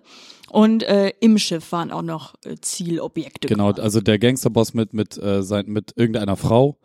Und 0.51 0.83
äh, 0.83 1.11
im 1.19 1.37
Schiff 1.37 1.71
waren 1.71 1.91
auch 1.91 2.01
noch 2.01 2.35
äh, 2.43 2.55
Zielobjekte. 2.59 3.47
Genau, 3.47 3.69
quasi. 3.69 3.81
also 3.81 4.01
der 4.01 4.19
Gangsterboss 4.19 4.73
mit 4.73 4.93
mit 4.93 5.17
äh, 5.17 5.43
sein, 5.43 5.65
mit 5.67 5.93
irgendeiner 5.95 6.35
Frau 6.35 6.77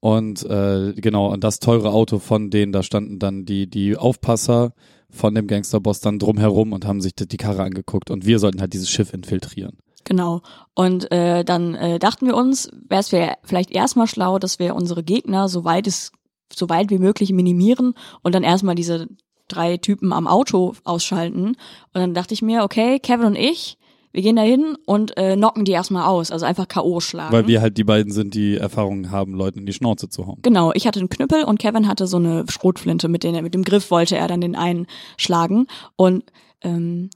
und 0.00 0.44
äh, 0.44 0.92
genau 0.94 1.32
und 1.32 1.44
das 1.44 1.60
teure 1.60 1.90
Auto 1.90 2.18
von 2.18 2.50
denen 2.50 2.72
da 2.72 2.82
standen 2.82 3.18
dann 3.18 3.44
die 3.44 3.68
die 3.68 3.96
Aufpasser 3.96 4.72
von 5.16 5.34
dem 5.34 5.46
Gangsterboss 5.46 6.00
dann 6.00 6.18
drumherum 6.18 6.72
und 6.72 6.86
haben 6.86 7.00
sich 7.00 7.14
die, 7.14 7.36
Karre 7.36 7.62
angeguckt 7.62 8.10
und 8.10 8.26
wir 8.26 8.38
sollten 8.38 8.60
halt 8.60 8.72
dieses 8.72 8.90
Schiff 8.90 9.12
infiltrieren. 9.12 9.78
Genau. 10.04 10.42
Und 10.74 11.10
äh, 11.10 11.44
dann 11.44 11.74
äh, 11.74 11.98
dachten 11.98 12.26
wir 12.26 12.36
uns, 12.36 12.70
wäre 12.88 13.00
es 13.00 13.08
vielleicht 13.42 13.72
erstmal 13.72 14.06
schlau, 14.06 14.38
dass 14.38 14.58
wir 14.60 14.76
unsere 14.76 15.02
Gegner 15.02 15.48
so 15.48 15.64
weit 15.64 15.86
es 15.88 16.12
so 16.54 16.68
weit 16.68 16.90
wie 16.90 16.98
möglich 16.98 17.32
minimieren 17.32 17.94
und 18.22 18.34
dann 18.34 18.44
erstmal 18.44 18.76
diese 18.76 19.08
drei 19.48 19.76
Typen 19.76 20.12
am 20.12 20.26
Auto 20.26 20.74
ausschalten. 20.84 21.48
Und 21.48 21.56
dann 21.94 22.14
dachte 22.14 22.34
ich 22.34 22.42
mir, 22.42 22.62
okay, 22.62 22.98
Kevin 22.98 23.26
und 23.26 23.36
ich, 23.36 23.78
wir 24.16 24.22
gehen 24.22 24.36
da 24.36 24.42
hin 24.42 24.78
und 24.86 25.14
äh, 25.18 25.36
knocken 25.36 25.66
die 25.66 25.72
erstmal 25.72 26.06
aus, 26.06 26.30
also 26.30 26.46
einfach 26.46 26.66
K.O. 26.66 27.00
schlagen. 27.00 27.34
Weil 27.34 27.46
wir 27.46 27.60
halt 27.60 27.76
die 27.76 27.84
beiden 27.84 28.12
sind, 28.12 28.32
die 28.32 28.56
Erfahrung 28.56 29.10
haben, 29.10 29.34
Leuten 29.34 29.58
in 29.58 29.66
die 29.66 29.74
Schnauze 29.74 30.08
zu 30.08 30.26
hauen. 30.26 30.38
Genau, 30.40 30.72
ich 30.72 30.86
hatte 30.86 31.00
einen 31.00 31.10
Knüppel 31.10 31.44
und 31.44 31.58
Kevin 31.58 31.86
hatte 31.86 32.06
so 32.06 32.16
eine 32.16 32.46
Schrotflinte, 32.48 33.08
mit, 33.08 33.24
der, 33.24 33.42
mit 33.42 33.52
dem 33.52 33.62
Griff 33.62 33.90
wollte 33.90 34.16
er 34.16 34.26
dann 34.26 34.40
den 34.40 34.56
einen 34.56 34.86
schlagen. 35.18 35.66
Und 35.96 36.24
ähm, 36.62 37.10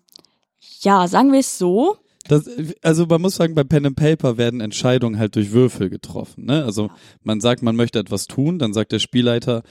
ja, 0.83 1.09
sagen 1.09 1.33
wir 1.33 1.41
es 1.41 1.57
so, 1.57 1.97
Das, 2.29 2.51
also 2.83 3.07
man 3.07 3.23
muss 3.23 3.37
sagen, 3.37 3.55
bei 3.55 3.65
Pen 3.65 3.87
and 3.87 3.97
Paper 3.97 4.37
werden 4.37 4.61
Entscheidungen 4.61 5.19
halt 5.19 5.37
durch 5.37 5.53
Würfel 5.53 5.89
getroffen. 5.89 6.45
Ne? 6.45 6.67
Also 6.67 6.91
man 7.23 7.41
sagt, 7.41 7.63
man 7.63 7.77
möchte 7.77 7.99
etwas 7.99 8.27
tun, 8.27 8.59
dann 8.59 8.75
sagt 8.75 8.93
der 8.93 8.99
Spielleiter, 8.99 9.63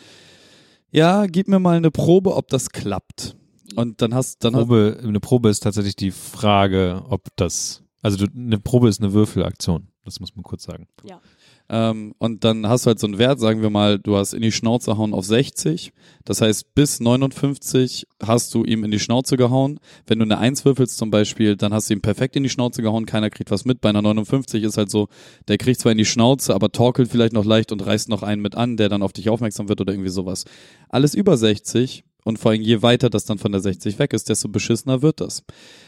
ja, 0.89 1.27
gib 1.27 1.47
mir 1.47 1.59
mal 1.59 1.77
eine 1.77 1.91
Probe, 1.91 2.35
ob 2.35 2.47
das 2.47 2.71
klappt. 2.71 3.35
Und 3.75 4.01
dann 4.01 4.13
hast 4.13 4.43
dann 4.43 4.55
hast, 4.55 4.67
Probe, 4.67 4.99
eine 5.03 5.19
Probe 5.19 5.49
ist 5.49 5.61
tatsächlich 5.61 5.95
die 5.95 6.11
Frage, 6.11 7.03
ob 7.09 7.27
das, 7.35 7.83
also 8.01 8.25
du, 8.25 8.31
eine 8.35 8.59
Probe 8.59 8.89
ist 8.89 9.01
eine 9.01 9.13
Würfelaktion. 9.13 9.87
Das 10.05 10.19
muss 10.19 10.35
man 10.35 10.43
kurz 10.43 10.63
sagen. 10.63 10.87
ähm, 11.71 12.15
und 12.17 12.43
dann 12.43 12.67
hast 12.67 12.85
du 12.85 12.87
halt 12.87 12.99
so 12.99 13.05
einen 13.05 13.19
Wert, 13.19 13.39
sagen 13.39 13.61
wir 13.61 13.69
mal, 13.69 13.99
du 13.99 14.17
hast 14.17 14.33
in 14.33 14.41
die 14.41 14.51
Schnauze 14.51 14.97
hauen 14.97 15.13
auf 15.13 15.23
60. 15.23 15.93
Das 16.25 16.41
heißt, 16.41 16.73
bis 16.73 16.99
59 16.99 18.07
hast 18.23 18.55
du 18.55 18.63
ihm 18.63 18.83
in 18.83 18.89
die 18.89 18.99
Schnauze 18.99 19.37
gehauen. 19.37 19.79
Wenn 20.07 20.17
du 20.17 20.25
eine 20.25 20.39
1 20.39 20.65
würfelst 20.65 20.97
zum 20.97 21.11
Beispiel, 21.11 21.55
dann 21.55 21.71
hast 21.71 21.89
du 21.89 21.93
ihm 21.93 22.01
perfekt 22.01 22.35
in 22.35 22.41
die 22.41 22.49
Schnauze 22.49 22.81
gehauen, 22.81 23.05
keiner 23.05 23.29
kriegt 23.29 23.51
was 23.51 23.65
mit. 23.65 23.81
Bei 23.81 23.89
einer 23.89 24.01
59 24.01 24.63
ist 24.63 24.77
halt 24.77 24.89
so, 24.89 25.09
der 25.47 25.59
kriegt 25.59 25.79
zwar 25.79 25.91
in 25.91 25.99
die 25.99 26.05
Schnauze, 26.05 26.55
aber 26.55 26.71
torkelt 26.71 27.11
vielleicht 27.11 27.33
noch 27.33 27.45
leicht 27.45 27.71
und 27.71 27.85
reißt 27.85 28.09
noch 28.09 28.23
einen 28.23 28.41
mit 28.41 28.55
an, 28.55 28.75
der 28.75 28.89
dann 28.89 29.03
auf 29.03 29.13
dich 29.13 29.29
aufmerksam 29.29 29.69
wird 29.69 29.79
oder 29.79 29.93
irgendwie 29.93 30.09
sowas. 30.09 30.45
Alles 30.89 31.13
über 31.13 31.37
60 31.37 32.03
und 32.29 32.39
vor 32.39 32.51
allem 32.51 32.61
je 32.61 32.81
weiter 32.81 33.09
das 33.09 33.25
dann 33.25 33.37
von 33.37 33.51
der 33.51 33.59
60 33.59 33.99
weg 33.99 34.13
ist, 34.13 34.29
desto 34.29 34.47
beschissener 34.47 35.01
wird 35.01 35.19
das. 35.19 35.43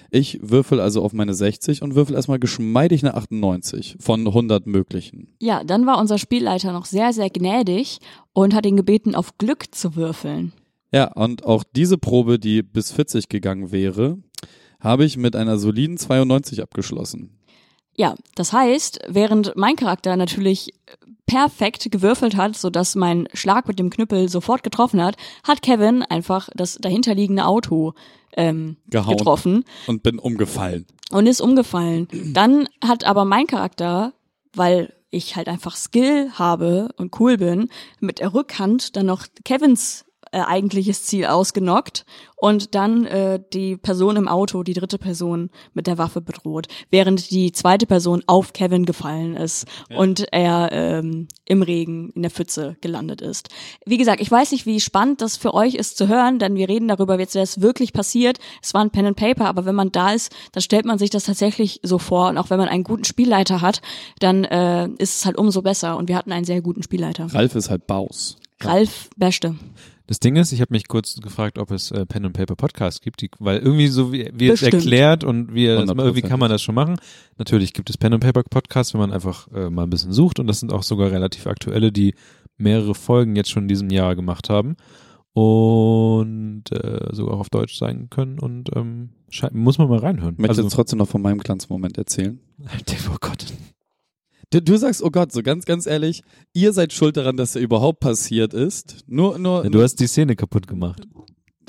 Ich 0.09 0.39
würfel 0.41 0.81
also 0.81 1.01
auf 1.01 1.13
meine 1.13 1.33
60 1.33 1.81
und 1.81 1.95
würfel 1.95 2.15
erstmal 2.15 2.39
geschmeidig 2.39 3.03
eine 3.03 3.13
98 3.13 3.95
von 3.99 4.27
100 4.27 4.67
möglichen. 4.67 5.29
ja, 5.39 5.63
dann 5.63 5.85
war 5.85 5.99
unser 5.99 6.17
Spielleiter 6.17 6.73
noch 6.73 6.85
sehr, 6.85 7.13
sehr 7.13 7.29
gnädig 7.29 7.99
und 8.33 8.53
hat 8.53 8.65
ihn 8.65 8.75
gebeten, 8.75 9.15
auf 9.15 9.37
Glück 9.37 9.73
zu 9.73 9.95
würfeln. 9.95 10.51
Ja, 10.91 11.13
und 11.13 11.45
auch 11.45 11.63
diese 11.63 11.97
Probe, 11.97 12.37
die 12.37 12.61
bis 12.61 12.91
40 12.91 13.29
gegangen 13.29 13.71
wäre, 13.71 14.17
habe 14.81 15.05
ich 15.05 15.15
mit 15.15 15.35
einer 15.35 15.57
soliden 15.57 15.97
92 15.97 16.61
abgeschlossen. 16.61 17.37
Ja, 17.95 18.15
das 18.35 18.51
heißt, 18.51 18.99
während 19.07 19.53
mein 19.55 19.75
Charakter 19.75 20.17
natürlich 20.17 20.73
perfekt 21.31 21.89
gewürfelt 21.91 22.35
hat, 22.35 22.57
sodass 22.57 22.95
mein 22.95 23.29
Schlag 23.33 23.65
mit 23.65 23.79
dem 23.79 23.89
Knüppel 23.89 24.27
sofort 24.27 24.63
getroffen 24.63 25.01
hat, 25.01 25.15
hat 25.45 25.61
Kevin 25.61 26.03
einfach 26.03 26.49
das 26.55 26.75
dahinterliegende 26.75 27.45
Auto 27.45 27.93
ähm, 28.35 28.75
Gehauen. 28.89 29.15
getroffen 29.15 29.65
Und 29.87 30.03
bin 30.03 30.19
umgefallen. 30.19 30.85
und 31.11 31.27
ist 31.27 31.39
umgefallen. 31.39 32.09
Dann 32.33 32.67
hat 32.85 33.05
aber 33.05 33.23
mein 33.23 33.47
Charakter, 33.47 34.11
weil 34.53 34.93
ich 35.09 35.37
halt 35.37 35.47
einfach 35.47 35.77
Skill 35.77 36.31
habe 36.33 36.89
und 36.97 37.17
cool 37.21 37.37
bin, 37.37 37.69
mit 38.01 38.19
der 38.19 38.33
Rückhand 38.33 38.97
dann 38.97 39.05
noch 39.05 39.25
Kevins 39.45 40.03
äh, 40.31 40.39
eigentliches 40.39 41.03
Ziel 41.03 41.25
ausgenockt 41.25 42.05
und 42.37 42.73
dann 42.73 43.05
äh, 43.05 43.39
die 43.53 43.77
Person 43.77 44.15
im 44.15 44.27
Auto, 44.27 44.63
die 44.63 44.73
dritte 44.73 44.97
Person 44.97 45.49
mit 45.73 45.87
der 45.87 45.97
Waffe 45.97 46.21
bedroht, 46.21 46.67
während 46.89 47.29
die 47.31 47.51
zweite 47.51 47.85
Person 47.85 48.23
auf 48.27 48.53
Kevin 48.53 48.85
gefallen 48.85 49.35
ist 49.35 49.67
und 49.95 50.25
er 50.31 50.69
ähm, 50.71 51.27
im 51.45 51.61
Regen 51.61 52.11
in 52.15 52.21
der 52.23 52.31
Pfütze 52.31 52.77
gelandet 52.81 53.21
ist. 53.21 53.49
Wie 53.85 53.97
gesagt, 53.97 54.21
ich 54.21 54.31
weiß 54.31 54.51
nicht, 54.53 54.65
wie 54.65 54.79
spannend 54.79 55.21
das 55.21 55.37
für 55.37 55.53
euch 55.53 55.75
ist 55.75 55.97
zu 55.97 56.07
hören, 56.07 56.39
denn 56.39 56.55
wir 56.55 56.67
reden 56.67 56.87
darüber, 56.87 57.19
jetzt 57.19 57.35
wäre 57.35 57.43
es 57.43 57.61
wirklich 57.61 57.93
passiert. 57.93 58.39
Es 58.61 58.73
war 58.73 58.81
ein 58.81 58.91
Pen 58.91 59.05
and 59.05 59.17
Paper, 59.17 59.45
aber 59.45 59.65
wenn 59.65 59.75
man 59.75 59.91
da 59.91 60.13
ist, 60.13 60.33
dann 60.53 60.63
stellt 60.63 60.85
man 60.85 60.97
sich 60.97 61.09
das 61.09 61.25
tatsächlich 61.25 61.79
so 61.83 61.99
vor 61.99 62.29
und 62.29 62.37
auch 62.37 62.49
wenn 62.49 62.57
man 62.57 62.69
einen 62.69 62.83
guten 62.83 63.03
Spielleiter 63.03 63.61
hat, 63.61 63.81
dann 64.19 64.45
äh, 64.45 64.87
ist 64.97 65.19
es 65.19 65.25
halt 65.25 65.37
umso 65.37 65.61
besser 65.61 65.97
und 65.97 66.09
wir 66.09 66.15
hatten 66.15 66.31
einen 66.31 66.45
sehr 66.45 66.61
guten 66.61 66.83
Spielleiter. 66.83 67.27
Ralf 67.33 67.53
ist 67.55 67.69
halt 67.69 67.85
Baus. 67.85 68.37
Ralf 68.61 69.09
Beste. 69.17 69.55
Das 70.07 70.19
Ding 70.19 70.35
ist, 70.35 70.51
ich 70.51 70.61
habe 70.61 70.73
mich 70.73 70.87
kurz 70.87 71.15
gefragt, 71.21 71.57
ob 71.57 71.71
es 71.71 71.91
äh, 71.91 72.05
Pen 72.05 72.25
and 72.25 72.35
Paper 72.35 72.55
Podcasts 72.55 73.01
gibt, 73.01 73.21
die, 73.21 73.29
weil 73.39 73.59
irgendwie 73.59 73.87
so 73.87 74.11
wie, 74.11 74.29
wie 74.33 74.47
es 74.47 74.61
erklärt 74.61 75.23
und 75.23 75.53
wie, 75.53 75.67
das, 75.67 75.89
100%. 75.89 75.99
irgendwie 75.99 76.21
kann 76.21 76.39
man 76.39 76.49
das 76.49 76.61
schon 76.61 76.75
machen. 76.75 76.97
Natürlich 77.37 77.73
gibt 77.73 77.89
es 77.89 77.97
Pen 77.97 78.13
and 78.13 78.23
Paper 78.23 78.43
Podcasts, 78.43 78.93
wenn 78.93 79.01
man 79.01 79.11
einfach 79.11 79.47
äh, 79.53 79.69
mal 79.69 79.83
ein 79.83 79.89
bisschen 79.89 80.11
sucht 80.11 80.39
und 80.39 80.47
das 80.47 80.59
sind 80.59 80.73
auch 80.73 80.83
sogar 80.83 81.11
relativ 81.11 81.47
aktuelle, 81.47 81.91
die 81.91 82.15
mehrere 82.57 82.95
Folgen 82.95 83.35
jetzt 83.35 83.49
schon 83.51 83.63
in 83.63 83.69
diesem 83.69 83.89
Jahr 83.89 84.15
gemacht 84.15 84.49
haben 84.49 84.75
und 85.33 86.63
äh, 86.71 87.09
sogar 87.11 87.35
auch 87.35 87.39
auf 87.39 87.49
Deutsch 87.49 87.77
sein 87.77 88.09
können 88.09 88.39
und 88.39 88.69
ähm, 88.75 89.09
muss 89.51 89.77
man 89.77 89.87
mal 89.87 89.99
reinhören. 89.99 90.33
Ich 90.33 90.39
möchte 90.39 90.51
also, 90.51 90.63
jetzt 90.63 90.73
trotzdem 90.73 90.99
noch 90.99 91.07
von 91.07 91.21
meinem 91.21 91.39
Glanzmoment 91.39 91.97
erzählen. 91.97 92.39
oh 93.09 93.17
Gott. 93.19 93.45
Du, 94.51 94.61
du 94.61 94.77
sagst, 94.77 95.01
oh 95.01 95.09
Gott, 95.09 95.31
so 95.31 95.41
ganz, 95.43 95.65
ganz 95.65 95.85
ehrlich, 95.87 96.21
ihr 96.53 96.73
seid 96.73 96.91
schuld 96.93 97.17
daran, 97.17 97.37
dass 97.37 97.55
er 97.55 97.61
überhaupt 97.61 97.99
passiert 98.01 98.53
ist. 98.53 98.97
Nur, 99.07 99.39
nur, 99.39 99.63
Ja, 99.63 99.69
du 99.69 99.81
hast 99.81 99.95
die 99.95 100.07
Szene 100.07 100.35
kaputt 100.35 100.67
gemacht. 100.67 101.01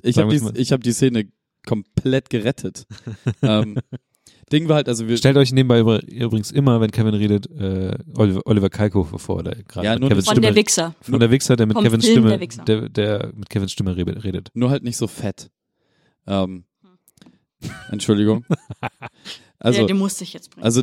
ich 0.02 0.18
habe 0.18 0.36
die, 0.36 0.58
ich 0.60 0.72
hab 0.72 0.82
die 0.82 0.92
Szene 0.92 1.28
komplett 1.66 2.28
gerettet. 2.28 2.86
ähm, 3.42 3.78
Ding 4.52 4.68
war 4.68 4.76
halt, 4.76 4.88
also 4.88 5.06
wir, 5.08 5.16
Stellt 5.16 5.36
euch 5.36 5.52
nebenbei 5.52 5.78
über, 5.80 6.02
übrigens 6.06 6.50
immer, 6.50 6.80
wenn 6.80 6.90
Kevin 6.90 7.14
redet, 7.14 7.46
äh, 7.52 7.96
Oliver, 8.16 8.42
Oliver 8.46 8.68
Kalkofe 8.68 9.18
vor, 9.18 9.42
der 9.44 9.54
gerade 9.62 9.86
Ja, 9.86 9.98
nur 9.98 10.08
Kevins 10.10 10.26
Von 10.26 10.34
Stimme, 10.34 10.46
der 10.48 10.56
Wichser. 10.56 10.94
von 11.00 11.20
der 11.20 11.30
Wichser, 11.30 11.56
der 11.56 11.66
mit 11.66 11.74
Vom 11.76 11.84
Kevins 11.84 12.04
Film 12.04 12.26
Stimme, 12.28 12.38
Der 12.66 12.80
der, 12.80 12.88
der 12.88 13.32
mit 13.34 13.48
Kevins 13.48 13.72
Stimme 13.72 13.96
re- 13.96 14.24
redet. 14.24 14.50
nur 14.54 14.70
halt 14.70 14.82
nicht 14.82 14.96
so 14.96 15.06
fett. 15.06 15.50
Ähm, 16.26 16.64
Entschuldigung. 17.90 18.44
Also, 19.62 19.82
ja, 19.82 19.86
den 19.86 19.98
musste 19.98 20.24
ich 20.24 20.32
jetzt 20.32 20.50
bringen. 20.50 20.64
Also 20.64 20.82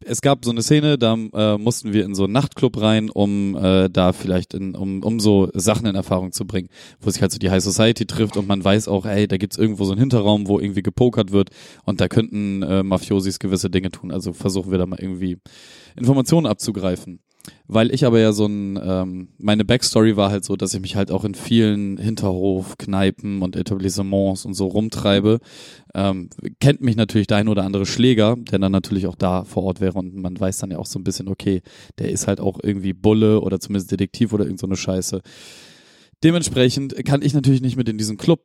es 0.00 0.22
gab 0.22 0.46
so 0.46 0.50
eine 0.50 0.62
Szene, 0.62 0.96
da 0.96 1.12
äh, 1.12 1.58
mussten 1.58 1.92
wir 1.92 2.06
in 2.06 2.14
so 2.14 2.24
einen 2.24 2.32
Nachtclub 2.32 2.80
rein, 2.80 3.10
um 3.10 3.54
äh, 3.54 3.90
da 3.90 4.14
vielleicht 4.14 4.54
in, 4.54 4.74
um, 4.74 5.02
um 5.02 5.20
so 5.20 5.50
Sachen 5.52 5.84
in 5.84 5.94
Erfahrung 5.94 6.32
zu 6.32 6.46
bringen, 6.46 6.68
wo 7.00 7.10
sich 7.10 7.20
halt 7.20 7.32
so 7.32 7.38
die 7.38 7.50
High 7.50 7.62
Society 7.62 8.06
trifft 8.06 8.38
und 8.38 8.48
man 8.48 8.64
weiß 8.64 8.88
auch, 8.88 9.04
ey, 9.04 9.28
da 9.28 9.36
gibt's 9.36 9.58
irgendwo 9.58 9.84
so 9.84 9.92
einen 9.92 10.00
Hinterraum, 10.00 10.48
wo 10.48 10.58
irgendwie 10.58 10.82
gepokert 10.82 11.32
wird 11.32 11.50
und 11.84 12.00
da 12.00 12.08
könnten 12.08 12.62
äh, 12.62 12.82
Mafiosis 12.82 13.38
gewisse 13.38 13.68
Dinge 13.68 13.90
tun. 13.90 14.10
Also 14.10 14.32
versuchen 14.32 14.70
wir 14.70 14.78
da 14.78 14.86
mal 14.86 14.98
irgendwie 14.98 15.36
Informationen 15.94 16.46
abzugreifen. 16.46 17.20
Weil 17.66 17.92
ich 17.92 18.04
aber 18.04 18.20
ja 18.20 18.32
so 18.32 18.46
ein, 18.46 18.78
ähm, 18.82 19.28
meine 19.38 19.64
Backstory 19.64 20.16
war 20.16 20.30
halt 20.30 20.44
so, 20.44 20.56
dass 20.56 20.74
ich 20.74 20.80
mich 20.80 20.96
halt 20.96 21.10
auch 21.10 21.24
in 21.24 21.34
vielen 21.34 21.96
Hinterhof, 21.96 22.76
Kneipen 22.78 23.42
und 23.42 23.56
Etablissements 23.56 24.44
und 24.44 24.54
so 24.54 24.66
rumtreibe. 24.66 25.40
Ähm, 25.94 26.30
kennt 26.60 26.80
mich 26.80 26.96
natürlich 26.96 27.26
der 27.26 27.38
ein 27.38 27.48
oder 27.48 27.64
andere 27.64 27.86
Schläger, 27.86 28.36
der 28.36 28.58
dann 28.58 28.72
natürlich 28.72 29.06
auch 29.06 29.16
da 29.16 29.44
vor 29.44 29.64
Ort 29.64 29.80
wäre 29.80 29.98
und 29.98 30.14
man 30.14 30.38
weiß 30.38 30.58
dann 30.58 30.70
ja 30.70 30.78
auch 30.78 30.86
so 30.86 30.98
ein 30.98 31.04
bisschen, 31.04 31.28
okay, 31.28 31.62
der 31.98 32.10
ist 32.10 32.26
halt 32.26 32.40
auch 32.40 32.60
irgendwie 32.62 32.92
Bulle 32.92 33.40
oder 33.40 33.58
zumindest 33.58 33.90
Detektiv 33.90 34.32
oder 34.32 34.44
irgend 34.44 34.60
so 34.60 34.72
Scheiße. 34.72 35.20
Dementsprechend 36.22 37.04
kann 37.04 37.22
ich 37.22 37.34
natürlich 37.34 37.62
nicht 37.62 37.76
mit 37.76 37.88
in 37.88 37.98
diesen 37.98 38.16
Club. 38.16 38.44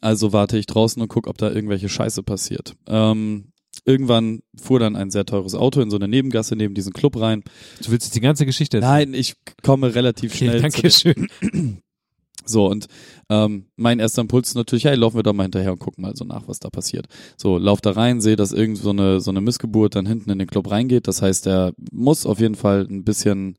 Also 0.00 0.32
warte 0.32 0.56
ich 0.56 0.66
draußen 0.66 1.00
und 1.02 1.08
guck, 1.08 1.26
ob 1.26 1.36
da 1.36 1.50
irgendwelche 1.50 1.88
Scheiße 1.90 2.22
passiert. 2.22 2.74
Ähm, 2.86 3.52
irgendwann 3.84 4.40
fuhr 4.60 4.78
dann 4.80 4.96
ein 4.96 5.10
sehr 5.10 5.24
teures 5.26 5.54
Auto 5.54 5.80
in 5.80 5.90
so 5.90 5.96
eine 5.96 6.08
Nebengasse 6.08 6.56
neben 6.56 6.74
diesen 6.74 6.92
Club 6.92 7.18
rein. 7.20 7.42
Du 7.82 7.90
willst 7.90 8.06
jetzt 8.06 8.14
die 8.16 8.20
ganze 8.20 8.46
Geschichte 8.46 8.78
erzählen? 8.78 9.10
Nein, 9.10 9.14
ich 9.14 9.34
komme 9.62 9.94
relativ 9.94 10.32
Okay, 10.34 10.46
schnell. 10.46 10.60
danke 10.60 10.88
zu 10.88 10.90
schön. 10.90 11.28
den, 11.42 11.78
So, 12.46 12.66
und 12.68 12.88
ähm, 13.30 13.66
mein 13.76 14.00
erster 14.00 14.20
Impuls 14.20 14.48
ist 14.48 14.54
natürlich, 14.54 14.84
hey, 14.84 14.96
laufen 14.96 15.16
wir 15.16 15.22
doch 15.22 15.32
mal 15.32 15.44
hinterher 15.44 15.72
und 15.72 15.78
gucken 15.78 16.02
mal 16.02 16.14
so 16.14 16.24
nach, 16.26 16.46
was 16.46 16.58
da 16.58 16.68
passiert. 16.68 17.06
So, 17.38 17.56
lauf 17.56 17.80
da 17.80 17.92
rein, 17.92 18.20
sehe, 18.20 18.36
dass 18.36 18.52
irgend 18.52 18.76
so 18.76 18.90
eine, 18.90 19.20
so 19.20 19.30
eine 19.30 19.40
Missgeburt 19.40 19.94
dann 19.94 20.04
hinten 20.04 20.30
in 20.30 20.38
den 20.38 20.48
Club 20.48 20.70
reingeht. 20.70 21.08
Das 21.08 21.22
heißt, 21.22 21.46
er 21.46 21.72
muss 21.90 22.26
auf 22.26 22.40
jeden 22.40 22.54
Fall 22.54 22.86
ein 22.90 23.02
bisschen, 23.02 23.56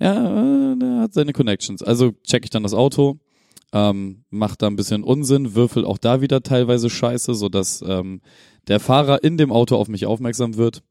ja, 0.00 0.72
äh, 0.72 0.76
der 0.76 1.00
hat 1.02 1.14
seine 1.14 1.32
Connections. 1.32 1.84
Also 1.84 2.10
check 2.26 2.42
ich 2.44 2.50
dann 2.50 2.64
das 2.64 2.74
Auto, 2.74 3.20
ähm, 3.72 4.24
macht 4.30 4.62
da 4.62 4.66
ein 4.66 4.74
bisschen 4.76 5.04
Unsinn, 5.04 5.54
würfel 5.54 5.84
auch 5.84 5.98
da 5.98 6.20
wieder 6.20 6.42
teilweise 6.42 6.90
Scheiße, 6.90 7.34
so 7.34 7.48
dass 7.48 7.80
ähm, 7.86 8.22
der 8.68 8.80
Fahrer 8.80 9.22
in 9.22 9.36
dem 9.36 9.52
Auto 9.52 9.76
auf 9.76 9.88
mich 9.88 10.06
aufmerksam 10.06 10.56
wird. 10.56 10.82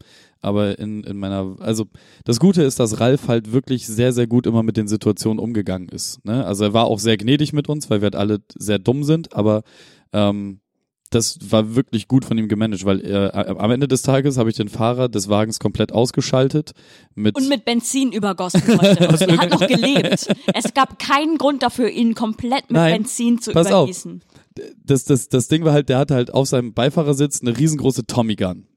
Aber 0.42 0.80
in, 0.80 1.04
in 1.04 1.18
meiner, 1.18 1.58
also 1.60 1.86
das 2.24 2.40
Gute 2.40 2.64
ist, 2.64 2.80
dass 2.80 3.00
Ralf 3.00 3.28
halt 3.28 3.52
wirklich 3.52 3.88
sehr, 3.88 4.14
sehr 4.14 4.28
gut 4.28 4.48
immer 4.48 4.64
mit 4.64 4.78
den 4.78 4.88
Situationen 4.88 5.40
umgegangen 5.40 5.90
ist. 5.90 6.24
Ne? 6.26 6.46
Also 6.46 6.64
er 6.66 6.74
war 6.74 6.86
auch 6.86 7.00
sehr 7.00 7.18
gnädig 7.18 7.52
mit 7.52 7.68
uns, 7.68 7.90
weil 7.90 8.00
wir 8.00 8.06
halt 8.06 8.16
alle 8.16 8.40
sehr 8.58 8.80
dumm 8.80 9.04
sind, 9.04 9.36
aber 9.36 9.64
ähm, 10.14 10.62
das 11.10 11.40
war 11.50 11.76
wirklich 11.76 12.08
gut 12.08 12.24
von 12.24 12.38
ihm 12.38 12.48
gemanagt, 12.48 12.86
weil 12.86 13.02
er, 13.02 13.60
am 13.60 13.72
Ende 13.72 13.88
des 13.88 14.04
Tages 14.04 14.38
habe 14.38 14.50
ich 14.50 14.56
den 14.56 14.70
Fahrer 14.70 15.10
des 15.10 15.28
Wagens 15.28 15.60
komplett 15.60 15.92
ausgeschaltet. 15.92 16.74
Mit 17.16 17.36
Und 17.36 17.50
mit 17.50 17.66
Benzin 17.66 18.12
übergossen 18.12 18.62
heute. 18.80 19.06
er 19.28 19.38
hat 19.38 19.50
noch 19.50 19.68
gelebt. 19.68 20.28
Es 20.54 20.74
gab 20.74 21.00
keinen 21.00 21.38
Grund 21.38 21.64
dafür, 21.64 21.90
ihn 21.90 22.14
komplett 22.14 22.70
mit 22.70 22.74
Nein, 22.74 23.02
Benzin 23.02 23.42
zu 23.42 23.52
pass 23.52 23.72
auf. 23.72 23.90
Das, 24.84 25.04
das, 25.06 25.30
das 25.30 25.48
Ding 25.48 25.64
war 25.66 25.74
halt, 25.74 25.90
der 25.90 25.98
hatte 25.98 26.16
halt 26.16 26.34
auf 26.34 26.48
seinem 26.48 26.74
Beifahrersitz 26.74 27.42
eine 27.42 27.58
riesengroße 27.58 28.06
Tommy 28.06 28.36
Gun. 28.36 28.68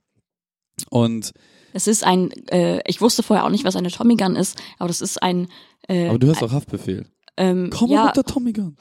Und 0.91 1.33
Es 1.73 1.87
ist 1.87 2.05
ein, 2.05 2.31
äh, 2.49 2.81
ich 2.87 3.01
wusste 3.01 3.23
vorher 3.23 3.45
auch 3.45 3.51
nicht, 3.51 3.65
was 3.65 3.77
eine 3.77 3.91
Tommy 3.91 4.17
Gun 4.17 4.37
ist, 4.37 4.59
aber 4.79 4.89
das 4.89 5.01
ist 5.01 5.23
ein, 5.23 5.49
äh, 5.89 6.09
aber 6.09 6.19
du 6.19 6.29
hast 6.31 6.43
auch 6.43 6.53
Haftbefehl. 6.53 7.07
ähm, 7.37 7.71
Komm 7.73 7.91
mal 7.91 7.95
ja, 7.97 8.05
mit 8.07 8.17
der 8.17 8.25
Tommy 8.25 8.53
Gun. 8.53 8.77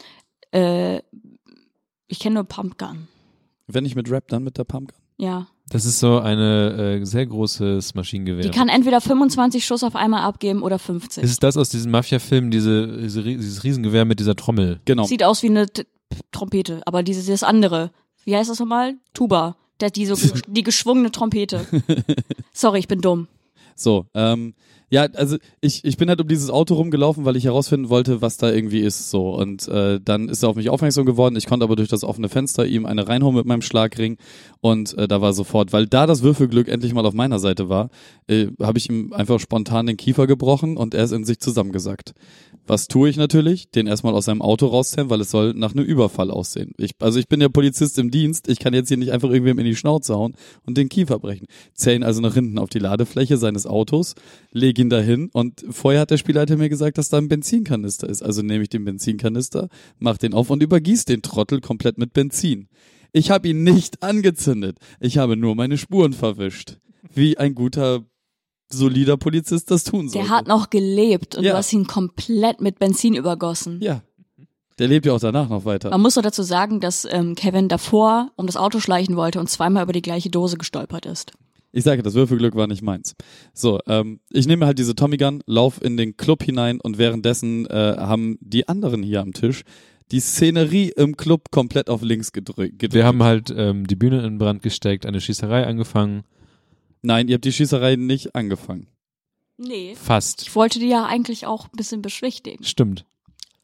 äh, 0.51 1.01
ich 2.07 2.19
kenne 2.19 2.35
nur 2.35 2.43
Pumpgun. 2.43 3.07
Wenn 3.67 3.83
nicht 3.83 3.95
mit 3.95 4.11
Rap, 4.11 4.27
dann 4.27 4.43
mit 4.43 4.57
der 4.57 4.65
Pumpgun. 4.65 4.99
Ja. 5.17 5.47
Das 5.69 5.85
ist 5.85 5.99
so 5.99 6.19
eine 6.19 6.97
äh, 7.01 7.05
sehr 7.05 7.25
großes 7.25 7.93
Maschinengewehr. 7.95 8.43
Die 8.43 8.49
kann 8.49 8.67
entweder 8.67 8.99
25 8.99 9.65
Schuss 9.65 9.83
auf 9.83 9.95
einmal 9.95 10.23
abgeben 10.23 10.61
oder 10.63 10.77
50. 10.77 11.23
ist 11.23 11.41
das 11.43 11.55
aus 11.55 11.69
diesem 11.69 11.91
Mafia-Film, 11.91 12.51
diese, 12.51 12.97
diese, 12.97 13.23
dieses 13.23 13.63
Riesengewehr 13.63 14.03
mit 14.03 14.19
dieser 14.19 14.35
Trommel? 14.35 14.81
Genau. 14.83 15.03
Sieht 15.05 15.23
aus 15.23 15.41
wie 15.43 15.47
eine 15.47 15.67
Trompete, 16.31 16.81
aber 16.85 17.03
dieses 17.03 17.25
das 17.25 17.43
andere. 17.43 17.91
Wie 18.23 18.35
heißt 18.35 18.49
das 18.49 18.59
nochmal? 18.59 18.95
Tuba. 19.13 19.55
Der, 19.79 19.89
die, 19.89 20.05
so, 20.05 20.15
die 20.47 20.63
geschwungene 20.63 21.11
Trompete. 21.11 21.65
Sorry, 22.53 22.79
ich 22.79 22.87
bin 22.87 23.01
dumm. 23.01 23.27
So, 23.75 24.05
ähm, 24.13 24.53
ja, 24.91 25.03
also 25.13 25.37
ich, 25.61 25.85
ich 25.85 25.95
bin 25.95 26.09
halt 26.09 26.19
um 26.19 26.27
dieses 26.27 26.49
Auto 26.49 26.73
rumgelaufen, 26.73 27.23
weil 27.23 27.37
ich 27.37 27.45
herausfinden 27.45 27.87
wollte, 27.87 28.21
was 28.21 28.35
da 28.35 28.51
irgendwie 28.51 28.81
ist. 28.81 29.09
So. 29.09 29.33
Und 29.33 29.69
äh, 29.69 30.01
dann 30.03 30.27
ist 30.27 30.43
er 30.43 30.49
auf 30.49 30.57
mich 30.57 30.69
aufmerksam 30.69 31.05
geworden. 31.05 31.37
Ich 31.37 31.45
konnte 31.45 31.63
aber 31.63 31.77
durch 31.77 31.87
das 31.87 32.03
offene 32.03 32.27
Fenster 32.27 32.65
ihm 32.65 32.85
eine 32.85 33.07
reinhauen 33.07 33.33
mit 33.33 33.45
meinem 33.45 33.61
Schlagring. 33.61 34.17
Und 34.59 34.97
äh, 34.97 35.07
da 35.07 35.21
war 35.21 35.31
sofort, 35.31 35.71
weil 35.71 35.87
da 35.87 36.07
das 36.07 36.23
Würfelglück 36.23 36.67
endlich 36.67 36.93
mal 36.93 37.05
auf 37.05 37.13
meiner 37.13 37.39
Seite 37.39 37.69
war, 37.69 37.89
äh, 38.27 38.47
habe 38.61 38.79
ich 38.79 38.89
ihm 38.89 39.13
einfach 39.13 39.39
spontan 39.39 39.85
den 39.85 39.95
Kiefer 39.95 40.27
gebrochen 40.27 40.75
und 40.75 40.93
er 40.93 41.05
ist 41.05 41.13
in 41.13 41.23
sich 41.23 41.39
zusammengesackt. 41.39 42.13
Was 42.67 42.87
tue 42.87 43.09
ich 43.09 43.15
natürlich? 43.15 43.71
Den 43.71 43.87
erstmal 43.87 44.13
aus 44.13 44.25
seinem 44.25 44.41
Auto 44.41 44.67
rauszählen, 44.67 45.09
weil 45.09 45.21
es 45.21 45.31
soll 45.31 45.53
nach 45.53 45.73
einem 45.73 45.85
Überfall 45.85 46.29
aussehen. 46.29 46.73
Ich, 46.77 46.91
also 46.99 47.17
ich 47.17 47.29
bin 47.29 47.39
ja 47.39 47.47
Polizist 47.47 47.97
im 47.97 48.11
Dienst, 48.11 48.49
ich 48.49 48.59
kann 48.59 48.73
jetzt 48.73 48.89
hier 48.89 48.97
nicht 48.97 49.11
einfach 49.11 49.29
irgendwem 49.29 49.57
in 49.57 49.65
die 49.65 49.75
Schnauze 49.75 50.15
hauen 50.15 50.35
und 50.65 50.77
den 50.77 50.89
Kiefer 50.89 51.17
brechen. 51.17 51.47
Zähl 51.73 51.95
ihn 51.95 52.03
also 52.03 52.21
nach 52.21 52.33
hinten 52.33 52.59
auf 52.59 52.69
die 52.69 52.79
Ladefläche 52.79 53.37
seines 53.37 53.65
Autos, 53.65 54.15
leg 54.51 54.80
ihn 54.81 54.89
dahin 54.89 55.29
und 55.31 55.63
vorher 55.69 56.01
hat 56.01 56.11
der 56.11 56.17
Spielleiter 56.17 56.57
mir 56.57 56.69
gesagt, 56.69 56.97
dass 56.97 57.09
da 57.09 57.17
ein 57.17 57.27
Benzinkanister 57.29 58.09
ist. 58.09 58.21
Also 58.21 58.41
nehme 58.41 58.63
ich 58.63 58.69
den 58.69 58.83
Benzinkanister, 58.83 59.69
mach 59.99 60.17
den 60.17 60.33
auf 60.33 60.49
und 60.49 60.61
übergieß 60.61 61.05
den 61.05 61.21
Trottel 61.21 61.61
komplett 61.61 61.97
mit 61.97 62.13
Benzin. 62.13 62.67
Ich 63.13 63.31
habe 63.31 63.47
ihn 63.49 63.63
nicht 63.63 64.03
angezündet. 64.03 64.77
Ich 64.99 65.17
habe 65.17 65.35
nur 65.37 65.55
meine 65.55 65.77
Spuren 65.77 66.13
verwischt. 66.13 66.77
Wie 67.13 67.37
ein 67.37 67.55
guter, 67.55 68.03
solider 68.71 69.17
Polizist 69.17 69.69
das 69.71 69.83
tun 69.83 70.07
soll. 70.09 70.21
Der 70.21 70.29
hat 70.31 70.47
noch 70.47 70.69
gelebt 70.69 71.35
und 71.35 71.43
Ja. 71.43 71.51
du 71.51 71.57
hast 71.57 71.73
ihn 71.73 71.87
komplett 71.87 72.61
mit 72.61 72.79
Benzin 72.79 73.13
übergossen. 73.15 73.79
Ja. 73.81 74.01
Der 74.79 74.87
lebt 74.87 75.05
ja 75.05 75.13
auch 75.13 75.19
danach 75.19 75.49
noch 75.49 75.65
weiter. 75.65 75.89
Man 75.91 76.01
muss 76.01 76.13
so 76.15 76.21
dazu 76.21 76.41
sagen, 76.41 76.79
dass 76.79 77.05
ähm, 77.09 77.35
Kevin 77.35 77.67
davor 77.67 78.31
um 78.35 78.47
das 78.47 78.57
Auto 78.57 78.79
schleichen 78.79 79.15
wollte 79.15 79.39
und 79.39 79.49
zweimal 79.49 79.83
über 79.83 79.93
die 79.93 80.01
gleiche 80.01 80.29
Dose 80.29 80.57
gestolpert 80.57 81.05
ist. 81.05 81.33
Ich 81.71 81.83
sage, 81.83 82.03
das 82.03 82.13
Würfelglück 82.15 82.55
war 82.55 82.67
nicht 82.67 82.81
meins. 82.81 83.15
So, 83.53 83.79
ähm, 83.87 84.19
ich 84.29 84.45
nehme 84.47 84.65
halt 84.65 84.77
diese 84.79 84.93
Tommy 84.95 85.17
Gun, 85.17 85.41
lauf 85.45 85.81
in 85.81 85.95
den 85.97 86.17
Club 86.17 86.43
hinein 86.43 86.79
und 86.81 86.97
währenddessen 86.97 87.65
äh, 87.67 87.95
haben 87.97 88.37
die 88.41 88.67
anderen 88.67 89.03
hier 89.03 89.21
am 89.21 89.33
Tisch 89.33 89.63
die 90.11 90.19
Szenerie 90.19 90.89
im 90.97 91.15
Club 91.15 91.51
komplett 91.51 91.89
auf 91.89 92.01
links 92.01 92.33
gedrückt. 92.33 92.79
gedrückt. 92.79 92.93
Wir 92.93 93.05
haben 93.05 93.23
halt 93.23 93.53
ähm, 93.55 93.87
die 93.87 93.95
Bühne 93.95 94.25
in 94.25 94.37
Brand 94.37 94.61
gesteckt, 94.61 95.05
eine 95.05 95.21
Schießerei 95.21 95.65
angefangen. 95.65 96.23
Nein, 97.01 97.29
ihr 97.29 97.35
habt 97.35 97.45
die 97.45 97.53
Schießerei 97.53 97.95
nicht 97.95 98.35
angefangen. 98.35 98.87
Nee. 99.57 99.95
Fast. 99.95 100.41
Ich 100.41 100.53
wollte 100.55 100.79
die 100.79 100.89
ja 100.89 101.05
eigentlich 101.05 101.45
auch 101.45 101.65
ein 101.67 101.77
bisschen 101.77 102.01
beschwichtigen. 102.01 102.63
Stimmt. 102.65 103.05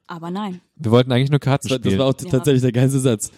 Aber 0.05 0.31
nein. 0.31 0.61
Wir 0.77 0.91
wollten 0.91 1.11
eigentlich 1.11 1.31
nur 1.31 1.39
Karten 1.41 1.67
Das 1.67 1.71
war, 1.71 1.79
das 1.79 1.85
spielen. 1.91 1.99
war 1.99 2.05
auch 2.07 2.15
Ja. 2.21 2.29
tatsächlich 2.29 2.61
der 2.61 2.71
geilste 2.71 2.99
Satz. 3.01 3.29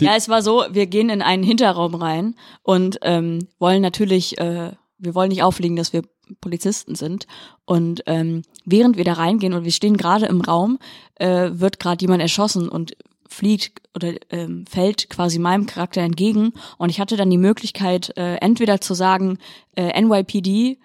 Ja, 0.00 0.16
es 0.16 0.28
war 0.28 0.42
so, 0.42 0.64
wir 0.70 0.86
gehen 0.86 1.10
in 1.10 1.22
einen 1.22 1.42
Hinterraum 1.42 1.94
rein 1.94 2.34
und 2.62 2.98
ähm, 3.02 3.48
wollen 3.58 3.82
natürlich, 3.82 4.38
äh, 4.38 4.72
wir 4.98 5.14
wollen 5.14 5.28
nicht 5.28 5.42
aufliegen, 5.42 5.76
dass 5.76 5.92
wir 5.92 6.02
Polizisten 6.40 6.94
sind. 6.94 7.26
Und 7.64 8.02
ähm, 8.06 8.42
während 8.64 8.96
wir 8.96 9.04
da 9.04 9.14
reingehen 9.14 9.52
und 9.52 9.64
wir 9.64 9.72
stehen 9.72 9.96
gerade 9.96 10.26
im 10.26 10.40
Raum, 10.40 10.78
äh, 11.16 11.50
wird 11.52 11.78
gerade 11.80 12.02
jemand 12.02 12.22
erschossen 12.22 12.68
und 12.68 12.96
flieht 13.28 13.72
oder 13.94 14.14
ähm, 14.30 14.64
fällt 14.66 15.10
quasi 15.10 15.38
meinem 15.38 15.66
Charakter 15.66 16.00
entgegen. 16.02 16.52
Und 16.78 16.90
ich 16.90 17.00
hatte 17.00 17.16
dann 17.16 17.30
die 17.30 17.38
Möglichkeit, 17.38 18.16
äh, 18.16 18.36
entweder 18.36 18.80
zu 18.80 18.94
sagen, 18.94 19.38
äh, 19.76 20.00
NYPD, 20.00 20.78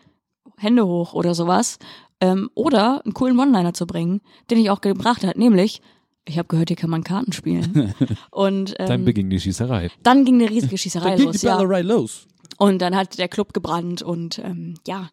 Hände 0.58 0.86
hoch 0.86 1.14
oder 1.14 1.34
sowas, 1.34 1.80
ähm, 2.22 2.50
oder 2.54 3.02
einen 3.06 3.14
coolen 3.14 3.40
One-Liner 3.40 3.74
zu 3.74 3.88
bringen, 3.88 4.22
den 4.50 4.58
ich 4.58 4.70
auch 4.70 4.82
gebracht 4.82 5.24
hat, 5.24 5.38
nämlich, 5.38 5.82
ich 6.30 6.38
habe 6.38 6.48
gehört, 6.48 6.70
hier 6.70 6.78
kann 6.78 6.90
man 6.90 7.04
Karten 7.04 7.34
spielen. 7.34 7.94
und 8.32 8.76
ähm, 8.80 8.88
Dann 8.88 9.06
beging 9.06 9.30
die 9.30 9.40
Schießerei. 9.40 9.90
dann 10.04 10.26
ging 10.26 10.36
eine 10.36 10.50
riesige 10.50 10.78
Schießerei 10.78 11.12
Da 11.12 11.16
ging 11.16 11.26
los, 11.26 11.38
die 11.38 11.46
ja. 11.48 11.58
Ballerei 11.58 11.82
los. 11.82 12.28
Und 12.58 12.82
dann 12.82 12.96
hat 12.96 13.18
der 13.18 13.28
Club 13.28 13.54
gebrannt 13.54 14.02
und 14.02 14.40
ähm, 14.40 14.76
ja. 14.88 15.10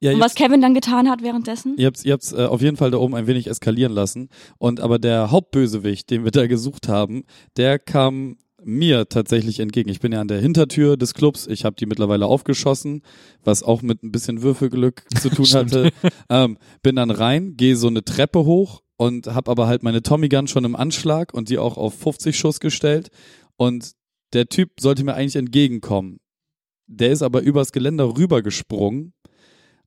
Ja, 0.00 0.12
Und 0.12 0.20
was 0.20 0.34
Kevin 0.34 0.60
dann 0.60 0.74
getan 0.74 1.08
hat 1.08 1.22
währenddessen? 1.22 1.74
Ihr 1.78 1.86
habt's, 1.86 2.04
ihr 2.04 2.12
habt's 2.12 2.32
äh, 2.32 2.44
auf 2.44 2.60
jeden 2.60 2.76
Fall 2.76 2.90
da 2.90 2.98
oben 2.98 3.14
ein 3.14 3.26
wenig 3.26 3.46
eskalieren 3.46 3.92
lassen. 3.92 4.28
Und 4.58 4.80
aber 4.80 4.98
der 4.98 5.30
Hauptbösewicht, 5.30 6.10
den 6.10 6.24
wir 6.24 6.30
da 6.32 6.46
gesucht 6.46 6.88
haben, 6.88 7.24
der 7.56 7.78
kam 7.78 8.36
mir 8.62 9.08
tatsächlich 9.08 9.60
entgegen. 9.60 9.88
Ich 9.88 10.00
bin 10.00 10.12
ja 10.12 10.20
an 10.20 10.28
der 10.28 10.40
Hintertür 10.40 10.96
des 10.96 11.14
Clubs. 11.14 11.46
Ich 11.46 11.64
habe 11.64 11.76
die 11.76 11.86
mittlerweile 11.86 12.26
aufgeschossen, 12.26 13.02
was 13.42 13.62
auch 13.62 13.80
mit 13.80 14.02
ein 14.02 14.12
bisschen 14.12 14.42
Würfelglück 14.42 15.04
zu 15.18 15.30
tun 15.30 15.46
hatte. 15.54 15.90
ähm, 16.28 16.58
bin 16.82 16.96
dann 16.96 17.10
rein, 17.10 17.56
gehe 17.56 17.76
so 17.76 17.86
eine 17.86 18.04
Treppe 18.04 18.44
hoch 18.44 18.82
und 18.96 19.26
habe 19.26 19.50
aber 19.50 19.66
halt 19.66 19.82
meine 19.82 20.02
Tommy 20.02 20.28
Gun 20.28 20.46
schon 20.46 20.64
im 20.64 20.76
Anschlag 20.76 21.34
und 21.34 21.48
die 21.48 21.58
auch 21.58 21.76
auf 21.76 21.94
50 21.94 22.36
Schuss 22.36 22.60
gestellt. 22.60 23.08
Und 23.56 23.92
der 24.32 24.48
Typ 24.48 24.80
sollte 24.80 25.04
mir 25.04 25.14
eigentlich 25.14 25.36
entgegenkommen. 25.36 26.18
Der 26.86 27.10
ist 27.10 27.22
aber 27.22 27.40
übers 27.40 27.72
Geländer 27.72 28.16
rübergesprungen 28.16 29.12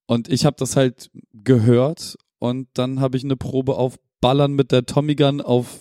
und 0.06 0.28
ich 0.28 0.46
habe 0.46 0.58
das 0.60 0.76
halt 0.76 1.10
gehört 1.34 2.18
und 2.40 2.68
dann 2.74 3.00
habe 3.00 3.16
ich 3.16 3.24
eine 3.24 3.38
Probe 3.38 3.76
auf 3.76 3.98
Ballern 4.22 4.54
mit 4.54 4.72
der 4.72 4.86
Tommy 4.86 5.16
Gun 5.16 5.40
auf 5.40 5.80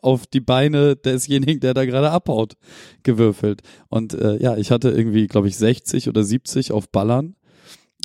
auf 0.00 0.26
die 0.28 0.40
Beine 0.40 0.94
desjenigen, 0.94 1.60
der 1.60 1.74
da 1.74 1.84
gerade 1.84 2.10
abhaut, 2.10 2.54
gewürfelt. 3.02 3.62
Und 3.88 4.14
äh, 4.14 4.40
ja, 4.40 4.56
ich 4.56 4.70
hatte 4.70 4.90
irgendwie, 4.90 5.26
glaube 5.26 5.48
ich, 5.48 5.56
60 5.56 6.08
oder 6.08 6.22
70 6.22 6.70
auf 6.70 6.88
Ballern 6.88 7.34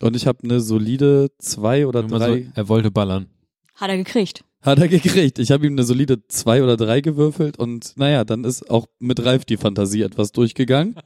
und 0.02 0.16
ich 0.16 0.28
habe 0.28 0.40
eine 0.44 0.60
solide 0.60 1.32
zwei 1.38 1.88
oder 1.88 2.02
Nur 2.04 2.20
drei. 2.20 2.44
So, 2.44 2.50
er 2.54 2.68
wollte 2.68 2.92
ballern. 2.92 3.28
Hat 3.76 3.90
er 3.90 3.98
gekriegt. 3.98 4.44
Hat 4.62 4.80
er 4.80 4.88
gekriegt. 4.88 5.38
Ich 5.38 5.52
habe 5.52 5.68
ihm 5.68 5.74
eine 5.74 5.84
solide 5.84 6.28
zwei 6.28 6.64
oder 6.64 6.78
drei 6.78 7.02
gewürfelt 7.02 7.60
und 7.60 7.94
naja, 7.98 8.24
dann 8.24 8.44
ist 8.44 8.70
auch 8.70 8.88
mit 9.00 9.24
Ralf 9.24 9.46
die 9.46 9.58
Fantasie 9.58 10.02
etwas 10.02 10.32
durchgegangen. 10.32 10.96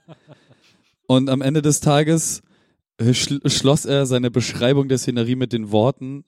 Und 1.07 1.27
am 1.31 1.41
Ende 1.41 1.63
des 1.63 1.79
Tages 1.79 2.43
äh, 2.99 3.15
schl 3.15 3.39
schloss 3.49 3.85
er 3.85 4.05
seine 4.05 4.29
Beschreibung 4.29 4.89
der 4.89 4.99
Szenerie 4.99 5.35
mit 5.35 5.53
den 5.53 5.71
Worten 5.71 6.23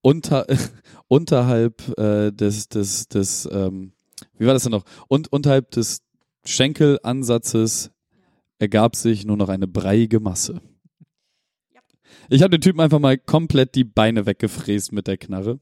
unter, 0.00 0.44
unterhalb 1.08 1.96
äh, 1.96 2.32
des, 2.32 2.68
des, 2.68 3.06
des, 3.06 3.48
ähm, 3.52 3.92
wie 4.36 4.46
war 4.46 4.54
das 4.54 4.64
denn 4.64 4.72
noch? 4.72 4.84
Und 5.06 5.32
unterhalb 5.32 5.70
des 5.70 6.00
Schenkelansatzes 6.44 7.92
ergab 8.58 8.96
sich 8.96 9.24
nur 9.24 9.36
noch 9.36 9.50
eine 9.50 9.68
breiige 9.68 10.18
Masse. 10.18 10.60
Ich 12.30 12.42
habe 12.42 12.50
den 12.50 12.60
Typen 12.60 12.80
einfach 12.80 12.98
mal 12.98 13.16
komplett 13.16 13.74
die 13.74 13.84
Beine 13.84 14.26
weggefräst 14.26 14.92
mit 14.92 15.06
der 15.06 15.16
Knarre. 15.16 15.60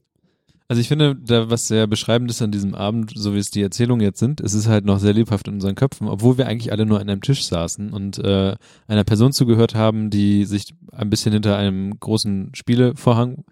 Also 0.69 0.81
ich 0.81 0.89
finde, 0.89 1.15
da 1.15 1.49
was 1.49 1.69
sehr 1.69 1.87
beschreibend 1.87 2.29
ist 2.29 2.43
an 2.43 2.51
diesem 2.51 2.75
Abend, 2.75 3.13
so 3.15 3.35
wie 3.35 3.39
es 3.39 3.53
die 3.53 3.63
Erzählungen 3.63 4.03
jetzt 4.03 4.19
sind, 4.19 4.41
es 4.41 4.53
ist 4.53 4.67
halt 4.67 4.85
noch 4.85 4.99
sehr 4.99 5.13
lebhaft 5.13 5.47
in 5.47 5.55
unseren 5.55 5.77
Köpfen, 5.77 6.09
obwohl 6.09 6.39
wir 6.39 6.49
eigentlich 6.49 6.73
alle 6.73 6.85
nur 6.85 6.99
an 6.99 7.09
einem 7.09 7.21
Tisch 7.21 7.47
saßen 7.47 7.93
und 7.93 8.19
äh, 8.19 8.57
einer 8.89 9.05
Person 9.05 9.33
zugehört 9.33 9.77
haben, 9.77 10.11
die 10.11 10.45
sich 10.45 10.75
ein 10.91 11.09
bisschen 11.09 11.33
hinter 11.33 11.57
einem 11.57 12.01
großen 12.01 12.51
Spielevorhang 12.55 13.45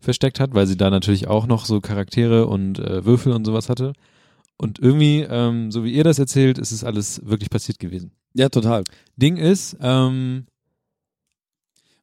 versteckt 0.00 0.38
hat, 0.38 0.52
weil 0.52 0.66
sie 0.66 0.76
da 0.76 0.90
natürlich 0.90 1.26
auch 1.26 1.46
noch 1.46 1.64
so 1.64 1.80
Charaktere 1.80 2.46
und 2.46 2.78
äh, 2.80 3.02
Würfel 3.06 3.32
und 3.32 3.46
sowas 3.46 3.70
hatte. 3.70 3.94
Und 4.58 4.78
irgendwie, 4.78 5.20
ähm, 5.20 5.70
so 5.70 5.84
wie 5.84 5.92
ihr 5.92 6.04
das 6.04 6.18
erzählt, 6.18 6.58
ist 6.58 6.72
es 6.72 6.84
alles 6.84 7.22
wirklich 7.24 7.48
passiert 7.48 7.78
gewesen. 7.78 8.12
Ja, 8.34 8.50
total. 8.50 8.84
Ding 9.16 9.38
ist, 9.38 9.78
ähm, 9.80 10.44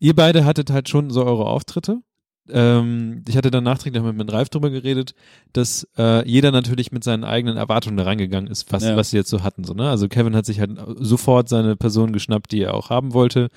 ihr 0.06 0.16
beide 0.16 0.46
hattet 0.46 0.70
halt 0.70 0.88
schon 0.88 1.10
so 1.10 1.26
eure 1.26 1.46
Auftritte. 1.48 2.00
Ähm, 2.48 3.24
ich 3.28 3.38
hatte 3.38 3.50
dann 3.50 3.64
nachträglich 3.64 4.04
mit, 4.04 4.16
mit 4.16 4.32
Ralf 4.32 4.50
drüber 4.50 4.70
geredet, 4.70 5.16
dass 5.54 5.88
äh, 5.98 6.28
jeder 6.30 6.52
natürlich 6.52 6.92
mit 6.92 7.04
seinen 7.04 7.24
eigenen 7.24 7.58
Erwartungen 7.58 7.98
da 7.98 8.04
reingegangen 8.04 8.52
ist, 8.52 8.72
was, 8.72 8.84
Ja. 8.84 8.96
was 8.96 9.10
sie 9.10 9.18
jetzt 9.18 9.32
so 9.32 9.42
hatten. 9.42 9.64
So, 9.64 9.74
ne? 9.74 9.90
Also 9.90 10.08
Kevin 10.08 10.36
hat 10.36 10.46
sich 10.46 10.60
halt 10.60 10.78
sofort 11.00 11.50
seine 11.50 11.76
Person 11.76 12.14
geschnappt, 12.14 12.52
die 12.52 12.62
er 12.62 12.76
auch 12.76 12.92
haben 12.92 13.14
wollte. 13.14 13.50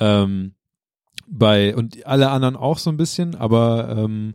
Ähm, 0.00 0.54
bei 1.28 1.76
und 1.76 2.04
alle 2.06 2.30
anderen 2.30 2.56
auch 2.56 2.78
so 2.78 2.90
ein 2.90 2.96
bisschen, 2.96 3.36
aber 3.36 3.94
ähm, 3.96 4.34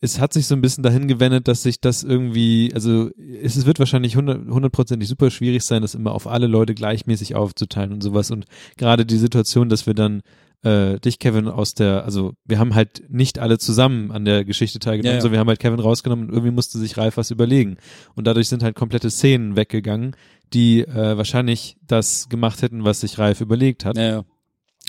es 0.00 0.18
hat 0.18 0.32
sich 0.32 0.48
so 0.48 0.56
ein 0.56 0.60
bisschen 0.60 0.82
dahin 0.82 1.06
gewendet, 1.06 1.46
dass 1.46 1.62
sich 1.62 1.80
das 1.80 2.02
irgendwie, 2.02 2.72
also 2.74 3.10
es, 3.40 3.64
wird 3.66 3.78
wahrscheinlich 3.78 4.16
hundert- 4.16 4.48
hundertprozentig 4.48 5.08
super 5.08 5.30
schwierig 5.30 5.62
sein, 5.62 5.80
das 5.80 5.94
immer 5.94 6.12
auf 6.12 6.26
alle 6.26 6.48
Leute 6.48 6.74
gleichmäßig 6.74 7.36
aufzuteilen 7.36 7.92
und 7.92 8.02
sowas. 8.02 8.32
Und 8.32 8.46
gerade 8.76 9.06
die 9.06 9.16
Situation, 9.16 9.68
dass 9.68 9.86
wir 9.86 9.94
dann 9.94 10.22
äh, 10.62 10.98
dich, 11.00 11.18
Kevin, 11.18 11.48
aus 11.48 11.74
der, 11.74 12.04
also 12.04 12.34
wir 12.44 12.58
haben 12.58 12.74
halt 12.74 13.02
nicht 13.08 13.38
alle 13.38 13.58
zusammen 13.58 14.10
an 14.12 14.24
der 14.24 14.44
Geschichte 14.44 14.78
teilgenommen, 14.78 15.14
Ja, 15.14 15.16
ja. 15.16 15.20
sondern 15.20 15.32
wir 15.34 15.40
haben 15.40 15.48
halt 15.48 15.58
Kevin 15.58 15.80
rausgenommen 15.80 16.26
und 16.26 16.32
irgendwie 16.32 16.52
musste 16.52 16.78
sich 16.78 16.96
Ralf 16.96 17.16
was 17.16 17.30
überlegen. 17.30 17.76
Und 18.14 18.26
dadurch 18.26 18.48
sind 18.48 18.62
halt 18.62 18.76
komplette 18.76 19.10
Szenen 19.10 19.56
weggegangen, 19.56 20.14
die 20.52 20.82
äh, 20.82 21.16
wahrscheinlich 21.16 21.76
das 21.86 22.28
gemacht 22.28 22.62
hätten, 22.62 22.84
was 22.84 23.00
sich 23.00 23.18
Ralf 23.18 23.40
überlegt 23.40 23.84
hat. 23.84 23.96
Ja, 23.96 24.02
ja. 24.02 24.24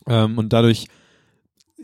Ähm, 0.07 0.37
und 0.37 0.53
dadurch, 0.53 0.87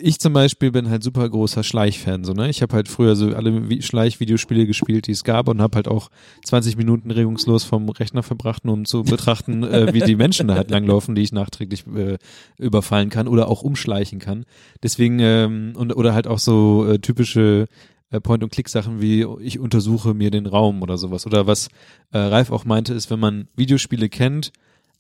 ich 0.01 0.19
zum 0.19 0.33
Beispiel 0.33 0.71
bin 0.71 0.89
halt 0.89 1.03
super 1.03 1.27
großer 1.29 1.63
Schleichfan, 1.63 2.23
so, 2.23 2.33
ne? 2.33 2.49
Ich 2.49 2.61
habe 2.61 2.75
halt 2.75 2.87
früher 2.87 3.15
so 3.15 3.35
alle 3.35 3.51
Vi- 3.51 3.81
Schleichvideospiele 3.81 4.65
gespielt, 4.65 5.07
die 5.07 5.11
es 5.11 5.23
gab 5.23 5.47
und 5.47 5.61
habe 5.61 5.75
halt 5.75 5.87
auch 5.87 6.09
20 6.45 6.77
Minuten 6.77 7.11
regungslos 7.11 7.63
vom 7.63 7.89
Rechner 7.89 8.23
verbracht, 8.23 8.65
nur 8.65 8.73
um 8.73 8.85
zu 8.85 9.03
betrachten, 9.03 9.63
äh, 9.65 9.93
wie 9.93 9.99
die 9.99 10.15
Menschen 10.15 10.47
da 10.47 10.55
halt 10.55 10.71
langlaufen, 10.71 11.15
die 11.15 11.21
ich 11.21 11.31
nachträglich 11.31 11.85
äh, 11.95 12.17
überfallen 12.57 13.09
kann 13.09 13.27
oder 13.27 13.47
auch 13.47 13.61
umschleichen 13.61 14.19
kann. 14.19 14.45
Deswegen, 14.81 15.19
ähm, 15.19 15.73
und, 15.75 15.95
oder 15.95 16.13
halt 16.13 16.27
auch 16.27 16.39
so 16.39 16.85
äh, 16.87 16.99
typische 16.99 17.67
äh, 18.11 18.19
Point-and-Click-Sachen 18.19 19.01
wie 19.01 19.25
ich 19.41 19.59
untersuche 19.59 20.13
mir 20.13 20.31
den 20.31 20.45
Raum 20.45 20.81
oder 20.81 20.97
sowas. 20.97 21.25
Oder 21.25 21.45
was 21.45 21.67
äh, 22.11 22.17
Ralf 22.17 22.51
auch 22.51 22.65
meinte, 22.65 22.93
ist, 22.93 23.11
wenn 23.11 23.19
man 23.19 23.47
Videospiele 23.55 24.09
kennt, 24.09 24.51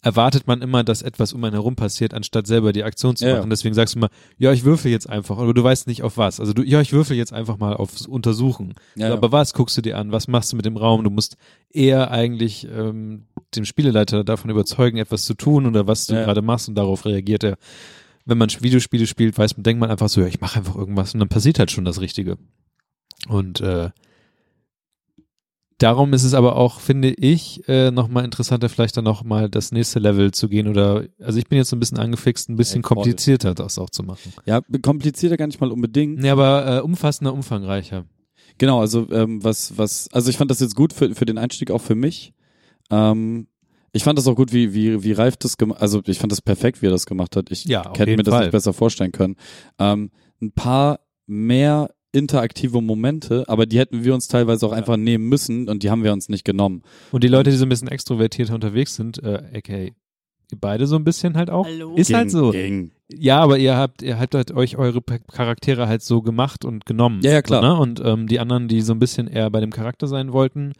erwartet 0.01 0.47
man 0.47 0.61
immer, 0.61 0.83
dass 0.83 1.01
etwas 1.01 1.33
um 1.33 1.43
einen 1.43 1.53
herum 1.53 1.75
passiert, 1.75 2.13
anstatt 2.13 2.47
selber 2.47 2.71
die 2.71 2.83
Aktion 2.83 3.15
zu 3.17 3.27
Ja, 3.27 3.37
machen. 3.37 3.49
Deswegen 3.49 3.75
sagst 3.75 3.95
du 3.95 3.99
immer, 3.99 4.09
ja, 4.37 4.53
ich 4.53 4.63
würfel 4.63 4.89
jetzt 4.91 5.09
einfach, 5.09 5.37
aber 5.37 5.53
du 5.53 5.61
weißt 5.63 5.87
nicht 5.87 6.03
auf 6.03 6.17
was. 6.17 6.39
Also 6.39 6.53
du, 6.53 6.63
ja, 6.63 6.79
ich 6.79 6.93
würfel 6.93 7.17
jetzt 7.17 7.33
einfach 7.33 7.57
mal 7.57 7.75
aufs 7.75 8.05
Untersuchen. 8.05 8.75
Ja, 8.95 9.07
So, 9.07 9.11
ja. 9.11 9.13
aber 9.13 9.31
was 9.33 9.53
guckst 9.53 9.75
du 9.77 9.81
dir 9.81 9.97
an? 9.97 10.11
Was 10.13 10.27
machst 10.29 10.51
du 10.53 10.55
mit 10.55 10.65
dem 10.65 10.77
Raum? 10.77 11.03
Du 11.03 11.09
musst 11.09 11.35
eher 11.69 12.11
eigentlich 12.11 12.65
ähm, 12.73 13.25
dem 13.55 13.65
Spieleleiter 13.65 14.23
davon 14.23 14.49
überzeugen, 14.49 14.97
etwas 14.99 15.25
zu 15.25 15.33
tun 15.33 15.65
oder 15.65 15.85
was 15.87 16.07
du 16.07 16.13
gerade 16.13 16.41
machst 16.41 16.69
und 16.69 16.75
darauf 16.75 17.05
reagiert 17.05 17.43
er. 17.43 17.57
Wenn 18.25 18.37
man 18.37 18.49
Videospiele 18.49 19.07
spielt, 19.07 19.37
weiß 19.37 19.57
man, 19.57 19.63
denkt 19.63 19.79
man 19.81 19.89
einfach 19.91 20.07
so, 20.07 20.21
ja, 20.21 20.27
ich 20.27 20.39
mache 20.39 20.59
einfach 20.59 20.75
irgendwas 20.75 21.13
und 21.13 21.19
dann 21.19 21.29
passiert 21.29 21.59
halt 21.59 21.71
schon 21.71 21.83
das 21.85 21.99
Richtige. 21.99 22.37
Und 23.27 23.59
äh, 23.59 23.89
darum 25.79 26.13
ist 26.13 26.23
es 26.23 26.33
aber 26.35 26.55
auch, 26.55 26.79
finde 26.79 27.09
ich, 27.09 27.67
äh, 27.67 27.89
nochmal 27.91 28.23
interessanter, 28.25 28.69
vielleicht 28.69 28.95
dann 28.95 29.05
nochmal 29.05 29.49
das 29.49 29.71
nächste 29.71 29.99
Level 29.99 30.31
zu 30.31 30.47
gehen 30.47 30.67
oder, 30.67 31.05
also 31.19 31.39
ich 31.39 31.47
bin 31.47 31.57
jetzt 31.57 31.69
so 31.69 31.75
ein 31.75 31.79
bisschen 31.79 31.97
angefixt, 31.97 32.49
ein 32.49 32.55
bisschen 32.55 32.79
Ey, 32.79 32.83
komplizierter 32.83 33.55
das 33.55 33.79
auch 33.79 33.89
zu 33.89 34.03
machen. 34.03 34.31
Ja, 34.45 34.61
komplizierter 34.81 35.37
gar 35.37 35.47
nicht 35.47 35.59
mal 35.59 35.71
unbedingt. 35.71 36.23
Ja, 36.23 36.33
aber 36.33 36.77
äh, 36.77 36.81
umfassender, 36.81 37.33
umfangreicher. 37.33 38.05
Genau, 38.57 38.79
also 38.81 39.09
ähm, 39.11 39.43
was, 39.43 39.77
was, 39.77 40.09
also 40.11 40.29
ich 40.29 40.37
fand 40.37 40.51
das 40.51 40.59
jetzt 40.59 40.75
gut 40.75 40.93
für, 40.93 41.15
für 41.15 41.25
den 41.25 41.37
Einstieg 41.37 41.71
auch 41.71 41.81
für 41.81 41.95
mich. 41.95 42.33
Ähm, 42.91 43.47
ich 43.91 44.03
fand 44.03 44.19
das 44.19 44.27
auch 44.27 44.35
gut, 44.35 44.53
wie, 44.53 44.73
wie, 44.73 45.03
wie 45.03 45.13
Ralf 45.13 45.37
das 45.37 45.57
gemacht 45.57 45.81
Also 45.81 46.01
ich 46.05 46.19
fand 46.19 46.31
das 46.31 46.41
perfekt, 46.41 46.81
wie 46.81 46.87
er 46.87 46.91
das 46.91 47.05
gemacht 47.05 47.35
hat. 47.35 47.49
Ich 47.51 47.65
Ja, 47.65 47.91
hätte 47.97 48.11
mir 48.15 48.23
das 48.23 48.33
Fall. 48.33 48.43
nicht 48.43 48.51
besser 48.51 48.73
vorstellen 48.73 49.11
können. 49.11 49.35
Ähm, 49.79 50.11
ein 50.41 50.51
paar 50.51 50.99
mehr 51.25 51.89
interaktive 52.11 52.81
Momente, 52.81 53.43
aber 53.47 53.65
die 53.65 53.77
hätten 53.79 54.03
wir 54.03 54.13
uns 54.13 54.27
teilweise 54.27 54.65
auch 54.65 54.71
einfach 54.71 54.97
nehmen 54.97 55.29
müssen 55.29 55.69
und 55.69 55.83
die 55.83 55.89
haben 55.89 56.03
wir 56.03 56.13
uns 56.13 56.29
nicht 56.29 56.43
genommen. 56.45 56.83
Und 57.11 57.23
die 57.23 57.27
Leute, 57.27 57.51
die 57.51 57.57
so 57.57 57.65
ein 57.65 57.69
bisschen 57.69 57.87
extrovertierter 57.87 58.55
unterwegs 58.55 58.95
sind, 58.95 59.21
äh, 59.23 59.43
aka 59.55 59.89
ihr 60.51 60.57
beide 60.59 60.87
so 60.87 60.95
ein 60.95 61.03
bisschen 61.03 61.35
halt 61.37 61.49
auch, 61.49 61.65
Hallo? 61.65 61.95
ist 61.95 62.13
halt 62.13 62.31
so. 62.31 62.51
Ging. 62.51 62.91
Ja, 63.11 63.39
aber 63.39 63.57
ihr 63.59 63.75
habt, 63.75 64.01
ihr 64.01 64.19
habt 64.19 64.35
halt 64.35 64.51
euch 64.51 64.77
eure 64.77 65.01
Charaktere 65.01 65.87
halt 65.87 66.01
so 66.01 66.21
gemacht 66.21 66.65
und 66.65 66.85
genommen. 66.85 67.21
Ja, 67.23 67.31
ja, 67.31 67.41
klar. 67.41 67.61
So, 67.61 67.67
ne? 67.67 67.79
Und 67.79 68.01
ähm, 68.03 68.27
die 68.27 68.39
anderen, 68.39 68.67
die 68.67 68.81
so 68.81 68.93
ein 68.93 68.99
bisschen 68.99 69.27
eher 69.27 69.49
bei 69.49 69.59
dem 69.61 69.71
Charakter 69.71 70.07
sein 70.07 70.31
wollten, 70.33 70.73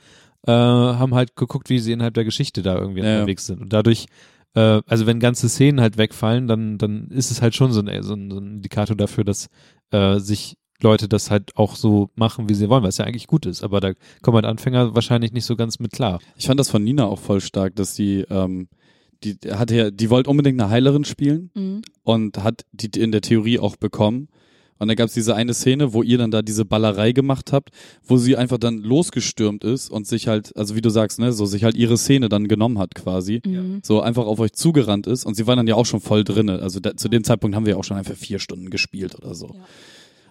äh, 0.48 0.52
haben 0.52 1.14
halt 1.14 1.36
geguckt, 1.36 1.70
wie 1.70 1.80
sie 1.80 1.92
innerhalb 1.92 2.14
der 2.14 2.24
Geschichte 2.26 2.62
da 2.62 2.78
irgendwie 2.78 3.02
Ja, 3.02 3.08
ja. 3.08 3.14
unterwegs 3.18 3.46
sind. 3.46 3.62
Und 3.62 3.74
dadurch, 3.74 4.06
äh, 4.56 4.82
also 4.88 5.06
wenn 5.06 5.20
ganze 5.20 5.50
Szenen 5.50 5.82
halt 5.82 5.98
wegfallen, 5.98 6.48
dann, 6.48 6.78
dann 6.78 7.08
ist 7.10 7.30
es 7.32 7.42
halt 7.42 7.56
schon 7.56 7.72
so 7.72 7.82
ein, 7.82 8.04
so 8.04 8.14
ein, 8.14 8.32
so 8.32 8.40
ein 8.40 8.56
Indikator 8.56 8.96
dafür, 8.96 9.24
dass 9.24 9.50
äh, 9.92 10.20
sich 10.20 10.56
Leute 10.82 11.08
das 11.10 11.30
halt 11.30 11.56
auch 11.58 11.76
so 11.76 12.10
machen, 12.16 12.48
wie 12.50 12.54
sie 12.54 12.70
wollen, 12.70 12.84
was 12.84 12.98
ja 12.98 13.06
eigentlich 13.06 13.28
gut 13.28 13.46
ist. 13.46 13.64
Aber 13.64 13.80
da 13.82 13.94
kommen 14.22 14.36
halt 14.36 14.46
Anfänger 14.46 14.96
wahrscheinlich 14.96 15.34
nicht 15.34 15.46
so 15.46 15.56
ganz 15.56 15.80
mit 15.80 15.92
klar. 15.92 16.20
Ich 16.38 16.48
fand 16.48 16.60
das 16.60 16.70
von 16.70 16.84
Nina 16.84 17.06
auch 17.06 17.20
voll 17.20 17.42
stark, 17.42 17.76
dass 17.76 17.96
die, 17.96 18.26
ähm, 18.30 18.68
die 19.24 19.38
hatte 19.52 19.76
ja, 19.76 19.92
die 19.92 20.10
wollte 20.10 20.30
unbedingt 20.30 20.60
eine 20.62 20.70
Heilerin 20.70 21.04
spielen 21.04 21.50
Mhm. 21.54 21.82
und 22.04 22.44
hat 22.44 22.66
die 22.72 22.90
in 23.00 23.12
der 23.12 23.22
Theorie 23.22 23.60
auch 23.60 23.76
bekommen. 23.76 24.30
Und 24.82 24.88
dann 24.88 24.96
gab 24.96 25.08
es 25.10 25.14
diese 25.14 25.36
eine 25.36 25.54
Szene, 25.54 25.92
wo 25.92 26.04
ihr 26.04 26.18
dann 26.18 26.32
da 26.32 26.42
diese 26.42 26.64
Ballerei 26.64 27.12
gemacht 27.12 27.52
habt, 27.52 27.72
wo 28.02 28.16
sie 28.16 28.38
einfach 28.38 28.58
dann 28.58 28.78
losgestürmt 28.78 29.66
ist 29.66 29.90
und 29.92 30.08
sich 30.08 30.30
halt, 30.30 30.56
also 30.56 30.74
wie 30.78 30.82
du 30.82 30.90
sagst, 30.90 31.20
ne, 31.20 31.34
so 31.34 31.46
sich 31.46 31.66
halt 31.66 31.76
ihre 31.76 31.98
Szene 31.98 32.30
dann 32.30 32.48
genommen 32.48 32.80
hat 32.80 32.96
quasi. 32.96 33.42
Mhm. 33.46 33.82
So 33.84 34.00
einfach 34.00 34.26
auf 34.26 34.40
euch 34.40 34.54
zugerannt 34.54 35.06
ist 35.06 35.26
und 35.26 35.36
sie 35.36 35.48
war 35.48 35.58
dann 35.58 35.68
ja 35.68 35.76
auch 35.76 35.86
schon 35.86 36.00
voll 36.00 36.24
drinne. 36.24 36.60
Also 36.60 36.80
da, 36.80 36.96
zu 36.96 37.10
dem 37.10 37.26
Zeitpunkt 37.26 37.58
haben 37.58 37.66
wir 37.66 37.74
ja 37.74 37.78
auch 37.78 37.84
schon 37.84 37.98
einfach 37.98 38.16
vier 38.16 38.40
Stunden 38.40 38.70
gespielt 38.70 39.16
oder 39.16 39.36
so. 39.36 39.48
Ja. 39.48 39.66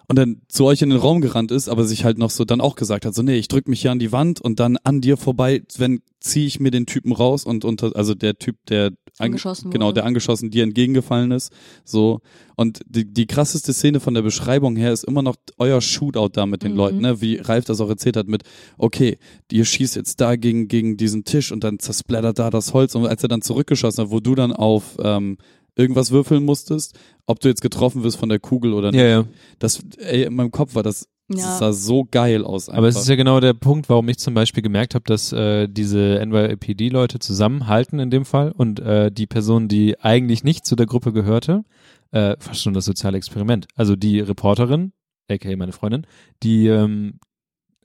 Und 0.09 0.17
dann 0.17 0.41
zu 0.47 0.65
euch 0.65 0.81
in 0.81 0.89
den 0.89 0.97
Raum 0.97 1.21
gerannt 1.21 1.51
ist, 1.51 1.69
aber 1.69 1.85
sich 1.85 2.03
halt 2.03 2.17
noch 2.17 2.31
so 2.31 2.43
dann 2.43 2.61
auch 2.61 2.75
gesagt 2.75 3.05
hat, 3.05 3.13
so 3.13 3.21
nee, 3.21 3.35
ich 3.37 3.47
drück 3.47 3.67
mich 3.67 3.81
hier 3.81 3.91
an 3.91 3.99
die 3.99 4.11
Wand 4.11 4.41
und 4.41 4.59
dann 4.59 4.77
an 4.83 5.01
dir 5.01 5.17
vorbei, 5.17 5.61
wenn 5.77 6.01
ziehe 6.19 6.47
ich 6.47 6.59
mir 6.59 6.71
den 6.71 6.85
Typen 6.87 7.13
raus 7.13 7.45
und 7.45 7.63
unter, 7.63 7.95
also 7.95 8.13
der 8.15 8.37
Typ, 8.39 8.57
der 8.67 8.87
an- 8.87 8.93
Angeschossen 9.27 9.69
genau, 9.69 9.85
wurde. 9.87 9.93
der 9.95 10.05
angeschossen 10.05 10.49
dir 10.49 10.63
entgegengefallen 10.63 11.29
ist, 11.31 11.51
so 11.85 12.21
und 12.55 12.81
die, 12.87 13.05
die 13.05 13.27
krasseste 13.27 13.71
Szene 13.71 13.99
von 13.99 14.15
der 14.15 14.23
Beschreibung 14.23 14.75
her 14.75 14.91
ist 14.91 15.03
immer 15.03 15.21
noch 15.21 15.35
euer 15.59 15.79
Shootout 15.79 16.29
da 16.33 16.45
mit 16.47 16.63
den 16.63 16.71
Mhm. 16.71 16.77
Leuten, 16.77 16.99
ne, 17.01 17.21
wie 17.21 17.37
Ralf 17.37 17.65
das 17.65 17.79
auch 17.79 17.87
erzählt 17.89 18.17
hat 18.17 18.27
mit, 18.27 18.41
okay, 18.79 19.17
ihr 19.51 19.63
schießt 19.63 19.95
jetzt 19.95 20.19
da 20.19 20.35
gegen 20.35 20.67
gegen 20.67 20.97
diesen 20.97 21.23
Tisch 21.23 21.51
und 21.51 21.63
dann 21.63 21.77
zersplattert 21.79 22.39
da 22.39 22.49
das 22.49 22.73
Holz 22.73 22.95
und 22.95 23.05
als 23.05 23.21
er 23.21 23.29
dann 23.29 23.41
zurückgeschossen 23.43 24.05
hat, 24.05 24.11
wo 24.11 24.19
du 24.19 24.33
dann 24.35 24.51
auf 24.53 24.97
ähm, 25.01 25.37
irgendwas 25.79 26.11
würfeln 26.11 26.43
musstest, 26.45 26.97
ob 27.25 27.39
du 27.39 27.47
jetzt 27.47 27.61
getroffen 27.61 28.03
wirst 28.03 28.17
von 28.17 28.29
der 28.29 28.39
Kugel 28.39 28.73
oder 28.73 28.91
nicht. 28.91 28.99
Ja, 28.99 29.07
ja. 29.07 29.25
Das, 29.59 29.81
ey, 29.97 30.23
in 30.23 30.35
meinem 30.35 30.51
Kopf 30.51 30.75
war 30.75 30.83
das, 30.83 31.07
Ja. 31.29 31.37
das 31.37 31.59
sah 31.59 31.73
so 31.73 32.05
geil 32.09 32.43
aus. 32.43 32.67
Einfach. 32.69 32.77
Aber 32.79 32.87
es 32.87 32.97
ist 32.97 33.07
ja 33.07 33.15
genau 33.15 33.39
der 33.39 33.53
Punkt, 33.53 33.87
warum 33.89 34.09
ich 34.09 34.17
zum 34.19 34.33
Beispiel 34.33 34.61
gemerkt 34.63 34.93
habe, 34.95 35.05
dass 35.05 35.31
äh, 35.31 35.67
diese 35.67 36.19
NYPD-Leute 36.25 37.19
zusammenhalten 37.19 37.99
in 37.99 38.09
dem 38.09 38.25
Fall 38.25 38.51
und 38.51 38.79
äh, 38.79 39.11
die 39.11 39.27
Person, 39.27 39.67
die 39.67 39.99
eigentlich 39.99 40.43
nicht 40.43 40.65
zu 40.65 40.75
der 40.75 40.85
Gruppe 40.85 41.13
gehörte, 41.13 41.63
äh, 42.11 42.35
fast 42.39 42.61
schon 42.63 42.73
das 42.73 42.85
soziale 42.85 43.17
Experiment. 43.17 43.67
Also 43.75 43.95
die 43.95 44.19
Reporterin, 44.19 44.91
aka 45.29 45.55
meine 45.55 45.71
Freundin, 45.71 46.05
die 46.43 46.67
ähm, 46.67 47.19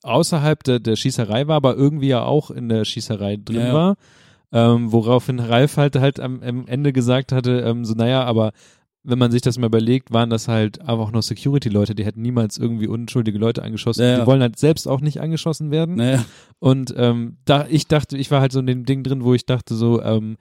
außerhalb 0.02 0.62
der, 0.64 0.80
der 0.80 0.96
Schießerei 0.96 1.46
war, 1.46 1.56
aber 1.56 1.76
irgendwie 1.76 2.08
ja 2.08 2.22
auch 2.24 2.50
in 2.50 2.68
der 2.68 2.84
Schießerei 2.84 3.36
drin 3.36 3.56
Ja, 3.56 3.66
ja. 3.68 3.74
war. 3.74 3.96
Ähm, 4.54 4.92
woraufhin 4.92 5.40
Ralf 5.40 5.76
halt 5.76 5.96
halt 5.96 6.20
am, 6.20 6.40
am 6.40 6.66
Ende 6.68 6.92
gesagt 6.92 7.32
hatte, 7.32 7.60
ähm, 7.60 7.84
so 7.84 7.94
naja, 7.94 8.22
aber 8.24 8.52
wenn 9.02 9.18
man 9.18 9.32
sich 9.32 9.42
das 9.42 9.58
mal 9.58 9.66
überlegt, 9.66 10.12
waren 10.12 10.30
das 10.30 10.48
halt 10.48 10.80
einfach 10.80 11.10
nur 11.10 11.22
Security-Leute, 11.22 11.94
die 11.94 12.04
hätten 12.04 12.22
niemals 12.22 12.56
irgendwie 12.56 12.86
unschuldige 12.86 13.36
Leute 13.36 13.62
angeschossen. 13.62 14.02
Ja, 14.02 14.10
ja. 14.10 14.20
Die 14.20 14.26
wollen 14.26 14.40
halt 14.40 14.58
selbst 14.58 14.88
auch 14.88 15.00
nicht 15.00 15.20
angeschossen 15.20 15.70
werden. 15.70 15.96
naja, 15.96 16.24
Und 16.60 16.94
ähm, 16.96 17.36
da 17.44 17.66
ich 17.68 17.88
dachte, 17.88 18.16
ich 18.16 18.30
war 18.30 18.40
halt 18.40 18.52
so 18.52 18.60
in 18.60 18.66
dem 18.66 18.86
Ding 18.86 19.02
drin, 19.02 19.24
wo 19.24 19.34
ich 19.34 19.44
dachte 19.44 19.74
so, 19.74 20.00
ähm, 20.00 20.36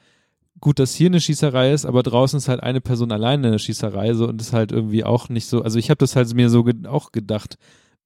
gut, 0.62 0.80
dass 0.80 0.94
hier 0.94 1.08
eine 1.08 1.20
Schießerei 1.20 1.74
ist, 1.74 1.86
aber 1.86 2.04
draußen 2.04 2.38
ist 2.38 2.48
halt 2.48 2.64
eine 2.64 2.80
Person 2.80 3.12
alleine 3.12 3.48
in 3.48 3.52
der 3.52 3.60
Schießerei 3.60 4.14
so 4.14 4.30
und 4.30 4.40
ist 4.40 4.54
halt 4.54 4.72
irgendwie 4.72 5.04
auch 5.04 5.28
nicht 5.28 5.48
so. 5.48 5.62
Also 5.62 5.78
ich 5.78 5.90
habe 5.90 5.98
das 5.98 6.16
halt 6.16 6.34
mir 6.34 6.50
so 6.50 6.64
ge 6.64 6.88
auch 6.88 7.12
gedacht. 7.12 7.58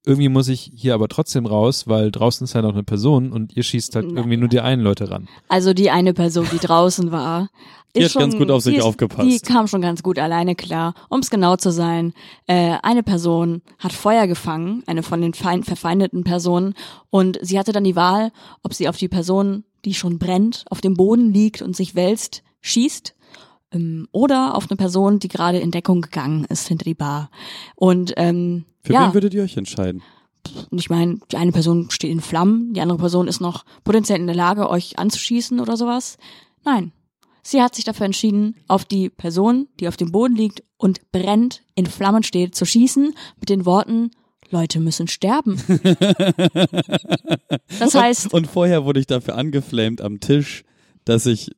Irgendwie 0.08 0.30
muss 0.30 0.48
ich 0.48 0.72
hier 0.74 0.94
aber 0.94 1.06
trotzdem 1.08 1.44
raus, 1.44 1.86
weil 1.86 2.10
draußen 2.10 2.44
ist 2.44 2.54
ja 2.54 2.62
noch 2.62 2.72
eine 2.72 2.82
Person 2.82 3.30
und 3.30 3.54
ihr 3.54 3.62
schießt 3.62 3.94
halt 3.94 4.06
irgendwie 4.06 4.38
nur 4.38 4.48
die 4.48 4.60
einen 4.60 4.80
Leute 4.80 5.10
ran. 5.10 5.28
Also 5.48 5.74
die 5.74 5.90
eine 5.90 6.14
Person, 6.14 6.46
die 6.50 6.58
draußen 6.58 7.12
war, 7.12 7.50
Die 7.94 8.00
ist 8.00 8.06
hat 8.06 8.12
schon, 8.12 8.30
ganz 8.30 8.36
gut 8.38 8.50
auf 8.50 8.62
sich 8.62 8.74
die 8.74 8.78
ist, 8.78 8.84
aufgepasst. 8.84 9.28
Die 9.28 9.38
kam 9.40 9.66
schon 9.66 9.82
ganz 9.82 10.02
gut 10.02 10.18
alleine 10.18 10.54
klar. 10.54 10.94
Um 11.10 11.20
es 11.20 11.28
genau 11.28 11.56
zu 11.56 11.70
sein, 11.70 12.14
äh, 12.46 12.76
eine 12.82 13.02
Person 13.02 13.60
hat 13.78 13.92
Feuer 13.92 14.26
gefangen, 14.26 14.82
eine 14.86 15.02
von 15.02 15.20
den 15.20 15.34
feind, 15.34 15.66
verfeindeten 15.66 16.24
Personen, 16.24 16.74
und 17.10 17.38
sie 17.42 17.58
hatte 17.58 17.72
dann 17.72 17.84
die 17.84 17.96
Wahl, 17.96 18.30
ob 18.62 18.72
sie 18.72 18.88
auf 18.88 18.96
die 18.96 19.08
Person, 19.08 19.64
die 19.84 19.94
schon 19.94 20.18
brennt, 20.18 20.64
auf 20.70 20.80
dem 20.80 20.94
Boden 20.94 21.32
liegt 21.32 21.60
und 21.60 21.76
sich 21.76 21.94
wälzt, 21.94 22.42
schießt 22.60 23.14
ähm, 23.72 24.08
oder 24.12 24.54
auf 24.54 24.70
eine 24.70 24.76
Person, 24.76 25.18
die 25.18 25.28
gerade 25.28 25.58
in 25.58 25.70
Deckung 25.70 26.00
gegangen 26.00 26.46
ist 26.48 26.68
hinter 26.68 26.84
die 26.84 26.94
Bar. 26.94 27.30
Und 27.74 28.14
ähm, 28.16 28.64
Für 28.88 28.94
Ja. 28.94 29.08
wen 29.08 29.14
würdet 29.14 29.34
ihr 29.34 29.42
euch 29.42 29.58
entscheiden? 29.58 30.02
Und 30.70 30.78
ich 30.78 30.88
meine, 30.88 31.18
die 31.30 31.36
eine 31.36 31.52
Person 31.52 31.90
steht 31.90 32.10
in 32.10 32.22
Flammen, 32.22 32.72
die 32.72 32.80
andere 32.80 32.96
Person 32.98 33.28
ist 33.28 33.38
noch 33.38 33.66
potenziell 33.84 34.18
in 34.18 34.26
der 34.26 34.34
Lage, 34.34 34.70
euch 34.70 34.98
anzuschießen 34.98 35.60
oder 35.60 35.76
sowas. 35.76 36.16
Nein. 36.64 36.92
Sie 37.42 37.60
hat 37.62 37.74
sich 37.74 37.84
dafür 37.84 38.06
entschieden, 38.06 38.54
auf 38.66 38.86
die 38.86 39.10
Person, 39.10 39.68
die 39.78 39.88
auf 39.88 39.98
dem 39.98 40.10
Boden 40.10 40.34
liegt 40.36 40.62
und 40.78 41.12
brennt, 41.12 41.62
in 41.74 41.84
Flammen 41.84 42.22
steht, 42.22 42.54
zu 42.54 42.64
schießen, 42.64 43.12
mit 43.40 43.50
den 43.50 43.66
Worten, 43.66 44.10
Leute 44.50 44.80
müssen 44.80 45.06
sterben. 45.06 45.60
Das 47.78 47.94
heißt, 47.94 48.32
Und 48.32 48.46
vorher 48.46 48.86
wurde 48.86 49.00
ich 49.00 49.06
dafür 49.06 49.36
angeflamed 49.36 50.00
am 50.00 50.20
Tisch, 50.20 50.64
dass 51.08 51.24
ich 51.26 51.50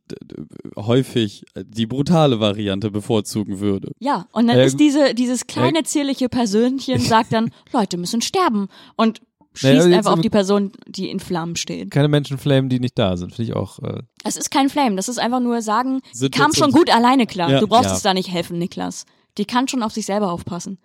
häufig 0.77 1.45
die 1.57 1.87
brutale 1.87 2.41
Variante 2.41 2.91
bevorzugen 2.91 3.61
würde. 3.61 3.93
ja, 3.99 4.27
und 4.33 4.47
dann 4.47 4.57
Äh, 4.59 4.67
ist 4.67 4.79
diese, 4.79 5.15
dieses 5.15 5.47
kleine 5.47 5.83
zierliche 5.83 6.29
Persönchen 6.29 6.99
sagt 7.01 7.33
dann, 7.33 7.51
Leute 7.73 7.97
müssen 7.97 8.21
sterben 8.23 8.69
und 8.97 9.21
schießt 9.55 9.87
Naja, 9.87 9.99
einfach 9.99 10.13
auf 10.13 10.21
die 10.21 10.31
Person, 10.31 10.73
die 10.87 11.11
in 11.11 11.19
Flammen 11.21 11.57
steht. 11.57 11.91
Keine 11.91 12.09
Menschen 12.09 12.39
flamen, 12.39 12.69
die 12.69 12.79
nicht 12.79 12.97
da 12.99 13.17
sind. 13.17 13.35
Finde 13.35 13.51
ich 13.51 13.57
auch. 13.57 13.81
Äh, 13.81 14.03
Es 14.25 14.37
ist 14.37 14.51
kein 14.51 14.69
Flame, 14.71 14.97
das 14.97 15.09
ist 15.09 15.19
einfach 15.19 15.41
nur 15.41 15.63
sagen, 15.63 16.01
Situation- 16.13 16.31
kam 16.53 16.55
schon 16.55 16.73
gut 16.73 16.95
alleine 16.95 17.27
klar. 17.27 17.51
Ja. 17.51 17.61
du 17.61 17.67
brauchst 17.67 17.91
Ja. 17.91 17.97
es 17.97 18.03
da 18.03 18.15
nicht 18.15 18.31
helfen, 18.31 18.59
Niklas. 18.59 19.05
Die 19.39 19.45
kann 19.45 19.69
schon 19.69 19.83
auf 19.83 19.93
sich 19.93 20.07
selber 20.07 20.31
aufpassen. 20.33 20.79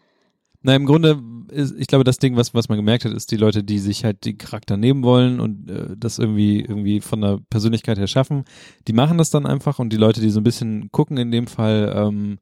Na, 0.65 0.75
im 0.75 0.87
Grunde 0.87 1.21
ist, 1.51 1.75
ich 1.77 1.85
glaube, 1.85 2.03
das 2.03 2.17
Ding, 2.17 2.35
was, 2.37 2.55
was 2.55 2.69
man 2.69 2.77
gemerkt 2.79 3.05
hat, 3.05 3.13
ist 3.13 3.29
die 3.29 3.37
Leute, 3.37 3.63
die 3.63 3.77
sich 3.77 4.03
halt 4.03 4.25
die 4.25 4.35
Charakter 4.35 4.77
nehmen 4.77 5.03
wollen 5.03 5.39
und 5.39 5.69
äh, 5.69 5.95
das 5.95 6.17
irgendwie, 6.17 6.61
irgendwie 6.61 7.01
von 7.01 7.21
der 7.21 7.39
Persönlichkeit 7.51 7.99
her 7.99 8.07
schaffen, 8.07 8.45
die 8.87 8.93
machen 8.93 9.19
das 9.19 9.29
dann 9.29 9.45
einfach 9.45 9.77
und 9.77 9.93
die 9.93 9.97
Leute, 9.97 10.21
die 10.21 10.31
so 10.31 10.39
ein 10.39 10.43
bisschen 10.43 10.89
gucken 10.91 11.17
in 11.17 11.29
dem 11.29 11.45
Fall, 11.45 11.93
ähm, 11.95 12.39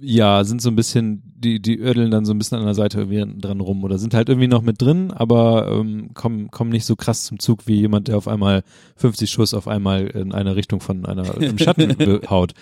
ja, 0.00 0.42
sind 0.42 0.60
so 0.60 0.70
ein 0.70 0.74
bisschen, 0.74 1.22
die, 1.36 1.62
die 1.62 1.78
ödeln 1.78 2.10
dann 2.10 2.24
so 2.24 2.34
ein 2.34 2.38
bisschen 2.38 2.58
an 2.58 2.64
der 2.64 2.74
Seite 2.74 2.98
irgendwie 2.98 3.40
dran 3.40 3.60
rum 3.60 3.84
oder 3.84 3.98
sind 3.98 4.12
halt 4.12 4.28
irgendwie 4.28 4.48
noch 4.48 4.62
mit 4.62 4.82
drin, 4.82 5.12
aber 5.12 5.70
ähm, 5.70 6.14
kommen, 6.14 6.50
kommen 6.50 6.70
nicht 6.70 6.84
so 6.84 6.96
krass 6.96 7.22
zum 7.22 7.38
Zug 7.38 7.68
wie 7.68 7.76
jemand, 7.76 8.08
der 8.08 8.16
auf 8.16 8.26
einmal 8.26 8.64
50 8.96 9.30
Schuss 9.30 9.54
auf 9.54 9.68
einmal 9.68 10.08
in 10.08 10.32
eine 10.32 10.56
Richtung 10.56 10.80
von 10.80 11.06
einer 11.06 11.40
im 11.40 11.58
Schatten 11.58 11.96
haut. 12.28 12.54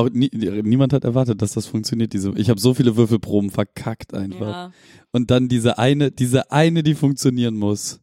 Auch 0.00 0.10
nie, 0.10 0.30
niemand 0.32 0.92
hat 0.92 1.04
erwartet, 1.04 1.40
dass 1.42 1.52
das 1.52 1.66
funktioniert. 1.66 2.12
Diese, 2.12 2.32
ich 2.36 2.50
habe 2.50 2.60
so 2.60 2.74
viele 2.74 2.96
Würfelproben 2.96 3.50
verkackt 3.50 4.14
einfach. 4.14 4.40
Ja. 4.48 4.72
Und 5.12 5.30
dann 5.30 5.48
diese 5.48 5.78
eine, 5.78 6.10
diese 6.10 6.50
eine, 6.52 6.82
die 6.82 6.94
funktionieren 6.94 7.54
muss. 7.56 8.00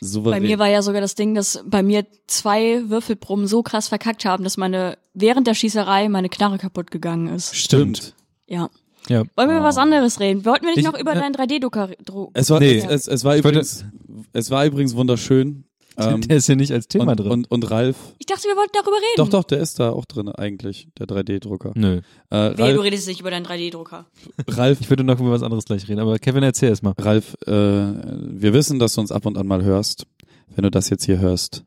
Bei 0.00 0.06
Souverän. 0.06 0.42
mir 0.42 0.58
war 0.58 0.68
ja 0.68 0.82
sogar 0.82 1.00
das 1.00 1.14
Ding, 1.14 1.34
dass 1.34 1.62
bei 1.66 1.82
mir 1.82 2.06
zwei 2.26 2.88
Würfelproben 2.90 3.46
so 3.46 3.62
krass 3.62 3.88
verkackt 3.88 4.24
haben, 4.24 4.44
dass 4.44 4.56
meine 4.56 4.98
während 5.14 5.46
der 5.46 5.54
Schießerei 5.54 6.08
meine 6.08 6.28
Knarre 6.28 6.58
kaputt 6.58 6.90
gegangen 6.90 7.28
ist. 7.28 7.54
Stimmt. 7.56 8.14
Ja. 8.46 8.68
Ja. 9.08 9.22
Wollen 9.36 9.48
wir 9.50 9.56
über 9.56 9.64
was 9.64 9.76
anderes 9.78 10.20
reden? 10.20 10.44
Wollten 10.44 10.64
wir 10.64 10.70
nicht 10.70 10.78
Ich- 10.78 10.84
noch 10.84 10.98
über 10.98 11.12
äh, 11.12 11.20
deinen 11.20 11.34
3D-Drucker 11.34 11.90
Dru 12.04 12.30
Es 12.34 12.48
war, 12.50 12.60
Nee. 12.60 12.78
es, 12.78 12.84
es, 12.84 13.08
es 13.08 13.24
war 13.24 13.36
Ich 13.36 13.44
wollte- 13.44 13.58
übrigens, 13.60 13.84
es 14.32 14.50
war 14.50 14.64
übrigens 14.66 14.94
wunderschön. 14.96 15.64
Ähm, 15.96 16.20
der 16.22 16.36
ist 16.38 16.46
hier 16.46 16.56
nicht 16.56 16.72
als 16.72 16.88
Thema 16.88 17.12
und, 17.12 17.20
drin. 17.20 17.30
und, 17.30 17.50
und 17.50 17.70
Ralf, 17.70 17.96
Ich 18.18 18.26
dachte, 18.26 18.44
wir 18.48 18.56
wollten 18.56 18.72
darüber 18.74 18.96
reden. 18.96 19.16
doch, 19.16 19.28
doch, 19.28 19.44
der 19.44 19.60
ist 19.60 19.78
da 19.78 19.90
auch 19.90 20.04
drin 20.04 20.28
eigentlich, 20.28 20.88
der 20.98 21.06
3D-Drucker. 21.06 21.72
Nö. 21.74 22.00
Äh, 22.30 22.36
Wehe, 22.36 22.54
du 22.54 22.62
Ralf, 22.62 22.82
redest 22.82 23.06
nicht 23.08 23.20
über 23.20 23.30
deinen 23.30 23.46
3D-Drucker. 23.46 24.06
Ralf, 24.48 24.80
Ich 24.80 24.90
würde 24.90 25.04
noch 25.04 25.20
über 25.20 25.30
was 25.30 25.42
anderes 25.42 25.64
gleich 25.64 25.88
reden, 25.88 26.00
aber 26.00 26.18
Kevin, 26.18 26.42
erzähl 26.42 26.70
erst 26.70 26.82
mal. 26.82 26.94
Ralf, 26.98 27.34
äh, 27.46 27.50
wir 27.50 28.52
wissen, 28.52 28.78
dass 28.78 28.94
du 28.94 29.00
uns 29.02 29.12
ab 29.12 29.24
und 29.26 29.38
an 29.38 29.46
mal 29.46 29.62
hörst. 29.62 30.06
Wenn 30.54 30.64
du 30.64 30.70
das 30.70 30.90
jetzt 30.90 31.04
hier 31.04 31.18
hörst, 31.18 31.64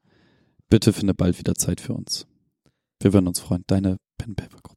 bitte 0.69 0.93
finde 0.93 1.13
bald 1.13 1.39
wieder 1.39 1.55
Zeit 1.55 1.79
für 1.81 1.93
uns. 1.93 2.25
Wir 3.01 3.13
würden 3.13 3.27
uns 3.27 3.39
freuen. 3.39 3.63
Deine 3.67 3.97
Pen-Paper-Gruppe. 4.17 4.76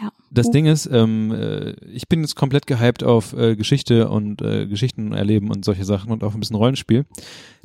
Ja. 0.00 0.10
Das 0.30 0.46
Oh. 0.46 0.50
Ding 0.52 0.66
ist, 0.66 0.86
ähm, 0.90 1.32
äh, 1.32 1.72
ich 1.92 2.08
bin 2.08 2.20
jetzt 2.22 2.36
komplett 2.36 2.66
gehypt 2.66 3.02
auf 3.04 3.32
äh, 3.32 3.56
Geschichte 3.56 4.08
und 4.08 4.40
äh, 4.42 4.66
Geschichten 4.66 5.12
erleben 5.12 5.50
und 5.50 5.64
solche 5.64 5.84
Sachen 5.84 6.10
und 6.12 6.22
auch 6.24 6.34
ein 6.34 6.40
bisschen 6.40 6.56
Rollenspiel. 6.56 7.04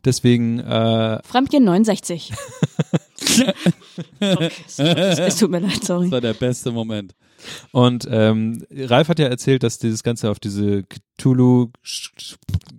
Deswegen, 0.03 0.59
äh, 0.59 1.21
Fremdgehen 1.23 1.63
69. 1.63 2.33
okay, 4.21 4.51
es, 4.67 4.79
es 4.79 5.35
tut 5.37 5.51
mir 5.51 5.59
leid, 5.59 5.83
sorry. 5.83 6.05
Das 6.05 6.11
war 6.11 6.21
der 6.21 6.33
beste 6.33 6.71
Moment. 6.71 7.15
und 7.71 8.07
ähm, 8.09 8.65
Ralf 8.71 9.07
hat 9.09 9.19
ja 9.19 9.27
erzählt, 9.27 9.63
dass 9.63 9.77
dieses 9.77 10.03
Ganze 10.03 10.29
auf 10.31 10.39
diese 10.39 10.83
Cthulhu, 11.17 11.69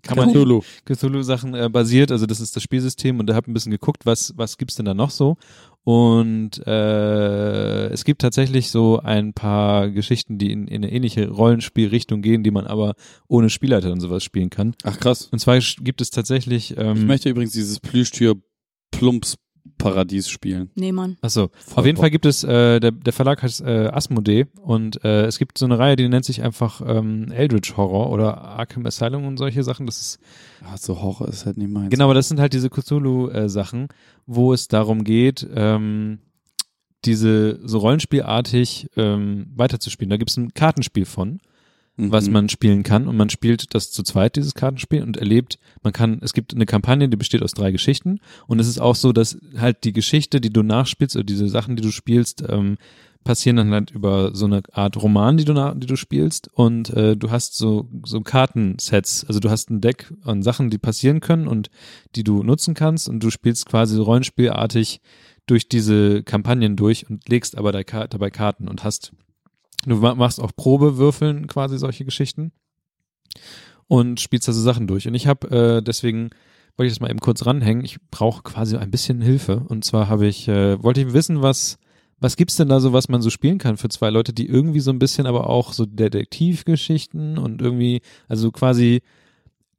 kann 0.06 0.18
man 0.18 0.30
Cthulhu. 0.30 0.62
Cthulhu-Sachen 0.84 1.54
äh, 1.54 1.68
basiert, 1.68 2.12
also 2.12 2.26
das 2.26 2.40
ist 2.40 2.56
das 2.56 2.62
Spielsystem 2.62 3.18
und 3.20 3.26
da 3.26 3.34
habe 3.34 3.50
ein 3.50 3.54
bisschen 3.54 3.72
geguckt, 3.72 4.06
was, 4.06 4.32
was 4.36 4.58
gibt's 4.58 4.76
denn 4.76 4.86
da 4.86 4.94
noch 4.94 5.10
so 5.10 5.36
und 5.86 6.66
äh, 6.66 7.86
es 7.90 8.04
gibt 8.04 8.20
tatsächlich 8.20 8.72
so 8.72 8.98
ein 8.98 9.34
paar 9.34 9.88
Geschichten, 9.88 10.36
die 10.36 10.50
in, 10.50 10.66
in 10.66 10.82
eine 10.82 10.90
ähnliche 10.90 11.28
Rollenspielrichtung 11.28 12.22
gehen, 12.22 12.42
die 12.42 12.50
man 12.50 12.66
aber 12.66 12.94
ohne 13.28 13.50
Spielleiter 13.50 13.92
und 13.92 14.00
sowas 14.00 14.24
spielen 14.24 14.50
kann. 14.50 14.74
Ach 14.82 14.98
krass. 14.98 15.28
Und 15.30 15.38
zwar 15.38 15.60
gibt 15.60 16.00
es 16.00 16.10
tatsächlich, 16.10 16.76
ähm, 16.76 16.96
Ich 16.96 17.04
möchte 17.04 17.28
übrigens 17.28 17.52
dieses 17.52 17.78
Plüschtür 17.78 18.34
Plumps 18.90 19.36
Paradies 19.78 20.28
spielen. 20.28 20.70
Nee, 20.74 20.92
Mann. 20.92 21.16
Achso, 21.20 21.50
Voll 21.52 21.78
auf 21.80 21.86
jeden 21.86 21.96
Bock. 21.96 22.02
Fall 22.04 22.10
gibt 22.10 22.26
es, 22.26 22.44
äh, 22.44 22.80
der, 22.80 22.92
der 22.92 23.12
Verlag 23.12 23.42
heißt 23.42 23.60
äh, 23.62 23.88
Asmodee 23.92 24.46
und 24.62 25.04
äh, 25.04 25.26
es 25.26 25.38
gibt 25.38 25.58
so 25.58 25.66
eine 25.66 25.78
Reihe, 25.78 25.96
die 25.96 26.08
nennt 26.08 26.24
sich 26.24 26.42
einfach 26.42 26.80
ähm, 26.86 27.30
Eldritch 27.32 27.76
Horror 27.76 28.10
oder 28.10 28.38
Arkham 28.42 28.86
Asylum 28.86 29.24
und 29.26 29.36
solche 29.38 29.62
Sachen. 29.62 29.86
Das 29.86 30.00
ist 30.00 30.18
Ah, 30.64 30.76
so 30.76 31.00
Horror 31.00 31.28
ist 31.28 31.46
halt 31.46 31.58
nicht 31.58 31.70
meins. 31.70 31.90
Genau, 31.90 32.04
aber 32.04 32.14
das 32.14 32.28
sind 32.28 32.40
halt 32.40 32.52
diese 32.52 32.70
Cthulhu-Sachen, 32.70 33.88
wo 34.26 34.52
es 34.52 34.68
darum 34.68 35.04
geht, 35.04 35.46
ähm, 35.54 36.18
diese 37.04 37.60
so 37.66 37.78
rollenspielartig 37.78 38.90
ähm, 38.96 39.46
weiterzuspielen. 39.54 40.10
Da 40.10 40.16
gibt 40.16 40.30
es 40.30 40.36
ein 40.36 40.54
Kartenspiel 40.54 41.04
von, 41.04 41.40
Mhm. 41.96 42.12
was 42.12 42.28
man 42.28 42.48
spielen 42.48 42.82
kann. 42.82 43.08
Und 43.08 43.16
man 43.16 43.30
spielt 43.30 43.74
das 43.74 43.90
zu 43.90 44.02
zweit, 44.02 44.36
dieses 44.36 44.54
Kartenspiel 44.54 45.02
und 45.02 45.16
erlebt, 45.16 45.58
man 45.82 45.92
kann, 45.92 46.20
es 46.22 46.34
gibt 46.34 46.54
eine 46.54 46.66
Kampagne, 46.66 47.08
die 47.08 47.16
besteht 47.16 47.42
aus 47.42 47.52
drei 47.52 47.70
Geschichten. 47.70 48.20
Und 48.46 48.60
es 48.60 48.68
ist 48.68 48.78
auch 48.78 48.94
so, 48.94 49.12
dass 49.12 49.38
halt 49.56 49.84
die 49.84 49.92
Geschichte, 49.92 50.40
die 50.40 50.52
du 50.52 50.62
nachspielst 50.62 51.16
oder 51.16 51.24
diese 51.24 51.48
Sachen, 51.48 51.76
die 51.76 51.82
du 51.82 51.90
spielst, 51.90 52.44
ähm, 52.48 52.76
passieren 53.24 53.56
dann 53.56 53.72
halt 53.72 53.90
über 53.90 54.34
so 54.34 54.46
eine 54.46 54.62
Art 54.72 54.96
Roman, 54.96 55.36
die 55.36 55.44
du 55.44 55.52
nach, 55.52 55.74
die 55.76 55.86
du 55.86 55.96
spielst. 55.96 56.48
Und 56.52 56.90
äh, 56.90 57.16
du 57.16 57.30
hast 57.30 57.56
so 57.56 57.88
so 58.04 58.20
Kartensets, 58.20 59.24
also 59.26 59.40
du 59.40 59.50
hast 59.50 59.70
ein 59.70 59.80
Deck 59.80 60.12
an 60.22 60.42
Sachen, 60.42 60.70
die 60.70 60.78
passieren 60.78 61.20
können 61.20 61.48
und 61.48 61.70
die 62.14 62.24
du 62.24 62.42
nutzen 62.42 62.74
kannst. 62.74 63.08
Und 63.08 63.22
du 63.22 63.30
spielst 63.30 63.66
quasi 63.66 63.98
rollenspielartig 63.98 65.00
durch 65.46 65.68
diese 65.68 66.22
Kampagnen 66.22 66.76
durch 66.76 67.08
und 67.08 67.28
legst 67.28 67.56
aber 67.56 67.72
dabei 67.72 68.30
Karten 68.30 68.68
und 68.68 68.84
hast 68.84 69.12
du 69.90 69.96
ma- 69.96 70.14
machst 70.14 70.40
auch 70.40 70.52
Probewürfeln 70.54 71.46
quasi 71.46 71.78
solche 71.78 72.04
Geschichten 72.04 72.52
und 73.88 74.20
spielst 74.20 74.48
also 74.48 74.60
Sachen 74.60 74.86
durch 74.86 75.06
und 75.06 75.14
ich 75.14 75.26
habe 75.26 75.50
äh, 75.50 75.82
deswegen 75.82 76.30
wollte 76.76 76.88
ich 76.88 76.92
das 76.92 77.00
mal 77.00 77.10
eben 77.10 77.20
kurz 77.20 77.46
ranhängen. 77.46 77.84
Ich 77.84 77.96
brauche 78.10 78.42
quasi 78.42 78.76
ein 78.76 78.90
bisschen 78.90 79.20
Hilfe 79.22 79.64
und 79.66 79.84
zwar 79.84 80.08
habe 80.08 80.26
ich 80.26 80.46
äh, 80.48 80.82
wollte 80.82 81.00
ich 81.00 81.12
wissen, 81.12 81.42
was 81.42 81.78
was 82.18 82.36
gibt's 82.36 82.56
denn 82.56 82.68
da 82.68 82.80
so, 82.80 82.92
was 82.92 83.08
man 83.08 83.20
so 83.20 83.30
spielen 83.30 83.58
kann 83.58 83.76
für 83.76 83.88
zwei 83.88 84.10
Leute, 84.10 84.32
die 84.32 84.46
irgendwie 84.46 84.80
so 84.80 84.90
ein 84.90 84.98
bisschen 84.98 85.26
aber 85.26 85.50
auch 85.50 85.72
so 85.72 85.84
Detektivgeschichten 85.84 87.36
und 87.38 87.60
irgendwie, 87.60 88.00
also 88.26 88.50
quasi 88.50 89.02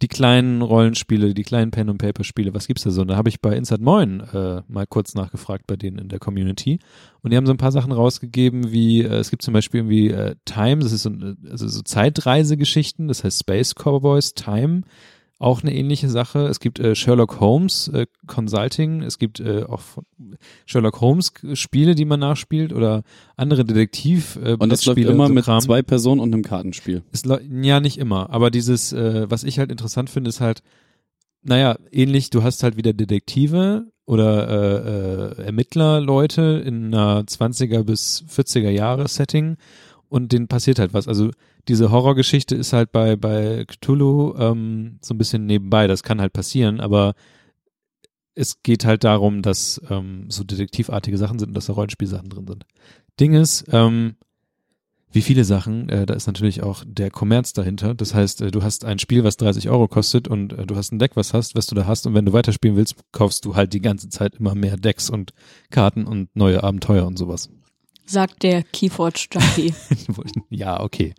die 0.02 0.08
kleinen 0.08 0.62
Rollenspiele, 0.62 1.34
die 1.34 1.42
kleinen 1.44 1.72
Pen 1.72 1.90
and 1.90 2.00
Paper 2.00 2.24
Spiele, 2.24 2.54
was 2.54 2.68
gibt's 2.68 2.84
da 2.84 2.92
so? 2.92 3.02
Und 3.02 3.08
da 3.08 3.16
habe 3.16 3.30
ich 3.30 3.42
bei 3.42 3.56
Insert 3.58 3.82
Moin 3.82 4.20
äh, 4.32 4.62
mal 4.68 4.86
kurz 4.88 5.16
nachgefragt 5.16 5.66
bei 5.66 5.76
denen 5.76 5.98
in 5.98 6.08
der 6.10 6.20
Community 6.20 6.78
und 7.24 7.32
die 7.32 7.38
haben 7.38 7.48
so 7.48 7.52
ein 7.52 7.58
paar 7.58 7.72
Sachen 7.72 7.92
rausgegeben, 7.92 8.72
wie 8.72 9.02
äh, 9.02 9.08
es 9.18 9.32
gibt 9.32 9.42
zum 9.42 9.54
Beispiel 9.56 9.80
irgendwie 9.80 10.10
äh, 10.10 10.36
Time, 10.46 10.82
das 10.84 10.92
ist 10.92 11.04
so, 11.04 11.10
ein- 11.10 11.38
also 11.50 11.68
so 11.68 11.82
Zeitreisegeschichten, 11.82 13.08
das 13.08 13.24
heißt 13.24 13.40
Space 13.40 13.74
Cowboys 13.76 14.34
Time, 14.34 14.82
auch 15.40 15.62
eine 15.62 15.74
ähnliche 15.74 16.10
Sache. 16.10 16.48
Es 16.48 16.60
gibt 16.60 16.80
äh, 16.80 16.96
Sherlock 16.96 17.40
Holmes 17.40 17.90
äh, 17.90 18.08
Consulting, 18.26 19.04
es 19.04 19.20
gibt 19.20 19.40
äh, 19.40 19.64
auch 19.64 19.82
Sherlock 20.66 21.00
Holmes 21.02 21.32
Spiele, 21.54 21.94
die 21.94 22.06
man 22.06 22.20
nachspielt 22.20 22.74
oder 22.74 23.04
andere 23.36 23.64
Detektiv 23.64 24.38
äh, 24.44 24.56
Und 24.58 24.70
das 24.72 24.86
läuft 24.86 25.00
immer 25.00 25.28
so 25.28 25.34
mit 25.34 25.46
Kram. 25.46 25.62
zwei 25.62 25.82
Personen 25.84 26.22
und 26.22 26.34
einem 26.34 26.44
Kartenspiel. 26.44 27.04
Es 27.12 27.24
ja, 27.62 27.80
nicht 27.80 28.00
immer. 28.00 28.32
Aber 28.32 28.50
dieses, 28.50 28.94
äh, 28.94 29.30
was 29.30 29.44
ich 29.44 29.60
halt 29.60 29.72
interessant 29.72 30.10
finde, 30.10 30.30
ist 30.30 30.42
halt, 30.42 30.64
naja, 31.44 31.78
ähnlich, 31.92 32.30
du 32.32 32.42
hast 32.42 32.64
halt 32.64 32.76
wieder 32.76 32.94
Detektive 32.94 33.92
oder 34.06 34.50
äh, 34.50 35.42
äh, 35.42 35.46
Ermittlerleute 35.46 36.64
in 36.66 36.88
einer 36.88 37.24
20er 37.24 37.84
bis 37.84 38.24
40er 38.28 38.70
Jahre 38.70 39.08
Setting 39.08 39.58
und 40.10 40.32
denen 40.32 40.48
passiert 40.48 40.80
halt 40.80 40.94
was. 40.94 41.08
Also 41.08 41.30
diese 41.68 41.92
Horrorgeschichte 41.92 42.56
ist 42.56 42.74
halt 42.74 42.92
bei, 42.92 43.16
bei 43.16 43.66
Cthulhu 43.66 44.36
ähm, 44.38 45.00
so 45.02 45.14
ein 45.14 45.18
bisschen 45.18 45.46
nebenbei. 45.46 45.88
Das 45.88 46.04
kann 46.04 46.22
halt 46.22 46.34
passieren, 46.34 46.80
aber 46.80 47.14
es 48.36 48.62
geht 48.62 48.86
halt 48.86 49.04
darum, 49.04 49.42
dass 49.42 49.82
ähm, 49.90 50.26
so 50.30 50.44
detektivartige 50.44 51.18
Sachen 51.18 51.40
sind 51.40 51.50
und 51.50 51.54
dass 51.56 51.66
da 51.66 51.74
Rollenspielsachen 51.74 52.30
drin 52.30 52.48
sind. 52.48 52.66
Ding 53.20 53.34
ist, 53.34 53.66
ähm, 53.72 54.16
wie 55.12 55.22
viele 55.22 55.46
Sachen, 55.46 55.90
äh, 55.90 56.06
da 56.06 56.14
ist 56.14 56.28
natürlich 56.28 56.62
auch 56.62 56.84
der 56.86 57.10
Kommerz 57.10 57.54
dahinter. 57.54 57.96
Das 57.96 58.14
heißt, 58.14 58.42
äh, 58.42 58.52
du 58.52 58.62
hast 58.62 58.86
ein 58.86 59.00
Spiel, 59.00 59.24
was 59.24 59.38
30 59.38 59.70
Euro 59.70 59.88
kostet 59.88 60.28
und 60.28 60.54
äh, 60.54 60.66
du 60.66 60.76
hast 60.76 60.92
ein 60.92 61.00
Deck, 61.00 61.16
was 61.16 61.34
hast, 61.34 61.56
was 61.56 61.66
du 61.66 61.76
da 61.76 61.88
hast 61.88 62.06
und 62.06 62.14
wenn 62.14 62.26
du 62.26 62.34
weiterspielen 62.34 62.78
willst, 62.78 62.96
kaufst 63.12 63.44
du 63.46 63.56
halt 63.56 63.74
die 63.74 63.82
ganze 63.82 64.10
Zeit 64.10 64.36
immer 64.36 64.54
mehr 64.54 64.78
Decks 64.78 65.10
und 65.10 65.34
Karten 65.72 66.06
und 66.06 66.36
neue 66.36 66.64
Abenteuer 66.64 67.08
und 67.08 67.18
sowas. 67.18 67.50
Sagt 68.06 68.44
der 68.44 68.64
Keyforge 68.64 69.28
Junkie. 69.32 69.74
ja, 70.50 70.80
okay. 70.80 71.14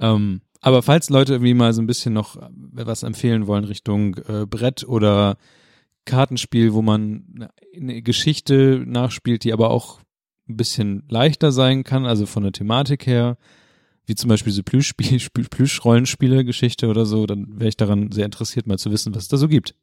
Ähm, 0.00 0.40
Aber 0.60 0.82
falls 0.82 1.10
Leute 1.10 1.34
irgendwie 1.34 1.54
mal 1.54 1.72
so 1.72 1.82
ein 1.82 1.86
bisschen 1.86 2.12
noch 2.12 2.36
was 2.50 3.02
empfehlen 3.02 3.46
wollen 3.46 3.64
Richtung 3.64 4.16
äh, 4.28 4.46
Brett 4.46 4.86
oder 4.86 5.36
Kartenspiel, 6.04 6.72
wo 6.72 6.82
man 6.82 7.48
eine 7.74 8.02
Geschichte 8.02 8.82
nachspielt, 8.86 9.44
die 9.44 9.52
aber 9.52 9.70
auch 9.70 10.00
ein 10.48 10.56
bisschen 10.56 11.02
leichter 11.08 11.52
sein 11.52 11.84
kann, 11.84 12.06
also 12.06 12.26
von 12.26 12.44
der 12.44 12.52
Thematik 12.52 13.06
her, 13.06 13.36
wie 14.06 14.14
zum 14.14 14.28
Beispiel 14.28 14.52
diese 14.52 14.62
Plüschspiel, 14.62 15.20
Plüschrollenspiele-Geschichte 15.50 16.86
oder 16.86 17.04
so, 17.04 17.26
dann 17.26 17.58
wäre 17.58 17.68
ich 17.68 17.76
daran 17.76 18.12
sehr 18.12 18.24
interessiert, 18.24 18.66
mal 18.66 18.78
zu 18.78 18.92
wissen, 18.92 19.14
was 19.14 19.24
es 19.24 19.28
da 19.28 19.36
so 19.36 19.48
gibt. 19.48 19.74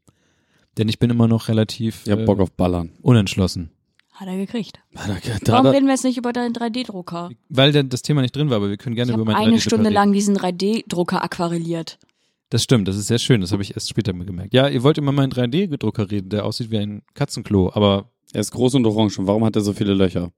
Denn 0.78 0.90
ich 0.90 0.98
bin 0.98 1.10
immer 1.10 1.28
noch 1.28 1.50
relativ 1.50 2.06
hab 2.08 2.20
äh, 2.20 2.26
Bock 2.26 2.40
auf 2.40 2.52
Ballern. 2.52 2.92
unentschlossen. 3.02 3.70
Hat 4.14 4.28
er 4.28 4.38
gekriegt. 4.38 4.80
Da, 4.94 5.08
da, 5.08 5.52
Warum 5.54 5.66
da, 5.66 5.72
reden 5.72 5.86
wir 5.86 5.94
jetzt 5.94 6.04
nicht 6.04 6.18
über 6.18 6.34
deinen 6.34 6.54
3D-Drucker? 6.54 7.32
Weil 7.50 7.72
denn 7.72 7.90
das 7.90 8.02
Thema 8.04 8.22
nicht 8.22 8.36
drin 8.36 8.50
war, 8.50 8.58
aber 8.58 8.70
wir 8.70 8.78
können 8.78 8.96
gerne 8.96 9.12
Ich 9.12 9.16
über 9.18 9.26
habe 9.26 9.34
mein 9.34 9.48
eine 9.48 9.58
3D 9.58 9.62
Stunde 9.62 9.86
reden. 9.86 9.94
lang 9.96 10.14
diesen 10.14 10.38
3D-Drucker 10.38 11.24
aquarelliert. 11.24 11.98
Das 12.50 12.64
stimmt, 12.64 12.88
das 12.88 12.96
ist 12.96 13.08
sehr 13.08 13.18
schön, 13.18 13.42
das 13.42 13.52
habe 13.52 13.64
ich 13.64 13.74
erst 13.76 13.90
später 13.90 14.14
mir 14.14 14.26
gemerkt. 14.26 14.54
Ja, 14.54 14.68
ihr 14.68 14.84
wollt 14.84 15.00
immer 15.00 15.12
meinen 15.12 15.32
3D-Drucker 15.32 16.12
reden, 16.12 16.30
der 16.30 16.46
aussieht 16.46 16.70
wie 16.70 16.78
ein 16.78 17.02
Katzenklo, 17.16 17.72
aber 17.74 18.12
er 18.34 18.42
ist 18.42 18.52
groß 18.52 18.76
und 18.76 18.86
orange. 18.86 19.18
Und 19.20 19.26
warum 19.28 19.44
hat 19.46 19.56
er 19.56 19.62
so 19.62 19.74
viele 19.74 19.94
Löcher? 19.94 20.32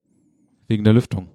wegen 0.68 0.84
der 0.84 0.94
Lüftung. 0.94 1.30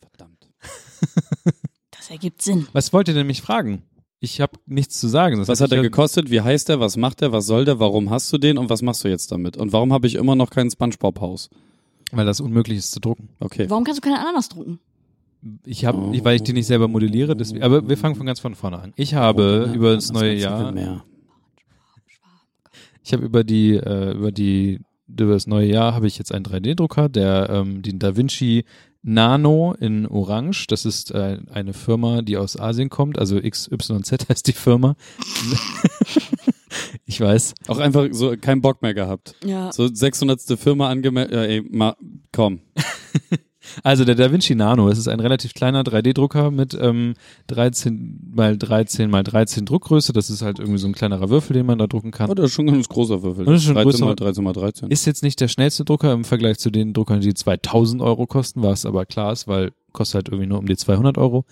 Verdammt. 0.00 0.48
Das 1.90 2.10
ergibt 2.10 2.40
Sinn. 2.42 2.68
Was 2.72 2.92
wollt 2.92 3.08
ihr 3.08 3.14
denn 3.14 3.26
mich 3.26 3.42
fragen? 3.42 3.82
Ich 4.20 4.40
habe 4.40 4.52
nichts 4.66 4.98
zu 4.98 5.08
sagen. 5.08 5.38
Das 5.38 5.48
Was 5.48 5.60
hat 5.60 5.72
er 5.72 5.82
gekostet? 5.82 6.30
Wie 6.30 6.40
heißt 6.40 6.70
er? 6.70 6.80
Was 6.80 6.96
macht 6.96 7.20
er? 7.22 7.32
Was 7.32 7.46
soll 7.46 7.64
der? 7.64 7.78
Warum 7.78 8.10
hast 8.10 8.32
du 8.32 8.38
den? 8.38 8.56
Und 8.58 8.70
was 8.70 8.80
machst 8.82 9.04
du 9.04 9.08
jetzt 9.08 9.30
damit? 9.30 9.56
Und 9.56 9.72
warum 9.72 9.92
habe 9.92 10.06
ich 10.06 10.14
immer 10.14 10.34
noch 10.34 10.50
kein 10.50 10.70
Spongebob-Haus? 10.70 11.50
Weil 12.12 12.24
das 12.24 12.40
unmöglich 12.40 12.78
ist 12.78 12.92
zu 12.92 13.00
drucken. 13.00 13.28
Okay. 13.40 13.66
Warum 13.68 13.84
kannst 13.84 13.98
du 14.02 14.08
keine 14.08 14.20
Ananas 14.20 14.48
drucken? 14.48 14.78
Ich 15.64 15.84
habe, 15.84 15.98
Oh. 15.98 16.24
weil 16.24 16.36
ich 16.36 16.42
die 16.42 16.52
nicht 16.54 16.66
selber 16.66 16.88
modelliere, 16.88 17.36
deswegen, 17.36 17.62
aber 17.62 17.86
wir 17.88 17.96
fangen 17.98 18.14
von 18.16 18.26
ganz 18.26 18.40
von 18.40 18.54
vorne 18.54 18.78
an. 18.80 18.92
Ich 18.96 19.14
habe 19.14 19.70
über 19.74 19.94
das 19.94 20.10
neue 20.10 20.34
Jahr, 20.34 20.72
Mehr. 20.72 21.04
ich 23.04 23.12
habe 23.12 23.24
über 23.24 23.44
die, 23.44 23.74
äh, 23.74 24.12
über 24.12 24.32
die, 24.32 24.80
über 25.08 25.34
das 25.34 25.46
neue 25.46 25.68
Jahr 25.68 25.94
habe 25.94 26.06
ich 26.06 26.18
jetzt 26.18 26.32
einen 26.32 26.44
3D-Drucker, 26.44 27.08
der 27.08 27.48
ähm, 27.50 27.82
den 27.82 27.98
Da 27.98 28.16
Vinci 28.16 28.64
Nano 29.06 29.72
in 29.78 30.04
Orange. 30.06 30.66
Das 30.66 30.84
ist 30.84 31.12
äh, 31.12 31.38
eine 31.52 31.72
Firma, 31.72 32.22
die 32.22 32.36
aus 32.36 32.58
Asien 32.58 32.90
kommt, 32.90 33.18
also 33.18 33.40
XYZ 33.40 34.12
heißt 34.28 34.46
die 34.48 34.52
Firma. 34.52 34.96
ich 37.06 37.20
weiß. 37.20 37.54
Auch 37.68 37.78
einfach 37.78 38.08
so 38.10 38.36
keinen 38.36 38.60
Bock 38.60 38.82
mehr 38.82 38.94
gehabt. 38.94 39.36
Ja. 39.44 39.72
So 39.72 39.86
600. 39.86 40.58
Firma 40.58 40.90
angemeldet. 40.90 41.34
Ja, 41.34 41.42
ey, 41.44 41.62
ma, 41.70 41.96
komm. 42.32 42.60
Also 43.82 44.04
der 44.04 44.14
Da 44.14 44.30
Vinci 44.32 44.54
Nano, 44.54 44.88
es 44.88 44.98
ist 44.98 45.08
ein 45.08 45.20
relativ 45.20 45.54
kleiner 45.54 45.82
3D-Drucker 45.82 46.50
mit 46.50 46.76
ähm, 46.80 47.14
13 47.48 48.32
mal 48.34 48.56
13 48.56 49.10
mal 49.10 49.22
13 49.22 49.66
Druckgröße. 49.66 50.12
Das 50.12 50.30
ist 50.30 50.42
halt 50.42 50.58
irgendwie 50.58 50.78
so 50.78 50.86
ein 50.86 50.94
kleinerer 50.94 51.30
Würfel, 51.30 51.54
den 51.54 51.66
man 51.66 51.78
da 51.78 51.86
drucken 51.86 52.10
kann. 52.10 52.30
Oh, 52.30 52.34
das 52.34 52.46
ist 52.46 52.52
schon 52.52 52.68
ein 52.68 52.74
ganz 52.74 52.88
großer 52.88 53.22
Würfel. 53.22 53.44
Das 53.44 53.56
ist 53.56 53.64
schon 53.64 53.74
13 53.74 53.90
größer. 53.90 54.04
mal 54.04 54.16
13 54.16 54.44
mal 54.44 54.52
13. 54.52 54.90
Ist 54.90 55.06
jetzt 55.06 55.22
nicht 55.22 55.40
der 55.40 55.48
schnellste 55.48 55.84
Drucker 55.84 56.12
im 56.12 56.24
Vergleich 56.24 56.58
zu 56.58 56.70
den 56.70 56.92
Druckern, 56.92 57.20
die 57.20 57.34
2000 57.34 58.02
Euro 58.02 58.26
kosten, 58.26 58.62
was 58.62 58.86
aber 58.86 59.06
klar 59.06 59.32
ist, 59.32 59.48
weil 59.48 59.72
kostet 59.92 60.14
halt 60.16 60.28
irgendwie 60.28 60.46
nur 60.46 60.58
um 60.58 60.66
die 60.66 60.76
200 60.76 61.18
Euro. 61.18 61.44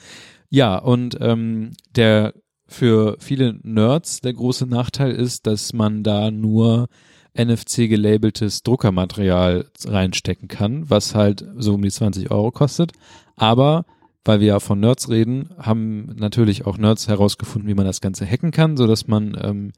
Ja, 0.51 0.77
und 0.79 1.17
ähm, 1.21 1.73
der 1.97 2.35
für 2.67 3.17
viele 3.19 3.59
Nerds 3.63 4.21
der 4.21 4.33
große 4.33 4.67
Nachteil 4.67 5.13
ist, 5.13 5.47
dass 5.47 5.73
man 5.73 6.03
da 6.03 6.31
nur 6.31 6.89
NFC 7.37 7.89
gelabeltes 7.89 8.63
Druckermaterial 8.63 9.67
reinstecken 9.85 10.49
kann, 10.49 10.89
was 10.89 11.15
halt 11.15 11.45
so 11.57 11.75
um 11.75 11.83
die 11.83 11.91
20 11.91 12.31
Euro 12.31 12.51
kostet. 12.51 12.93
Aber 13.37 13.85
weil 14.25 14.41
wir 14.41 14.47
ja 14.47 14.61
von 14.61 14.81
Nerds 14.81 15.11
reden, 15.11 15.51
haben 15.59 16.15
natürlich 16.17 16.67
auch 16.67 16.79
Nerds 16.79 17.09
herausgefunden, 17.09 17.69
wie 17.69 17.75
man 17.75 17.85
das 17.85 18.01
Ganze 18.01 18.25
hacken 18.25 18.53
kann, 18.53 18.77
so 18.77 18.87
dass 18.87 19.07
man 19.07 19.37
ähm, 19.41 19.73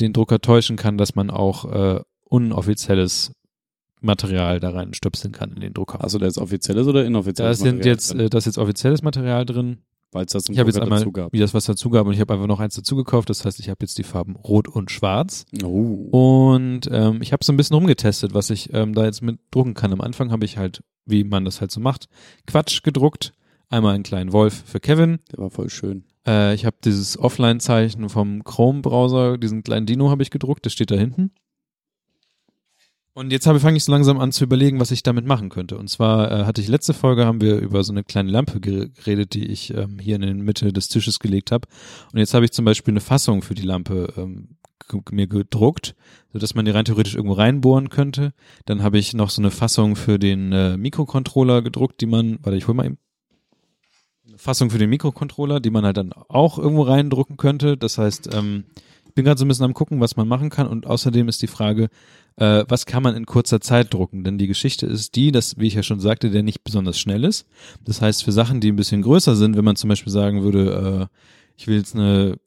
den 0.00 0.12
Drucker 0.12 0.40
täuschen 0.40 0.76
kann, 0.76 0.98
dass 0.98 1.14
man 1.14 1.30
auch 1.30 1.64
äh, 1.70 2.00
unoffizielles 2.24 3.32
Material 4.00 4.60
da 4.60 4.70
reinstöpseln 4.70 5.32
kann 5.32 5.52
in 5.52 5.60
den 5.60 5.74
Drucker. 5.74 5.98
Du 6.06 6.18
da 6.18 6.26
jetzt 6.26 6.38
offizielles 6.38 6.86
oder 6.86 7.02
da 7.02 7.06
inoffizielles 7.06 7.58
sind 7.58 7.76
Material 7.78 7.94
jetzt, 7.94 8.12
drin? 8.12 8.20
äh, 8.20 8.30
da 8.30 8.38
ist 8.38 8.46
jetzt 8.46 8.58
offizielles 8.58 9.02
Material 9.02 9.46
drin. 9.46 9.78
Weil 10.14 10.26
es 10.26 10.32
das 10.32 10.48
im 10.48 10.52
Ich 10.52 10.60
habe 10.60 10.70
jetzt 10.70 10.80
einmal 10.80 11.00
dazu 11.00 11.10
gab. 11.10 11.32
wie 11.32 11.40
das 11.40 11.54
was 11.54 11.64
dazu 11.64 11.90
gab 11.90 12.06
und 12.06 12.12
ich 12.12 12.20
habe 12.20 12.32
einfach 12.32 12.46
noch 12.46 12.60
eins 12.60 12.76
dazu 12.76 12.94
gekauft. 12.94 13.28
Das 13.30 13.44
heißt, 13.44 13.58
ich 13.58 13.68
habe 13.68 13.78
jetzt 13.82 13.98
die 13.98 14.04
Farben 14.04 14.36
Rot 14.36 14.68
und 14.68 14.90
Schwarz. 14.90 15.44
Oh. 15.64 16.46
Und 16.56 16.88
ähm, 16.90 17.20
ich 17.20 17.32
habe 17.32 17.44
so 17.44 17.52
ein 17.52 17.56
bisschen 17.56 17.74
rumgetestet, 17.74 18.32
was 18.32 18.50
ich 18.50 18.72
ähm, 18.72 18.94
da 18.94 19.04
jetzt 19.04 19.22
mit 19.22 19.40
drucken 19.50 19.74
kann. 19.74 19.92
Am 19.92 20.00
Anfang 20.00 20.30
habe 20.30 20.44
ich 20.44 20.56
halt, 20.56 20.84
wie 21.04 21.24
man 21.24 21.44
das 21.44 21.60
halt 21.60 21.72
so 21.72 21.80
macht, 21.80 22.06
Quatsch 22.46 22.82
gedruckt. 22.84 23.32
Einmal 23.68 23.94
einen 23.94 24.04
kleinen 24.04 24.32
Wolf 24.32 24.62
für 24.66 24.78
Kevin. 24.78 25.18
Der 25.32 25.38
war 25.40 25.50
voll 25.50 25.68
schön. 25.68 26.04
Äh, 26.26 26.54
ich 26.54 26.64
habe 26.64 26.76
dieses 26.84 27.18
Offline-Zeichen 27.18 28.08
vom 28.08 28.44
Chrome-Browser, 28.44 29.36
diesen 29.36 29.64
kleinen 29.64 29.86
Dino 29.86 30.10
habe 30.10 30.22
ich 30.22 30.30
gedruckt, 30.30 30.64
das 30.64 30.72
steht 30.72 30.92
da 30.92 30.94
hinten. 30.94 31.32
Und 33.16 33.30
jetzt 33.30 33.46
habe 33.46 33.60
fange 33.60 33.76
ich 33.76 33.84
so 33.84 33.92
langsam 33.92 34.18
an 34.18 34.32
zu 34.32 34.42
überlegen, 34.42 34.80
was 34.80 34.90
ich 34.90 35.04
damit 35.04 35.24
machen 35.24 35.48
könnte. 35.48 35.78
Und 35.78 35.88
zwar 35.88 36.32
äh, 36.32 36.44
hatte 36.44 36.60
ich 36.60 36.66
letzte 36.66 36.94
Folge 36.94 37.26
haben 37.26 37.40
wir 37.40 37.58
über 37.58 37.84
so 37.84 37.92
eine 37.92 38.02
kleine 38.02 38.30
Lampe 38.30 38.60
ge- 38.60 38.88
geredet, 38.88 39.34
die 39.34 39.46
ich 39.46 39.72
ähm, 39.72 39.98
hier 40.00 40.16
in 40.16 40.22
die 40.22 40.34
Mitte 40.34 40.72
des 40.72 40.88
Tisches 40.88 41.20
gelegt 41.20 41.52
habe. 41.52 41.68
Und 42.12 42.18
jetzt 42.18 42.34
habe 42.34 42.44
ich 42.44 42.50
zum 42.50 42.64
Beispiel 42.64 42.92
eine 42.92 43.00
Fassung 43.00 43.42
für 43.42 43.54
die 43.54 43.62
Lampe 43.62 44.12
ähm, 44.16 44.56
mir 45.12 45.28
gedruckt, 45.28 45.94
so 46.32 46.40
dass 46.40 46.56
man 46.56 46.64
die 46.64 46.72
rein 46.72 46.84
theoretisch 46.84 47.14
irgendwo 47.14 47.34
reinbohren 47.34 47.88
könnte. 47.88 48.32
Dann 48.64 48.82
habe 48.82 48.98
ich 48.98 49.14
noch 49.14 49.30
so 49.30 49.40
eine 49.40 49.52
Fassung 49.52 49.94
für 49.94 50.18
den 50.18 50.52
äh, 50.52 50.76
Mikrocontroller 50.76 51.62
gedruckt, 51.62 52.00
die 52.00 52.06
man, 52.06 52.38
warte, 52.42 52.58
ich 52.58 52.66
hol 52.66 52.74
mal 52.74 52.86
eben. 52.86 52.98
Eine 54.26 54.38
Fassung 54.38 54.70
für 54.70 54.78
den 54.78 54.90
Mikrocontroller, 54.90 55.60
die 55.60 55.70
man 55.70 55.84
halt 55.84 55.98
dann 55.98 56.12
auch 56.12 56.58
irgendwo 56.58 56.82
reindrucken 56.82 57.36
könnte. 57.36 57.76
Das 57.76 57.96
heißt, 57.96 58.34
ähm, 58.34 58.64
ich 59.06 59.14
bin 59.14 59.24
gerade 59.24 59.38
so 59.38 59.44
ein 59.44 59.48
bisschen 59.48 59.66
am 59.66 59.74
gucken, 59.74 60.00
was 60.00 60.16
man 60.16 60.26
machen 60.26 60.50
kann. 60.50 60.66
Und 60.66 60.88
außerdem 60.88 61.28
ist 61.28 61.40
die 61.40 61.46
Frage, 61.46 61.88
äh, 62.36 62.64
was 62.68 62.86
kann 62.86 63.02
man 63.02 63.14
in 63.14 63.26
kurzer 63.26 63.60
Zeit 63.60 63.94
drucken? 63.94 64.24
Denn 64.24 64.38
die 64.38 64.46
Geschichte 64.46 64.86
ist 64.86 65.14
die, 65.14 65.32
dass, 65.32 65.58
wie 65.58 65.66
ich 65.66 65.74
ja 65.74 65.82
schon 65.82 66.00
sagte, 66.00 66.30
der 66.30 66.42
nicht 66.42 66.64
besonders 66.64 66.98
schnell 66.98 67.24
ist. 67.24 67.46
Das 67.84 68.00
heißt, 68.00 68.24
für 68.24 68.32
Sachen, 68.32 68.60
die 68.60 68.72
ein 68.72 68.76
bisschen 68.76 69.02
größer 69.02 69.36
sind, 69.36 69.56
wenn 69.56 69.64
man 69.64 69.76
zum 69.76 69.88
Beispiel 69.88 70.12
sagen 70.12 70.42
würde, 70.42 71.08
äh, 71.10 71.16
ich 71.56 71.66
will 71.66 71.76
jetzt 71.76 71.94
eine, 71.94 72.38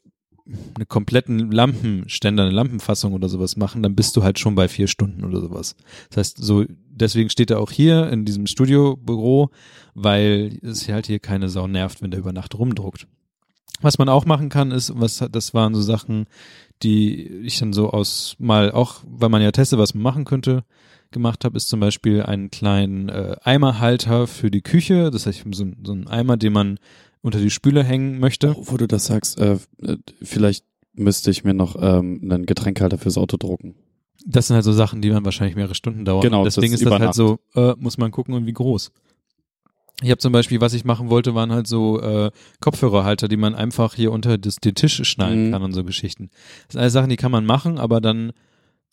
eine 0.76 0.86
kompletten 0.86 1.52
Lampenständer, 1.52 2.44
eine 2.44 2.52
Lampenfassung 2.52 3.14
oder 3.14 3.30
sowas 3.30 3.56
machen, 3.56 3.84
dann 3.84 3.96
bist 3.96 4.16
du 4.18 4.24
halt 4.24 4.40
schon 4.40 4.56
bei 4.56 4.68
vier 4.68 4.88
Stunden 4.88 5.24
oder 5.24 5.40
sowas. 5.40 5.76
Das 6.10 6.18
heißt, 6.18 6.38
so, 6.38 6.66
deswegen 6.90 7.30
steht 7.30 7.52
er 7.52 7.60
auch 7.60 7.72
hier 7.72 8.10
in 8.10 8.26
diesem 8.26 8.48
Studiobüro, 8.48 9.52
weil 9.94 10.60
es 10.62 10.88
halt 10.90 11.08
hier 11.08 11.20
keine 11.20 11.50
Sau 11.50 11.68
nervt, 11.68 12.02
wenn 12.02 12.12
der 12.12 12.20
über 12.20 12.34
Nacht 12.34 12.58
rumdruckt. 12.58 13.08
Was 13.82 14.00
man 14.00 14.10
auch 14.10 14.26
machen 14.26 14.50
kann, 14.50 14.72
ist, 14.72 14.94
was 14.96 15.24
das 15.32 15.54
waren 15.54 15.76
so 15.76 15.82
Sachen, 15.82 16.26
die 16.84 17.26
ich 17.44 17.60
dann 17.60 17.74
so 17.74 17.90
aus 17.90 18.36
mal 18.40 18.72
auch, 18.72 18.96
weil 19.08 19.30
man 19.30 19.42
ja 19.42 19.52
testet, 19.52 19.80
was 19.80 19.94
man 19.94 20.04
machen 20.04 20.26
könnte, 20.26 20.64
gemacht 21.12 21.46
habe, 21.46 21.58
ist 21.58 21.70
zum 21.70 21.80
Beispiel 21.80 22.24
einen 22.24 22.52
kleinen 22.52 23.10
äh, 23.10 23.36
Eimerhalter 23.44 24.28
für 24.28 24.52
die 24.52 24.62
Küche. 24.62 25.10
Das 25.12 25.26
heißt, 25.26 25.44
so, 25.54 25.64
ein- 25.64 25.78
so 25.84 25.94
ein 25.94 26.08
Eimer, 26.08 26.38
den 26.38 26.54
man 26.54 26.80
unter 27.22 27.40
die 27.40 27.50
Spüle 27.50 27.84
hängen 27.84 28.20
möchte. 28.20 28.56
Oh, 28.58 28.64
wo 28.68 28.78
du 28.78 28.88
das 28.88 29.06
sagst, 29.06 29.40
äh, 29.40 29.58
vielleicht 30.22 30.66
müsste 30.94 31.32
ich 31.32 31.44
mir 31.44 31.54
noch 31.54 31.76
ähm, 31.80 32.22
einen 32.24 32.46
Getränkhalter 32.46 32.98
fürs 32.98 33.18
Auto 33.18 33.38
drucken. 33.38 33.76
Das 34.26 34.48
sind 34.48 34.56
halt 34.56 34.66
so 34.66 34.74
Sachen, 34.74 35.02
die 35.02 35.10
man 35.12 35.24
wahrscheinlich 35.26 35.56
mehrere 35.56 35.76
Stunden 35.76 36.04
dauern. 36.04 36.22
Genau, 36.22 36.44
Ding 36.56 36.74
ist 36.74 36.84
das 36.86 36.92
halt 37.00 37.14
so, 37.16 37.40
äh, 37.56 37.74
muss 37.80 37.98
man 37.98 38.12
gucken 38.12 38.34
und 38.34 38.46
wie 38.46 38.54
groß. 38.54 38.92
Ich 40.04 40.12
habe 40.12 40.20
zum 40.20 40.32
Beispiel, 40.32 40.62
was 40.62 40.74
ich 40.74 40.86
machen 40.86 41.10
wollte, 41.10 41.34
waren 41.34 41.52
halt 41.52 41.66
so 41.68 42.00
äh, 42.02 42.30
Kopfhörerhalter, 42.60 43.28
die 43.28 43.38
man 43.38 43.56
einfach 43.56 43.96
hier 43.96 44.12
unter 44.12 44.38
das, 44.38 44.58
den 44.58 44.76
Tisch 44.76 45.02
schnallen 45.04 45.48
Mhm. 45.48 45.52
kann 45.52 45.64
und 45.64 45.74
so 45.74 45.84
Geschichten. 45.84 46.30
Das 46.68 46.74
sind 46.74 46.82
alles 46.82 46.94
Sachen, 46.94 47.10
die 47.10 47.16
kann 47.16 47.32
man 47.32 47.46
machen, 47.46 47.80
aber 47.80 48.00
dann 48.00 48.32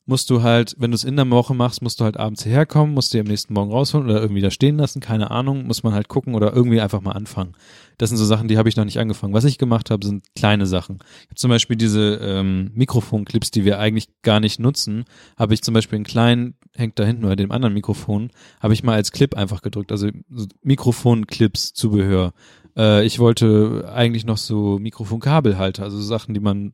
musst 0.06 0.28
du 0.28 0.42
halt, 0.42 0.74
wenn 0.78 0.90
du 0.90 0.94
es 0.96 1.04
in 1.04 1.16
der 1.16 1.28
Woche 1.30 1.54
machst, 1.54 1.80
musst 1.82 1.98
du 2.00 2.04
halt 2.04 2.18
abends 2.18 2.42
hierher 2.42 2.66
kommen, 2.66 2.92
musst 2.92 3.14
dir 3.14 3.20
am 3.20 3.26
nächsten 3.26 3.54
Morgen 3.54 3.70
rausholen 3.72 4.06
oder 4.08 4.20
irgendwie 4.20 4.42
da 4.42 4.50
stehen 4.50 4.76
lassen, 4.76 5.00
keine 5.00 5.30
Ahnung, 5.30 5.66
muss 5.66 5.82
man 5.82 5.94
halt 5.94 6.08
gucken 6.08 6.34
oder 6.34 6.52
irgendwie 6.54 6.80
einfach 6.80 7.00
mal 7.00 7.12
anfangen. 7.12 7.52
Das 7.96 8.10
sind 8.10 8.18
so 8.18 8.24
Sachen, 8.26 8.48
die 8.48 8.58
habe 8.58 8.68
ich 8.68 8.76
noch 8.76 8.84
nicht 8.84 8.98
angefangen. 8.98 9.32
Was 9.32 9.44
ich 9.44 9.56
gemacht 9.56 9.90
habe, 9.90 10.04
sind 10.06 10.24
kleine 10.36 10.66
Sachen. 10.66 10.98
Ich 11.22 11.28
habe 11.28 11.34
zum 11.36 11.48
Beispiel 11.50 11.76
diese 11.76 12.18
ähm, 12.22 12.70
Mikrofonclips, 12.74 13.50
die 13.50 13.64
wir 13.64 13.78
eigentlich 13.78 14.08
gar 14.22 14.40
nicht 14.40 14.58
nutzen, 14.60 15.04
habe 15.38 15.54
ich 15.54 15.62
zum 15.62 15.72
Beispiel 15.72 15.96
einen 15.96 16.04
kleinen, 16.04 16.54
hängt 16.76 16.98
da 16.98 17.04
hinten 17.04 17.22
bei 17.22 17.36
dem 17.36 17.52
anderen 17.52 17.74
Mikrofon, 17.74 18.30
habe 18.60 18.74
ich 18.74 18.82
mal 18.82 18.94
als 18.94 19.12
Clip 19.12 19.34
einfach 19.36 19.62
gedrückt. 19.62 19.92
Also 19.92 20.08
so 20.30 20.46
Mikrofonclips, 20.62 21.72
Zubehör. 21.72 22.32
Äh, 22.76 23.04
ich 23.06 23.18
wollte 23.18 23.90
eigentlich 23.94 24.26
noch 24.26 24.38
so 24.38 24.78
Mikrofonkabelhalter, 24.78 25.84
also 25.84 25.96
so 25.98 26.04
Sachen, 26.04 26.34
die 26.34 26.40
man 26.40 26.72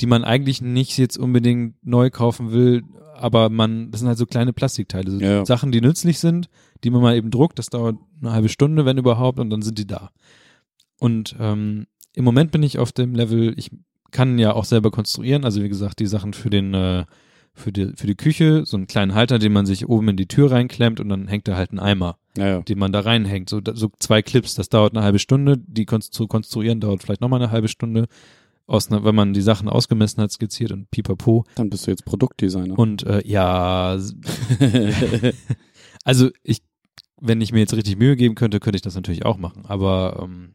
die 0.00 0.06
man 0.06 0.24
eigentlich 0.24 0.62
nicht 0.62 0.96
jetzt 0.98 1.18
unbedingt 1.18 1.74
neu 1.84 2.10
kaufen 2.10 2.52
will, 2.52 2.84
aber 3.16 3.50
man, 3.50 3.90
das 3.90 4.00
sind 4.00 4.08
halt 4.08 4.18
so 4.18 4.26
kleine 4.26 4.52
Plastikteile, 4.52 5.10
so 5.10 5.18
Ja. 5.18 5.44
Sachen, 5.44 5.72
die 5.72 5.80
nützlich 5.80 6.20
sind, 6.20 6.48
die 6.84 6.90
man 6.90 7.02
mal 7.02 7.16
eben 7.16 7.30
druckt, 7.30 7.58
das 7.58 7.66
dauert 7.66 7.96
eine 8.20 8.32
halbe 8.32 8.48
Stunde, 8.48 8.84
wenn 8.84 8.98
überhaupt, 8.98 9.40
und 9.40 9.50
dann 9.50 9.62
sind 9.62 9.78
die 9.78 9.86
da. 9.86 10.10
Und 11.00 11.34
ähm, 11.40 11.86
im 12.14 12.24
Moment 12.24 12.52
bin 12.52 12.62
ich 12.62 12.78
auf 12.78 12.92
dem 12.92 13.14
Level, 13.14 13.54
ich 13.56 13.70
kann 14.10 14.38
ja 14.38 14.52
auch 14.52 14.64
selber 14.64 14.90
konstruieren, 14.90 15.44
also 15.44 15.62
wie 15.62 15.68
gesagt, 15.68 15.98
die 15.98 16.06
Sachen 16.06 16.32
für 16.32 16.50
den, 16.50 16.74
äh, 16.74 17.04
für 17.58 17.72
die, 17.72 17.92
für 17.96 18.06
die 18.06 18.14
Küche 18.14 18.64
so 18.64 18.76
einen 18.76 18.86
kleinen 18.86 19.14
Halter, 19.14 19.38
den 19.38 19.52
man 19.52 19.66
sich 19.66 19.88
oben 19.88 20.08
in 20.08 20.16
die 20.16 20.26
Tür 20.28 20.50
reinklemmt 20.50 21.00
und 21.00 21.08
dann 21.08 21.28
hängt 21.28 21.48
da 21.48 21.56
halt 21.56 21.72
ein 21.72 21.78
Eimer, 21.78 22.18
Ja, 22.36 22.46
ja. 22.48 22.60
den 22.62 22.78
man 22.78 22.92
da 22.92 23.00
reinhängt. 23.00 23.48
So, 23.50 23.60
so 23.74 23.90
zwei 23.98 24.22
Clips, 24.22 24.54
das 24.54 24.68
dauert 24.68 24.94
eine 24.96 25.04
halbe 25.04 25.18
Stunde, 25.18 25.56
die 25.58 25.86
zu 25.86 26.26
konstruieren 26.26 26.80
dauert 26.80 27.02
vielleicht 27.02 27.20
nochmal 27.20 27.42
eine 27.42 27.50
halbe 27.50 27.68
Stunde, 27.68 28.06
aus, 28.66 28.90
einer- 28.90 29.02
wenn 29.04 29.14
man 29.14 29.32
die 29.32 29.40
Sachen 29.40 29.68
ausgemessen 29.68 30.22
hat, 30.22 30.30
skizziert 30.30 30.72
und 30.72 30.90
pipapo. 30.90 31.44
Dann 31.54 31.70
bist 31.70 31.86
du 31.86 31.90
jetzt 31.90 32.04
Produktdesigner. 32.04 32.78
Und 32.78 33.02
äh, 33.04 33.22
ja, 33.26 33.98
also 36.04 36.30
ich, 36.42 36.62
wenn 37.20 37.40
ich 37.40 37.52
mir 37.52 37.60
jetzt 37.60 37.74
richtig 37.74 37.96
Mühe 37.96 38.16
geben 38.16 38.34
könnte, 38.34 38.60
könnte 38.60 38.76
ich 38.76 38.82
das 38.82 38.94
natürlich 38.94 39.24
auch 39.24 39.38
machen. 39.38 39.64
Aber 39.66 40.20
ähm, 40.22 40.54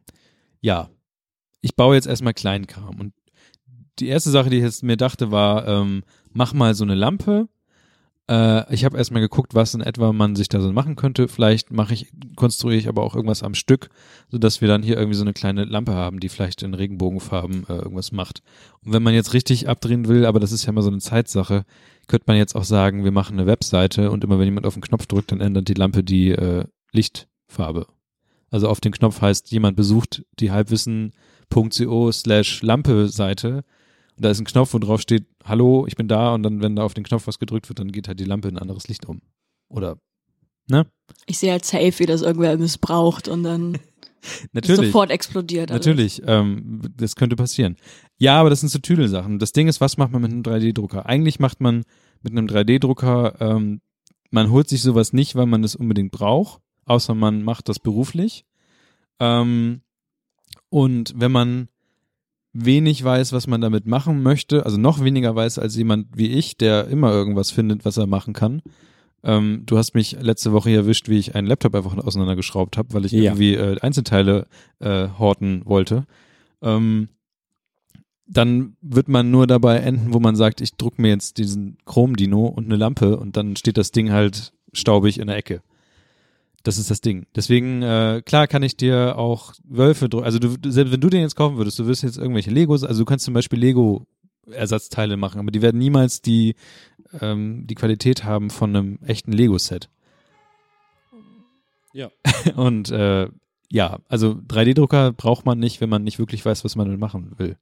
ja, 0.60 0.90
ich 1.60 1.76
baue 1.76 1.94
jetzt 1.94 2.06
erstmal 2.06 2.34
Kleinkram. 2.34 2.98
Und 3.00 3.12
die 3.98 4.08
erste 4.08 4.30
Sache, 4.30 4.50
die 4.50 4.56
ich 4.56 4.62
jetzt 4.62 4.82
mir 4.82 4.96
dachte, 4.96 5.30
war, 5.30 5.66
ähm, 5.68 6.02
mach 6.34 6.52
mal 6.52 6.74
so 6.74 6.84
eine 6.84 6.94
Lampe. 6.94 7.48
Äh, 8.28 8.72
ich 8.72 8.84
habe 8.84 8.96
erstmal 8.96 9.22
geguckt, 9.22 9.54
was 9.54 9.74
in 9.74 9.80
etwa 9.80 10.12
man 10.12 10.36
sich 10.36 10.48
da 10.48 10.60
so 10.60 10.72
machen 10.72 10.96
könnte. 10.96 11.28
Vielleicht 11.28 11.70
mache 11.70 11.94
ich, 11.94 12.12
konstruiere 12.36 12.78
ich 12.78 12.88
aber 12.88 13.02
auch 13.02 13.14
irgendwas 13.14 13.42
am 13.42 13.54
Stück, 13.54 13.88
sodass 14.30 14.60
wir 14.60 14.68
dann 14.68 14.82
hier 14.82 14.96
irgendwie 14.96 15.16
so 15.16 15.24
eine 15.24 15.32
kleine 15.32 15.64
Lampe 15.64 15.94
haben, 15.94 16.20
die 16.20 16.28
vielleicht 16.28 16.62
in 16.62 16.74
Regenbogenfarben 16.74 17.66
äh, 17.68 17.76
irgendwas 17.76 18.12
macht. 18.12 18.42
Und 18.84 18.92
wenn 18.92 19.02
man 19.02 19.14
jetzt 19.14 19.32
richtig 19.32 19.68
abdrehen 19.68 20.08
will, 20.08 20.26
aber 20.26 20.40
das 20.40 20.52
ist 20.52 20.64
ja 20.64 20.70
immer 20.70 20.82
so 20.82 20.90
eine 20.90 20.98
Zeitsache, 20.98 21.64
könnte 22.06 22.24
man 22.26 22.36
jetzt 22.36 22.54
auch 22.54 22.64
sagen, 22.64 23.04
wir 23.04 23.12
machen 23.12 23.38
eine 23.38 23.46
Webseite 23.46 24.10
und 24.10 24.24
immer 24.24 24.38
wenn 24.38 24.46
jemand 24.46 24.66
auf 24.66 24.74
den 24.74 24.82
Knopf 24.82 25.06
drückt, 25.06 25.32
dann 25.32 25.40
ändert 25.40 25.68
die 25.68 25.74
Lampe 25.74 26.02
die 26.02 26.30
äh, 26.30 26.64
Lichtfarbe. 26.92 27.86
Also 28.50 28.68
auf 28.68 28.80
den 28.80 28.92
Knopf 28.92 29.20
heißt, 29.20 29.50
jemand 29.50 29.76
besucht 29.76 30.24
die 30.38 30.50
halbwissen.co 30.50 32.12
slash 32.12 32.62
Lampe-Seite 32.62 33.64
und 34.16 34.24
da 34.24 34.30
ist 34.30 34.40
ein 34.40 34.46
Knopf, 34.46 34.74
wo 34.74 34.78
drauf 34.78 35.00
steht, 35.00 35.26
hallo, 35.44 35.86
ich 35.86 35.96
bin 35.96 36.08
da 36.08 36.34
und 36.34 36.42
dann, 36.42 36.62
wenn 36.62 36.76
da 36.76 36.84
auf 36.84 36.94
den 36.94 37.04
Knopf 37.04 37.26
was 37.26 37.38
gedrückt 37.38 37.68
wird, 37.68 37.78
dann 37.78 37.92
geht 37.92 38.08
halt 38.08 38.20
die 38.20 38.24
Lampe 38.24 38.48
in 38.48 38.56
ein 38.56 38.62
anderes 38.62 38.88
Licht 38.88 39.06
um. 39.06 39.20
Oder, 39.68 39.98
ne? 40.68 40.86
Ich 41.26 41.38
sehe 41.38 41.50
halt 41.50 41.64
safe, 41.64 41.98
wie 41.98 42.06
das 42.06 42.22
irgendwer 42.22 42.56
missbraucht 42.56 43.28
und 43.28 43.42
dann 43.42 43.78
Natürlich. 44.52 44.86
sofort 44.86 45.10
explodiert. 45.10 45.70
alles. 45.70 45.84
Natürlich, 45.84 46.22
ähm, 46.26 46.80
das 46.96 47.16
könnte 47.16 47.36
passieren. 47.36 47.76
Ja, 48.18 48.40
aber 48.40 48.50
das 48.50 48.60
sind 48.60 48.68
so 48.68 48.78
Tüdelsachen. 48.78 49.38
Das 49.38 49.52
Ding 49.52 49.68
ist, 49.68 49.80
was 49.80 49.96
macht 49.96 50.12
man 50.12 50.22
mit 50.22 50.30
einem 50.30 50.42
3D-Drucker? 50.42 51.06
Eigentlich 51.06 51.40
macht 51.40 51.60
man 51.60 51.84
mit 52.22 52.32
einem 52.32 52.46
3D-Drucker, 52.46 53.40
ähm, 53.40 53.80
man 54.30 54.50
holt 54.50 54.68
sich 54.68 54.82
sowas 54.82 55.12
nicht, 55.12 55.34
weil 55.36 55.46
man 55.46 55.62
es 55.62 55.76
unbedingt 55.76 56.10
braucht, 56.10 56.60
außer 56.86 57.14
man 57.14 57.42
macht 57.42 57.68
das 57.68 57.78
beruflich. 57.78 58.44
Ähm, 59.20 59.82
und 60.70 61.14
wenn 61.16 61.30
man 61.30 61.68
wenig 62.54 63.02
weiß, 63.02 63.32
was 63.32 63.46
man 63.46 63.60
damit 63.60 63.86
machen 63.86 64.22
möchte, 64.22 64.64
also 64.64 64.78
noch 64.78 65.02
weniger 65.02 65.34
weiß 65.34 65.58
als 65.58 65.76
jemand 65.76 66.06
wie 66.16 66.28
ich, 66.28 66.56
der 66.56 66.86
immer 66.88 67.12
irgendwas 67.12 67.50
findet, 67.50 67.84
was 67.84 67.96
er 67.96 68.06
machen 68.06 68.32
kann. 68.32 68.62
Ähm, 69.24 69.62
du 69.66 69.76
hast 69.76 69.94
mich 69.94 70.16
letzte 70.20 70.52
Woche 70.52 70.70
erwischt, 70.70 71.08
wie 71.08 71.18
ich 71.18 71.34
einen 71.34 71.46
Laptop 71.48 71.74
einfach 71.74 71.96
auseinandergeschraubt 71.96 72.76
habe, 72.76 72.94
weil 72.94 73.04
ich 73.04 73.12
Ja. 73.12 73.32
irgendwie 73.32 73.54
äh, 73.54 73.80
Einzelteile 73.80 74.46
äh, 74.78 75.08
horten 75.18 75.62
wollte. 75.64 76.06
Ähm, 76.62 77.08
dann 78.26 78.76
wird 78.80 79.08
man 79.08 79.30
nur 79.30 79.46
dabei 79.46 79.78
enden, 79.78 80.14
wo 80.14 80.20
man 80.20 80.36
sagt, 80.36 80.60
ich 80.60 80.74
druck 80.76 80.98
mir 80.98 81.08
jetzt 81.08 81.38
diesen 81.38 81.76
Chrom-Dino 81.84 82.46
und 82.46 82.66
eine 82.66 82.76
Lampe 82.76 83.18
und 83.18 83.36
dann 83.36 83.56
steht 83.56 83.76
das 83.76 83.90
Ding 83.90 84.12
halt 84.12 84.52
staubig 84.72 85.18
in 85.18 85.26
der 85.26 85.36
Ecke. 85.36 85.60
Das 86.64 86.78
ist 86.78 86.90
das 86.90 87.02
Ding. 87.02 87.26
Deswegen, 87.36 87.82
äh, 87.82 88.22
klar 88.24 88.46
kann 88.46 88.62
ich 88.62 88.74
dir 88.76 89.18
auch 89.18 89.52
Wölfe. 89.64 90.08
Also 90.22 90.38
du, 90.38 90.56
selbst 90.70 90.92
wenn 90.92 91.00
du 91.00 91.10
den 91.10 91.20
jetzt 91.20 91.36
kaufen 91.36 91.58
würdest, 91.58 91.78
du 91.78 91.86
wirst 91.86 92.02
jetzt 92.02 92.16
irgendwelche 92.16 92.50
Legos, 92.50 92.82
also 92.82 93.02
du 93.02 93.04
kannst 93.04 93.26
zum 93.26 93.34
Beispiel 93.34 93.58
Lego-Ersatzteile 93.58 95.18
machen, 95.18 95.38
aber 95.40 95.50
die 95.50 95.60
werden 95.60 95.78
niemals 95.78 96.22
die, 96.22 96.56
ähm, 97.20 97.66
die 97.66 97.74
Qualität 97.74 98.24
haben 98.24 98.48
von 98.48 98.74
einem 98.74 98.98
echten 99.04 99.30
Lego-Set. 99.32 99.90
Ja. 101.92 102.10
Und 102.56 102.90
äh, 102.90 103.28
ja, 103.74 103.98
also 104.08 104.36
3D-Drucker 104.46 105.12
braucht 105.12 105.44
man 105.44 105.58
nicht, 105.58 105.80
wenn 105.80 105.88
man 105.88 106.04
nicht 106.04 106.20
wirklich 106.20 106.44
weiß, 106.46 106.64
was 106.64 106.76
man 106.76 106.86
damit 106.86 107.00
machen 107.00 107.32
will. 107.38 107.56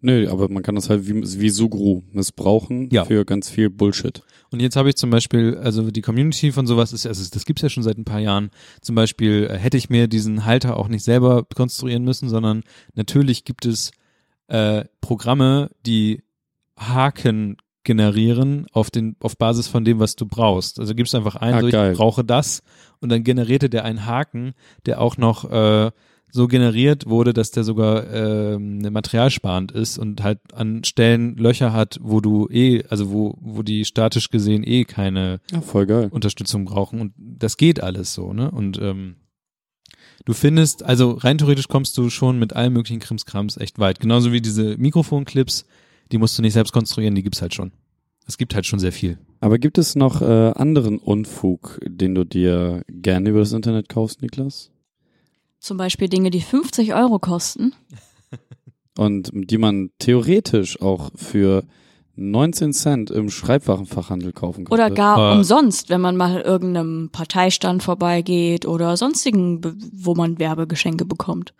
Nö, 0.00 0.26
aber 0.30 0.48
man 0.48 0.62
kann 0.62 0.74
das 0.74 0.88
halt 0.88 1.06
wie, 1.06 1.22
wie 1.22 1.50
Sugru 1.50 2.02
missbrauchen 2.10 2.88
Ja. 2.90 3.04
für 3.04 3.26
ganz 3.26 3.50
viel 3.50 3.68
Bullshit. 3.68 4.22
Und 4.50 4.60
jetzt 4.60 4.76
habe 4.76 4.88
ich 4.88 4.96
zum 4.96 5.10
Beispiel, 5.10 5.58
also 5.58 5.90
die 5.90 6.00
Community 6.00 6.52
von 6.52 6.66
sowas 6.66 6.94
ist, 6.94 7.06
also 7.06 7.22
das 7.30 7.44
gibt's 7.44 7.60
ja 7.60 7.68
schon 7.68 7.82
seit 7.82 7.98
ein 7.98 8.06
paar 8.06 8.18
Jahren. 8.18 8.48
Zum 8.80 8.94
Beispiel 8.94 9.46
äh, 9.50 9.58
hätte 9.58 9.76
ich 9.76 9.90
mir 9.90 10.08
diesen 10.08 10.46
Halter 10.46 10.78
auch 10.78 10.88
nicht 10.88 11.04
selber 11.04 11.44
konstruieren 11.54 12.02
müssen, 12.02 12.30
sondern 12.30 12.62
natürlich 12.94 13.44
gibt 13.44 13.66
es 13.66 13.90
äh, 14.46 14.86
Programme, 15.02 15.70
die 15.84 16.22
Haken 16.78 17.58
generieren 17.88 18.66
auf 18.72 18.90
den 18.90 19.16
auf 19.20 19.38
Basis 19.38 19.66
von 19.66 19.82
dem, 19.84 19.98
was 19.98 20.14
du 20.14 20.26
brauchst. 20.26 20.78
Also 20.78 20.94
gibst 20.94 21.14
einfach 21.14 21.36
ein, 21.36 21.54
Ah, 21.54 21.60
so, 21.62 21.66
ich 21.68 21.72
geil. 21.72 21.94
brauche 21.94 22.22
das 22.22 22.62
und 23.00 23.08
dann 23.10 23.24
generierte 23.24 23.70
der 23.70 23.84
einen 23.86 24.04
Haken, 24.04 24.52
der 24.84 25.00
auch 25.00 25.16
noch 25.16 25.50
äh, 25.50 25.90
so 26.30 26.46
generiert 26.46 27.06
wurde, 27.08 27.32
dass 27.32 27.50
der 27.50 27.64
sogar 27.64 28.06
ähm, 28.12 28.80
materialsparend 28.92 29.72
ist 29.72 29.96
und 29.96 30.22
halt 30.22 30.38
an 30.52 30.84
Stellen 30.84 31.36
Löcher 31.38 31.72
hat, 31.72 31.98
wo 32.02 32.20
du 32.20 32.46
eh, 32.50 32.84
also 32.90 33.10
wo, 33.10 33.38
wo 33.40 33.62
die 33.62 33.86
statisch 33.86 34.28
gesehen 34.28 34.62
eh 34.66 34.84
keine 34.84 35.40
Ja, 35.50 35.62
voll 35.62 35.86
geil. 35.86 36.08
Unterstützung 36.10 36.66
brauchen 36.66 37.00
und 37.00 37.12
das 37.16 37.56
geht 37.56 37.82
alles 37.82 38.12
so, 38.12 38.34
ne? 38.34 38.50
Und 38.50 38.78
ähm, 38.82 39.16
du 40.26 40.34
findest, 40.34 40.82
also 40.82 41.12
rein 41.12 41.38
theoretisch 41.38 41.68
kommst 41.68 41.96
du 41.96 42.10
schon 42.10 42.38
mit 42.38 42.54
allen 42.54 42.74
möglichen 42.74 43.00
Krimskrams 43.00 43.56
echt 43.56 43.78
weit. 43.78 43.98
Genauso 43.98 44.30
wie 44.30 44.42
diese 44.42 44.76
Mikrofonclips, 44.76 45.64
die 46.12 46.18
musst 46.18 46.36
du 46.38 46.42
nicht 46.42 46.52
selbst 46.54 46.72
konstruieren, 46.72 47.14
die 47.14 47.22
gibt's 47.22 47.42
halt 47.42 47.54
schon. 47.54 47.72
Es 48.26 48.36
gibt 48.36 48.54
halt 48.54 48.66
schon 48.66 48.78
sehr 48.78 48.92
viel. 48.92 49.18
Aber 49.40 49.58
gibt 49.58 49.78
es 49.78 49.94
noch 49.94 50.20
äh, 50.20 50.52
anderen 50.54 50.98
Unfug, 50.98 51.78
den 51.86 52.14
du 52.14 52.24
dir 52.24 52.82
gerne 52.88 53.30
über 53.30 53.38
das 53.40 53.52
Internet 53.52 53.88
kaufst, 53.88 54.20
Niklas? 54.20 54.70
Zum 55.60 55.76
Beispiel 55.76 56.08
Dinge, 56.08 56.30
die 56.30 56.40
50 56.40 56.94
Euro 56.94 57.18
kosten. 57.18 57.72
Und 58.98 59.30
die 59.32 59.58
man 59.58 59.90
theoretisch 59.98 60.80
auch 60.82 61.10
für 61.14 61.64
19 62.16 62.72
Cent 62.72 63.10
im 63.12 63.30
Schreibwarenfachhandel 63.30 64.32
kaufen 64.32 64.64
könnte. 64.64 64.72
Oder 64.74 64.90
gar 64.90 65.16
Aber- 65.18 65.32
umsonst, 65.36 65.88
wenn 65.88 66.00
man 66.00 66.16
mal 66.16 66.40
irgendeinem 66.40 67.10
Parteistand 67.12 67.82
vorbeigeht 67.82 68.66
oder 68.66 68.96
sonstigen, 68.96 69.60
wo 69.92 70.14
man 70.14 70.38
Werbegeschenke 70.38 71.04
bekommt. 71.04 71.54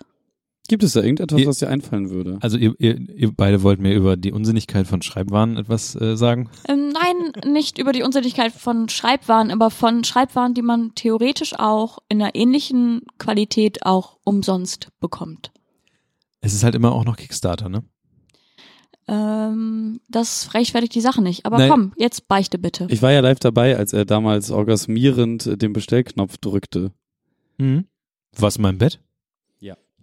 Gibt 0.68 0.82
es 0.82 0.92
da 0.92 1.00
irgendetwas, 1.02 1.40
Ihr- 1.40 1.46
was 1.46 1.58
dir 1.58 1.68
einfallen 1.68 2.10
würde? 2.10 2.38
Also 2.40 2.58
ihr, 2.58 2.74
ihr, 2.78 3.00
ihr 3.10 3.32
beide 3.34 3.62
wollt 3.62 3.80
mir 3.80 3.94
über 3.94 4.16
die 4.16 4.32
Unsinnigkeit 4.32 4.86
von 4.86 5.00
Schreibwaren 5.02 5.56
etwas 5.56 5.94
äh, 6.00 6.14
sagen? 6.16 6.50
Ähm, 6.68 6.90
nein, 6.90 7.52
nicht 7.52 7.78
über 7.78 7.92
die 7.92 8.02
Unsinnigkeit 8.02 8.52
von 8.52 8.88
Schreibwaren, 8.90 9.50
aber 9.50 9.70
von 9.70 10.04
Schreibwaren, 10.04 10.52
die 10.54 10.62
man 10.62 10.94
theoretisch 10.94 11.58
auch 11.58 11.98
in 12.10 12.20
einer 12.20 12.34
ähnlichen 12.34 13.00
Qualität 13.18 13.86
auch 13.86 14.18
umsonst 14.24 14.90
bekommt. 15.00 15.52
Es 16.40 16.52
ist 16.54 16.62
halt 16.64 16.74
immer 16.74 16.92
auch 16.92 17.04
noch 17.04 17.16
Kickstarter, 17.16 17.68
ne? 17.70 17.82
Ähm, 19.08 20.00
das 20.08 20.52
rechtfertigt 20.54 20.94
die 20.94 21.00
Sache 21.00 21.22
nicht. 21.22 21.46
Aber 21.46 21.58
Nein. 21.58 21.70
komm, 21.70 21.92
jetzt 21.96 22.28
beichte 22.28 22.58
bitte. 22.58 22.86
Ich 22.90 23.00
war 23.00 23.10
ja 23.10 23.20
live 23.20 23.38
dabei, 23.40 23.76
als 23.76 23.92
er 23.94 24.04
damals 24.04 24.50
orgasmierend 24.50 25.62
den 25.62 25.72
Bestellknopf 25.72 26.36
drückte. 26.38 26.92
Mhm. 27.56 27.86
Warst 28.36 28.58
du 28.58 28.60
in 28.60 28.62
meinem 28.64 28.78
Bett? 28.78 29.00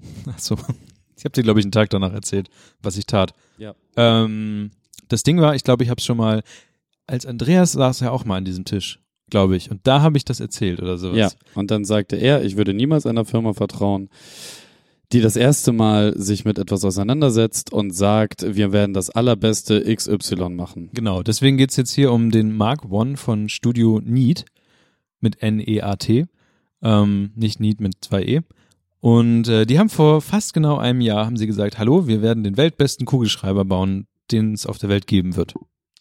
Ja. 0.01 0.07
Ach 0.35 0.39
so. 0.39 0.57
Ich 1.17 1.23
habe 1.23 1.34
dir, 1.34 1.43
glaube 1.43 1.59
ich, 1.59 1.65
einen 1.65 1.72
Tag 1.72 1.89
danach 1.89 2.13
erzählt, 2.13 2.49
was 2.81 2.97
ich 2.97 3.05
tat. 3.05 3.34
Ja. 3.57 3.73
Ähm, 3.95 4.72
das 5.07 5.23
Ding 5.23 5.39
war, 5.39 5.55
ich 5.55 5.63
glaube, 5.63 5.84
ich 5.84 5.89
habe 5.89 5.99
es 5.99 6.05
schon 6.05 6.17
mal, 6.17 6.43
als 7.07 7.26
Andreas 7.26 7.72
saß 7.73 8.01
ja 8.01 8.11
auch 8.11 8.26
mal 8.26 8.38
an 8.38 8.45
diesem 8.45 8.65
Tisch, 8.65 8.99
glaube 9.30 9.55
ich. 9.55 9.72
Und 9.72 9.81
da 9.84 10.01
habe 10.01 10.17
ich 10.17 10.26
das 10.26 10.39
erzählt 10.39 10.81
oder 10.81 10.97
sowas. 10.97 11.17
Ja. 11.17 11.30
Und 11.53 11.72
dann 11.72 11.85
sagte 11.85 12.15
er, 12.15 12.43
ich 12.43 12.57
würde 12.57 12.73
niemals 12.73 13.05
einer 13.05 13.26
Firma 13.26 13.53
vertrauen, 13.53 14.09
die 15.11 15.22
das 15.22 15.35
erste 15.35 15.72
Mal 15.72 16.17
sich 16.17 16.45
mit 16.45 16.57
etwas 16.57 16.84
auseinandersetzt 16.84 17.72
und 17.72 17.91
sagt, 17.91 18.55
wir 18.55 18.72
werden 18.72 18.93
das 18.93 19.09
allerbeste 19.09 19.84
XY 19.95 20.49
machen. 20.49 20.89
Genau, 20.93 21.22
deswegen 21.23 21.57
geht's 21.57 21.76
jetzt 21.76 21.93
hier 21.93 22.11
um 22.11 22.31
den 22.31 22.55
Mark 22.55 22.91
One 22.91 23.15
von 23.15 23.47
Studio 23.49 24.01
Neat 24.03 24.45
mit 25.22 25.41
N-E-A-T, 25.41 26.26
ähm, 26.81 27.31
nicht 27.35 27.59
Neat 27.59 27.80
mit 27.80 27.93
zwei 28.01 28.23
E. 28.23 28.41
Und 29.06 29.48
äh, 29.49 29.68
die 29.68 29.77
haben 29.77 29.90
vor 29.90 30.19
fast 30.19 30.56
genau 30.56 30.77
einem 30.80 30.99
Jahr, 30.99 31.27
haben 31.27 31.38
sie 31.38 31.45
gesagt, 31.45 31.77
hallo, 31.77 32.07
wir 32.07 32.23
werden 32.23 32.44
den 32.44 32.57
weltbesten 32.57 33.06
Kugelschreiber 33.06 33.64
bauen, 33.64 34.07
den 34.32 34.53
es 34.53 34.65
auf 34.65 34.80
der 34.80 34.90
Welt 34.90 35.06
geben 35.06 35.36
wird. 35.36 35.53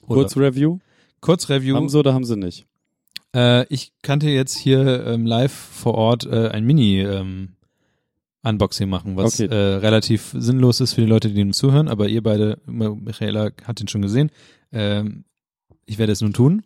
Oder 0.06 0.22
Kurz 0.22 0.38
Review. 0.38 0.78
kurz 1.20 1.50
Review. 1.50 1.76
Haben 1.76 1.90
sie 1.90 1.98
oder 1.98 2.14
haben 2.14 2.24
sie 2.24 2.34
nicht? 2.38 2.64
Äh, 3.36 3.66
ich 3.68 3.92
kannte 4.00 4.30
jetzt 4.30 4.56
hier 4.56 5.04
ähm, 5.06 5.26
live 5.26 5.52
vor 5.52 5.96
Ort 5.96 6.24
äh, 6.24 6.48
ein 6.48 6.64
Mini 6.64 7.02
ähm, 7.02 7.56
Unboxing 8.42 8.88
machen, 8.88 9.16
was 9.18 9.38
Okay. 9.38 9.54
äh, 9.54 9.74
relativ 9.76 10.34
sinnlos 10.38 10.80
ist 10.80 10.94
für 10.94 11.02
die 11.02 11.06
Leute, 11.06 11.28
die 11.30 11.42
ihm 11.42 11.52
zuhören, 11.52 11.88
aber 11.88 12.08
ihr 12.08 12.22
beide, 12.22 12.58
Michaela 12.64 13.50
hat 13.64 13.82
ihn 13.82 13.88
schon 13.88 14.00
gesehen. 14.00 14.30
Ähm, 14.72 15.24
ich 15.84 15.98
werde 15.98 16.12
es 16.12 16.22
nun 16.22 16.32
tun. 16.32 16.62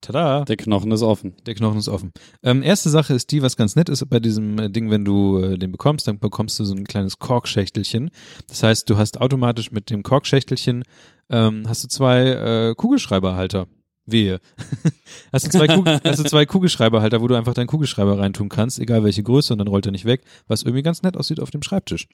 Tada! 0.00 0.44
Der 0.44 0.56
Knochen 0.56 0.92
ist 0.92 1.02
offen. 1.02 1.34
Der 1.46 1.54
Knochen 1.54 1.78
ist 1.78 1.88
offen. 1.88 2.12
Ähm, 2.42 2.62
erste 2.62 2.88
Sache 2.88 3.14
ist 3.14 3.32
die, 3.32 3.42
was 3.42 3.56
ganz 3.56 3.74
nett 3.74 3.88
ist 3.88 4.08
bei 4.08 4.20
diesem 4.20 4.58
äh, 4.58 4.70
Ding, 4.70 4.90
wenn 4.90 5.04
du 5.04 5.38
äh, 5.38 5.58
den 5.58 5.72
bekommst, 5.72 6.06
dann 6.06 6.18
bekommst 6.18 6.58
du 6.60 6.64
so 6.64 6.74
ein 6.74 6.84
kleines 6.84 7.18
Korkschächtelchen. 7.18 8.10
Das 8.48 8.62
heißt, 8.62 8.88
du 8.88 8.96
hast 8.96 9.20
automatisch 9.20 9.72
mit 9.72 9.90
dem 9.90 10.02
Korkschächtelchen 10.02 10.84
ähm, 11.30 11.64
hast 11.68 11.84
du 11.84 11.88
zwei 11.88 12.26
äh, 12.28 12.74
Kugelschreiberhalter. 12.74 13.66
Wehe. 14.10 14.40
hast, 15.32 15.46
du 15.46 15.50
zwei 15.50 15.66
Kugel, 15.66 16.00
hast 16.04 16.20
du 16.20 16.24
zwei 16.24 16.46
Kugelschreiberhalter, 16.46 17.20
wo 17.20 17.26
du 17.26 17.34
einfach 17.34 17.52
deinen 17.52 17.66
Kugelschreiber 17.66 18.18
reintun 18.18 18.48
kannst, 18.48 18.78
egal 18.78 19.04
welche 19.04 19.22
Größe, 19.22 19.52
und 19.52 19.58
dann 19.58 19.68
rollt 19.68 19.84
er 19.84 19.92
nicht 19.92 20.06
weg, 20.06 20.22
was 20.46 20.62
irgendwie 20.62 20.82
ganz 20.82 21.02
nett 21.02 21.16
aussieht 21.16 21.40
auf 21.40 21.50
dem 21.50 21.62
Schreibtisch. 21.62 22.08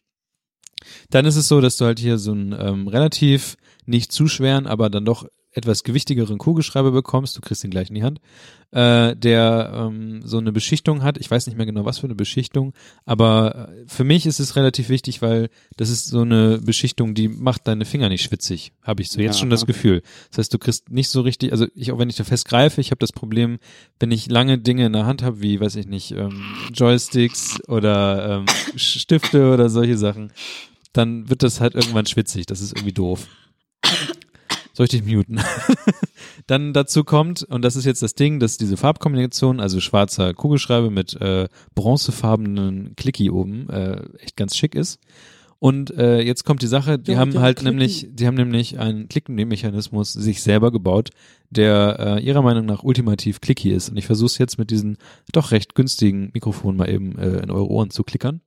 Dann 1.10 1.24
ist 1.24 1.36
es 1.36 1.48
so, 1.48 1.60
dass 1.60 1.76
du 1.76 1.84
halt 1.84 1.98
hier 1.98 2.18
so 2.18 2.32
einen 2.32 2.52
ähm, 2.58 2.88
relativ 2.88 3.56
nicht 3.86 4.12
zu 4.12 4.26
schweren, 4.26 4.66
aber 4.66 4.90
dann 4.90 5.04
doch 5.04 5.26
etwas 5.54 5.84
gewichtigeren 5.84 6.38
Kugelschreiber 6.38 6.90
bekommst, 6.90 7.36
du 7.36 7.40
kriegst 7.40 7.64
ihn 7.64 7.70
gleich 7.70 7.88
in 7.88 7.94
die 7.94 8.02
Hand, 8.02 8.20
äh, 8.72 9.14
der 9.16 9.72
ähm, 9.74 10.22
so 10.24 10.38
eine 10.38 10.52
Beschichtung 10.52 11.02
hat. 11.02 11.16
Ich 11.18 11.30
weiß 11.30 11.46
nicht 11.46 11.56
mehr 11.56 11.66
genau, 11.66 11.84
was 11.84 11.98
für 11.98 12.06
eine 12.06 12.14
Beschichtung, 12.14 12.72
aber 13.04 13.68
äh, 13.68 13.84
für 13.86 14.04
mich 14.04 14.26
ist 14.26 14.40
es 14.40 14.56
relativ 14.56 14.88
wichtig, 14.88 15.22
weil 15.22 15.48
das 15.76 15.90
ist 15.90 16.06
so 16.08 16.22
eine 16.22 16.58
Beschichtung, 16.58 17.14
die 17.14 17.28
macht 17.28 17.68
deine 17.68 17.84
Finger 17.84 18.08
nicht 18.08 18.22
schwitzig, 18.22 18.72
habe 18.82 19.02
ich 19.02 19.10
so 19.10 19.20
jetzt 19.20 19.36
Ja, 19.36 19.40
schon 19.40 19.50
das 19.50 19.62
okay. 19.62 19.72
Gefühl. 19.72 20.02
Das 20.30 20.38
heißt, 20.38 20.54
du 20.54 20.58
kriegst 20.58 20.90
nicht 20.90 21.08
so 21.08 21.20
richtig, 21.20 21.52
also 21.52 21.66
ich 21.74 21.92
auch 21.92 21.98
wenn 21.98 22.10
ich 22.10 22.16
da 22.16 22.24
festgreife, 22.24 22.80
ich 22.80 22.90
habe 22.90 22.98
das 22.98 23.12
Problem, 23.12 23.58
wenn 24.00 24.10
ich 24.10 24.28
lange 24.28 24.58
Dinge 24.58 24.86
in 24.86 24.92
der 24.92 25.06
Hand 25.06 25.22
habe, 25.22 25.40
wie 25.40 25.60
weiß 25.60 25.76
ich 25.76 25.86
nicht, 25.86 26.10
ähm, 26.12 26.42
Joysticks 26.72 27.58
oder 27.68 28.38
ähm, 28.38 28.46
Stifte 28.76 29.52
oder 29.52 29.68
solche 29.68 29.96
Sachen, 29.96 30.32
dann 30.92 31.28
wird 31.28 31.42
das 31.42 31.60
halt 31.60 31.74
irgendwann 31.74 32.06
schwitzig. 32.06 32.46
Das 32.46 32.60
ist 32.60 32.72
irgendwie 32.72 32.92
doof. 32.92 33.28
Soll 34.74 34.84
ich 34.84 34.90
dich 34.90 35.04
muten? 35.04 35.40
Dann 36.46 36.72
dazu 36.72 37.04
kommt, 37.04 37.44
und 37.44 37.62
das 37.64 37.76
ist 37.76 37.84
jetzt 37.84 38.02
das 38.02 38.14
Ding, 38.14 38.40
dass 38.40 38.58
diese 38.58 38.76
Farbkombination, 38.76 39.60
also 39.60 39.80
schwarzer 39.80 40.34
Kugelschreiber 40.34 40.90
mit 40.90 41.14
äh, 41.20 41.48
bronzefarbenen 41.74 42.94
Clicky 42.96 43.30
oben, 43.30 43.70
äh, 43.70 44.02
echt 44.18 44.36
ganz 44.36 44.56
schick 44.56 44.74
ist. 44.74 44.98
Und 45.60 45.96
äh, 45.96 46.20
jetzt 46.20 46.44
kommt 46.44 46.60
die 46.60 46.66
Sache, 46.66 46.98
die 46.98 47.12
Ja, 47.12 47.18
haben 47.18 47.38
halt 47.38 47.58
Clicky. 47.58 47.70
nämlich, 47.70 48.08
die 48.10 48.26
haben 48.26 48.34
nämlich 48.34 48.78
einen 48.78 49.08
Klickmechanismus 49.08 50.12
sich 50.12 50.42
selber 50.42 50.70
gebaut, 50.72 51.10
der 51.48 51.96
äh, 52.18 52.22
ihrer 52.22 52.42
Meinung 52.42 52.66
nach 52.66 52.82
ultimativ 52.82 53.40
clicky 53.40 53.70
ist. 53.70 53.88
Und 53.88 53.96
ich 53.96 54.04
versuche 54.06 54.26
es 54.26 54.38
jetzt 54.38 54.58
mit 54.58 54.70
diesen 54.70 54.98
doch 55.32 55.52
recht 55.52 55.74
günstigen 55.74 56.30
Mikrofonen 56.34 56.76
mal 56.76 56.90
eben 56.90 57.16
äh, 57.18 57.38
in 57.38 57.50
eure 57.50 57.68
Ohren 57.70 57.90
zu 57.90 58.02
klickern. 58.02 58.40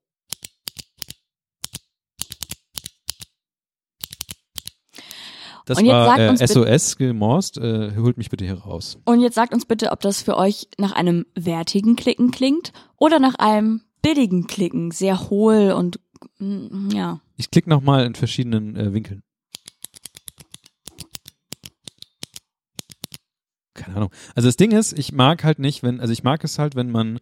Das 5.67 5.83
war 5.83 6.17
äh, 6.17 6.47
SOS 6.47 6.95
gemorst. 6.95 7.57
Äh, 7.57 7.91
holt 7.97 8.17
mich 8.17 8.29
bitte 8.29 8.45
hier 8.45 8.57
raus. 8.57 8.97
Und 9.03 9.19
jetzt 9.19 9.35
sagt 9.35 9.53
uns 9.53 9.65
bitte, 9.65 9.91
ob 9.91 9.99
das 9.99 10.21
für 10.21 10.37
euch 10.37 10.69
nach 10.77 10.93
einem 10.93 11.25
wertigen 11.35 11.97
Klicken 11.97 12.31
klingt 12.31 12.71
oder 12.95 13.19
nach 13.19 13.35
einem 13.35 13.81
billigen 14.01 14.47
Klicken, 14.47 14.91
sehr 14.91 15.29
hohl 15.29 15.73
und 15.73 15.99
mm, 16.39 16.91
ja. 16.91 17.19
Ich 17.35 17.51
klicke 17.51 17.69
nochmal 17.69 18.05
in 18.05 18.15
verschiedenen 18.15 18.77
äh, 18.77 18.93
Winkeln. 18.93 19.23
Keine 23.73 23.97
Ahnung. 23.97 24.11
Also 24.35 24.47
das 24.47 24.55
Ding 24.55 24.71
ist, 24.71 24.97
ich 24.97 25.11
mag 25.11 25.43
halt 25.43 25.59
nicht, 25.59 25.83
wenn, 25.83 25.99
also 25.99 26.13
ich 26.13 26.23
mag 26.23 26.45
es 26.45 26.57
halt, 26.59 26.75
wenn 26.75 26.89
man, 26.89 27.19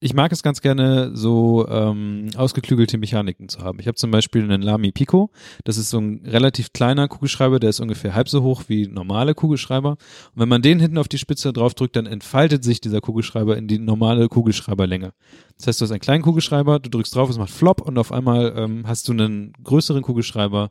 ich 0.00 0.14
mag 0.14 0.30
es 0.30 0.42
ganz 0.42 0.60
gerne, 0.60 1.10
so 1.14 1.66
ähm, 1.68 2.28
ausgeklügelte 2.36 2.98
Mechaniken 2.98 3.48
zu 3.48 3.60
haben. 3.60 3.80
Ich 3.80 3.88
habe 3.88 3.96
zum 3.96 4.10
Beispiel 4.12 4.44
einen 4.44 4.62
Lamy 4.62 4.92
Pico. 4.92 5.30
Das 5.64 5.76
ist 5.76 5.90
so 5.90 5.98
ein 5.98 6.22
relativ 6.24 6.72
kleiner 6.72 7.08
Kugelschreiber, 7.08 7.58
der 7.58 7.70
ist 7.70 7.80
ungefähr 7.80 8.14
halb 8.14 8.28
so 8.28 8.42
hoch 8.42 8.64
wie 8.68 8.86
normale 8.86 9.34
Kugelschreiber. 9.34 9.90
Und 9.90 9.98
wenn 10.34 10.48
man 10.48 10.62
den 10.62 10.78
hinten 10.78 10.98
auf 10.98 11.08
die 11.08 11.18
Spitze 11.18 11.52
draufdrückt, 11.52 11.96
dann 11.96 12.06
entfaltet 12.06 12.62
sich 12.62 12.80
dieser 12.80 13.00
Kugelschreiber 13.00 13.56
in 13.56 13.66
die 13.66 13.78
normale 13.78 14.28
Kugelschreiberlänge. 14.28 15.12
Das 15.56 15.66
heißt, 15.66 15.80
du 15.80 15.84
hast 15.84 15.90
einen 15.90 16.00
kleinen 16.00 16.22
Kugelschreiber, 16.22 16.78
du 16.78 16.90
drückst 16.90 17.14
drauf, 17.14 17.28
es 17.28 17.38
macht 17.38 17.50
Flop 17.50 17.80
und 17.80 17.98
auf 17.98 18.12
einmal 18.12 18.54
ähm, 18.56 18.84
hast 18.86 19.08
du 19.08 19.12
einen 19.12 19.52
größeren 19.64 20.02
Kugelschreiber, 20.02 20.70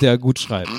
der 0.00 0.16
gut 0.16 0.38
schreibt. 0.38 0.70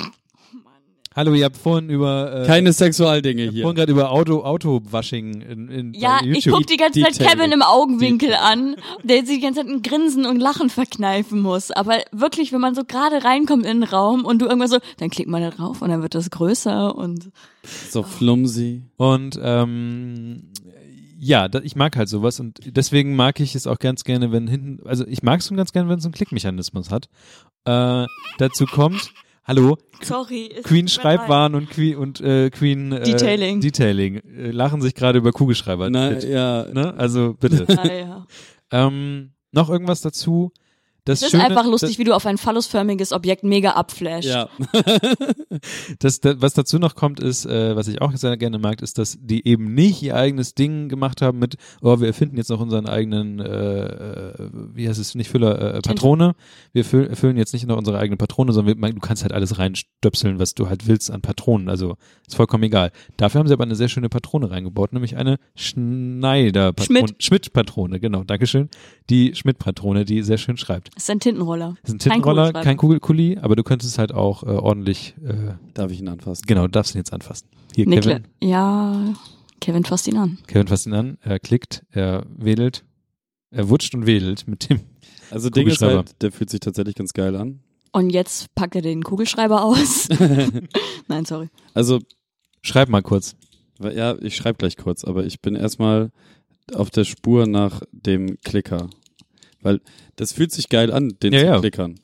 Hallo, 1.15 1.33
ihr 1.33 1.45
habt 1.45 1.55
vorhin 1.55 1.89
über 1.89 2.41
äh, 2.41 2.45
Keine 2.45 2.73
Sexualdinge 2.73 3.43
ihr 3.43 3.47
habt 3.47 3.53
hier. 3.55 3.61
vorhin 3.63 3.75
gerade 3.77 3.91
über 3.93 4.11
Auto 4.11 4.43
Autowashing 4.43 5.39
in, 5.39 5.69
in 5.69 5.93
Ja, 5.93 6.19
bei 6.19 6.27
ich 6.27 6.43
YouTube. 6.43 6.53
guck 6.55 6.67
die 6.67 6.75
ganze 6.75 6.99
Zeit 6.99 7.11
Detailing. 7.17 7.37
Kevin 7.37 7.51
im 7.53 7.61
Augenwinkel 7.61 8.33
an, 8.33 8.75
der 9.03 9.25
sich 9.25 9.37
die 9.37 9.41
ganze 9.41 9.61
Zeit 9.61 9.69
ein 9.69 9.81
Grinsen 9.81 10.25
und 10.25 10.41
Lachen 10.41 10.69
verkneifen 10.69 11.39
muss. 11.41 11.71
Aber 11.71 11.99
wirklich, 12.11 12.51
wenn 12.51 12.59
man 12.59 12.75
so 12.75 12.83
gerade 12.83 13.23
reinkommt 13.23 13.65
in 13.65 13.79
den 13.81 13.89
Raum 13.89 14.25
und 14.25 14.41
du 14.41 14.45
irgendwann 14.45 14.67
so, 14.67 14.79
dann 14.97 15.09
klickt 15.09 15.29
man 15.29 15.41
da 15.41 15.51
drauf 15.51 15.81
und 15.81 15.87
dann 15.89 16.01
wird 16.01 16.15
das 16.15 16.29
größer 16.29 16.93
und 16.95 17.31
So 17.89 18.03
flumsy. 18.03 18.83
Und 18.97 19.39
ähm, 19.41 20.51
ja, 21.17 21.47
da, 21.47 21.61
ich 21.63 21.77
mag 21.77 21.95
halt 21.95 22.09
sowas 22.09 22.41
und 22.41 22.59
deswegen 22.65 23.15
mag 23.15 23.39
ich 23.39 23.55
es 23.55 23.67
auch 23.67 23.79
ganz 23.79 24.03
gerne, 24.03 24.33
wenn 24.33 24.47
hinten, 24.49 24.85
also 24.85 25.07
ich 25.07 25.23
mag 25.23 25.39
es 25.39 25.47
schon 25.47 25.55
ganz 25.55 25.71
gerne, 25.71 25.87
wenn 25.87 25.99
es 25.99 26.03
einen 26.03 26.13
Klickmechanismus 26.13 26.91
hat. 26.91 27.07
Äh, 27.63 28.05
dazu 28.37 28.65
kommt, 28.65 29.11
hallo, 29.45 29.77
sorry. 30.01 30.49
Queen. 30.63 30.88
Schreibwaren 30.88 31.55
und 31.55 31.69
Queen 31.69 31.95
und 31.95 32.19
äh, 32.22 32.49
Queen 32.49 32.91
äh, 32.91 33.03
Detailing. 33.03 33.61
Detailing 33.61 34.15
äh, 34.17 34.51
lachen 34.51 34.81
sich 34.81 34.93
gerade 34.95 35.19
über 35.19 35.31
Kugelschreiber. 35.31 35.89
Na, 35.89 36.09
Bitte. 36.09 36.30
ja. 36.30 36.65
Ne? 36.73 36.93
Also 36.97 37.34
bitte. 37.34 37.65
Ja, 37.69 37.93
ja. 37.93 38.27
ähm, 38.72 39.31
noch 39.51 39.69
irgendwas 39.69 40.01
dazu? 40.01 40.51
Das 41.06 41.19
Es 41.19 41.26
ist 41.27 41.32
Schöne- 41.32 41.45
einfach 41.45 41.65
lustig, 41.65 41.99
wie 41.99 42.03
du 42.03 42.14
auf 42.15 42.26
ein 42.26 42.38
phallusförmiges 42.38 43.14
Objekt 43.14 43.44
mega 43.44 43.72
abflasht. 43.72 44.27
Ja. 44.27 44.49
Das, 45.99 46.19
das, 46.19 46.36
was 46.41 46.53
dazu 46.53 46.80
noch 46.80 46.95
kommt, 46.95 47.22
ist, 47.22 47.45
äh, 47.45 47.76
was 47.76 47.88
ich 47.88 48.02
auch 48.02 48.11
sehr 48.18 48.36
gerne 48.36 48.60
mag, 48.60 48.82
ist, 48.82 48.98
dass 48.98 49.18
die 49.22 49.48
eben 49.48 49.73
nicht 49.73 50.02
ihr 50.03 50.15
eigenes 50.15 50.53
Ding 50.53 50.90
gemacht 50.90 51.22
haben 51.22 51.40
mit, 51.40 51.56
oh, 51.82 51.99
wir 52.02 52.07
erfinden 52.07 52.36
jetzt 52.38 52.49
noch 52.49 52.60
unseren 52.60 52.88
eigenen, 52.88 53.40
äh, 53.40 53.86
äh, 53.86 54.49
wie 54.73 54.90
heißt 54.90 54.99
es, 54.99 55.15
nicht 55.15 55.30
Füller, 55.30 55.76
äh, 55.76 55.82
Patrone. 55.82 56.36
Wir 56.73 56.84
fü 56.84 57.06
erfüllen 57.06 57.38
jetzt 57.38 57.53
nicht 57.53 57.65
noch 57.68 57.77
unsere 57.77 57.98
eigene 57.99 58.18
Patrone, 58.18 58.52
sondern 58.52 58.82
wir, 58.82 58.94
du 58.94 58.99
kannst 58.99 59.23
halt 59.23 59.32
alles 59.32 59.57
reinstöpseln, 59.57 60.40
was 60.40 60.56
du 60.56 60.68
halt 60.68 60.88
willst 60.88 61.10
an 61.10 61.22
Patronen. 61.22 61.69
Also 61.69 61.95
ist 62.27 62.36
vollkommen 62.36 62.64
egal. 62.64 62.91
Dafür 63.15 63.40
haben 63.40 63.48
sie 63.48 63.53
aber 63.53 63.64
eine 63.64 63.76
sehr 63.76 63.88
schöne 63.90 64.10
Patrone 64.10 64.52
reingebaut, 64.52 64.91
nämlich 64.91 65.15
eine 65.15 65.38
Schneider-Patrone. 65.56 66.99
Schmidt. 66.99 67.23
Schmidt-Patrone, 67.23 67.99
genau, 68.02 68.23
Dankeschön. 68.23 68.69
Die 69.10 69.36
Schmidt-Patrone, 69.36 70.03
die 70.06 70.23
sehr 70.23 70.38
schön 70.40 70.57
schreibt. 70.57 70.90
Das 70.95 71.03
ist 71.03 71.10
ein 71.11 71.19
Tintenroller. 71.19 71.76
Das 71.84 71.90
ist 71.90 71.95
ein 71.95 71.99
Kein 71.99 71.99
Tintenroller, 72.14 72.41
Kugelschreiber. 72.44 72.64
kein 72.64 72.77
Kugelkuli, 72.77 73.38
aber 73.40 73.56
du 73.56 73.64
könntest 73.64 73.91
es 73.91 73.98
halt 73.99 74.11
auch 74.11 74.41
äh, 74.44 74.48
ordentlich 74.48 75.15
äh, 75.23 75.53
Darf 75.76 75.91
ich 75.91 75.99
ihn 75.99 76.07
anfassen? 76.07 76.44
Genau, 76.48 76.68
darfst 76.68 76.95
ihn 76.95 76.99
jetzt 76.99 77.14
anfassen. 77.14 77.48
Hier, 77.76 77.88
Nikla 77.88 78.14
Kevin. 78.15 78.27
ja, 78.41 79.14
Kevin 79.61 79.84
fasst 79.86 80.07
ihn 80.07 80.18
an. 80.18 80.40
Kevin 80.48 80.68
fasst 80.68 80.88
ihn 80.88 80.94
an, 80.94 81.18
er 81.22 81.40
klickt, 81.40 81.84
er 81.91 82.26
wedelt, 82.36 82.84
er 83.52 83.69
wutscht 83.69 83.94
und 83.94 84.06
wedelt 84.07 84.48
mit 84.48 84.69
dem. 84.69 84.80
Also 85.32 85.49
Ding 85.49 85.68
ist 85.68 85.80
Kugelschreiber. 85.80 85.98
halt, 86.07 86.22
der 86.22 86.32
fühlt 86.32 86.49
sich 86.49 86.60
tatsächlich 86.60 86.95
ganz 86.95 87.14
geil 87.14 87.36
an. 87.36 87.60
Und 87.91 88.10
jetzt 88.10 88.53
packt 88.56 88.76
er 88.76 88.82
den 88.82 89.03
Kugelschreiber 89.03 89.64
aus. 89.64 90.10
Nein, 91.07 91.26
sorry. 91.26 91.49
Also, 91.73 91.99
Schreib 92.61 92.90
mal 92.90 93.02
kurz. 93.03 93.36
ja, 93.80 94.15
ich 94.22 94.36
schreibe 94.36 94.57
gleich 94.57 94.76
kurz, 94.77 95.03
aber 95.03 95.26
ich 95.26 95.40
bin 95.41 95.56
erstmal 95.56 96.11
auf 96.73 96.89
der 96.89 97.03
Spur 97.03 97.47
nach 97.47 97.81
dem 97.91 98.39
Klicker. 98.41 98.89
Weil 99.61 99.81
das 100.15 100.33
fühlt 100.33 100.51
sich 100.51 100.69
geil 100.69 100.91
an, 100.91 101.15
den 101.21 101.33
Ja, 101.33 101.39
zu 101.39 101.45
ja. 101.45 101.59
klickern. 101.59 101.99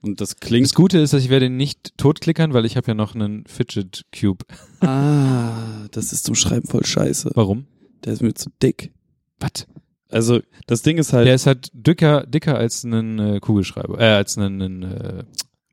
Und 0.00 0.20
das 0.20 0.36
klingt. 0.36 0.66
Das 0.66 0.74
Gute 0.74 0.98
ist, 0.98 1.14
dass 1.14 1.22
ich 1.22 1.30
werde 1.30 1.46
ihn 1.46 1.56
nicht 1.56 1.96
totklickern, 1.96 2.52
weil 2.52 2.66
ich 2.66 2.76
habe 2.76 2.88
ja 2.88 2.94
noch 2.94 3.14
einen 3.14 3.46
Fidget 3.46 4.04
Cube. 4.18 4.44
Ah, 4.80 5.88
das 5.92 6.12
ist 6.12 6.24
zum 6.24 6.34
Schreiben 6.34 6.66
voll 6.66 6.84
scheiße. 6.84 7.30
Warum? 7.34 7.66
Der 8.04 8.12
ist 8.12 8.22
mir 8.22 8.34
zu 8.34 8.50
dick. 8.62 8.92
Was? 9.40 9.66
Also, 10.10 10.40
das 10.66 10.82
Ding 10.82 10.98
ist 10.98 11.12
halt. 11.14 11.26
Der 11.26 11.34
ist 11.34 11.46
halt 11.46 11.70
dicker, 11.72 12.26
dicker 12.26 12.56
als 12.58 12.84
ein 12.84 13.18
äh, 13.18 13.40
Kugelschreiber, 13.40 13.98
äh, 13.98 14.12
als 14.12 14.36
ein, 14.36 14.82
äh, 14.82 15.24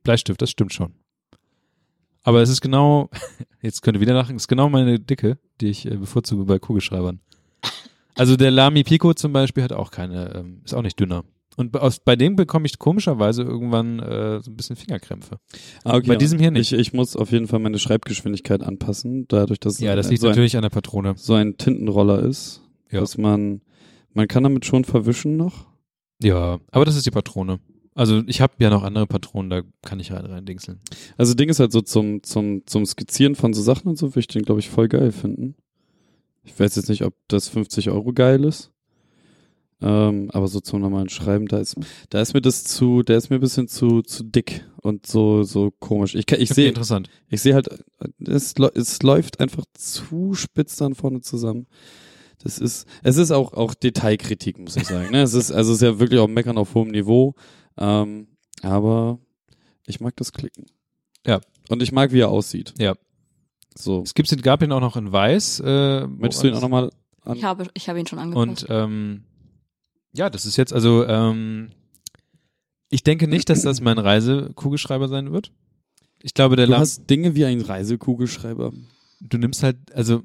Bleistift, 0.04 0.42
das 0.42 0.50
stimmt 0.50 0.74
schon. 0.74 0.94
Aber 2.24 2.42
es 2.42 2.50
ist 2.50 2.62
genau, 2.62 3.10
jetzt 3.62 3.82
könnt 3.82 3.98
ihr 3.98 4.02
wieder 4.02 4.14
lachen, 4.14 4.36
es 4.36 4.44
ist 4.44 4.48
genau 4.48 4.70
meine 4.70 5.00
Dicke, 5.00 5.38
die 5.60 5.68
ich 5.68 5.86
äh, 5.86 5.98
bevorzuge 5.98 6.46
bei 6.46 6.58
Kugelschreibern. 6.58 7.20
Also 8.16 8.36
der 8.36 8.52
Lamy 8.52 8.84
Pico 8.84 9.14
zum 9.14 9.34
Beispiel 9.34 9.64
hat 9.64 9.74
auch 9.74 9.92
keine, 9.92 10.34
ähm, 10.36 10.62
ist 10.66 10.74
auch 10.74 10.82
nicht 10.82 11.00
dünner. 11.00 11.24
Und 11.58 11.72
bei- 11.74 11.80
aus, 11.80 12.00
bei 12.00 12.16
dem 12.16 12.36
bekomme 12.36 12.66
ich 12.66 12.80
komischerweise 12.80 13.44
irgendwann 13.44 14.00
äh, 14.00 14.42
so 14.42 14.50
ein 14.52 14.56
bisschen 14.56 14.76
Fingerkrämpfe. 14.78 15.38
ah, 15.84 15.96
okay, 15.98 16.08
bei 16.08 16.16
diesem 16.16 16.40
hier 16.40 16.52
nicht. 16.52 16.72
Ich, 16.72 16.80
ich 16.80 16.94
muss 16.94 17.16
auf 17.16 17.32
jeden 17.32 17.48
Fall 17.48 17.60
meine 17.60 17.78
Schreibgeschwindigkeit 17.78 18.64
anpassen, 18.64 19.26
dadurch, 19.28 19.60
dass 19.60 19.80
Ja, 19.80 19.96
das 19.96 20.08
äh, 20.08 20.12
liegt 20.12 20.22
so, 20.22 20.28
ein, 20.28 20.32
natürlich 20.32 20.56
an 20.56 20.62
der 20.64 20.70
Patrone. 20.70 21.14
so 21.18 21.34
ein 21.34 21.58
Tintenroller 21.58 22.20
ist. 22.20 22.62
Ja. 22.90 23.00
Dass 23.02 23.18
man, 23.18 23.62
man 24.14 24.28
kann 24.28 24.44
damit 24.44 24.66
schon 24.66 24.84
verwischen 24.86 25.38
noch. 25.38 25.68
Ja, 26.22 26.60
aber 26.72 26.86
das 26.86 26.96
ist 26.96 27.06
die 27.06 27.12
Patrone. 27.12 27.60
Also 27.96 28.22
ich 28.28 28.40
habe 28.40 28.54
ja 28.60 28.70
noch 28.70 28.84
andere 28.84 29.06
Patronen, 29.08 29.50
da 29.50 29.62
kann 29.82 30.00
ich 30.00 30.14
rein, 30.14 30.26
rein 30.26 30.46
dingseln. 30.46 30.80
Also 31.18 31.34
Ding 31.34 31.50
ist 31.50 31.60
halt 31.60 31.74
so 31.74 31.82
zum, 31.82 32.24
zum, 32.24 32.66
zum 32.66 32.86
Skizzieren 32.86 33.36
von 33.36 33.54
so 33.54 33.62
Sachen 33.62 33.90
und 33.90 33.98
so, 33.98 34.08
würde 34.12 34.20
ich 34.22 34.28
den, 34.28 34.44
glaube 34.44 34.62
ich, 34.62 34.70
voll 34.70 34.88
geil 34.88 35.12
finden. 35.12 35.56
Ich 36.54 36.60
weiß 36.60 36.76
jetzt 36.76 36.90
nicht, 36.90 37.04
ob 37.04 37.14
das 37.28 37.48
50 37.50 37.90
Euro 37.90 38.14
geil 38.14 38.44
ist. 38.44 38.72
Ähm, 39.82 40.30
aber 40.32 40.48
so 40.48 40.60
zum 40.60 40.82
normalen 40.82 41.10
Schreiben, 41.10 41.48
da 41.48 41.58
ist, 41.58 41.76
da 42.10 42.22
ist 42.22 42.36
mir 42.36 42.42
das 42.42 42.64
zu, 42.66 43.02
der 43.02 43.18
ist 43.18 43.32
mir 43.32 43.38
ein 43.38 43.42
bisschen 43.42 43.68
zu, 43.68 44.04
zu 44.04 44.24
dick 44.24 44.64
und 44.82 45.08
so, 45.08 45.42
so 45.42 45.72
komisch. 45.72 46.14
Ich, 46.14 46.32
ich 46.32 46.50
sehe, 46.50 46.68
interessant. 46.68 47.10
ich 47.30 47.42
sehe 47.42 47.56
halt, 47.56 47.68
es, 48.20 48.54
es 48.76 49.02
läuft 49.02 49.40
einfach 49.40 49.66
zu 49.74 50.36
spitz 50.36 50.76
dann 50.76 50.94
vorne 50.94 51.22
zusammen. 51.22 51.66
Das 52.44 52.60
ist, 52.60 52.88
es 53.02 53.18
ist 53.18 53.32
auch, 53.32 53.54
auch 53.54 53.74
Detailkritik, 53.74 54.60
muss 54.60 54.76
ich 54.76 54.86
sagen. 54.86 55.12
Ne? 55.12 55.24
Es 55.24 55.34
ist, 55.34 55.52
also 55.52 55.72
es 55.72 55.78
ist 55.78 55.84
ja 55.84 56.00
wirklich 56.00 56.20
auch 56.20 56.28
Meckern 56.28 56.58
auf 56.58 56.76
hohem 56.76 56.90
Niveau. 56.90 57.34
Ähm, 57.78 58.28
aber 58.62 59.20
ich 59.88 60.00
mag 60.00 60.16
das 60.18 60.32
Klicken. 60.32 60.66
Ja. 61.26 61.42
Und 61.70 61.82
ich 61.82 61.92
mag, 61.92 62.12
wie 62.12 62.20
er 62.20 62.30
aussieht. 62.30 62.74
Ja. 62.80 62.96
So. 63.76 64.02
Es 64.02 64.14
gibt, 64.14 64.44
gab 64.44 64.62
ihn 64.62 64.72
auch 64.72 64.80
noch 64.82 64.98
in 64.98 65.12
weiß. 65.12 65.62
Äh, 65.66 66.08
Möchtest 66.08 66.44
du 66.44 66.48
ihn 66.48 66.56
auch 66.56 66.62
nochmal 66.62 66.92
an? 67.24 67.38
Ich 67.38 67.44
habe, 67.44 67.68
ich 67.74 67.90
habe 67.90 68.00
ihn 68.00 68.08
schon 68.08 68.20
angepasst. 68.20 68.64
Und 68.64 68.70
ähm, 68.70 69.24
ja, 70.14 70.30
das 70.30 70.46
ist 70.46 70.58
jetzt 70.58 70.74
also, 70.74 71.06
ähm, 71.06 71.72
ich 72.90 73.04
denke 73.04 73.28
nicht, 73.28 73.50
dass 73.50 73.62
das 73.62 73.80
mein 73.80 73.98
Reisekugelschreiber 73.98 75.08
sein 75.08 75.32
wird. 75.32 75.52
Ich 76.22 76.34
glaube, 76.34 76.56
der 76.56 76.66
Du 76.66 76.74
Lam 76.74 76.82
hast 76.82 77.10
Dinge 77.10 77.36
wie 77.36 77.46
ein 77.46 77.62
Reisekugelschreiber. 77.62 78.74
du 79.22 79.38
nimmst 79.38 79.64
halt, 79.64 79.78
also 79.94 80.24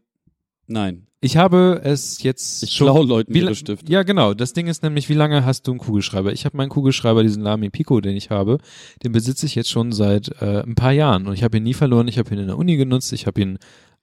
Nein. 0.66 1.05
Ich 1.20 1.36
habe 1.36 1.80
es 1.82 2.22
jetzt 2.22 2.62
Ich 2.62 2.72
schon. 2.72 2.86
klau 2.86 3.02
Leuten 3.02 3.32
Wie 3.34 3.38
ihre 3.38 3.48
la- 3.48 3.54
Stift. 3.54 3.88
Ja, 3.88 4.02
genau. 4.02 4.34
Das 4.34 4.52
Ding 4.52 4.66
ist 4.66 4.82
nämlich, 4.82 5.08
wie 5.08 5.14
lange 5.14 5.44
hast 5.44 5.66
du 5.66 5.72
einen 5.72 5.80
Kugelschreiber? 5.80 6.32
Ich 6.32 6.44
habe 6.44 6.56
meinen 6.56 6.68
Kugelschreiber, 6.68 7.22
diesen 7.22 7.42
Lamy 7.42 7.70
Pico, 7.70 8.00
den 8.00 8.16
ich 8.16 8.30
habe, 8.30 8.58
den 9.02 9.12
besitze 9.12 9.46
ich 9.46 9.54
jetzt 9.54 9.70
schon 9.70 9.92
seit 9.92 10.28
äh, 10.42 10.62
ein 10.62 10.74
paar 10.74 10.92
Jahren 10.92 11.26
und 11.26 11.34
ich 11.34 11.42
habe 11.42 11.56
ihn 11.56 11.62
nie 11.62 11.74
verloren. 11.74 12.06
Ich 12.08 12.18
habe 12.18 12.32
ihn 12.34 12.40
in 12.40 12.46
der 12.48 12.58
Uni 12.58 12.76
genutzt. 12.76 13.12
Ich 13.12 13.26
habe 13.26 13.40
ihn 13.40 13.58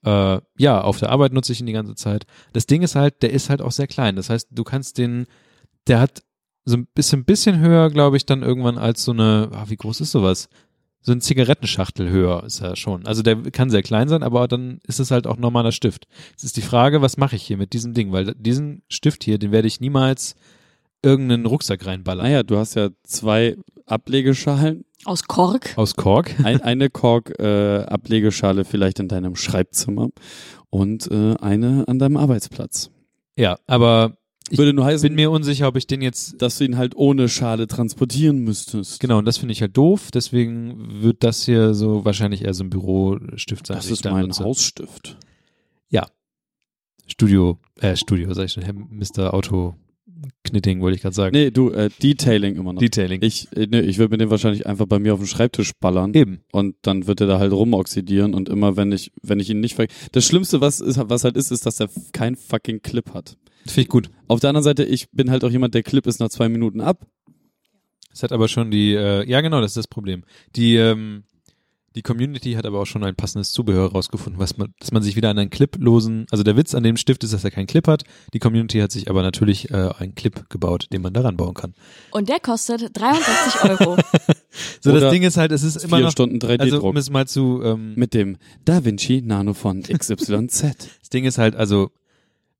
äh, 0.06 0.40
ja 0.57 0.81
auf 0.81 0.99
der 0.99 1.10
Arbeit 1.11 1.34
nutze 1.34 1.53
ich 1.53 1.60
ihn 1.60 1.65
die 1.68 1.72
ganze 1.73 1.95
Zeit. 1.95 2.26
Das 2.52 2.65
Ding 2.65 2.81
ist 2.81 2.95
halt, 2.95 3.22
der 3.22 3.31
ist 3.31 3.49
halt 3.49 3.61
auch 3.61 3.72
sehr 3.72 3.88
klein. 3.88 4.15
Das 4.15 4.30
heißt, 4.30 4.48
du 4.52 4.64
kannst 4.64 4.98
den, 4.98 5.27
der 5.88 5.99
hat 6.02 6.23
so 6.65 6.77
ein 6.77 6.88
bisschen, 6.95 7.26
bisschen 7.26 7.60
höher, 7.60 7.90
glaube 7.90 8.18
ich, 8.18 8.26
dann 8.26 8.41
irgendwann 8.41 8.77
als 8.77 9.03
so 9.03 9.11
eine, 9.11 9.49
ah, 9.53 9.65
wie 9.68 9.76
groß 9.77 10.02
ist 10.02 10.11
sowas? 10.11 10.49
So 11.05 11.11
ein 11.11 11.19
Zigarettenschachtel 11.19 12.09
höher 12.09 12.43
ist 12.45 12.61
er 12.61 12.77
schon. 12.77 13.05
Also 13.05 13.21
der 13.23 13.35
kann 13.51 13.69
sehr 13.69 13.84
klein 13.84 14.07
sein, 14.07 14.23
aber 14.23 14.47
dann 14.47 14.80
ist 14.88 14.99
es 14.99 15.11
halt 15.11 15.27
auch 15.27 15.35
normaler 15.35 15.73
Stift. 15.73 16.07
Jetzt 16.31 16.45
ist 16.45 16.55
die 16.55 16.61
Frage, 16.61 17.01
was 17.01 17.17
mache 17.17 17.35
ich 17.35 17.43
hier 17.43 17.57
mit 17.57 17.73
diesem 17.73 17.93
Ding? 17.93 18.13
Weil 18.13 18.34
diesen 18.35 18.84
Stift 18.88 19.25
hier, 19.25 19.38
den 19.38 19.51
werde 19.51 19.67
ich 19.67 19.81
niemals 19.81 20.35
irgendeinen 21.01 21.45
Rucksack 21.45 21.85
reinballern. 21.85 22.25
Naja, 22.25 22.43
du 22.43 22.57
hast 22.57 22.75
ja 22.75 22.88
zwei 23.03 23.57
Ablegeschalen. 23.85 24.85
Aus 25.03 25.23
Kork. 25.25 25.73
Aus 25.75 25.95
Kork. 25.95 26.39
Ein, 26.43 26.61
eine 26.61 26.89
Kork-Ablegeschale 26.89 28.63
vielleicht 28.63 28.99
in 28.99 29.09
deinem 29.09 29.35
Schreibzimmer 29.35 30.07
und 30.69 31.11
äh, 31.11 31.35
eine 31.41 31.84
an 31.88 31.99
deinem 31.99 32.15
Arbeitsplatz. 32.15 32.89
Ja, 33.35 33.57
aber 33.67 34.13
ich 34.49 34.57
Würde 34.57 34.74
nur 34.74 34.86
heißen, 34.86 35.07
bin 35.07 35.15
mir 35.15 35.32
unsicher, 35.32 35.68
ob 35.68 35.78
ich 35.78 35.88
den 35.88 36.02
jetzt 36.02 36.41
dass 36.41 36.57
du 36.57 36.65
ihn 36.65 36.78
halt 36.78 36.95
ohne 36.95 37.30
Schale 37.30 37.68
transportieren 37.68 38.40
müsstest. 38.40 38.99
Genau, 38.99 39.18
und 39.20 39.26
das 39.26 39.38
finde 39.38 39.53
ich 39.53 39.61
halt 39.61 39.76
doof. 39.76 40.10
Deswegen 40.14 41.02
wird 41.02 41.24
das 41.24 41.45
hier 41.45 41.74
so 41.74 42.06
wahrscheinlich 42.06 42.44
eher 42.44 42.53
so 42.53 42.64
ein 42.64 42.70
Bürostift 42.70 43.68
sein. 43.68 43.78
Das 43.78 43.90
ist 43.90 44.03
mein 44.03 44.28
nutze. 44.28 44.44
Hausstift. 44.44 45.18
Studio, 47.07 47.60
äh, 47.80 47.95
Studio, 47.95 48.34
sag 48.34 48.45
ich 48.45 48.53
schon, 48.53 48.64
Herr 48.64 48.74
Mr. 48.74 49.34
Auto 49.34 49.76
Knitting, 50.44 50.80
wollte 50.80 50.95
ich 50.95 51.02
gerade 51.02 51.15
sagen. 51.15 51.36
Nee, 51.36 51.52
du, 51.52 51.72
äh, 51.72 51.90
Detailing 52.02 52.56
immer 52.56 52.72
noch. 52.72 52.80
Detailing. 52.80 53.22
ich, 53.22 53.48
äh, 53.56 53.68
nee, 53.70 53.82
ich 53.82 53.98
würde 53.98 54.11
mir 54.11 54.18
den 54.18 54.30
wahrscheinlich 54.30 54.65
einfach 54.65 54.86
bei 54.86 54.99
mir 54.99 55.14
auf 55.14 55.20
den 55.20 55.28
Schreibtisch 55.28 55.74
ballern. 55.80 56.14
Eben. 56.14 56.41
Und 56.52 56.76
dann 56.82 57.07
wird 57.07 57.20
er 57.20 57.28
da 57.28 57.40
halt 57.40 57.52
rumoxidieren 57.52 58.34
und 58.34 58.48
immer, 58.48 58.78
wenn 58.78 58.91
ich, 58.94 59.11
wenn 59.22 59.40
ich 59.40 59.49
ihn 59.49 59.60
nicht 59.60 59.76
ver 59.76 59.88
Das 60.14 60.26
Schlimmste, 60.26 60.61
was 60.61 60.80
ist, 60.80 60.98
was 60.98 61.26
halt 61.26 61.36
ist, 61.36 61.52
ist, 61.52 61.65
dass 61.65 61.80
er 61.82 61.90
kein 62.14 62.36
fucking 62.38 62.82
Clip 62.82 63.14
hat. 63.14 63.38
Finde 63.65 63.81
ich 63.81 63.90
gut. 63.90 64.10
Auf 64.27 64.40
der 64.40 64.49
anderen 64.49 64.64
Seite, 64.64 64.84
ich 64.84 65.10
bin 65.11 65.31
halt 65.31 65.44
auch 65.44 65.52
jemand, 65.52 65.73
der 65.73 65.84
Clip 65.84 66.06
ist 66.06 66.19
nach 66.19 66.30
zwei 66.30 66.49
Minuten 66.49 66.81
ab. 66.81 67.06
Es 68.11 68.22
hat 68.23 68.31
aber 68.31 68.48
schon 68.48 68.69
die, 68.72 68.94
äh, 68.94 69.27
ja 69.27 69.41
genau, 69.41 69.61
das 69.61 69.72
ist 69.72 69.77
das 69.77 69.88
Problem. 69.88 70.23
Die, 70.56 70.76
ähm, 70.76 71.23
die 71.95 72.02
Community 72.02 72.53
hat 72.53 72.65
aber 72.65 72.80
auch 72.80 72.85
schon 72.85 73.03
ein 73.03 73.15
passendes 73.15 73.52
Zubehör 73.52 73.91
rausgefunden, 73.91 74.40
was 74.40 74.57
man, 74.57 74.73
dass 74.80 74.91
man 74.91 75.03
sich 75.03 75.15
wieder 75.15 75.30
an 75.30 75.38
einen 75.38 75.52
Clip-losen, 75.52 76.26
also 76.31 76.44
der 76.44 76.57
Witz 76.57 76.73
an 76.73 76.84
dem 76.84 76.98
Stift 76.98 77.23
ist, 77.23 77.34
dass 77.34 77.44
er 77.44 77.52
keinen 77.52 77.68
Clip 77.68 77.88
hat. 77.88 78.03
Die 78.34 78.40
Community 78.40 78.80
hat 78.80 78.91
sich 78.91 79.10
aber 79.10 79.22
natürlich 79.22 79.69
äh, 79.69 79.90
einen 79.98 80.15
Clip 80.15 80.49
gebaut, 80.49 80.88
den 80.91 81.03
man 81.03 81.14
daran 81.14 81.38
bauen 81.38 81.53
kann. 81.53 81.76
Und 82.11 82.30
der 82.30 82.40
kostet 82.40 82.90
63 82.94 83.80
Euro. 83.80 83.98
So, 84.81 84.91
Oder 84.91 84.99
das 84.99 85.11
Ding 85.11 85.23
ist 85.23 85.35
halt, 85.38 85.52
es 85.52 85.64
ist 85.64 85.84
immer 85.84 85.98
Vier 85.98 86.06
noch, 86.06 86.11
Stunden 86.11 86.38
3D-Druck. 86.38 86.61
also 86.61 86.84
um 86.84 86.95
es 86.95 87.10
mal 87.10 87.26
zu, 87.26 87.64
ähm, 87.64 87.95
mit 87.95 88.14
dem 88.14 88.38
Da 88.65 88.85
Vinci 88.85 89.23
Nano 89.26 89.56
von 89.56 89.81
XYZ. 89.81 90.30
Das 90.99 91.10
Ding 91.11 91.26
ist 91.26 91.40
halt, 91.40 91.56
also 91.56 91.90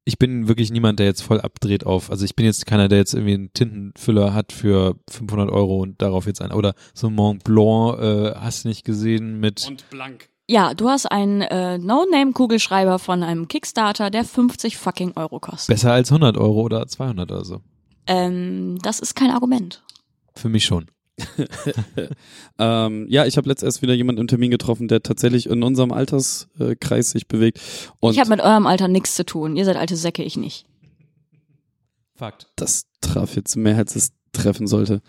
ich 0.06 0.18
bin 0.18 0.48
wirklich 0.48 0.72
niemand, 0.72 1.00
der 1.00 1.06
jetzt 1.06 1.22
voll 1.22 1.40
abdreht 1.40 1.86
auf, 1.86 2.12
also 2.12 2.26
ich 2.26 2.36
bin 2.36 2.46
jetzt 2.46 2.66
keiner, 2.66 2.88
der 2.90 3.00
jetzt 3.00 3.14
irgendwie 3.14 3.34
einen 3.36 3.54
Tintenfüller 3.54 4.34
hat 4.34 4.52
für 4.52 4.96
500 5.10 5.50
Euro 5.50 5.80
und 5.82 6.02
darauf 6.02 6.26
jetzt 6.26 6.42
ein, 6.42 6.52
oder 6.52 6.74
so 6.94 7.08
ein 7.08 7.16
Mont 7.16 7.44
Blanc, 7.44 8.00
äh, 8.00 8.34
hast 8.36 8.64
du 8.66 8.68
nicht 8.70 8.84
gesehen 8.84 9.40
mit, 9.40 9.66
Und 9.68 9.90
blank. 9.90 10.30
Ja, 10.50 10.74
du 10.74 10.90
hast 10.90 11.06
einen 11.06 11.42
äh, 11.42 11.78
No-Name-Kugelschreiber 11.78 13.00
von 13.00 13.24
einem 13.24 13.48
Kickstarter, 13.48 14.10
der 14.10 14.26
50 14.26 14.78
fucking 14.78 15.14
Euro 15.16 15.40
kostet. 15.40 15.74
besser 15.74 15.94
als 15.94 16.12
100 16.12 16.38
Euro 16.38 16.62
oder 16.64 16.86
200 16.86 17.32
oder 17.32 17.46
so. 17.46 17.62
Ähm, 18.08 18.78
das 18.82 19.00
ist 19.00 19.16
kein 19.16 19.32
Argument. 19.32 19.84
Für 20.36 20.50
mich 20.50 20.66
schon. 20.66 20.88
Ähm, 22.60 23.08
ja, 23.10 23.26
ich 23.26 23.38
habe 23.38 23.50
letzt 23.50 23.64
erst 23.64 23.82
wieder 23.82 23.96
jemanden 23.96 24.22
im 24.22 24.28
Termin 24.28 24.52
getroffen, 24.52 24.88
der 24.88 25.02
tatsächlich 25.02 25.48
in 25.48 25.64
unserem 25.64 25.92
Alterskreis 25.92 27.10
sich 27.10 27.28
bewegt. 27.28 27.60
Und 28.00 28.14
ich 28.14 28.20
habe 28.20 28.30
mit 28.30 28.42
eurem 28.42 28.68
Alter 28.68 28.88
nichts 28.88 29.16
zu 29.16 29.26
tun. 29.26 29.56
Ihr 29.56 29.66
seid 29.66 29.76
alte 29.76 29.96
Säcke, 29.96 30.24
ich 30.24 30.38
nicht. 30.38 30.66
Fakt. 32.16 32.48
das 32.56 32.86
traf 33.02 33.36
jetzt 33.36 33.56
mehr, 33.56 33.78
als 33.78 33.96
es 33.96 34.12
treffen 34.34 34.68
sollte. 34.68 35.02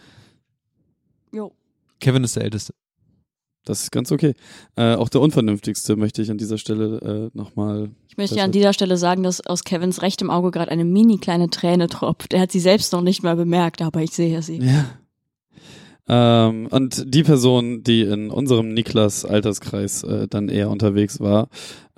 Jo. 1.32 1.52
Kevin 2.00 2.24
ist 2.24 2.36
der 2.36 2.44
Älteste. 2.44 2.74
Das 3.64 3.82
ist 3.82 3.92
ganz 3.92 4.10
okay. 4.10 4.34
Äh, 4.76 4.94
auch 4.94 5.10
der 5.10 5.20
Unvernünftigste 5.20 5.96
möchte 5.96 6.22
ich 6.22 6.30
an 6.30 6.38
dieser 6.38 6.58
Stelle 6.58 7.30
äh, 7.34 7.36
nochmal. 7.36 7.90
Ich 8.08 8.16
möchte 8.16 8.36
Das 8.36 8.44
an 8.44 8.52
dieser 8.52 8.72
Stelle 8.72 8.96
sagen, 8.96 9.22
dass 9.22 9.40
aus 9.46 9.64
Kevins 9.64 10.02
rechtem 10.02 10.30
Auge 10.30 10.50
gerade 10.50 10.70
eine 10.70 10.84
mini 10.84 11.18
kleine 11.18 11.50
Träne 11.50 11.88
tropft. 11.88 12.32
Er 12.32 12.40
hat 12.40 12.52
sie 12.52 12.60
selbst 12.60 12.92
noch 12.92 13.02
nicht 13.02 13.22
mal 13.22 13.36
bemerkt, 13.36 13.82
aber 13.82 14.00
ich 14.00 14.10
sehe 14.10 14.42
sie. 14.42 14.58
Ja. 14.58 14.86
Ähm, 16.06 16.66
und 16.66 17.14
die 17.14 17.22
Person, 17.22 17.82
die 17.82 18.02
in 18.02 18.30
unserem 18.30 18.74
Niklas 18.74 19.24
Alterskreis 19.24 20.02
äh, 20.02 20.28
dann 20.28 20.48
eher 20.48 20.68
unterwegs 20.68 21.20
war, 21.20 21.48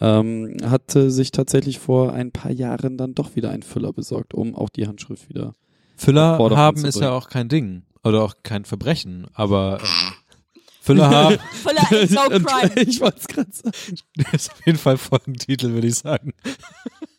ähm, 0.01 0.57
hatte 0.65 1.11
sich 1.11 1.33
tatsächlich 1.33 1.79
vor 1.79 2.13
ein 2.13 2.31
paar 2.31 2.53
Jahren 2.53 2.97
dann 2.97 3.15
doch 3.15 3.35
wieder 3.35 3.51
einen 3.51 3.65
Füller 3.65 3.93
besorgt, 3.93 4.35
um 4.35 4.55
auch 4.55 4.69
die 4.69 4.87
Handschrift 4.87 5.29
wieder. 5.29 5.55
Füller 5.97 6.39
haben 6.39 6.85
ist 6.85 7.01
ja 7.01 7.13
auch 7.13 7.29
kein 7.29 7.49
Ding. 7.49 7.83
Oder 8.05 8.23
auch 8.23 8.35
kein 8.45 8.65
Verbrechen, 8.65 9.27
aber 9.35 9.81
ähm, 9.81 10.13
Füller 10.81 11.11
haben 11.11 11.39
Voller 11.65 11.91
is 11.91 12.11
no 12.13 12.21
crime. 12.29 12.73
ich 12.83 13.01
wollte 13.01 13.19
es 13.19 13.27
gerade 13.27 13.51
sagen. 13.51 13.97
ist 14.33 14.53
auf 14.53 14.67
jeden 14.67 14.79
Fall 14.79 14.99
Folgentitel, 14.99 15.73
würde 15.73 15.89
ich 15.89 15.97
sagen. 15.97 16.33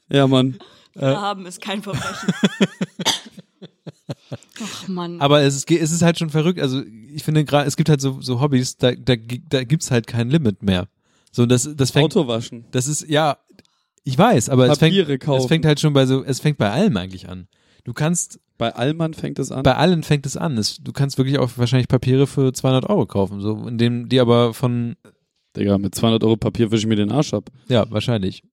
Ja, 0.10 0.26
Mann. 0.28 0.58
Füller 0.94 1.22
haben 1.22 1.46
ist 1.46 1.60
kein 1.60 1.84
Verbrechen. 1.84 2.34
Ach 4.64 4.88
Mann. 4.88 5.20
Aber 5.22 5.42
es 5.42 5.56
ist, 5.56 5.70
es 5.72 5.92
ist 5.92 6.02
halt 6.02 6.18
schon 6.18 6.30
verrückt. 6.30 6.60
Also 6.60 6.82
ich 7.14 7.24
finde 7.24 7.46
gerade, 7.46 7.68
es 7.68 7.76
gibt 7.76 7.90
halt 7.90 8.02
so, 8.02 8.22
so 8.22 8.40
Hobbys, 8.42 8.78
da, 8.78 8.94
da, 8.94 9.16
da 9.50 9.64
gibt's 9.64 9.92
halt 9.92 10.08
kein 10.08 10.30
Limit 10.30 10.64
mehr. 10.64 10.88
So, 11.32 11.44
und 11.44 11.50
das, 11.50 11.70
das 11.76 11.92
fängt, 11.92 12.16
Auto 12.16 12.28
waschen. 12.28 12.66
das 12.72 12.88
ist, 12.88 13.08
ja, 13.10 13.38
ich 14.04 14.18
weiß, 14.18 14.50
aber 14.50 14.70
es 14.70 14.80
fängt, 14.80 15.20
kaufen. 15.20 15.42
es 15.42 15.48
fängt 15.48 15.66
halt 15.66 15.80
schon 15.80 15.94
bei 15.94 16.06
so, 16.06 16.24
es 16.24 16.40
fängt 16.40 16.58
bei 16.58 16.72
allem 16.72 16.96
eigentlich 16.98 17.28
an. 17.30 17.48
Du 17.84 17.94
kannst, 17.94 18.40
Bei 18.58 18.74
Allmann 18.74 19.14
fängt 19.14 19.40
es 19.40 19.52
an. 19.52 19.64
bei 19.64 19.76
allen 19.76 20.04
fängt 20.04 20.26
es 20.26 20.36
an. 20.36 20.58
Es, 20.58 20.78
du 20.78 20.92
kannst 20.92 21.18
wirklich 21.18 21.38
auch 21.38 21.50
wahrscheinlich 21.58 21.88
Papiere 21.88 22.28
für 22.28 22.52
200 22.54 22.90
Euro 22.90 23.06
kaufen, 23.06 23.40
so, 23.42 23.68
in 23.68 23.78
dem, 23.78 24.10
die 24.10 24.20
aber 24.20 24.54
von, 24.54 24.96
Digga, 25.56 25.78
mit 25.78 25.96
200 25.96 26.24
Euro 26.24 26.38
Papier 26.38 26.72
wische 26.72 26.82
ich 26.82 26.88
mir 26.88 26.96
den 26.96 27.12
Arsch 27.12 27.34
ab, 27.34 27.50
ja, 27.68 27.90
wahrscheinlich. 27.92 28.44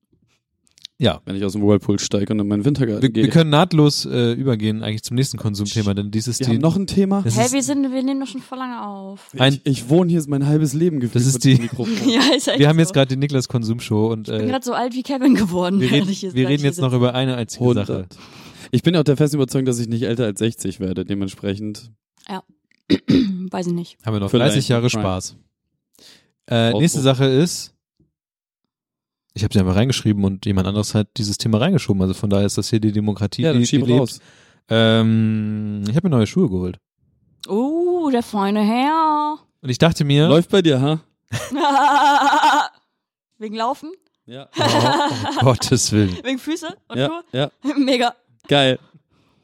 Ja. 0.99 1.21
wenn 1.25 1.35
ich 1.37 1.45
aus 1.45 1.53
dem 1.53 1.63
Whirlpool 1.63 1.99
steige 1.99 2.33
und 2.33 2.39
in 2.41 2.47
meinen 2.47 2.65
Wintergarten 2.65 3.03
Wir, 3.03 3.11
gehe. 3.11 3.25
wir 3.25 3.31
können 3.31 3.51
nahtlos 3.51 4.07
äh, 4.07 4.33
übergehen 4.33 4.83
eigentlich 4.83 5.03
zum 5.03 5.17
nächsten 5.17 5.37
Konsumthema, 5.39 5.93
denn 5.95 6.11
dieses 6.11 6.39
wir 6.41 6.47
haben 6.47 6.59
noch 6.59 6.77
ein 6.77 6.87
Thema. 6.87 7.23
Hä, 7.25 7.29
ist, 7.29 7.53
wir 7.53 7.63
sind, 7.63 7.91
wir 7.93 8.03
nehmen 8.03 8.21
doch 8.21 8.29
schon 8.29 8.41
voll 8.41 8.59
lange 8.59 8.81
auf. 8.87 9.31
ein- 9.39 9.55
ich, 9.55 9.61
ich 9.67 9.89
wohne 9.89 10.11
hier 10.11 10.23
mein 10.29 10.47
halbes 10.47 10.73
Leben 10.73 11.01
gefühlt 11.01 11.25
Das 11.25 11.27
ist 11.35 11.45
die- 11.45 11.57
Mikrofon. 11.57 11.93
Ja, 12.09 12.21
ist 12.37 12.47
wir 12.47 12.69
haben 12.69 12.77
so. 12.77 12.81
jetzt 12.81 12.93
gerade 12.95 13.09
die 13.09 13.17
Niklas 13.17 13.49
Konsumshow 13.49 14.13
und 14.13 14.29
Ich 14.29 14.35
bin 14.37 14.47
äh, 14.47 14.51
gerade 14.51 14.65
so 14.65 14.73
alt 14.73 14.95
wie 14.95 15.03
Kevin 15.03 15.35
geworden. 15.35 15.81
wir 15.81 15.89
hier- 15.89 16.33
wir 16.35 16.49
reden 16.49 16.65
jetzt 16.65 16.77
hier 16.77 16.85
noch 16.87 16.93
über 16.95 17.15
eine 17.15 17.35
einzige 17.37 17.65
Sache. 17.75 17.93
100. 17.93 18.17
Ich 18.71 18.83
bin 18.83 18.95
ja 18.95 19.01
auch 19.01 19.05
der 19.05 19.17
festen 19.17 19.37
Überzeugung, 19.37 19.67
dass 19.67 19.79
ich 19.79 19.89
nicht 19.89 20.03
älter 20.05 20.25
als 20.25 20.39
60 20.39 20.81
werde. 20.81 21.05
Dementsprechend 21.05 21.91
sitze. 22.29 22.43
Weiß 23.51 23.67
ich 23.67 23.73
nicht. 23.73 23.99
Haben 24.05 24.15
wir 24.17 24.21
noch 24.21 24.31
Vielleicht 24.31 24.55
30 24.55 24.69
Jahre. 24.69 24.91
Spaß. 24.91 25.37
Äh, 26.51 26.73
nächste 26.75 27.01
Sache 27.01 27.25
ist, 27.27 27.74
ich 29.35 29.43
habe 29.45 29.53
sie 29.53 29.61
einfach 29.61 29.75
reingeschrieben 29.77 30.25
und 30.25 30.47
jemand 30.47 30.67
anderes 30.69 30.95
hat 30.95 31.09
dieses 31.17 31.37
Thema 31.39 31.59
reingeschoben. 31.59 32.01
Also 32.03 32.15
von 32.15 32.31
daher 32.31 32.47
ist 32.47 32.57
das 32.57 32.71
hier 32.71 32.81
die 32.81 32.93
Demokratie, 32.93 33.43
ja, 33.43 33.49
dann 33.51 33.59
die, 33.59 33.65
die 33.65 33.69
schieb 33.69 33.87
lebt. 33.87 34.01
raus. 34.01 34.21
Ähm, 34.69 35.83
ich 35.89 35.97
habe 35.97 36.09
mir 36.09 36.17
neue 36.17 36.27
Schuhe 36.27 36.49
geholt. 36.49 36.79
Oh, 37.49 38.09
der 38.11 38.23
feine 38.23 38.63
Herr. 38.63 39.37
Und 39.61 39.69
ich 39.69 39.79
dachte 39.79 40.05
mir, 40.05 40.29
Läuft 40.29 40.51
bei 40.51 40.63
dir, 40.63 40.81
ha? 40.81 41.01
Wegen 43.39 43.57
Laufen? 43.57 43.91
Ja. 44.27 44.49
oh, 44.57 44.63
um 45.41 45.45
Gottes 45.47 45.93
Willen. 45.93 46.17
Wegen 46.23 46.39
Füße 46.39 46.69
und 46.89 46.97
Ja, 46.99 47.07
Schuhe? 47.09 47.25
ja. 47.33 47.51
Mega. 47.77 48.15
Geil. 48.49 48.79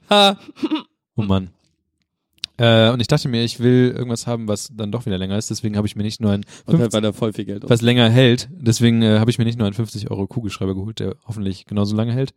Ha. 0.09 0.39
Oh 1.17 1.23
Mann. 1.23 1.51
Äh, 2.61 2.91
und 2.93 3.01
ich 3.01 3.07
dachte 3.07 3.29
mir, 3.29 3.43
ich 3.43 3.59
will 3.61 3.93
irgendwas 3.97 4.27
haben, 4.27 4.47
was 4.47 4.69
dann 4.75 4.93
doch 4.93 5.07
wieder 5.07 5.17
länger 5.17 5.39
ist. 5.39 5.49
Deswegen 5.51 5.77
habe 5.77 5.87
ich 5.87 5.97
mir 5.97 6.03
nicht 6.03 6.21
nur 6.21 6.31
ein 6.33 6.41
Und 6.67 6.79
halt, 6.79 6.93
50, 6.93 6.93
weil 6.93 7.01
da 7.01 7.13
voll 7.13 7.33
viel 7.33 7.47
Geld 7.47 7.65
was 7.69 7.81
länger 7.81 8.09
hält. 8.11 8.49
Deswegen 8.53 9.01
äh, 9.03 9.19
habe 9.19 9.31
ich 9.31 9.39
mir 9.39 9.45
nicht 9.45 9.57
nur 9.59 9.67
einen 9.67 9.75
50 9.75 10.11
Euro 10.11 10.27
Kugelschreiber 10.27 10.75
geholt, 10.75 10.99
der 11.01 11.17
hoffentlich 11.27 11.65
genauso 11.65 11.97
lange 11.97 12.13
hält. 12.13 12.33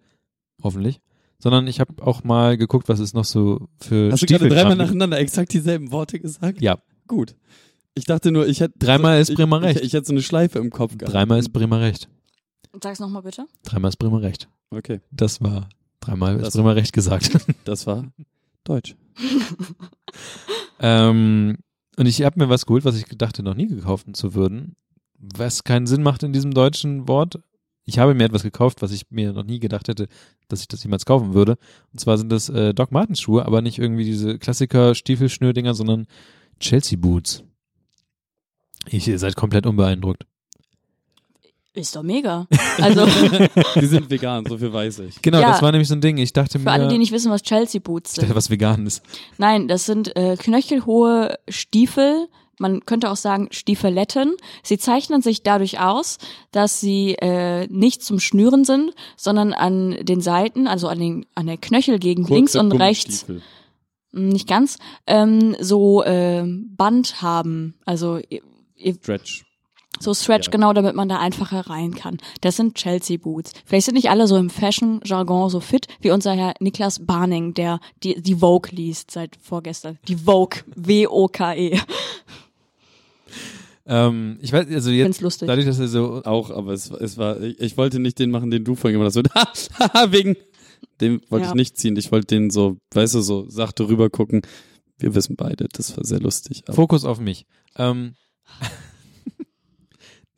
Hoffentlich. 0.63 1.01
Sondern 1.39 1.67
ich 1.67 1.81
habe 1.81 2.01
auch 2.01 2.23
mal 2.23 2.55
geguckt, 2.57 2.87
was 2.87 2.99
es 2.99 3.13
noch 3.13 3.25
so 3.25 3.67
für 3.79 4.11
Hast 4.13 4.21
du 4.21 4.25
gerade 4.27 4.47
dreimal 4.47 4.77
nacheinander 4.77 5.17
exakt 5.19 5.51
dieselben 5.51 5.91
Worte 5.91 6.19
gesagt? 6.19 6.61
Ja, 6.61 6.77
Gut. 7.07 7.35
Ich 7.95 8.05
dachte 8.05 8.31
nur, 8.31 8.47
ich 8.47 8.59
hätte. 8.61 8.73
Dreimal 8.79 9.19
ist 9.19 9.35
Bremer 9.35 9.57
ich, 9.59 9.63
recht. 9.65 9.79
Ich, 9.81 9.85
ich 9.87 9.93
hätte 9.93 10.07
so 10.07 10.13
eine 10.13 10.21
Schleife 10.21 10.57
im 10.59 10.69
Kopf 10.71 10.97
gehabt. 10.97 11.13
dreimal 11.13 11.37
ist 11.39 11.49
Bremer 11.53 11.79
recht. 11.81 12.07
Sag's 12.81 12.99
nochmal 12.99 13.21
bitte. 13.21 13.45
Dreimal 13.65 13.89
ist 13.89 13.97
Bremer 13.97 14.21
recht. 14.21 14.47
Okay, 14.71 15.01
Das 15.11 15.41
war 15.41 15.69
dreimal 15.99 16.37
ist 16.37 16.45
Das- 16.47 16.53
Bremer 16.55 16.75
recht 16.75 16.93
gesagt. 16.93 17.37
das 17.65 17.85
war 17.85 18.05
Deutsch. 18.63 18.95
ähm, 20.79 21.57
und 21.97 22.05
ich 22.05 22.21
habe 22.23 22.39
mir 22.39 22.49
was 22.49 22.65
geholt, 22.65 22.85
was 22.85 22.97
ich 22.97 23.05
dachte, 23.17 23.43
noch 23.43 23.55
nie 23.55 23.67
gekauft 23.67 24.07
zu 24.15 24.33
würden. 24.33 24.75
Was 25.17 25.63
keinen 25.63 25.87
Sinn 25.87 26.03
macht 26.03 26.23
in 26.23 26.33
diesem 26.33 26.53
deutschen 26.53 27.07
Wort. 27.07 27.39
Ich 27.85 27.99
habe 27.99 28.13
mir 28.13 28.25
etwas 28.25 28.43
gekauft, 28.43 28.81
was 28.81 28.91
ich 28.91 29.11
mir 29.11 29.33
noch 29.33 29.43
nie 29.43 29.59
gedacht 29.59 29.87
hätte, 29.87 30.07
dass 30.47 30.61
ich 30.61 30.67
das 30.67 30.83
jemals 30.83 31.05
kaufen 31.05 31.33
würde. 31.33 31.57
Und 31.91 31.99
zwar 31.99 32.17
sind 32.17 32.31
das 32.31 32.49
äh, 32.49 32.73
Doc 32.73 32.91
Martens 32.91 33.19
Schuhe, 33.19 33.45
aber 33.45 33.61
nicht 33.61 33.79
irgendwie 33.79 34.05
diese 34.05 34.39
Klassiker 34.39 34.95
Stiefelschnürdinger, 34.95 35.73
sondern 35.73 36.07
Chelsea 36.59 36.97
Boots. 36.97 37.43
Ich, 38.87 39.07
ihr 39.07 39.19
seid 39.19 39.35
komplett 39.35 39.65
unbeeindruckt. 39.65 40.25
Ist 41.75 41.95
doch 41.95 42.03
mega. 42.03 42.47
Also 42.79 43.05
Die 43.81 43.85
sind 43.87 44.09
vegan, 44.09 44.45
so 44.45 44.57
viel 44.57 44.71
weiß 44.71 44.99
ich. 44.99 45.21
Genau, 45.21 45.39
Ja. 45.39 45.49
das 45.51 45.61
war 45.61 45.71
nämlich 45.71 45.87
so 45.87 45.95
ein 45.95 46.01
Ding. 46.01 46.17
Ich 46.17 46.31
dachte 46.33 46.59
für 46.59 46.65
mir, 46.65 46.71
alle, 46.71 46.87
die 46.87 46.97
nicht 46.99 47.11
wissen, 47.11 47.31
was 47.31 47.41
Chelsea 47.41 47.81
Boots 47.83 48.11
ich 48.11 48.15
dachte, 48.17 48.27
sind. 48.27 48.35
was 48.35 48.49
vegan 48.51 48.85
ist. 48.85 49.01
Nein, 49.39 49.67
das 49.67 49.85
sind 49.85 50.15
äh, 50.15 50.37
knöchelhohe 50.37 51.39
Stiefel. 51.49 52.27
Man 52.59 52.85
könnte 52.85 53.09
auch 53.09 53.15
sagen 53.15 53.47
Stiefeletten. 53.49 54.35
Sie 54.61 54.77
zeichnen 54.77 55.23
sich 55.23 55.41
dadurch 55.41 55.79
aus, 55.79 56.19
dass 56.51 56.79
sie 56.79 57.15
äh, 57.15 57.65
nicht 57.67 58.03
zum 58.03 58.19
Schnüren 58.19 58.63
sind, 58.63 58.91
sondern 59.17 59.53
an 59.53 59.97
den 60.05 60.21
Seiten, 60.21 60.67
also 60.67 60.87
an, 60.87 60.99
den, 60.99 61.25
an 61.33 61.47
der 61.47 61.57
Knöchelgegend 61.57 62.29
links 62.29 62.51
Kurze 62.51 62.63
und 62.63 62.71
rechts, 62.73 63.25
mh, 63.27 63.41
nicht 64.11 64.47
ganz, 64.47 64.77
ähm, 65.07 65.55
so 65.59 66.03
ähm, 66.05 66.75
Band 66.77 67.23
haben. 67.23 67.73
Also 67.85 68.19
ihr, 68.29 68.41
ihr 68.75 68.93
Stretch. 68.93 69.43
So 69.99 70.13
Stretch, 70.13 70.47
Ja. 70.47 70.51
genau, 70.51 70.73
damit 70.73 70.95
man 70.95 71.07
da 71.07 71.19
einfacher 71.19 71.61
rein 71.69 71.93
kann. 71.93 72.17
Das 72.41 72.57
sind 72.57 72.75
Chelsea 72.75 73.17
Boots. 73.17 73.53
Vielleicht 73.65 73.85
sind 73.85 73.95
nicht 73.95 74.09
alle 74.09 74.27
so 74.27 74.35
im 74.37 74.49
Fashion-Jargon 74.49 75.49
so 75.49 75.59
fit 75.59 75.87
wie 76.01 76.11
unser 76.11 76.33
Herr 76.33 76.53
Niklas 76.59 77.05
Barning, 77.05 77.53
der 77.53 77.79
die, 78.03 78.21
die 78.21 78.35
Vogue 78.35 78.69
liest 78.71 79.11
seit 79.11 79.35
vorgestern. 79.37 79.97
Die 80.07 80.15
Vogue. 80.17 80.59
W-O-K-E. 80.75 81.79
Ähm, 83.85 84.37
ich 84.41 84.53
weiß, 84.53 84.67
also 84.71 84.89
Ich 84.89 84.97
jetzt, 84.97 85.05
find's 85.05 85.21
lustig. 85.21 85.47
dadurch, 85.47 85.65
dass 85.65 85.79
er 85.79 85.87
so 85.89 86.21
Auch, 86.23 86.51
aber 86.51 86.71
es, 86.71 86.89
es 86.89 87.17
war, 87.17 87.41
ich, 87.41 87.59
ich 87.59 87.77
wollte 87.77 87.99
nicht 87.99 88.17
den 88.17 88.31
machen, 88.31 88.49
den 88.49 88.63
du 88.63 88.75
vorhin 88.75 88.99
gemacht 88.99 89.15
hast. 89.15 89.65
So, 89.65 89.79
haha, 89.79 90.11
wegen, 90.11 90.35
den 91.01 91.21
wollte 91.29 91.45
Ja. 91.45 91.51
ich 91.51 91.55
nicht 91.55 91.77
ziehen. 91.77 91.95
Ich 91.97 92.11
wollte 92.11 92.27
den 92.27 92.49
so, 92.49 92.77
weißt 92.93 93.15
du, 93.15 93.21
so 93.21 93.49
sachte 93.49 93.87
rüber 93.89 94.09
gucken. 94.09 94.41
Wir 94.99 95.15
wissen 95.15 95.35
beide, 95.35 95.67
das 95.73 95.97
war 95.97 96.05
sehr 96.05 96.19
lustig. 96.21 96.63
Aber 96.67 96.75
Fokus 96.75 97.03
auf 97.03 97.19
mich. 97.19 97.45
Ähm, 97.77 98.15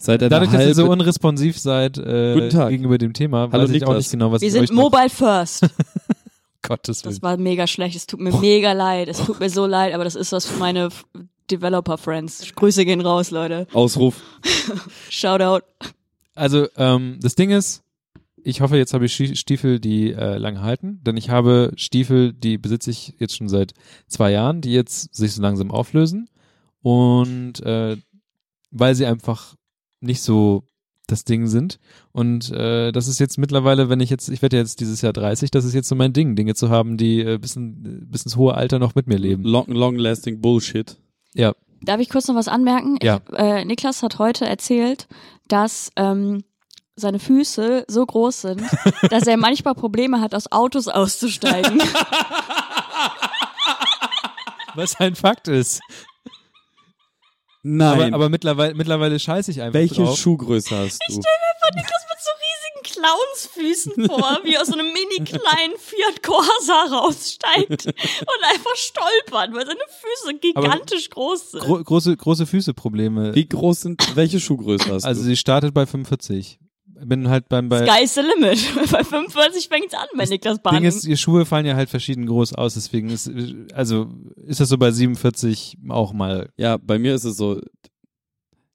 seit 0.06 0.22
einer 0.22 0.30
dadurch, 0.30 0.52
dass 0.52 0.66
ihr 0.66 0.76
so 0.76 0.90
unresponsiv 0.90 1.58
seid 1.60 1.98
äh, 1.98 2.34
Guten 2.34 2.50
Tag. 2.50 2.70
gegenüber 2.70 2.98
dem 2.98 3.14
Thema, 3.14 3.50
Hallo 3.52 3.64
weiß 3.64 3.70
ich 3.72 3.84
auch 3.84 3.88
Niklas. 3.90 3.98
nicht 3.98 4.12
genau, 4.12 4.32
was 4.32 4.42
Wir 4.42 4.48
ich 4.48 4.54
sind 4.54 4.64
euch 4.64 4.72
noch- 4.72 4.84
mobile 4.92 5.10
first. 5.10 5.66
Gottes 6.62 7.04
Willen. 7.04 7.14
Das 7.14 7.22
war 7.22 7.38
mega 7.38 7.68
schlecht. 7.68 7.96
Es 7.96 8.08
tut 8.08 8.20
mir 8.20 8.34
mega 8.40 8.72
leid. 8.72 9.08
Es 9.08 9.18
tut 9.24 9.40
mir 9.40 9.50
so 9.52 9.66
leid, 9.68 9.94
aber 9.94 10.04
das 10.04 10.16
ist 10.16 10.32
was 10.32 10.48
für 10.48 10.58
meine 10.58 10.90
Developer-Friends. 11.52 12.54
Grüße 12.56 12.86
gehen 12.86 13.02
raus, 13.02 13.30
Leute. 13.32 13.68
Ausruf. 13.74 14.22
Shoutout. 15.10 15.64
Also, 16.34 16.68
ähm, 16.78 17.20
das 17.22 17.36
Ding 17.36 17.52
ist, 17.52 17.84
ich 18.44 18.62
hoffe, 18.62 18.78
jetzt 18.78 18.94
habe 18.94 19.06
ich 19.06 19.16
Stiefel, 19.40 19.80
die 19.80 20.12
äh, 20.12 20.38
lange 20.38 20.62
halten, 20.62 21.02
denn 21.04 21.18
ich 21.18 21.30
habe 21.30 21.72
Stiefel, 21.76 22.34
die 22.34 22.58
besitze 22.58 22.90
ich 22.92 23.14
jetzt 23.20 23.36
schon 23.38 23.48
seit 23.48 23.74
zwei 24.08 24.32
Jahren, 24.32 24.62
die 24.62 24.74
jetzt 24.74 25.16
sich 25.16 25.34
so 25.34 25.42
langsam 25.42 25.72
auflösen 25.72 26.30
und 26.82 27.60
äh, 27.62 27.98
weil 28.72 28.96
sie 28.96 29.06
einfach 29.06 29.56
nicht 30.06 30.22
so 30.22 30.64
das 31.08 31.24
Ding 31.24 31.46
sind 31.48 31.80
und 32.14 32.52
äh, 32.52 32.92
das 32.92 33.08
ist 33.08 33.20
jetzt 33.20 33.38
mittlerweile, 33.38 33.90
wenn 33.90 34.00
ich 34.00 34.10
jetzt, 34.10 34.28
ich 34.30 34.42
werde 34.42 34.56
ja 34.58 34.64
jetzt 34.64 34.80
dieses 34.80 35.02
Jahr 35.02 35.14
30, 35.14 35.52
das 35.52 35.64
ist 35.64 35.76
jetzt 35.76 35.88
so 35.88 35.96
mein 35.96 36.14
Ding, 36.14 36.36
Dinge 36.36 36.56
zu 36.56 36.70
haben, 36.70 36.98
die 36.98 37.20
äh, 37.20 37.38
bis, 37.38 37.56
in, 37.56 38.08
bis 38.10 38.24
ins 38.24 38.38
hohe 38.38 38.56
Alter 38.56 38.80
noch 38.80 38.96
mit 38.96 39.06
mir 39.06 39.18
leben. 39.18 39.44
Long, 39.44 39.68
long 39.68 39.98
lasting 39.98 40.42
Bullshit. 40.42 40.98
Ja, 41.36 41.54
Darf 41.86 42.00
ich 42.00 42.10
kurz 42.10 42.28
noch 42.28 42.36
was 42.36 42.48
anmerken? 42.48 42.98
Ja. 43.02 43.22
Ich, 43.32 43.38
äh, 43.38 43.66
Niklas 43.66 44.02
hat 44.04 44.20
heute 44.20 44.46
erzählt, 44.46 45.08
dass 45.48 45.92
ähm, 45.96 46.44
seine 46.96 47.20
Füße 47.20 47.86
so 47.88 48.06
groß 48.06 48.42
sind, 48.42 48.62
dass 49.10 49.28
er 49.28 49.38
manchmal 49.38 49.76
Probleme 49.76 50.20
hat, 50.22 50.34
aus 50.34 50.52
Autos 50.52 50.88
auszusteigen. 50.88 51.80
was 54.76 55.00
ein 55.00 55.16
Fakt 55.16 55.48
ist. 55.48 55.82
Nein. 57.68 58.02
Aber, 58.02 58.16
aber 58.16 58.30
mittlerweile, 58.30 58.76
mittlerweile 58.76 59.20
scheiße 59.20 59.50
ich 59.52 59.62
einfach 59.62 59.74
welche 59.74 59.96
drauf. 60.04 60.18
Schuhgröße 60.18 60.78
hast 60.78 61.00
du? 61.08 61.16
Niklas 61.16 62.06
mit 62.10 62.20
so 62.22 62.32
riesigen 62.46 63.02
Clownsfüßen 63.02 64.06
vor, 64.08 64.40
wie 64.44 64.56
aus 64.58 64.68
so 64.68 64.74
einem 64.74 64.86
mini 64.94 65.24
kleinen 65.26 65.74
Fiat 65.78 66.22
Corsa 66.22 66.84
raussteigt 66.96 67.88
und 67.88 68.44
einfach 68.44 68.76
stolpert, 68.76 69.54
weil 69.54 69.66
seine 69.66 69.80
Füße 70.00 70.38
gigantisch 70.40 71.10
groß 71.10 71.52
sind. 71.52 71.62
Gro 71.64 71.84
große, 71.84 72.16
große 72.16 72.46
Füße 72.46 72.74
Probleme. 72.76 73.34
Wie 73.34 73.48
groß 73.48 73.82
sind, 73.82 74.16
welche 74.16 74.40
Schuhgröße 74.40 74.94
hast 74.94 75.06
Also 75.06 75.22
du? 75.22 75.28
sie 75.28 75.36
startet 75.36 75.74
bei 75.74 75.86
45. 75.88 76.60
Bin 77.04 77.28
halt 77.30 77.50
beim 77.50 77.68
bei 77.70 77.86
Sky's 77.86 78.16
the 78.16 78.22
limit. 78.22 78.60
Bei 78.92 79.04
45 79.04 79.68
fängt's 79.68 79.94
an 79.94 80.08
bei 80.16 80.26
Niklas 80.26 80.56
Ding 80.56 80.64
Bahn. 80.64 80.84
ist, 80.84 81.06
die 81.06 81.18
Schuhe 81.18 81.46
fallen 81.46 81.66
ja 81.66 81.76
halt 81.76 81.90
verschieden 81.90 82.26
groß 82.26 82.54
aus, 82.54 82.76
deswegen 82.76 83.10
ist 83.10 83.30
also 83.74 84.08
ist 84.46 84.60
das 84.60 84.70
so 84.70 84.78
bei 84.78 84.92
47 84.92 85.78
auch 85.90 86.14
mal. 86.14 86.50
Ja, 86.58 86.78
bei 86.78 86.98
mir 87.00 87.14
ist 87.16 87.26
es 87.26 87.36
so, 87.38 87.60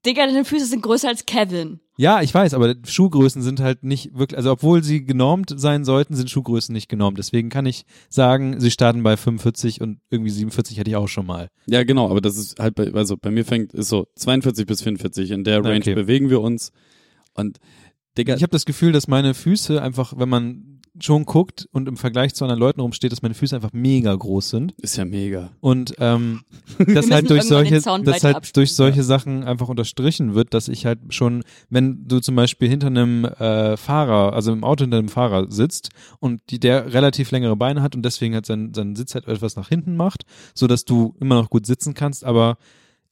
Digga, 0.06 0.26
deine 0.26 0.44
Füße 0.46 0.64
sind 0.64 0.82
größer 0.82 1.08
als 1.08 1.26
Kevin. 1.26 1.80
Ja, 1.98 2.22
ich 2.22 2.32
weiß, 2.32 2.54
aber 2.54 2.74
Schuhgrößen 2.86 3.42
sind 3.42 3.60
halt 3.60 3.82
nicht 3.84 4.16
wirklich, 4.16 4.38
also 4.38 4.50
obwohl 4.52 4.82
sie 4.82 5.04
genormt 5.04 5.52
sein 5.54 5.84
sollten, 5.84 6.14
sind 6.14 6.30
Schuhgrößen 6.30 6.72
nicht 6.72 6.88
genormt. 6.88 7.18
Deswegen 7.18 7.50
kann 7.50 7.66
ich 7.66 7.84
sagen, 8.08 8.58
sie 8.60 8.70
starten 8.70 9.02
bei 9.02 9.18
45 9.18 9.82
und 9.82 9.98
irgendwie 10.08 10.30
47 10.30 10.78
hätte 10.78 10.88
ich 10.88 10.96
auch 10.96 11.08
schon 11.08 11.26
mal. 11.26 11.50
ja 11.66 11.82
genau, 11.84 12.08
aber 12.10 12.22
das 12.22 12.38
ist 12.38 12.58
halt 12.58 12.74
bei, 12.74 12.90
also 12.94 13.18
bei 13.18 13.30
mir 13.30 13.44
fängt, 13.44 13.74
ist 13.74 13.88
so 13.90 14.06
42 14.16 14.64
bis 14.66 14.80
44, 14.80 15.30
in 15.32 15.44
der 15.44 15.62
Range 15.62 15.76
Okay. 15.80 15.94
bewegen 15.94 16.30
wir 16.30 16.40
uns 16.40 16.72
und 17.34 17.58
Digga, 18.20 18.36
Ich 18.36 18.42
habe 18.42 18.52
das 18.52 18.64
Gefühl, 18.64 18.92
dass 18.92 19.08
meine 19.08 19.34
Füße 19.34 19.80
einfach, 19.82 20.14
wenn 20.16 20.28
man 20.28 20.80
schon 20.98 21.24
guckt 21.24 21.68
und 21.72 21.88
im 21.88 21.96
Vergleich 21.96 22.34
zu 22.34 22.44
anderen 22.44 22.60
Leuten 22.60 22.80
rumsteht, 22.80 23.12
dass 23.12 23.22
meine 23.22 23.34
Füße 23.34 23.54
einfach 23.54 23.72
mega 23.72 24.14
groß 24.14 24.50
sind. 24.50 24.74
ist 24.78 24.96
ja 24.96 25.04
mega. 25.04 25.50
Und 25.60 25.94
ähm, 25.98 26.42
müssen 26.78 26.94
das 26.94 27.10
halt 27.10 27.30
durch 27.30 27.44
solche, 27.44 27.76
das 27.76 28.24
halt 28.24 28.36
abspielen. 28.36 28.52
durch 28.54 28.74
solche 28.74 29.02
Sachen 29.02 29.44
einfach 29.44 29.68
unterstrichen 29.68 30.34
wird, 30.34 30.52
dass 30.52 30.68
ich 30.68 30.86
halt 30.86 30.98
schon, 31.10 31.42
wenn 31.68 32.06
du 32.06 32.20
zum 32.20 32.36
Beispiel 32.36 32.68
hinter 32.68 32.88
einem 32.88 33.24
äh, 33.24 33.76
Fahrer, 33.76 34.32
also 34.34 34.52
im 34.52 34.64
Auto 34.64 34.84
hinter 34.84 34.98
einem 34.98 35.08
Fahrer 35.08 35.50
sitzt 35.50 35.90
und 36.18 36.42
die, 36.50 36.60
der 36.60 36.92
relativ 36.92 37.30
längere 37.30 37.56
Beine 37.56 37.82
hat 37.82 37.94
und 37.94 38.02
deswegen 38.02 38.34
halt 38.34 38.46
seinen, 38.46 38.74
seinen 38.74 38.96
Sitz 38.96 39.14
halt 39.14 39.26
etwas 39.28 39.56
nach 39.56 39.68
hinten 39.68 39.96
macht, 39.96 40.24
so 40.54 40.66
dass 40.66 40.84
du 40.84 41.14
immer 41.20 41.36
noch 41.36 41.50
gut 41.50 41.66
sitzen 41.66 41.94
kannst, 41.94 42.24
aber 42.24 42.58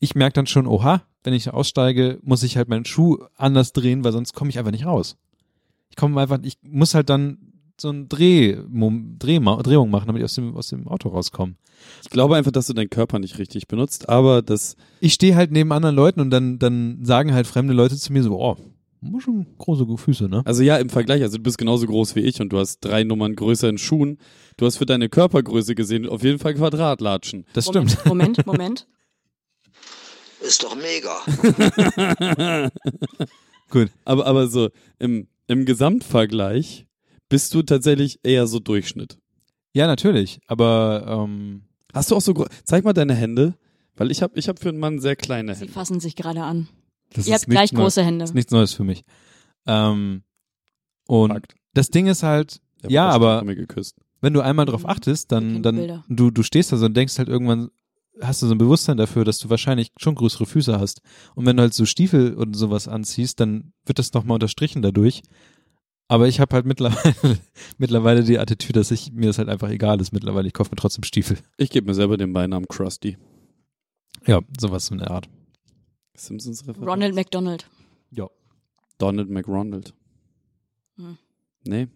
ich 0.00 0.14
merke 0.14 0.34
dann 0.34 0.46
schon, 0.46 0.66
oha, 0.66 1.02
wenn 1.24 1.34
ich 1.34 1.52
aussteige, 1.52 2.18
muss 2.22 2.42
ich 2.42 2.56
halt 2.56 2.68
meinen 2.68 2.84
Schuh 2.84 3.18
anders 3.36 3.72
drehen, 3.72 4.04
weil 4.04 4.12
sonst 4.12 4.32
komme 4.32 4.50
ich 4.50 4.58
einfach 4.58 4.70
nicht 4.70 4.86
raus. 4.86 5.16
Ich 5.90 5.96
komme 5.96 6.20
einfach, 6.20 6.38
ich 6.42 6.58
muss 6.62 6.94
halt 6.94 7.10
dann 7.10 7.38
so 7.80 7.90
ein 7.90 8.08
Dreh, 8.08 8.56
Dreh, 8.56 9.38
Drehung 9.62 9.90
machen, 9.90 10.06
damit 10.06 10.20
ich 10.20 10.24
aus 10.24 10.34
dem, 10.34 10.56
aus 10.56 10.68
dem 10.68 10.88
Auto 10.88 11.08
rauskomme. 11.10 11.54
Ich 12.02 12.10
glaube 12.10 12.36
einfach, 12.36 12.50
dass 12.50 12.66
du 12.66 12.72
deinen 12.72 12.90
Körper 12.90 13.18
nicht 13.18 13.38
richtig 13.38 13.68
benutzt, 13.68 14.08
aber 14.08 14.42
das, 14.42 14.76
ich 15.00 15.14
stehe 15.14 15.36
halt 15.36 15.52
neben 15.52 15.72
anderen 15.72 15.94
Leuten 15.94 16.20
und 16.20 16.30
dann, 16.30 16.58
dann 16.58 17.04
sagen 17.04 17.32
halt 17.32 17.46
fremde 17.46 17.74
Leute 17.74 17.96
zu 17.96 18.12
mir 18.12 18.22
so, 18.22 18.36
oh, 18.38 18.56
muss 19.00 19.22
schon 19.22 19.46
große 19.58 19.86
Füße, 19.96 20.28
ne? 20.28 20.42
also 20.44 20.62
ja, 20.62 20.76
im 20.76 20.88
Vergleich, 20.88 21.22
also 21.22 21.36
du 21.36 21.42
bist 21.42 21.56
genauso 21.56 21.86
groß 21.86 22.16
wie 22.16 22.20
ich 22.20 22.40
und 22.40 22.52
du 22.52 22.58
hast 22.58 22.80
drei 22.80 23.04
Nummern 23.04 23.36
größer 23.36 23.68
in 23.68 23.78
Schuhen. 23.78 24.18
Du 24.56 24.66
hast 24.66 24.76
für 24.76 24.86
deine 24.86 25.08
Körpergröße 25.08 25.76
gesehen 25.76 26.08
auf 26.08 26.24
jeden 26.24 26.40
Fall 26.40 26.54
Quadratlatschen. 26.54 27.46
Das 27.52 27.66
stimmt. 27.66 27.96
Moment, 28.06 28.44
Moment, 28.44 28.46
Moment. 28.46 28.86
Ist 30.40 30.62
doch 30.62 30.76
mega. 30.76 31.18
Gut. 33.70 33.90
Aber, 34.04 34.26
aber 34.26 34.46
so 34.48 34.70
im, 34.98 35.28
im 35.46 35.64
Gesamtvergleich 35.64 36.86
bist 37.28 37.54
du 37.54 37.62
tatsächlich 37.62 38.20
eher 38.22 38.46
so 38.46 38.58
Durchschnitt. 38.58 39.18
Ja, 39.74 39.86
natürlich. 39.86 40.40
Aber 40.46 41.24
ähm, 41.28 41.62
Hast 41.92 42.10
du 42.10 42.16
auch 42.16 42.20
so, 42.20 42.46
zeig 42.64 42.84
mal 42.84 42.92
deine 42.92 43.14
Hände, 43.14 43.54
weil 43.96 44.10
ich 44.10 44.22
habe 44.22 44.38
ich 44.38 44.48
hab 44.48 44.58
für 44.58 44.68
einen 44.70 44.78
Mann 44.78 44.98
sehr 45.00 45.16
kleine 45.16 45.54
Sie 45.54 45.60
Hände. 45.62 45.72
fassen 45.72 46.00
sich 46.00 46.16
gerade 46.16 46.42
an. 46.42 46.68
das 47.12 47.26
Ihr 47.26 47.34
ist 47.34 47.42
habt 47.42 47.50
gleich 47.50 47.70
große 47.72 48.02
Hände. 48.04 48.20
Das 48.20 48.30
ist 48.30 48.34
nichts 48.34 48.52
Neues 48.52 48.72
für 48.74 48.84
mich. 48.84 49.04
Ähm, 49.66 50.22
und 51.06 51.32
Fakt. 51.32 51.54
das 51.74 51.90
Ding 51.90 52.06
ist 52.06 52.22
halt, 52.22 52.60
ja, 52.86 53.08
hat 53.08 53.14
aber 53.14 53.42
wenn 54.20 54.32
du 54.32 54.40
einmal 54.40 54.66
drauf 54.66 54.82
Mhm. 54.84 54.88
achtest, 54.90 55.32
dann, 55.32 55.62
dann 55.62 55.76
Bilder. 55.76 56.04
du, 56.08 56.30
du 56.30 56.42
stehst 56.42 56.72
da 56.72 56.76
so 56.76 56.86
und 56.86 56.96
denkst 56.96 57.18
halt 57.18 57.28
irgendwann, 57.28 57.70
hast 58.20 58.42
du 58.42 58.46
so 58.46 58.54
ein 58.54 58.58
Bewusstsein 58.58 58.96
dafür, 58.96 59.24
dass 59.24 59.38
du 59.38 59.50
wahrscheinlich 59.50 59.92
schon 59.98 60.14
größere 60.14 60.46
Füße 60.46 60.78
hast. 60.78 61.02
Und 61.34 61.46
wenn 61.46 61.56
du 61.56 61.62
halt 61.62 61.74
so 61.74 61.84
Stiefel 61.84 62.34
und 62.34 62.54
sowas 62.54 62.88
anziehst, 62.88 63.40
dann 63.40 63.72
wird 63.84 63.98
das 63.98 64.12
nochmal 64.12 64.36
unterstrichen 64.36 64.82
dadurch. 64.82 65.22
Aber 66.08 66.26
ich 66.26 66.40
habe 66.40 66.54
halt 66.54 66.66
mittlerweile, 66.66 67.14
mittlerweile 67.78 68.24
die 68.24 68.38
Attitüde, 68.38 68.80
dass 68.80 68.90
ich 68.90 69.12
mir 69.12 69.26
das 69.26 69.38
halt 69.38 69.48
einfach 69.48 69.68
egal 69.70 70.00
ist 70.00 70.12
mittlerweile. 70.12 70.46
Ich 70.46 70.54
kaufe 70.54 70.70
mir 70.70 70.76
trotzdem 70.76 71.04
Stiefel. 71.04 71.38
Ich 71.58 71.70
gebe 71.70 71.86
mir 71.86 71.94
selber 71.94 72.16
den 72.16 72.32
Beinamen 72.32 72.66
Krusty. 72.66 73.18
Ja, 74.26 74.40
sowas 74.58 74.90
in 74.90 74.98
der 74.98 75.10
Art. 75.10 75.28
Simpsons 76.14 76.66
Referenz. 76.66 76.86
Ronald 76.86 77.14
McDonald. 77.14 77.68
Ja. 78.10 78.28
Donald 78.96 79.28
McRonald. 79.28 79.94
Hm. 80.96 81.18
Nee. 81.64 81.88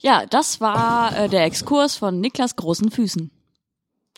Ja, 0.00 0.26
das 0.26 0.60
war 0.60 1.16
äh, 1.16 1.28
der 1.28 1.44
Exkurs 1.44 1.96
von 1.96 2.20
Niklas 2.20 2.56
großen 2.56 2.90
Füßen. 2.90 3.30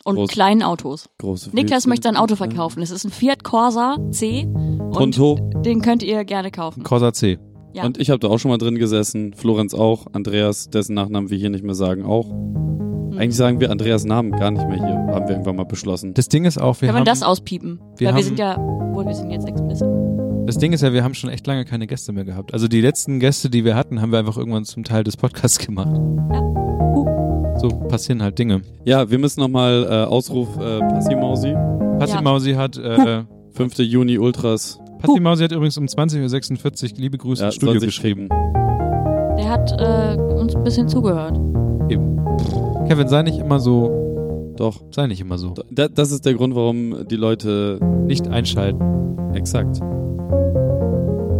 Und 0.06 0.16
Groß- 0.18 0.28
kleinen 0.28 0.62
Autos. 0.62 1.08
Große 1.18 1.50
Niklas 1.52 1.86
möchte 1.86 2.08
ein 2.08 2.16
Auto 2.16 2.36
verkaufen. 2.36 2.80
Es 2.80 2.90
ist 2.92 3.04
ein 3.04 3.10
Fiat 3.10 3.42
Corsa 3.42 3.96
C 4.12 4.44
und 4.46 4.90
Pronto. 4.92 5.34
den 5.64 5.82
könnt 5.82 6.02
ihr 6.04 6.24
gerne 6.24 6.50
kaufen. 6.52 6.84
Corsa 6.84 7.12
C. 7.12 7.38
Ja. 7.74 7.84
Und 7.84 7.98
ich 7.98 8.08
habe 8.10 8.20
da 8.20 8.28
auch 8.28 8.38
schon 8.38 8.50
mal 8.52 8.58
drin 8.58 8.76
gesessen. 8.76 9.32
Florenz 9.34 9.74
auch. 9.74 10.06
Andreas, 10.12 10.70
dessen 10.70 10.94
Nachnamen 10.94 11.28
wir 11.28 11.36
hier 11.38 11.50
nicht 11.50 11.64
mehr 11.64 11.74
sagen, 11.74 12.04
auch. 12.04 12.30
Hm. 12.30 13.18
Eigentlich 13.18 13.36
sagen 13.36 13.58
wir 13.60 13.70
Andreas 13.72 14.04
Namen 14.04 14.30
gar 14.30 14.50
nicht 14.52 14.66
mehr 14.68 14.76
hier. 14.78 14.94
Haben 15.14 15.26
wir 15.26 15.32
irgendwann 15.32 15.56
mal 15.56 15.64
beschlossen. 15.64 16.14
Das 16.14 16.28
Ding 16.28 16.44
ist 16.44 16.56
auch, 16.58 16.80
wir 16.80 16.86
Können 16.88 16.98
haben, 16.98 17.06
wir 17.06 17.10
das 17.10 17.22
auspiepen? 17.24 17.80
wir 17.96 18.06
Weil 18.06 18.12
haben- 18.12 18.16
wir 18.18 18.24
sind 18.24 18.38
ja, 18.38 18.56
wohl, 18.92 19.04
wir 19.06 19.14
sind 19.14 19.30
jetzt 19.32 19.46
explicit. 19.48 19.88
das 20.46 20.56
Ding 20.58 20.72
ist 20.72 20.82
ja, 20.82 20.92
wir 20.92 21.02
haben 21.02 21.14
schon 21.14 21.30
echt 21.30 21.46
lange 21.48 21.64
keine 21.64 21.86
Gäste 21.88 22.12
mehr 22.12 22.24
gehabt. 22.24 22.52
Also 22.54 22.68
die 22.68 22.80
letzten 22.80 23.18
Gäste, 23.18 23.50
die 23.50 23.64
wir 23.64 23.74
hatten, 23.74 24.00
haben 24.00 24.12
wir 24.12 24.20
einfach 24.20 24.36
irgendwann 24.36 24.64
zum 24.64 24.84
Teil 24.84 25.02
des 25.02 25.16
Podcasts 25.16 25.58
gemacht. 25.58 25.90
So 27.58 27.68
passieren 27.68 28.22
halt 28.22 28.38
Dinge. 28.38 28.62
Ja, 28.84 29.10
wir 29.10 29.18
müssen 29.18 29.40
nochmal 29.40 29.84
äh, 29.84 30.04
Ausruf 30.04 30.48
äh, 30.58 30.80
Passimausi. 30.80 31.54
Passimausi 31.98 32.52
hat, 32.52 32.76
äh, 32.76 33.22
5. 33.52 33.78
Juni 33.78 34.18
Ultras. 34.18 34.78
Passimausi 35.00 35.44
hat 35.44 35.52
übrigens 35.52 35.78
um 35.78 35.86
20.46 35.86 36.92
Uhr 36.92 36.98
liebe 36.98 37.18
Grüße 37.18 37.42
Ja, 37.42 37.46
ins 37.48 37.54
Studio 37.56 37.80
geschrieben. 37.80 38.28
Der 38.28 39.48
hat 39.48 39.72
äh, 39.78 40.20
uns 40.20 40.54
ein 40.54 40.64
bisschen 40.64 40.88
zugehört. 40.88 41.36
Eben. 41.88 42.16
Kevin, 42.88 43.08
sei 43.08 43.22
nicht 43.22 43.38
immer 43.38 43.58
so, 43.58 44.52
Doch. 44.56 44.82
sei 44.90 45.06
nicht 45.06 45.20
immer 45.20 45.38
so. 45.38 45.54
Da, 45.70 45.88
das 45.88 46.12
ist 46.12 46.26
der 46.26 46.34
Grund, 46.34 46.54
warum 46.54 47.06
die 47.08 47.16
Leute 47.16 47.78
Nicht 48.06 48.28
einschalten. 48.28 48.80
exakt. 49.34 49.80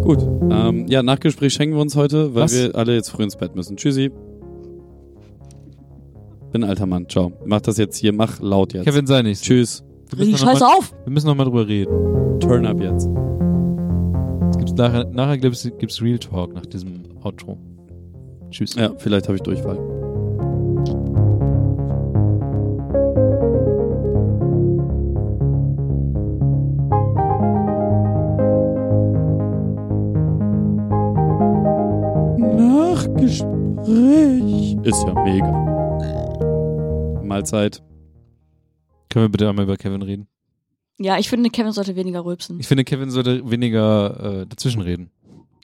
Gut. 0.03 0.23
Ähm, 0.51 0.87
ja, 0.89 1.03
Nachgespräch 1.03 1.53
schenken 1.53 1.75
wir 1.75 1.83
uns 1.83 1.97
heute, 1.97 2.35
weil 2.35 2.45
Was? 2.45 2.55
wir 2.55 2.75
alle 2.77 2.95
jetzt 2.95 3.11
früh 3.11 3.25
ins 3.25 3.37
Bett 3.37 3.55
müssen. 3.57 3.77
Tschüssi. 3.77 4.11
Bin 6.53 6.65
ein 6.65 6.71
alter 6.71 6.87
Mann. 6.87 7.09
Ciao. 7.09 7.33
Mach 7.45 7.61
das 7.61 7.79
jetzt 7.79 7.97
hier. 7.97 8.13
Mach 8.13 8.41
laut 8.41 8.73
jetzt. 8.73 8.85
Kevin, 8.85 9.07
sei 9.07 9.23
nicht. 9.23 9.43
Tschüss. 9.43 9.83
Wir 10.11 10.21
Riech 10.21 10.33
müssen, 10.33 10.45
noch 10.45 10.53
scheiß 10.53 10.61
mal, 10.61 10.77
auf! 10.77 10.95
wir 11.05 11.13
müssen 11.13 11.27
noch 11.27 11.35
mal 11.35 11.45
drüber 11.45 11.67
reden. 11.67 12.39
Turn 12.41 12.65
up 12.65 12.81
jetzt. 12.81 13.09
Es 14.51 14.59
gibt's 14.59 14.75
nachher 14.75 15.05
nachher 15.11 15.39
gibt's, 15.39 15.69
gibt's 15.79 16.01
Real 16.01 16.19
Talk 16.19 16.55
nach 16.55 16.67
diesem 16.67 17.03
Outro. 17.25 17.59
Tschüss. 18.51 18.77
Ja, 18.77 18.93
vielleicht 18.97 19.27
habe 19.27 19.37
ich 19.37 19.43
Durchfall. 19.43 19.77
Nachgespräch. 32.39 34.77
Ist 34.85 35.05
ja 35.05 35.15
mega. 35.25 35.76
Mahlzeit. 37.27 37.83
Können 39.09 39.25
wir 39.25 39.29
bitte 39.31 39.49
einmal 39.49 39.65
über 39.65 39.77
Kevin 39.77 40.03
reden? 40.03 40.27
Ja, 40.99 41.19
ich 41.19 41.29
finde, 41.29 41.51
Kevin 41.51 41.73
sollte 41.73 41.95
weniger 41.97 42.25
rülpsen. 42.25 42.59
Ich 42.61 42.67
finde, 42.69 42.85
Kevin 42.85 43.11
sollte 43.11 43.49
weniger 43.51 44.41
äh, 44.43 44.47
dazwischen 44.47 44.81
reden. 44.81 45.11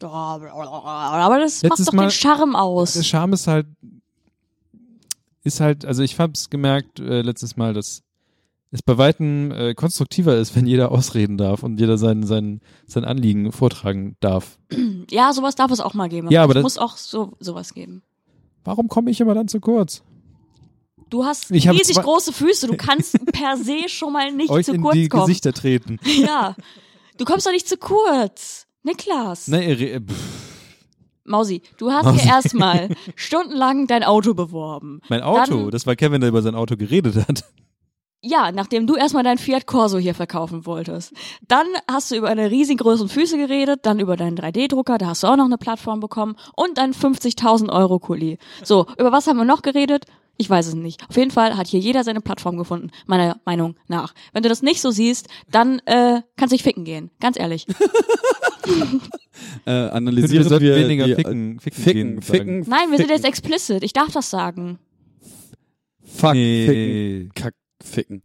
Aber 0.01 1.39
das 1.39 1.63
Letztes 1.63 1.87
macht 1.87 1.89
doch 1.89 1.93
Mal- 1.95 2.07
den 2.07 2.11
Charme 2.11 2.57
aus. 2.57 2.95
Der 2.95 3.03
Charme 3.03 3.33
ist 3.35 3.47
halt, 3.47 3.67
ist 5.45 5.61
halt, 5.61 5.85
also 5.85 6.03
ich 6.03 6.19
hab's 6.19 6.51
gemerkt 6.51 7.01
äh, 7.01 7.23
letztes 7.23 7.57
Mal, 7.57 7.73
dass 7.75 8.03
es 8.71 8.83
bei 8.83 8.97
Weitem 8.99 9.51
äh, 9.53 9.75
konstruktiver 9.75 10.37
ist, 10.37 10.57
wenn 10.57 10.67
jeder 10.67 10.91
ausreden 10.93 11.37
darf 11.37 11.63
und 11.63 11.79
jeder 11.79 11.99
sein, 11.99 12.23
sein, 12.25 12.61
sein 12.87 13.05
Anliegen 13.05 13.53
vortragen 13.53 14.17
darf. 14.21 14.59
Ja, 15.11 15.33
sowas 15.33 15.55
darf 15.55 15.71
es 15.71 15.81
auch 15.81 15.95
mal 15.95 16.09
geben. 16.09 16.31
Ja, 16.31 16.43
aber 16.45 16.57
es 16.57 16.63
muss 16.63 16.79
auch 16.79 16.97
so 16.97 17.33
sowas 17.39 17.75
geben. 17.75 18.03
Warum 18.65 18.89
komme 18.89 19.11
ich 19.11 19.21
immer 19.21 19.35
dann 19.35 19.49
zu 19.49 19.61
kurz? 19.61 20.03
Du 21.13 21.25
hast 21.27 21.51
Ich 21.51 21.69
riesig 21.69 21.99
große 22.01 22.33
Füße. 22.33 22.67
Du 22.67 22.77
kannst 22.77 23.17
per 23.33 23.57
se 23.59 23.89
schon 23.89 24.13
mal 24.15 24.33
nicht 24.33 24.49
Euch 24.51 24.65
zu 24.65 24.73
in 24.73 24.81
kurz 24.83 24.95
die 24.95 25.09
kommen. 25.09 25.27
Gesichter 25.27 25.53
treten. 25.53 25.99
Ja. 26.07 26.57
Du 27.19 27.27
kommst 27.27 27.47
doch 27.47 27.53
nicht 27.53 27.69
zu 27.69 27.77
kurz. 27.77 28.67
Niklas. 28.83 29.47
Ne, 29.47 29.63
ihr 29.75 29.79
re- 29.79 30.01
pff, 30.01 30.15
Mausi, 31.25 31.63
du 31.77 31.93
hast 31.93 32.07
Mausi. 32.07 32.27
ja 32.27 32.35
erstmal 32.37 32.89
stundenlang 33.15 33.87
dein 33.87 34.03
Auto 34.05 34.33
beworben. 34.35 35.01
mein 35.11 35.23
Auto, 35.23 35.55
Dann- 35.65 35.71
das 35.71 35.87
war 35.87 35.95
Kevin, 35.97 36.21
der 36.23 36.31
über 36.31 36.41
sein 36.43 36.55
Auto 36.55 36.77
geredet 36.77 37.15
hat. 37.29 37.45
Ja, 38.23 38.51
nachdem 38.53 38.87
du 38.87 38.95
erstmal 38.95 39.25
dein 39.25 39.37
Fiat 39.37 39.67
Corso 39.67 39.99
hier 39.99 40.15
verkaufen 40.15 40.65
wolltest. 40.65 41.13
Dann 41.47 41.67
hast 41.91 42.11
du 42.11 42.15
über 42.17 42.29
deine 42.29 42.51
riesengroßen 42.51 43.09
Füße 43.09 43.37
geredet, 43.37 43.81
dann 43.83 44.01
über 44.01 44.17
deinen 44.17 44.39
3D-Drucker, 44.39 44.97
da 44.97 45.07
hast 45.09 45.25
du 45.25 45.27
auch 45.27 45.37
noch 45.37 45.45
eine 45.47 45.59
Plattform 45.59 46.01
bekommen 46.01 46.37
und 46.57 46.79
deinen 46.79 46.95
50.000 46.95 47.69
Euro 47.71 47.99
Kuli. 47.99 48.39
So, 48.65 48.87
über 48.97 49.13
was 49.13 49.27
haben 49.27 49.37
wir 49.39 49.45
noch 49.45 49.63
geredet? 49.63 50.07
Ich 50.39 50.49
weiß 50.51 50.67
es 50.69 50.75
nicht. 50.75 51.07
Auf 51.09 51.17
jeden 51.17 51.31
Fall 51.31 51.57
hat 51.57 51.67
hier 51.69 51.79
jeder 51.81 52.03
seine 52.05 52.21
Plattform 52.21 52.57
gefunden, 52.57 52.91
meiner 53.07 53.41
Meinung 53.45 53.77
nach. 53.89 54.15
Wenn 54.33 54.43
du 54.43 54.49
das 54.49 54.63
nicht 54.63 54.81
so 54.81 54.91
siehst, 54.91 55.29
dann 55.51 55.79
äh, 55.87 56.23
kannst 56.37 56.53
du 56.53 56.57
dich 56.57 56.63
ficken 56.63 56.85
gehen, 56.85 57.11
ganz 57.21 57.39
ehrlich. 57.39 57.67
Äh, 59.67 59.71
Wir 59.71 59.93
analysieren 59.95 60.49
sollten 60.49 60.65
wir 60.65 60.77
weniger 60.77 61.05
die, 61.07 61.15
ficken, 61.17 61.59
ficken, 61.59 61.83
Ficken, 61.83 62.11
gehen, 62.15 62.23
ficken, 62.23 62.59
Nein, 62.69 62.91
wir 62.91 62.99
sind 62.99 63.09
ficken, 63.09 63.11
jetzt 63.11 63.25
explicit. 63.25 63.83
Ich 63.83 63.93
darf 63.93 64.13
das 64.13 64.31
sagen. 64.31 64.79
Fuck, 66.05 66.35
Nee. 66.35 66.67
ficken, 66.67 67.33
kack, 67.35 67.55
ficken. 67.83 68.23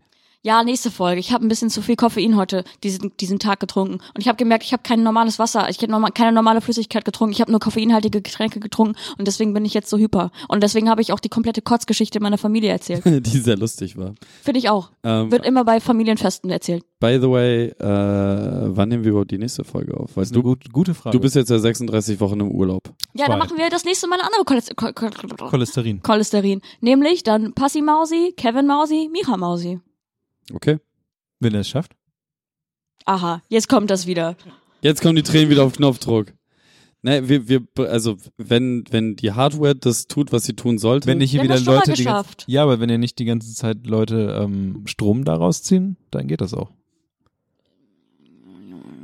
Ja, 0.47 0.63
nächste 0.63 0.91
Folge. 0.91 1.19
Ich 1.19 1.33
habe 1.33 1.45
ein 1.45 1.49
bisschen 1.49 1.69
zu 1.69 1.81
viel 1.81 1.97
Koffein 1.97 2.37
heute 2.37 2.63
diesen, 2.81 3.11
diesen 3.17 3.37
Tag 3.37 3.59
getrunken. 3.59 3.95
Und 3.95 4.21
ich 4.21 4.29
habe 4.29 4.37
gemerkt, 4.37 4.63
ich 4.63 4.71
habe 4.71 4.81
kein 4.81 5.03
normales 5.03 5.39
Wasser, 5.39 5.69
ich 5.69 5.79
habe 5.79 5.91
normal, 5.91 6.11
keine 6.13 6.31
normale 6.31 6.61
Flüssigkeit 6.61 7.03
getrunken. 7.03 7.33
Ich 7.33 7.41
habe 7.41 7.51
nur 7.51 7.59
koffeinhaltige 7.59 8.21
Getränke 8.21 8.61
getrunken 8.61 8.95
und 9.17 9.27
deswegen 9.27 9.53
bin 9.53 9.65
ich 9.65 9.73
jetzt 9.73 9.89
so 9.89 9.97
hyper. 9.97 10.31
Und 10.47 10.63
deswegen 10.63 10.89
habe 10.89 11.01
ich 11.01 11.11
auch 11.11 11.19
die 11.19 11.27
komplette 11.27 11.61
Kotzgeschichte 11.61 12.21
meiner 12.21 12.37
Familie 12.37 12.71
erzählt. 12.71 13.03
die 13.05 13.39
sehr 13.39 13.57
lustig 13.57 13.97
war. 13.97 14.15
Finde 14.41 14.59
ich 14.59 14.69
auch. 14.69 14.91
Ähm, 15.03 15.29
Wird 15.33 15.45
immer 15.45 15.65
bei 15.65 15.81
Familienfesten 15.81 16.49
erzählt. 16.49 16.85
by 17.01 17.19
the 17.19 17.29
way, 17.29 17.65
äh, 17.65 17.75
wann 17.81 18.87
nehmen 18.87 19.03
wir 19.03 19.11
überhaupt 19.11 19.31
die 19.31 19.39
nächste 19.39 19.65
Folge 19.65 19.97
auf? 19.97 20.15
Weißt 20.15 20.33
du, 20.33 20.43
gut, 20.43 20.71
gute 20.71 20.93
Frage. 20.93 21.17
du 21.17 21.21
bist 21.21 21.35
jetzt 21.35 21.49
ja 21.49 21.59
36 21.59 22.21
Wochen 22.21 22.39
im 22.39 22.51
Urlaub. 22.51 22.83
Ja, 23.13 23.25
dann 23.25 23.33
zwei. 23.33 23.37
machen 23.37 23.57
wir 23.57 23.69
das 23.69 23.83
nächste 23.83 24.07
Mal 24.07 24.15
eine 24.15 24.23
andere 24.23 24.45
Cholest 24.45 24.77
Chol 24.77 24.93
Chol 24.93 25.09
Cholesterin. 25.49 26.01
Cholesterin. 26.03 26.61
Nämlich 26.79 27.23
dann 27.23 27.51
Passi 27.51 27.81
Mausi, 27.81 28.33
Kevin 28.37 28.65
Mausi, 28.65 29.09
Micha 29.11 29.35
Mausi. 29.35 29.81
Okay? 30.53 30.77
Wenn 31.39 31.53
er 31.53 31.61
es 31.61 31.69
schafft. 31.69 31.95
Aha, 33.05 33.41
jetzt 33.49 33.69
kommt 33.69 33.89
das 33.89 34.07
wieder. 34.07 34.35
Jetzt 34.81 35.01
kommen 35.01 35.15
die 35.15 35.23
Tränen 35.23 35.49
wieder 35.49 35.63
auf 35.63 35.73
Knopfdruck. 35.73 36.33
Ne, 37.03 37.29
wir, 37.29 37.47
wir, 37.47 37.61
also 37.89 38.17
wenn, 38.37 38.83
wenn 38.89 39.15
die 39.15 39.31
Hardware 39.31 39.75
das 39.75 40.07
tut, 40.07 40.31
was 40.31 40.45
sie 40.45 40.55
tun 40.55 40.77
sollte, 40.77 41.07
Wenn 41.07 41.19
nicht 41.19 41.31
hier 41.31 41.43
wieder 41.43 41.59
Leute 41.59 41.93
die 41.93 42.03
ganze. 42.03 42.29
Ja, 42.47 42.63
aber 42.63 42.79
wenn 42.79 42.89
ihr 42.89 42.97
nicht 42.97 43.19
die 43.19 43.25
ganze 43.25 43.53
Zeit 43.53 43.85
Leute 43.85 44.37
ähm, 44.41 44.81
Strom 44.87 45.23
daraus 45.23 45.61
ziehen, 45.63 45.95
dann 46.11 46.27
geht 46.27 46.41
das 46.41 46.53
auch. 46.53 46.71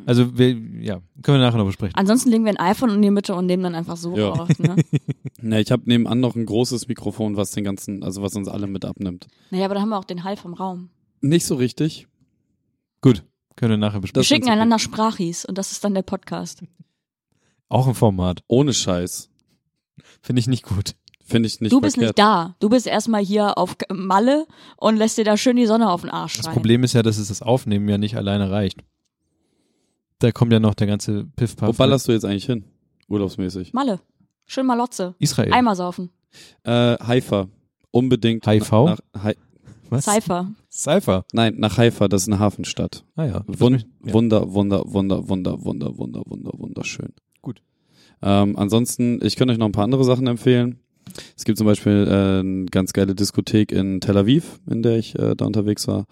Also 0.06 0.38
wir, 0.38 0.50
ja, 0.82 1.02
können 1.22 1.40
wir 1.40 1.46
nachher 1.46 1.60
noch 1.60 1.66
besprechen. 1.66 1.96
Ansonsten 1.96 2.30
legen 2.30 2.44
wir 2.44 2.52
ein 2.52 2.60
iPhone 2.60 2.90
in 2.90 3.02
die 3.02 3.12
Mitte 3.12 3.36
und 3.36 3.46
nehmen 3.46 3.64
dann 3.64 3.76
einfach 3.76 3.96
so 3.96 4.18
Ja. 4.18 4.32
auf. 4.32 4.60
Ne? 4.60 4.76
ne, 5.42 5.62
ich 5.62 5.72
habe 5.72 5.84
nebenan 5.86 6.20
noch 6.20 6.36
ein 6.36 6.46
großes 6.46 6.88
Mikrofon, 6.88 7.38
was 7.38 7.52
den 7.52 7.64
ganzen, 7.64 8.04
also 8.04 8.22
was 8.22 8.36
uns 8.36 8.48
alle 8.48 8.68
mit 8.68 8.84
abnimmt. 8.86 9.28
Naja, 9.52 9.66
aber 9.66 9.76
da 9.76 9.82
haben 9.82 9.90
wir 9.90 9.98
auch 9.98 10.04
den 10.04 10.24
Hall 10.24 10.36
vom 10.36 10.54
Raum. 10.54 10.90
Nicht 11.24 11.46
so 11.46 11.56
richtig. 11.56 12.08
Gut, 13.02 13.24
können 13.56 13.72
wir 13.72 13.78
nachher 13.78 13.96
Wir 13.96 14.02
besprechen. 14.02 14.22
Das 14.22 14.28
schicken 14.28 14.50
einander 14.50 14.78
Sprachis 14.78 15.46
und 15.46 15.58
das 15.58 15.72
ist 15.72 15.84
dann 15.84 15.94
der 15.94 16.02
Podcast. 16.02 16.64
Auch 17.70 17.88
ein 17.88 17.96
Format. 17.96 18.44
Ohne 18.48 18.74
Scheiß. 18.74 19.30
Finde 20.22 20.42
ich 20.42 20.48
nicht 20.48 20.64
gut. 20.64 20.96
Finde 21.26 21.48
ich 21.48 21.62
nicht 21.62 21.72
du 21.72 21.80
bist 21.80 21.96
verkehrt. 21.96 22.18
nicht 22.18 22.20
da. 22.20 22.56
Du 22.60 22.68
bist 22.68 22.86
erstmal 22.88 23.24
hier 23.24 23.58
auf 23.58 23.78
Malle 23.90 24.46
und 24.76 24.98
lässt 24.98 25.18
dir 25.18 25.24
da 25.24 25.38
schön 25.38 25.56
die 25.56 25.66
Sonne 25.66 25.90
auf 25.90 26.02
den 26.02 26.10
Arsch 26.10 26.36
Das 26.36 26.48
rein. 26.48 26.54
Problem 26.56 26.84
ist 26.84 26.92
ja, 26.92 27.02
dass 27.04 27.18
es 27.18 27.30
das 27.30 27.42
Aufnehmen 27.42 27.88
ja 27.88 27.98
nicht 27.98 28.18
alleine 28.18 28.52
reicht. 28.52 28.84
Da 30.20 30.34
kommt 30.34 30.52
ja 30.52 30.60
noch 30.60 30.74
der 30.74 30.88
ganze 30.88 31.24
Piff-Paff. 31.38 31.70
Wo 31.70 31.74
ballerst 31.74 32.10
du 32.10 32.12
jetzt 32.12 32.26
eigentlich 32.26 32.46
hin? 32.46 32.66
Urlaubsmäßig. 33.08 33.72
Malle. 33.72 34.02
Schön 34.46 34.66
Malotze. 34.66 35.16
Israel. 35.20 35.54
Eimer 35.54 35.78
saufen. 35.78 36.10
Äh, 36.64 36.98
Haifa. 36.98 37.48
Unbedingt. 37.92 38.46
HIV? 38.46 38.72
Nach, 38.72 39.00
nach, 39.14 39.34
Was? 39.94 40.06
Cypher. 40.06 40.52
Cypher. 40.72 41.24
nein, 41.34 41.56
nach 41.58 41.78
Haifa, 41.78 42.08
das 42.08 42.24
ist 42.24 42.28
eine 42.28 42.40
Hafenstadt. 42.40 43.06
Ah 43.16 43.26
ja. 43.26 43.44
Wun 43.46 43.84
Ja. 44.04 44.14
Wunder, 44.14 44.52
Wunder, 44.52 44.84
Wunder, 44.88 45.30
Wunder, 45.30 45.64
Wunder, 45.64 45.98
Wunder, 45.98 46.22
Wunder, 46.26 46.52
wunderschön. 46.58 47.14
Gut. 47.44 47.62
Ähm, 48.24 48.58
ansonsten, 48.58 49.20
ich 49.24 49.36
könnte 49.36 49.52
euch 49.54 49.60
noch 49.60 49.68
ein 49.68 49.72
paar 49.72 49.84
andere 49.84 50.04
Sachen 50.04 50.26
empfehlen. 50.26 50.80
Es 51.38 51.46
gibt 51.46 51.60
zum 51.60 51.68
Beispiel 51.68 52.08
äh, 52.10 52.40
eine 52.40 52.66
ganz 52.72 52.94
geile 52.94 53.14
Diskothek 53.14 53.72
in 53.72 54.02
Tel 54.02 54.18
Aviv, 54.18 54.60
in 54.68 54.82
der 54.82 54.98
ich 54.98 55.18
äh, 55.20 55.36
da 55.36 55.46
unterwegs 55.46 55.88
war. 55.88 56.06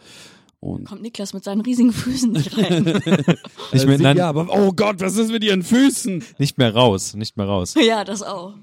Und 0.60 0.84
Kommt 0.86 1.02
Niklas 1.02 1.34
mit 1.34 1.44
seinen 1.44 1.62
riesigen 1.62 1.92
Füßen 1.92 2.32
nicht 2.34 2.56
rein. 2.56 2.84
Nicht 3.74 3.88
mehr, 3.88 3.98
nein, 3.98 4.18
ja, 4.18 4.30
aber 4.30 4.48
oh 4.52 4.72
Gott, 4.74 4.98
was 5.00 5.18
ist 5.18 5.32
mit 5.32 5.44
ihren 5.44 5.64
Füßen? 5.64 6.24
nicht 6.38 6.60
mehr 6.60 6.76
raus. 6.76 7.16
Nicht 7.16 7.36
mehr 7.36 7.48
raus. 7.48 7.74
ja, 7.84 8.04
das 8.04 8.22
auch. 8.22 8.54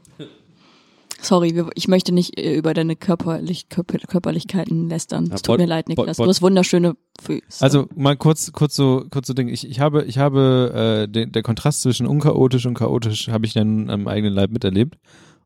Sorry, 1.20 1.54
wir- 1.54 1.70
ich 1.74 1.88
möchte 1.88 2.12
nicht 2.14 2.38
äh, 2.38 2.54
über 2.56 2.74
deine 2.74 2.94
Körperlich, 2.96 3.68
Körper, 3.68 3.98
Körperlichkeiten 3.98 4.88
lästern. 4.88 5.26
Ja, 5.26 5.34
Es 5.34 5.42
tut 5.42 5.58
mir 5.58 5.66
leid, 5.66 5.88
Niklas. 5.88 6.16
Du 6.16 6.24
hast 6.26 6.42
wunderschöne 6.42 6.94
Füße. 7.20 7.42
Also 7.60 7.88
mal 7.96 8.16
kurz, 8.16 8.52
kurz 8.52 8.76
so, 8.76 9.04
kurz 9.10 9.26
so 9.26 9.34
Ding. 9.34 9.48
Ich, 9.48 9.68
ich 9.68 9.80
habe, 9.80 10.04
ich 10.04 10.18
habe 10.18 11.06
äh, 11.06 11.10
den, 11.12 11.32
der 11.32 11.42
Kontrast 11.42 11.82
zwischen 11.82 12.06
unchaotisch 12.06 12.66
und 12.66 12.74
chaotisch 12.74 13.28
habe 13.28 13.46
ich 13.46 13.52
dann 13.54 13.90
am 13.90 14.06
eigenen 14.06 14.32
Leib 14.32 14.50
miterlebt. 14.50 14.96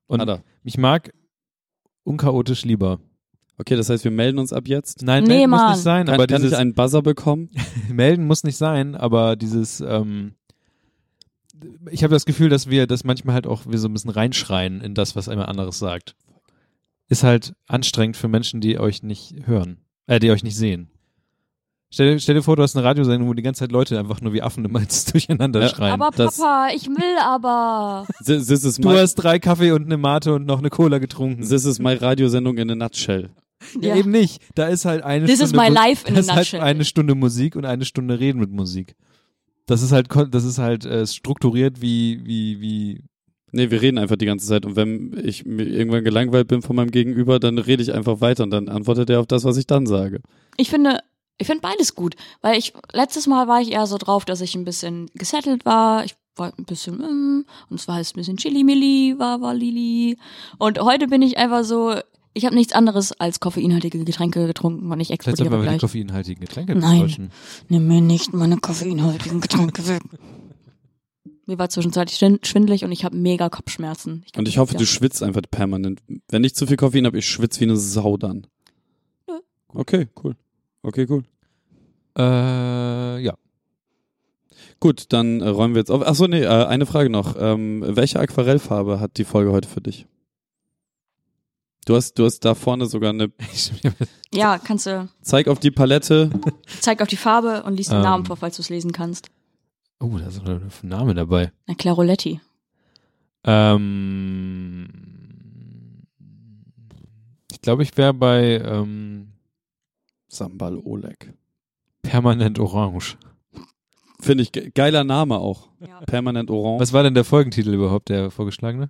Und 0.07 0.21
Hat 0.21 0.29
er. 0.29 0.43
ich 0.63 0.77
mag 0.77 1.13
unchaotisch 2.05 2.65
lieber. 2.65 3.01
Okay, 3.59 3.77
das 3.77 3.89
heißt, 3.91 4.03
wir 4.05 4.11
melden 4.11 4.39
uns 4.39 4.53
ab 4.53 4.67
jetzt. 4.67 5.03
Nein, 5.03 5.25
Nee, 5.25 5.29
melden 5.47 5.51
muss 5.51 5.61
Mann. 5.61 5.73
nicht 5.73 5.83
sein, 5.83 6.07
Kann, 6.07 6.15
aber 6.17 6.27
kann 6.27 6.37
dieses 6.39 6.53
ich 6.53 6.59
einen 6.59 6.75
Buzzer 6.75 7.03
bekommen? 7.03 7.51
melden 7.93 8.27
muss 8.27 8.45
nicht 8.45 8.57
sein, 8.57 8.95
aber 8.97 9.37
dieses 9.37 9.81
ähm, 9.81 10.35
ich 11.91 12.03
habe 12.05 12.15
das 12.15 12.25
Gefühl, 12.25 12.49
dass 12.49 12.69
wir 12.71 12.87
das 12.87 13.05
manchmal 13.05 13.35
halt 13.35 13.47
auch 13.47 13.63
wir 13.67 13.79
so 13.79 13.89
ein 13.89 13.93
bisschen 13.93 14.11
reinschreien 14.11 14.81
in 14.81 14.95
das, 14.95 15.17
was 15.17 15.27
jemand 15.27 15.49
anderes 15.49 15.79
sagt. 15.79 16.15
Ist 17.09 17.25
halt 17.25 17.55
anstrengend 17.67 18.17
für 18.17 18.29
Menschen, 18.29 18.61
die 18.61 18.79
euch 18.79 19.03
nicht 19.03 19.35
hören, 19.47 19.79
äh, 20.07 20.19
die 20.19 20.31
euch 20.31 20.43
nicht 20.43 20.57
sehen. 20.57 20.89
Stell, 21.91 22.15
dir- 22.15 22.21
stell 22.21 22.35
dir 22.37 22.43
vor, 22.43 22.57
du 22.57 22.63
hast 22.63 22.75
eine 22.75 22.85
Radiosendung, 22.87 23.29
wo 23.29 23.35
die 23.35 23.43
ganze 23.43 23.59
Zeit 23.61 23.73
Leute 23.73 23.99
einfach 23.99 24.23
nur 24.23 24.33
wie 24.33 24.41
Affen 24.41 24.65
immer 24.65 24.81
durcheinander 25.13 25.61
Ja, 25.61 25.69
schreien. 25.69 25.93
aber 25.93 26.11
das- 26.17 26.39
Papa, 26.39 26.69
ich 26.75 26.87
will 26.89 27.19
aber. 27.23 28.07
This, 28.25 28.47
this 28.47 28.65
is 28.65 28.77
du 28.77 28.89
my, 28.89 28.95
hast 28.97 29.17
drei 29.17 29.39
Kaffee 29.39 29.73
und 29.73 29.85
eine 29.85 29.99
Mate 29.99 30.33
und 30.35 30.47
noch 30.47 30.59
eine 30.61 30.71
Cola 30.71 30.99
getrunken. 30.99 31.43
this 31.43 31.67
is 31.67 31.79
my 31.79 31.93
Radiosendung 31.95 32.57
in 32.57 32.71
a 32.71 32.75
nutshell. 32.75 33.29
ja, 33.81 33.95
eben 33.95 34.11
nicht. 34.11 34.41
Da 34.55 34.69
ist 34.69 34.87
halt 34.87 35.03
eine 35.05 35.27
This 35.27 35.41
is 35.41 35.51
Stunde 35.51 35.69
my 35.69 35.75
life 35.75 36.09
in 36.09 36.15
da 36.15 36.21
a 36.21 36.23
ist 36.23 36.31
halt 36.31 36.39
nutshell. 36.39 36.61
eine 36.61 36.85
Stunde 36.87 37.15
Musik 37.15 37.57
und 37.57 37.67
eine 37.67 37.85
Stunde 37.85 38.19
Reden 38.19 38.41
mit 38.41 38.51
Musik. 38.51 38.97
Das 39.67 39.83
ist 39.83 39.93
halt, 39.93 40.09
kon- 40.09 40.31
das 40.31 40.45
ist 40.45 40.59
halt 40.59 40.85
äh, 40.85 41.07
strukturiert 41.07 41.81
wie, 41.81 42.21
wie, 42.25 42.61
wie 42.61 43.05
Nee, 43.55 43.71
wir 43.71 43.83
reden 43.83 43.99
einfach 43.99 44.17
die 44.17 44.25
ganze 44.25 44.47
Zeit 44.47 44.65
und 44.65 44.77
wenn 44.77 45.15
ich 45.23 45.45
mir 45.45 45.65
irgendwann 45.67 46.05
gelangweilt 46.05 46.49
bin 46.49 46.63
von 46.63 46.75
meinem 46.75 46.91
Gegenüber, 46.91 47.39
dann 47.39 47.59
rede 47.59 47.83
ich 47.83 47.93
einfach 47.93 48.23
weiter 48.23 48.45
und 48.45 48.51
dann 48.51 48.71
antwortet 48.71 49.11
er 49.11 49.21
auf 49.21 49.27
das, 49.27 49.45
was 49.45 49.59
ich 49.59 49.67
dann 49.67 49.85
sage. 49.85 50.21
Ich 50.57 50.71
finde, 50.71 51.01
ich 51.37 51.47
finde 51.49 51.61
beides 51.61 51.95
gut, 51.95 52.15
weil 52.41 52.57
ich 52.59 52.73
letztes 52.95 53.27
Mal 53.27 53.49
war 53.49 53.61
ich 53.61 53.71
eher 53.73 53.87
so 53.87 53.99
drauf, 53.99 54.25
dass 54.25 54.41
ich 54.41 54.55
ein 54.55 54.65
bisschen 54.65 55.11
gesettelt 55.15 55.67
war. 55.67 56.03
Ich 56.07 56.15
war 56.35 56.51
ein 56.57 56.65
bisschen 56.65 56.97
mm, 56.97 57.45
und 57.69 57.79
es 57.79 57.87
war 57.89 57.99
jetzt 57.99 58.15
ein 58.17 58.21
bisschen 58.21 58.39
Chili-Milli, 58.39 59.17
war 59.19 59.43
war 59.43 59.53
Lili 59.53 60.17
und 60.57 60.81
heute 60.81 61.07
bin 61.09 61.21
ich 61.21 61.37
einfach 61.37 61.63
so, 61.65 61.95
ich 62.35 62.45
habe 62.47 62.55
nichts 62.55 62.73
anderes 62.73 63.13
als 63.13 63.41
koffeinhaltige 63.41 64.05
Getränke 64.05 64.47
getrunken 64.47 64.91
und 64.91 65.01
ich 65.01 65.09
Vielleicht 65.09 65.23
sollten 65.25 65.39
wir 65.39 65.45
explodiere 65.47 65.57
mal 65.59 65.63
die 65.63 65.69
gleich. 65.69 65.81
koffeinhaltigen 65.81 66.41
Getränke 66.41 66.75
Nein. 66.75 67.31
Nimm 67.69 67.87
mir 67.89 68.01
nicht 68.01 68.33
meine 68.33 68.57
koffeinhaltigen 68.57 69.41
Getränke 69.41 69.87
weg. 69.89 70.03
Mir 71.47 71.59
war 71.59 71.69
zwischenzeitlich 71.69 72.19
schwin- 72.19 72.39
schwindelig 72.45 72.85
und 72.85 72.93
ich 72.93 73.05
habe 73.05 73.17
mega 73.17 73.49
Kopfschmerzen. 73.49 74.25
Und 74.37 74.47
ich 74.49 74.59
hoffe, 74.59 74.75
ja. 74.75 74.79
du 74.79 74.87
schwitzt 74.87 75.23
einfach 75.23 75.43
permanent. 75.51 76.01
Wenn 76.31 76.45
ich 76.45 76.55
zu 76.55 76.67
viel 76.67 76.77
Koffein 76.77 77.05
habe, 77.05 77.19
ich 77.19 77.27
schwitze 77.27 77.61
wie 77.61 77.65
eine 77.65 77.77
Sau 77.77 78.17
dann. 78.17 78.47
Nö. 79.29 79.35
Okay, 79.69 80.09
cool. 80.23 80.37
Okay, 80.83 81.07
cool. 81.11 81.25
Äh, 82.17 83.23
ja. 83.23 83.35
Gut, 84.79 85.07
dann 85.11 85.41
äh, 85.41 85.49
räumen 85.49 85.75
wir 85.75 85.81
jetzt 85.81 85.91
auf. 85.91 86.07
Achso, 86.07 86.27
nee, 86.29 86.43
äh, 86.43 86.47
eine 86.47 86.87
Frage 86.87 87.11
noch. 87.11 87.37
Ähm, 87.39 87.83
welche 87.87 88.21
Aquarellfarbe 88.21 89.01
hat 89.01 89.17
die 89.17 89.25
Folge 89.25 89.51
heute 89.53 89.69
für 89.69 89.81
dich? 89.81 90.07
Du 91.85 91.97
hast, 91.97 92.15
du 92.15 92.25
hast 92.25 92.41
da 92.45 92.55
vorne 92.55 92.87
sogar 92.87 93.11
eine. 93.11 93.31
Ja, 94.35 94.59
kannst 94.59 94.87
du. 94.87 95.09
Zeig 95.21 95.47
auf 95.47 95.59
die 95.61 95.71
Palette. 95.71 96.31
Zeig 96.81 97.03
auf 97.03 97.09
die 97.09 97.17
Farbe 97.19 97.65
und 97.65 97.75
lies 97.77 97.89
den 97.89 97.97
Ähm. 97.99 98.03
Namen 98.03 98.25
vor, 98.25 98.37
falls 98.37 98.57
du 98.57 98.63
es 98.63 98.71
lesen 98.71 98.93
kannst. 98.93 99.29
oh, 100.01 100.17
da 100.17 100.27
ist 100.27 100.43
noch 100.43 100.49
ein 100.49 100.71
Name 100.83 101.13
dabei. 101.15 101.53
Na, 101.67 101.75
Claroletti. 101.75 102.41
Ähm, 103.45 104.89
ich 107.51 107.61
glaube, 107.61 107.83
ich 107.83 107.97
wäre 107.97 108.15
bei 108.15 108.59
ähm, 108.65 109.33
Sambal 110.29 110.79
Oleg. 110.79 111.33
permanent 112.03 112.59
orange. 112.59 113.17
Finde 114.21 114.43
ich 114.45 114.53
ge 114.53 114.71
geiler 114.73 115.05
Name 115.05 115.37
auch. 115.39 115.69
Ja. 115.81 116.01
Permanent 116.07 116.49
Orange. 116.51 116.81
Was 116.81 116.93
war 116.93 117.03
denn 117.03 117.15
der 117.15 117.25
Folgentitel 117.25 117.75
überhaupt, 117.75 118.09
der 118.09 118.31
vorgeschlagene? 118.31 118.89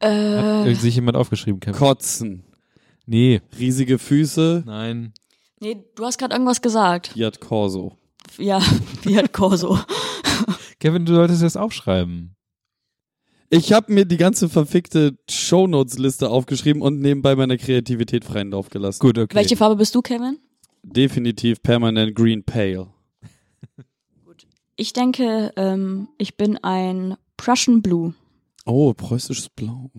Hat 0.00 0.66
Äh, 0.66 0.74
sich 0.74 0.94
jemand 0.94 1.16
aufgeschrieben, 1.16 1.60
Kevin? 1.60 1.78
Kotzen. 1.78 2.44
Nee, 3.06 3.40
Riesige 3.58 3.98
Füße. 3.98 4.62
nein. 4.66 5.12
nee, 5.60 5.76
du 5.96 6.04
hast 6.04 6.18
gerade 6.18 6.34
irgendwas 6.34 6.62
gesagt. 6.62 7.08
Fiat 7.08 7.40
Corso. 7.40 7.96
Ja, 8.38 8.60
Fiat 9.02 9.32
Corso. 9.32 9.78
Kevin, 10.78 11.04
du 11.04 11.14
solltest 11.14 11.42
das 11.42 11.56
aufschreiben. 11.56 12.36
Ich 13.50 13.72
habe 13.72 13.92
mir 13.92 14.04
die 14.04 14.16
ganze 14.16 14.48
verfickte 14.48 15.18
Shownotes-Liste 15.28 16.30
aufgeschrieben 16.30 16.82
und 16.82 17.00
nebenbei 17.00 17.34
meiner 17.34 17.56
Kreativität 17.56 18.24
freien 18.24 18.52
Lauf 18.52 18.70
gelassen. 18.70 19.00
Gut, 19.00 19.18
okay. 19.18 19.34
Welche 19.34 19.56
Farbe 19.56 19.74
bist 19.76 19.94
du, 19.96 20.02
Kevin? 20.02 20.38
Definitiv 20.84 21.60
permanent 21.62 22.14
Green 22.14 22.44
Pale. 22.44 22.86
Ich 24.76 24.92
denke, 24.92 25.52
ähm, 25.56 26.08
ich 26.16 26.36
bin 26.36 26.56
ein 26.58 27.16
Prussian 27.36 27.82
Blue. 27.82 28.14
Oh, 28.66 28.92
preußisches 28.94 29.48
Blau. 29.50 29.90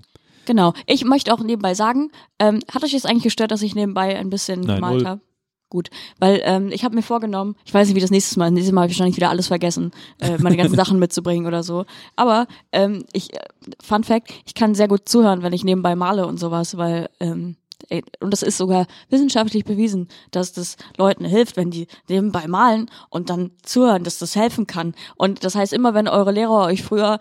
Genau. 0.45 0.73
Ich 0.87 1.05
möchte 1.05 1.33
auch 1.33 1.39
nebenbei 1.39 1.73
sagen, 1.73 2.11
ähm, 2.39 2.59
hat 2.71 2.83
euch 2.83 2.93
jetzt 2.93 3.05
eigentlich 3.05 3.23
gestört, 3.23 3.51
dass 3.51 3.61
ich 3.61 3.75
nebenbei 3.75 4.17
ein 4.17 4.29
bisschen 4.29 4.61
Nein, 4.61 4.75
gemalt 4.75 5.05
habe? 5.05 5.21
Gut, 5.69 5.89
weil 6.19 6.41
ähm, 6.43 6.69
ich 6.73 6.83
habe 6.83 6.95
mir 6.95 7.01
vorgenommen, 7.01 7.55
ich 7.63 7.73
weiß 7.73 7.87
nicht, 7.87 7.95
wie 7.95 8.01
das 8.01 8.11
nächstes 8.11 8.35
Mal, 8.35 8.51
nächstes 8.51 8.73
Mal 8.73 8.81
habe 8.81 8.91
ich 8.91 8.97
wahrscheinlich 8.97 9.15
wieder 9.15 9.29
alles 9.29 9.47
vergessen, 9.47 9.91
äh, 10.19 10.37
meine 10.37 10.57
ganzen 10.57 10.75
Sachen 10.81 10.99
mitzubringen 10.99 11.47
oder 11.47 11.63
so. 11.63 11.85
Aber 12.17 12.45
ähm, 12.73 13.05
ich, 13.13 13.33
äh, 13.33 13.39
Fun 13.81 14.03
Fact, 14.03 14.33
ich 14.45 14.53
kann 14.53 14.75
sehr 14.75 14.89
gut 14.89 15.07
zuhören, 15.07 15.43
wenn 15.43 15.53
ich 15.53 15.63
nebenbei 15.63 15.95
male 15.95 16.27
und 16.27 16.41
sowas, 16.41 16.75
weil 16.75 17.09
ähm, 17.21 17.55
ey, 17.87 18.03
und 18.19 18.31
das 18.31 18.43
ist 18.43 18.57
sogar 18.57 18.85
wissenschaftlich 19.09 19.63
bewiesen, 19.63 20.09
dass 20.31 20.51
das 20.51 20.75
Leuten 20.97 21.23
hilft, 21.23 21.55
wenn 21.55 21.71
die 21.71 21.87
nebenbei 22.09 22.47
malen 22.47 22.89
und 23.09 23.29
dann 23.29 23.51
zuhören, 23.63 24.03
dass 24.03 24.17
das 24.17 24.35
helfen 24.35 24.67
kann. 24.67 24.93
Und 25.15 25.45
das 25.45 25.55
heißt, 25.55 25.71
immer 25.71 25.93
wenn 25.93 26.09
eure 26.09 26.31
Lehrer 26.31 26.65
euch 26.65 26.83
früher 26.83 27.19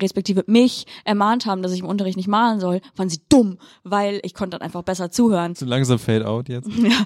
respektive 0.00 0.44
mich 0.46 0.86
ermahnt 1.04 1.46
haben, 1.46 1.62
dass 1.62 1.72
ich 1.72 1.80
im 1.80 1.86
Unterricht 1.86 2.16
nicht 2.16 2.28
malen 2.28 2.60
soll, 2.60 2.80
waren 2.96 3.08
sie 3.08 3.20
dumm, 3.28 3.58
weil 3.82 4.20
ich 4.22 4.34
konnte 4.34 4.58
dann 4.58 4.64
einfach 4.64 4.82
besser 4.82 5.10
zuhören. 5.10 5.54
Zu 5.54 5.64
langsam 5.64 5.98
Fade 5.98 6.26
out 6.26 6.48
jetzt. 6.48 6.68
Ja, 6.84 7.04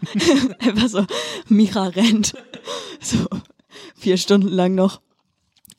einfach 0.59 0.89
so, 0.89 1.05
Mira 1.49 1.89
rennt. 1.89 2.35
So, 3.01 3.27
vier 3.95 4.17
Stunden 4.17 4.49
lang 4.49 4.75
noch. 4.75 5.01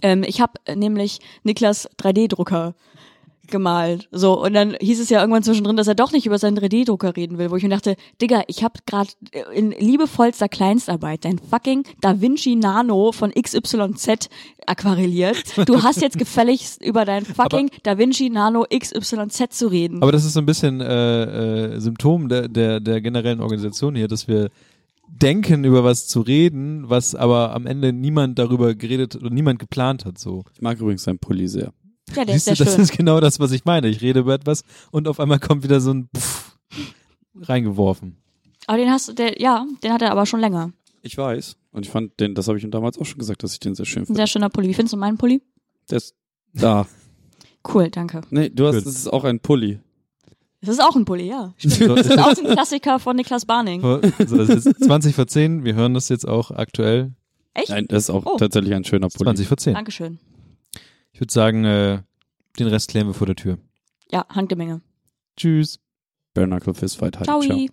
Ähm, 0.02 0.24
ich 0.24 0.40
habe 0.40 0.54
nämlich 0.74 1.20
Niklas 1.44 1.90
3D-Drucker 1.98 2.76
gemalt. 3.50 4.08
So, 4.12 4.42
und 4.44 4.54
dann 4.54 4.76
hieß 4.80 5.00
es 5.00 5.10
ja 5.10 5.20
irgendwann 5.20 5.44
zwischendrin, 5.44 5.76
dass 5.76 5.88
er 5.88 5.96
doch 5.96 6.12
nicht 6.12 6.26
über 6.26 6.38
seinen 6.38 6.58
3D-Drucker 6.58 7.16
reden 7.16 7.38
will, 7.38 7.52
wo 7.52 7.56
ich 7.56 7.64
mir 7.64 7.70
dachte, 7.70 7.96
Digga, 8.22 8.44
ich 8.48 8.64
habe 8.64 8.80
gerade 8.86 9.10
in 9.54 9.72
liebevollster 9.72 10.50
Kleinstarbeit 10.50 11.26
dein 11.26 11.40
fucking 11.40 11.84
Da 12.02 12.22
Vinci 12.22 12.56
Nano 12.56 13.12
von 13.12 13.32
XYZ 13.32 14.30
aquarelliert. 14.66 15.68
Du 15.68 15.84
hast 15.84 16.02
jetzt 16.02 16.18
gefälligst 16.20 16.84
über 16.84 17.06
dein 17.06 17.26
fucking 17.26 17.70
Da 17.84 17.98
Vinci 17.98 18.30
Nano 18.30 18.66
XYZ 18.70 19.50
zu 19.50 19.68
reden. 19.68 20.02
Aber 20.02 20.12
das 20.12 20.26
ist 20.26 20.34
so 20.34 20.40
ein 20.40 20.46
bisschen 20.46 20.82
äh, 20.82 21.76
äh, 21.76 21.80
Symptom 21.80 22.30
der, 22.30 22.48
der, 22.48 22.80
der 22.80 23.02
generellen 23.02 23.42
Organisation 23.42 23.96
hier, 23.96 24.08
dass 24.08 24.28
wir 24.28 24.50
denken, 25.10 25.64
über 25.64 25.84
was 25.84 26.08
zu 26.08 26.22
reden, 26.22 26.90
was 26.90 27.16
aber 27.16 27.54
am 27.54 27.66
Ende 27.66 27.94
niemand 27.94 28.40
darüber 28.40 28.76
geredet 28.76 29.16
oder 29.16 29.30
niemand 29.30 29.60
geplant 29.60 30.06
hat. 30.06 30.18
So. 30.18 30.44
Ich 30.54 30.62
mag 30.62 30.80
übrigens 30.80 31.04
seinen 31.04 31.20
Pulli 31.20 31.48
sehr. 31.48 31.74
Ja, 32.16 32.26
der 32.26 32.36
ist 32.36 32.46
Siehst 32.46 32.46
sehr 32.46 32.56
du, 32.58 32.64
das 32.66 32.74
schön. 32.76 32.84
ist 32.84 32.92
genau 32.98 33.20
das, 33.20 33.40
was 33.40 33.52
ich 33.52 33.66
meine. 33.66 33.88
Ich 33.88 34.02
rede 34.02 34.20
über 34.22 34.34
etwas 34.34 34.64
und 34.92 35.08
auf 35.08 35.20
einmal 35.20 35.40
kommt 35.40 35.64
wieder 35.64 35.80
so 35.82 35.92
ein 35.94 36.10
Pff 36.16 36.58
reingeworfen. 37.42 38.18
Aber 38.68 38.78
den 38.78 38.90
hast 38.92 39.08
du, 39.10 39.14
der, 39.14 39.40
ja, 39.42 39.66
den 39.84 39.94
hat 39.94 40.02
er 40.02 40.12
aber 40.12 40.26
schon 40.26 40.40
länger. 40.40 40.72
Ich 41.02 41.18
weiß. 41.18 41.56
Und 41.72 41.86
ich 41.86 41.92
fand 41.92 42.20
den, 42.20 42.36
das 42.36 42.48
habe 42.48 42.58
ich 42.58 42.64
ihm 42.64 42.72
damals 42.72 42.98
auch 43.00 43.06
schon 43.06 43.18
gesagt, 43.20 43.44
dass 43.44 43.54
ich 43.54 43.60
den 43.60 43.76
sehr 43.76 43.86
schön 43.86 44.04
Ein 44.04 44.06
finde. 44.08 44.20
sehr 44.20 44.28
schöner 44.28 44.50
Pulli. 44.50 44.68
Wie 44.70 44.74
findest 44.74 44.94
du 44.94 44.98
meinen 44.98 45.18
Pulli? 45.18 45.42
Der 45.90 45.98
ist 45.98 46.14
da. 46.54 46.88
Cool, 47.74 47.90
danke. 47.90 48.22
Nee, 48.30 48.50
du 48.50 48.68
hast, 48.68 48.76
Gut. 48.78 48.86
das 48.86 48.96
ist 48.96 49.08
auch 49.12 49.24
ein 49.24 49.40
Pulli. 49.40 49.80
Das 50.62 50.70
ist 50.76 50.82
auch 50.84 50.96
ein 50.96 51.06
Pulli, 51.06 51.28
ja. 51.30 51.54
So, 51.60 51.96
Das 51.96 52.08
ist 52.08 52.20
auch 52.20 52.28
ein 52.38 52.54
Klassiker 52.54 53.00
von 53.00 53.16
Niklas 53.16 53.46
Barning. 53.46 53.82
so, 53.82 53.98
es 54.42 54.66
ist 54.66 54.84
20 54.84 55.16
vor 55.16 55.28
10, 55.28 55.64
wir 55.64 55.76
hören 55.76 55.94
das 55.94 56.10
jetzt 56.10 56.28
auch 56.28 56.52
aktuell. 56.52 57.14
Echt? 57.54 57.70
Nein, 57.70 57.86
das 57.88 58.04
ist 58.04 58.10
auch 58.10 58.26
Oh. 58.26 58.38
tatsächlich 58.38 58.74
ein 58.74 58.84
schöner 58.84 59.08
Pulli. 59.08 59.24
20 59.26 59.48
vor 59.48 59.58
10. 59.58 59.74
Dankeschön. 59.74 60.20
Ich 61.20 61.22
würde 61.22 61.34
sagen, 61.34 61.66
äh, 61.66 62.02
den 62.60 62.68
Rest 62.68 62.92
klären 62.92 63.08
wir 63.08 63.14
vor 63.14 63.28
der 63.28 63.36
Tür. 63.36 63.58
Ja, 64.10 64.26
Handgemenge. 64.30 64.80
Tschüss. 65.36 65.82
Bare 66.34 66.48
Knuckle 66.48 66.74
Fist 66.74 66.96
Fight. 66.96 67.18
Halt. 67.18 67.26
Ciao. 67.26 67.42
Ciao. 67.42 67.68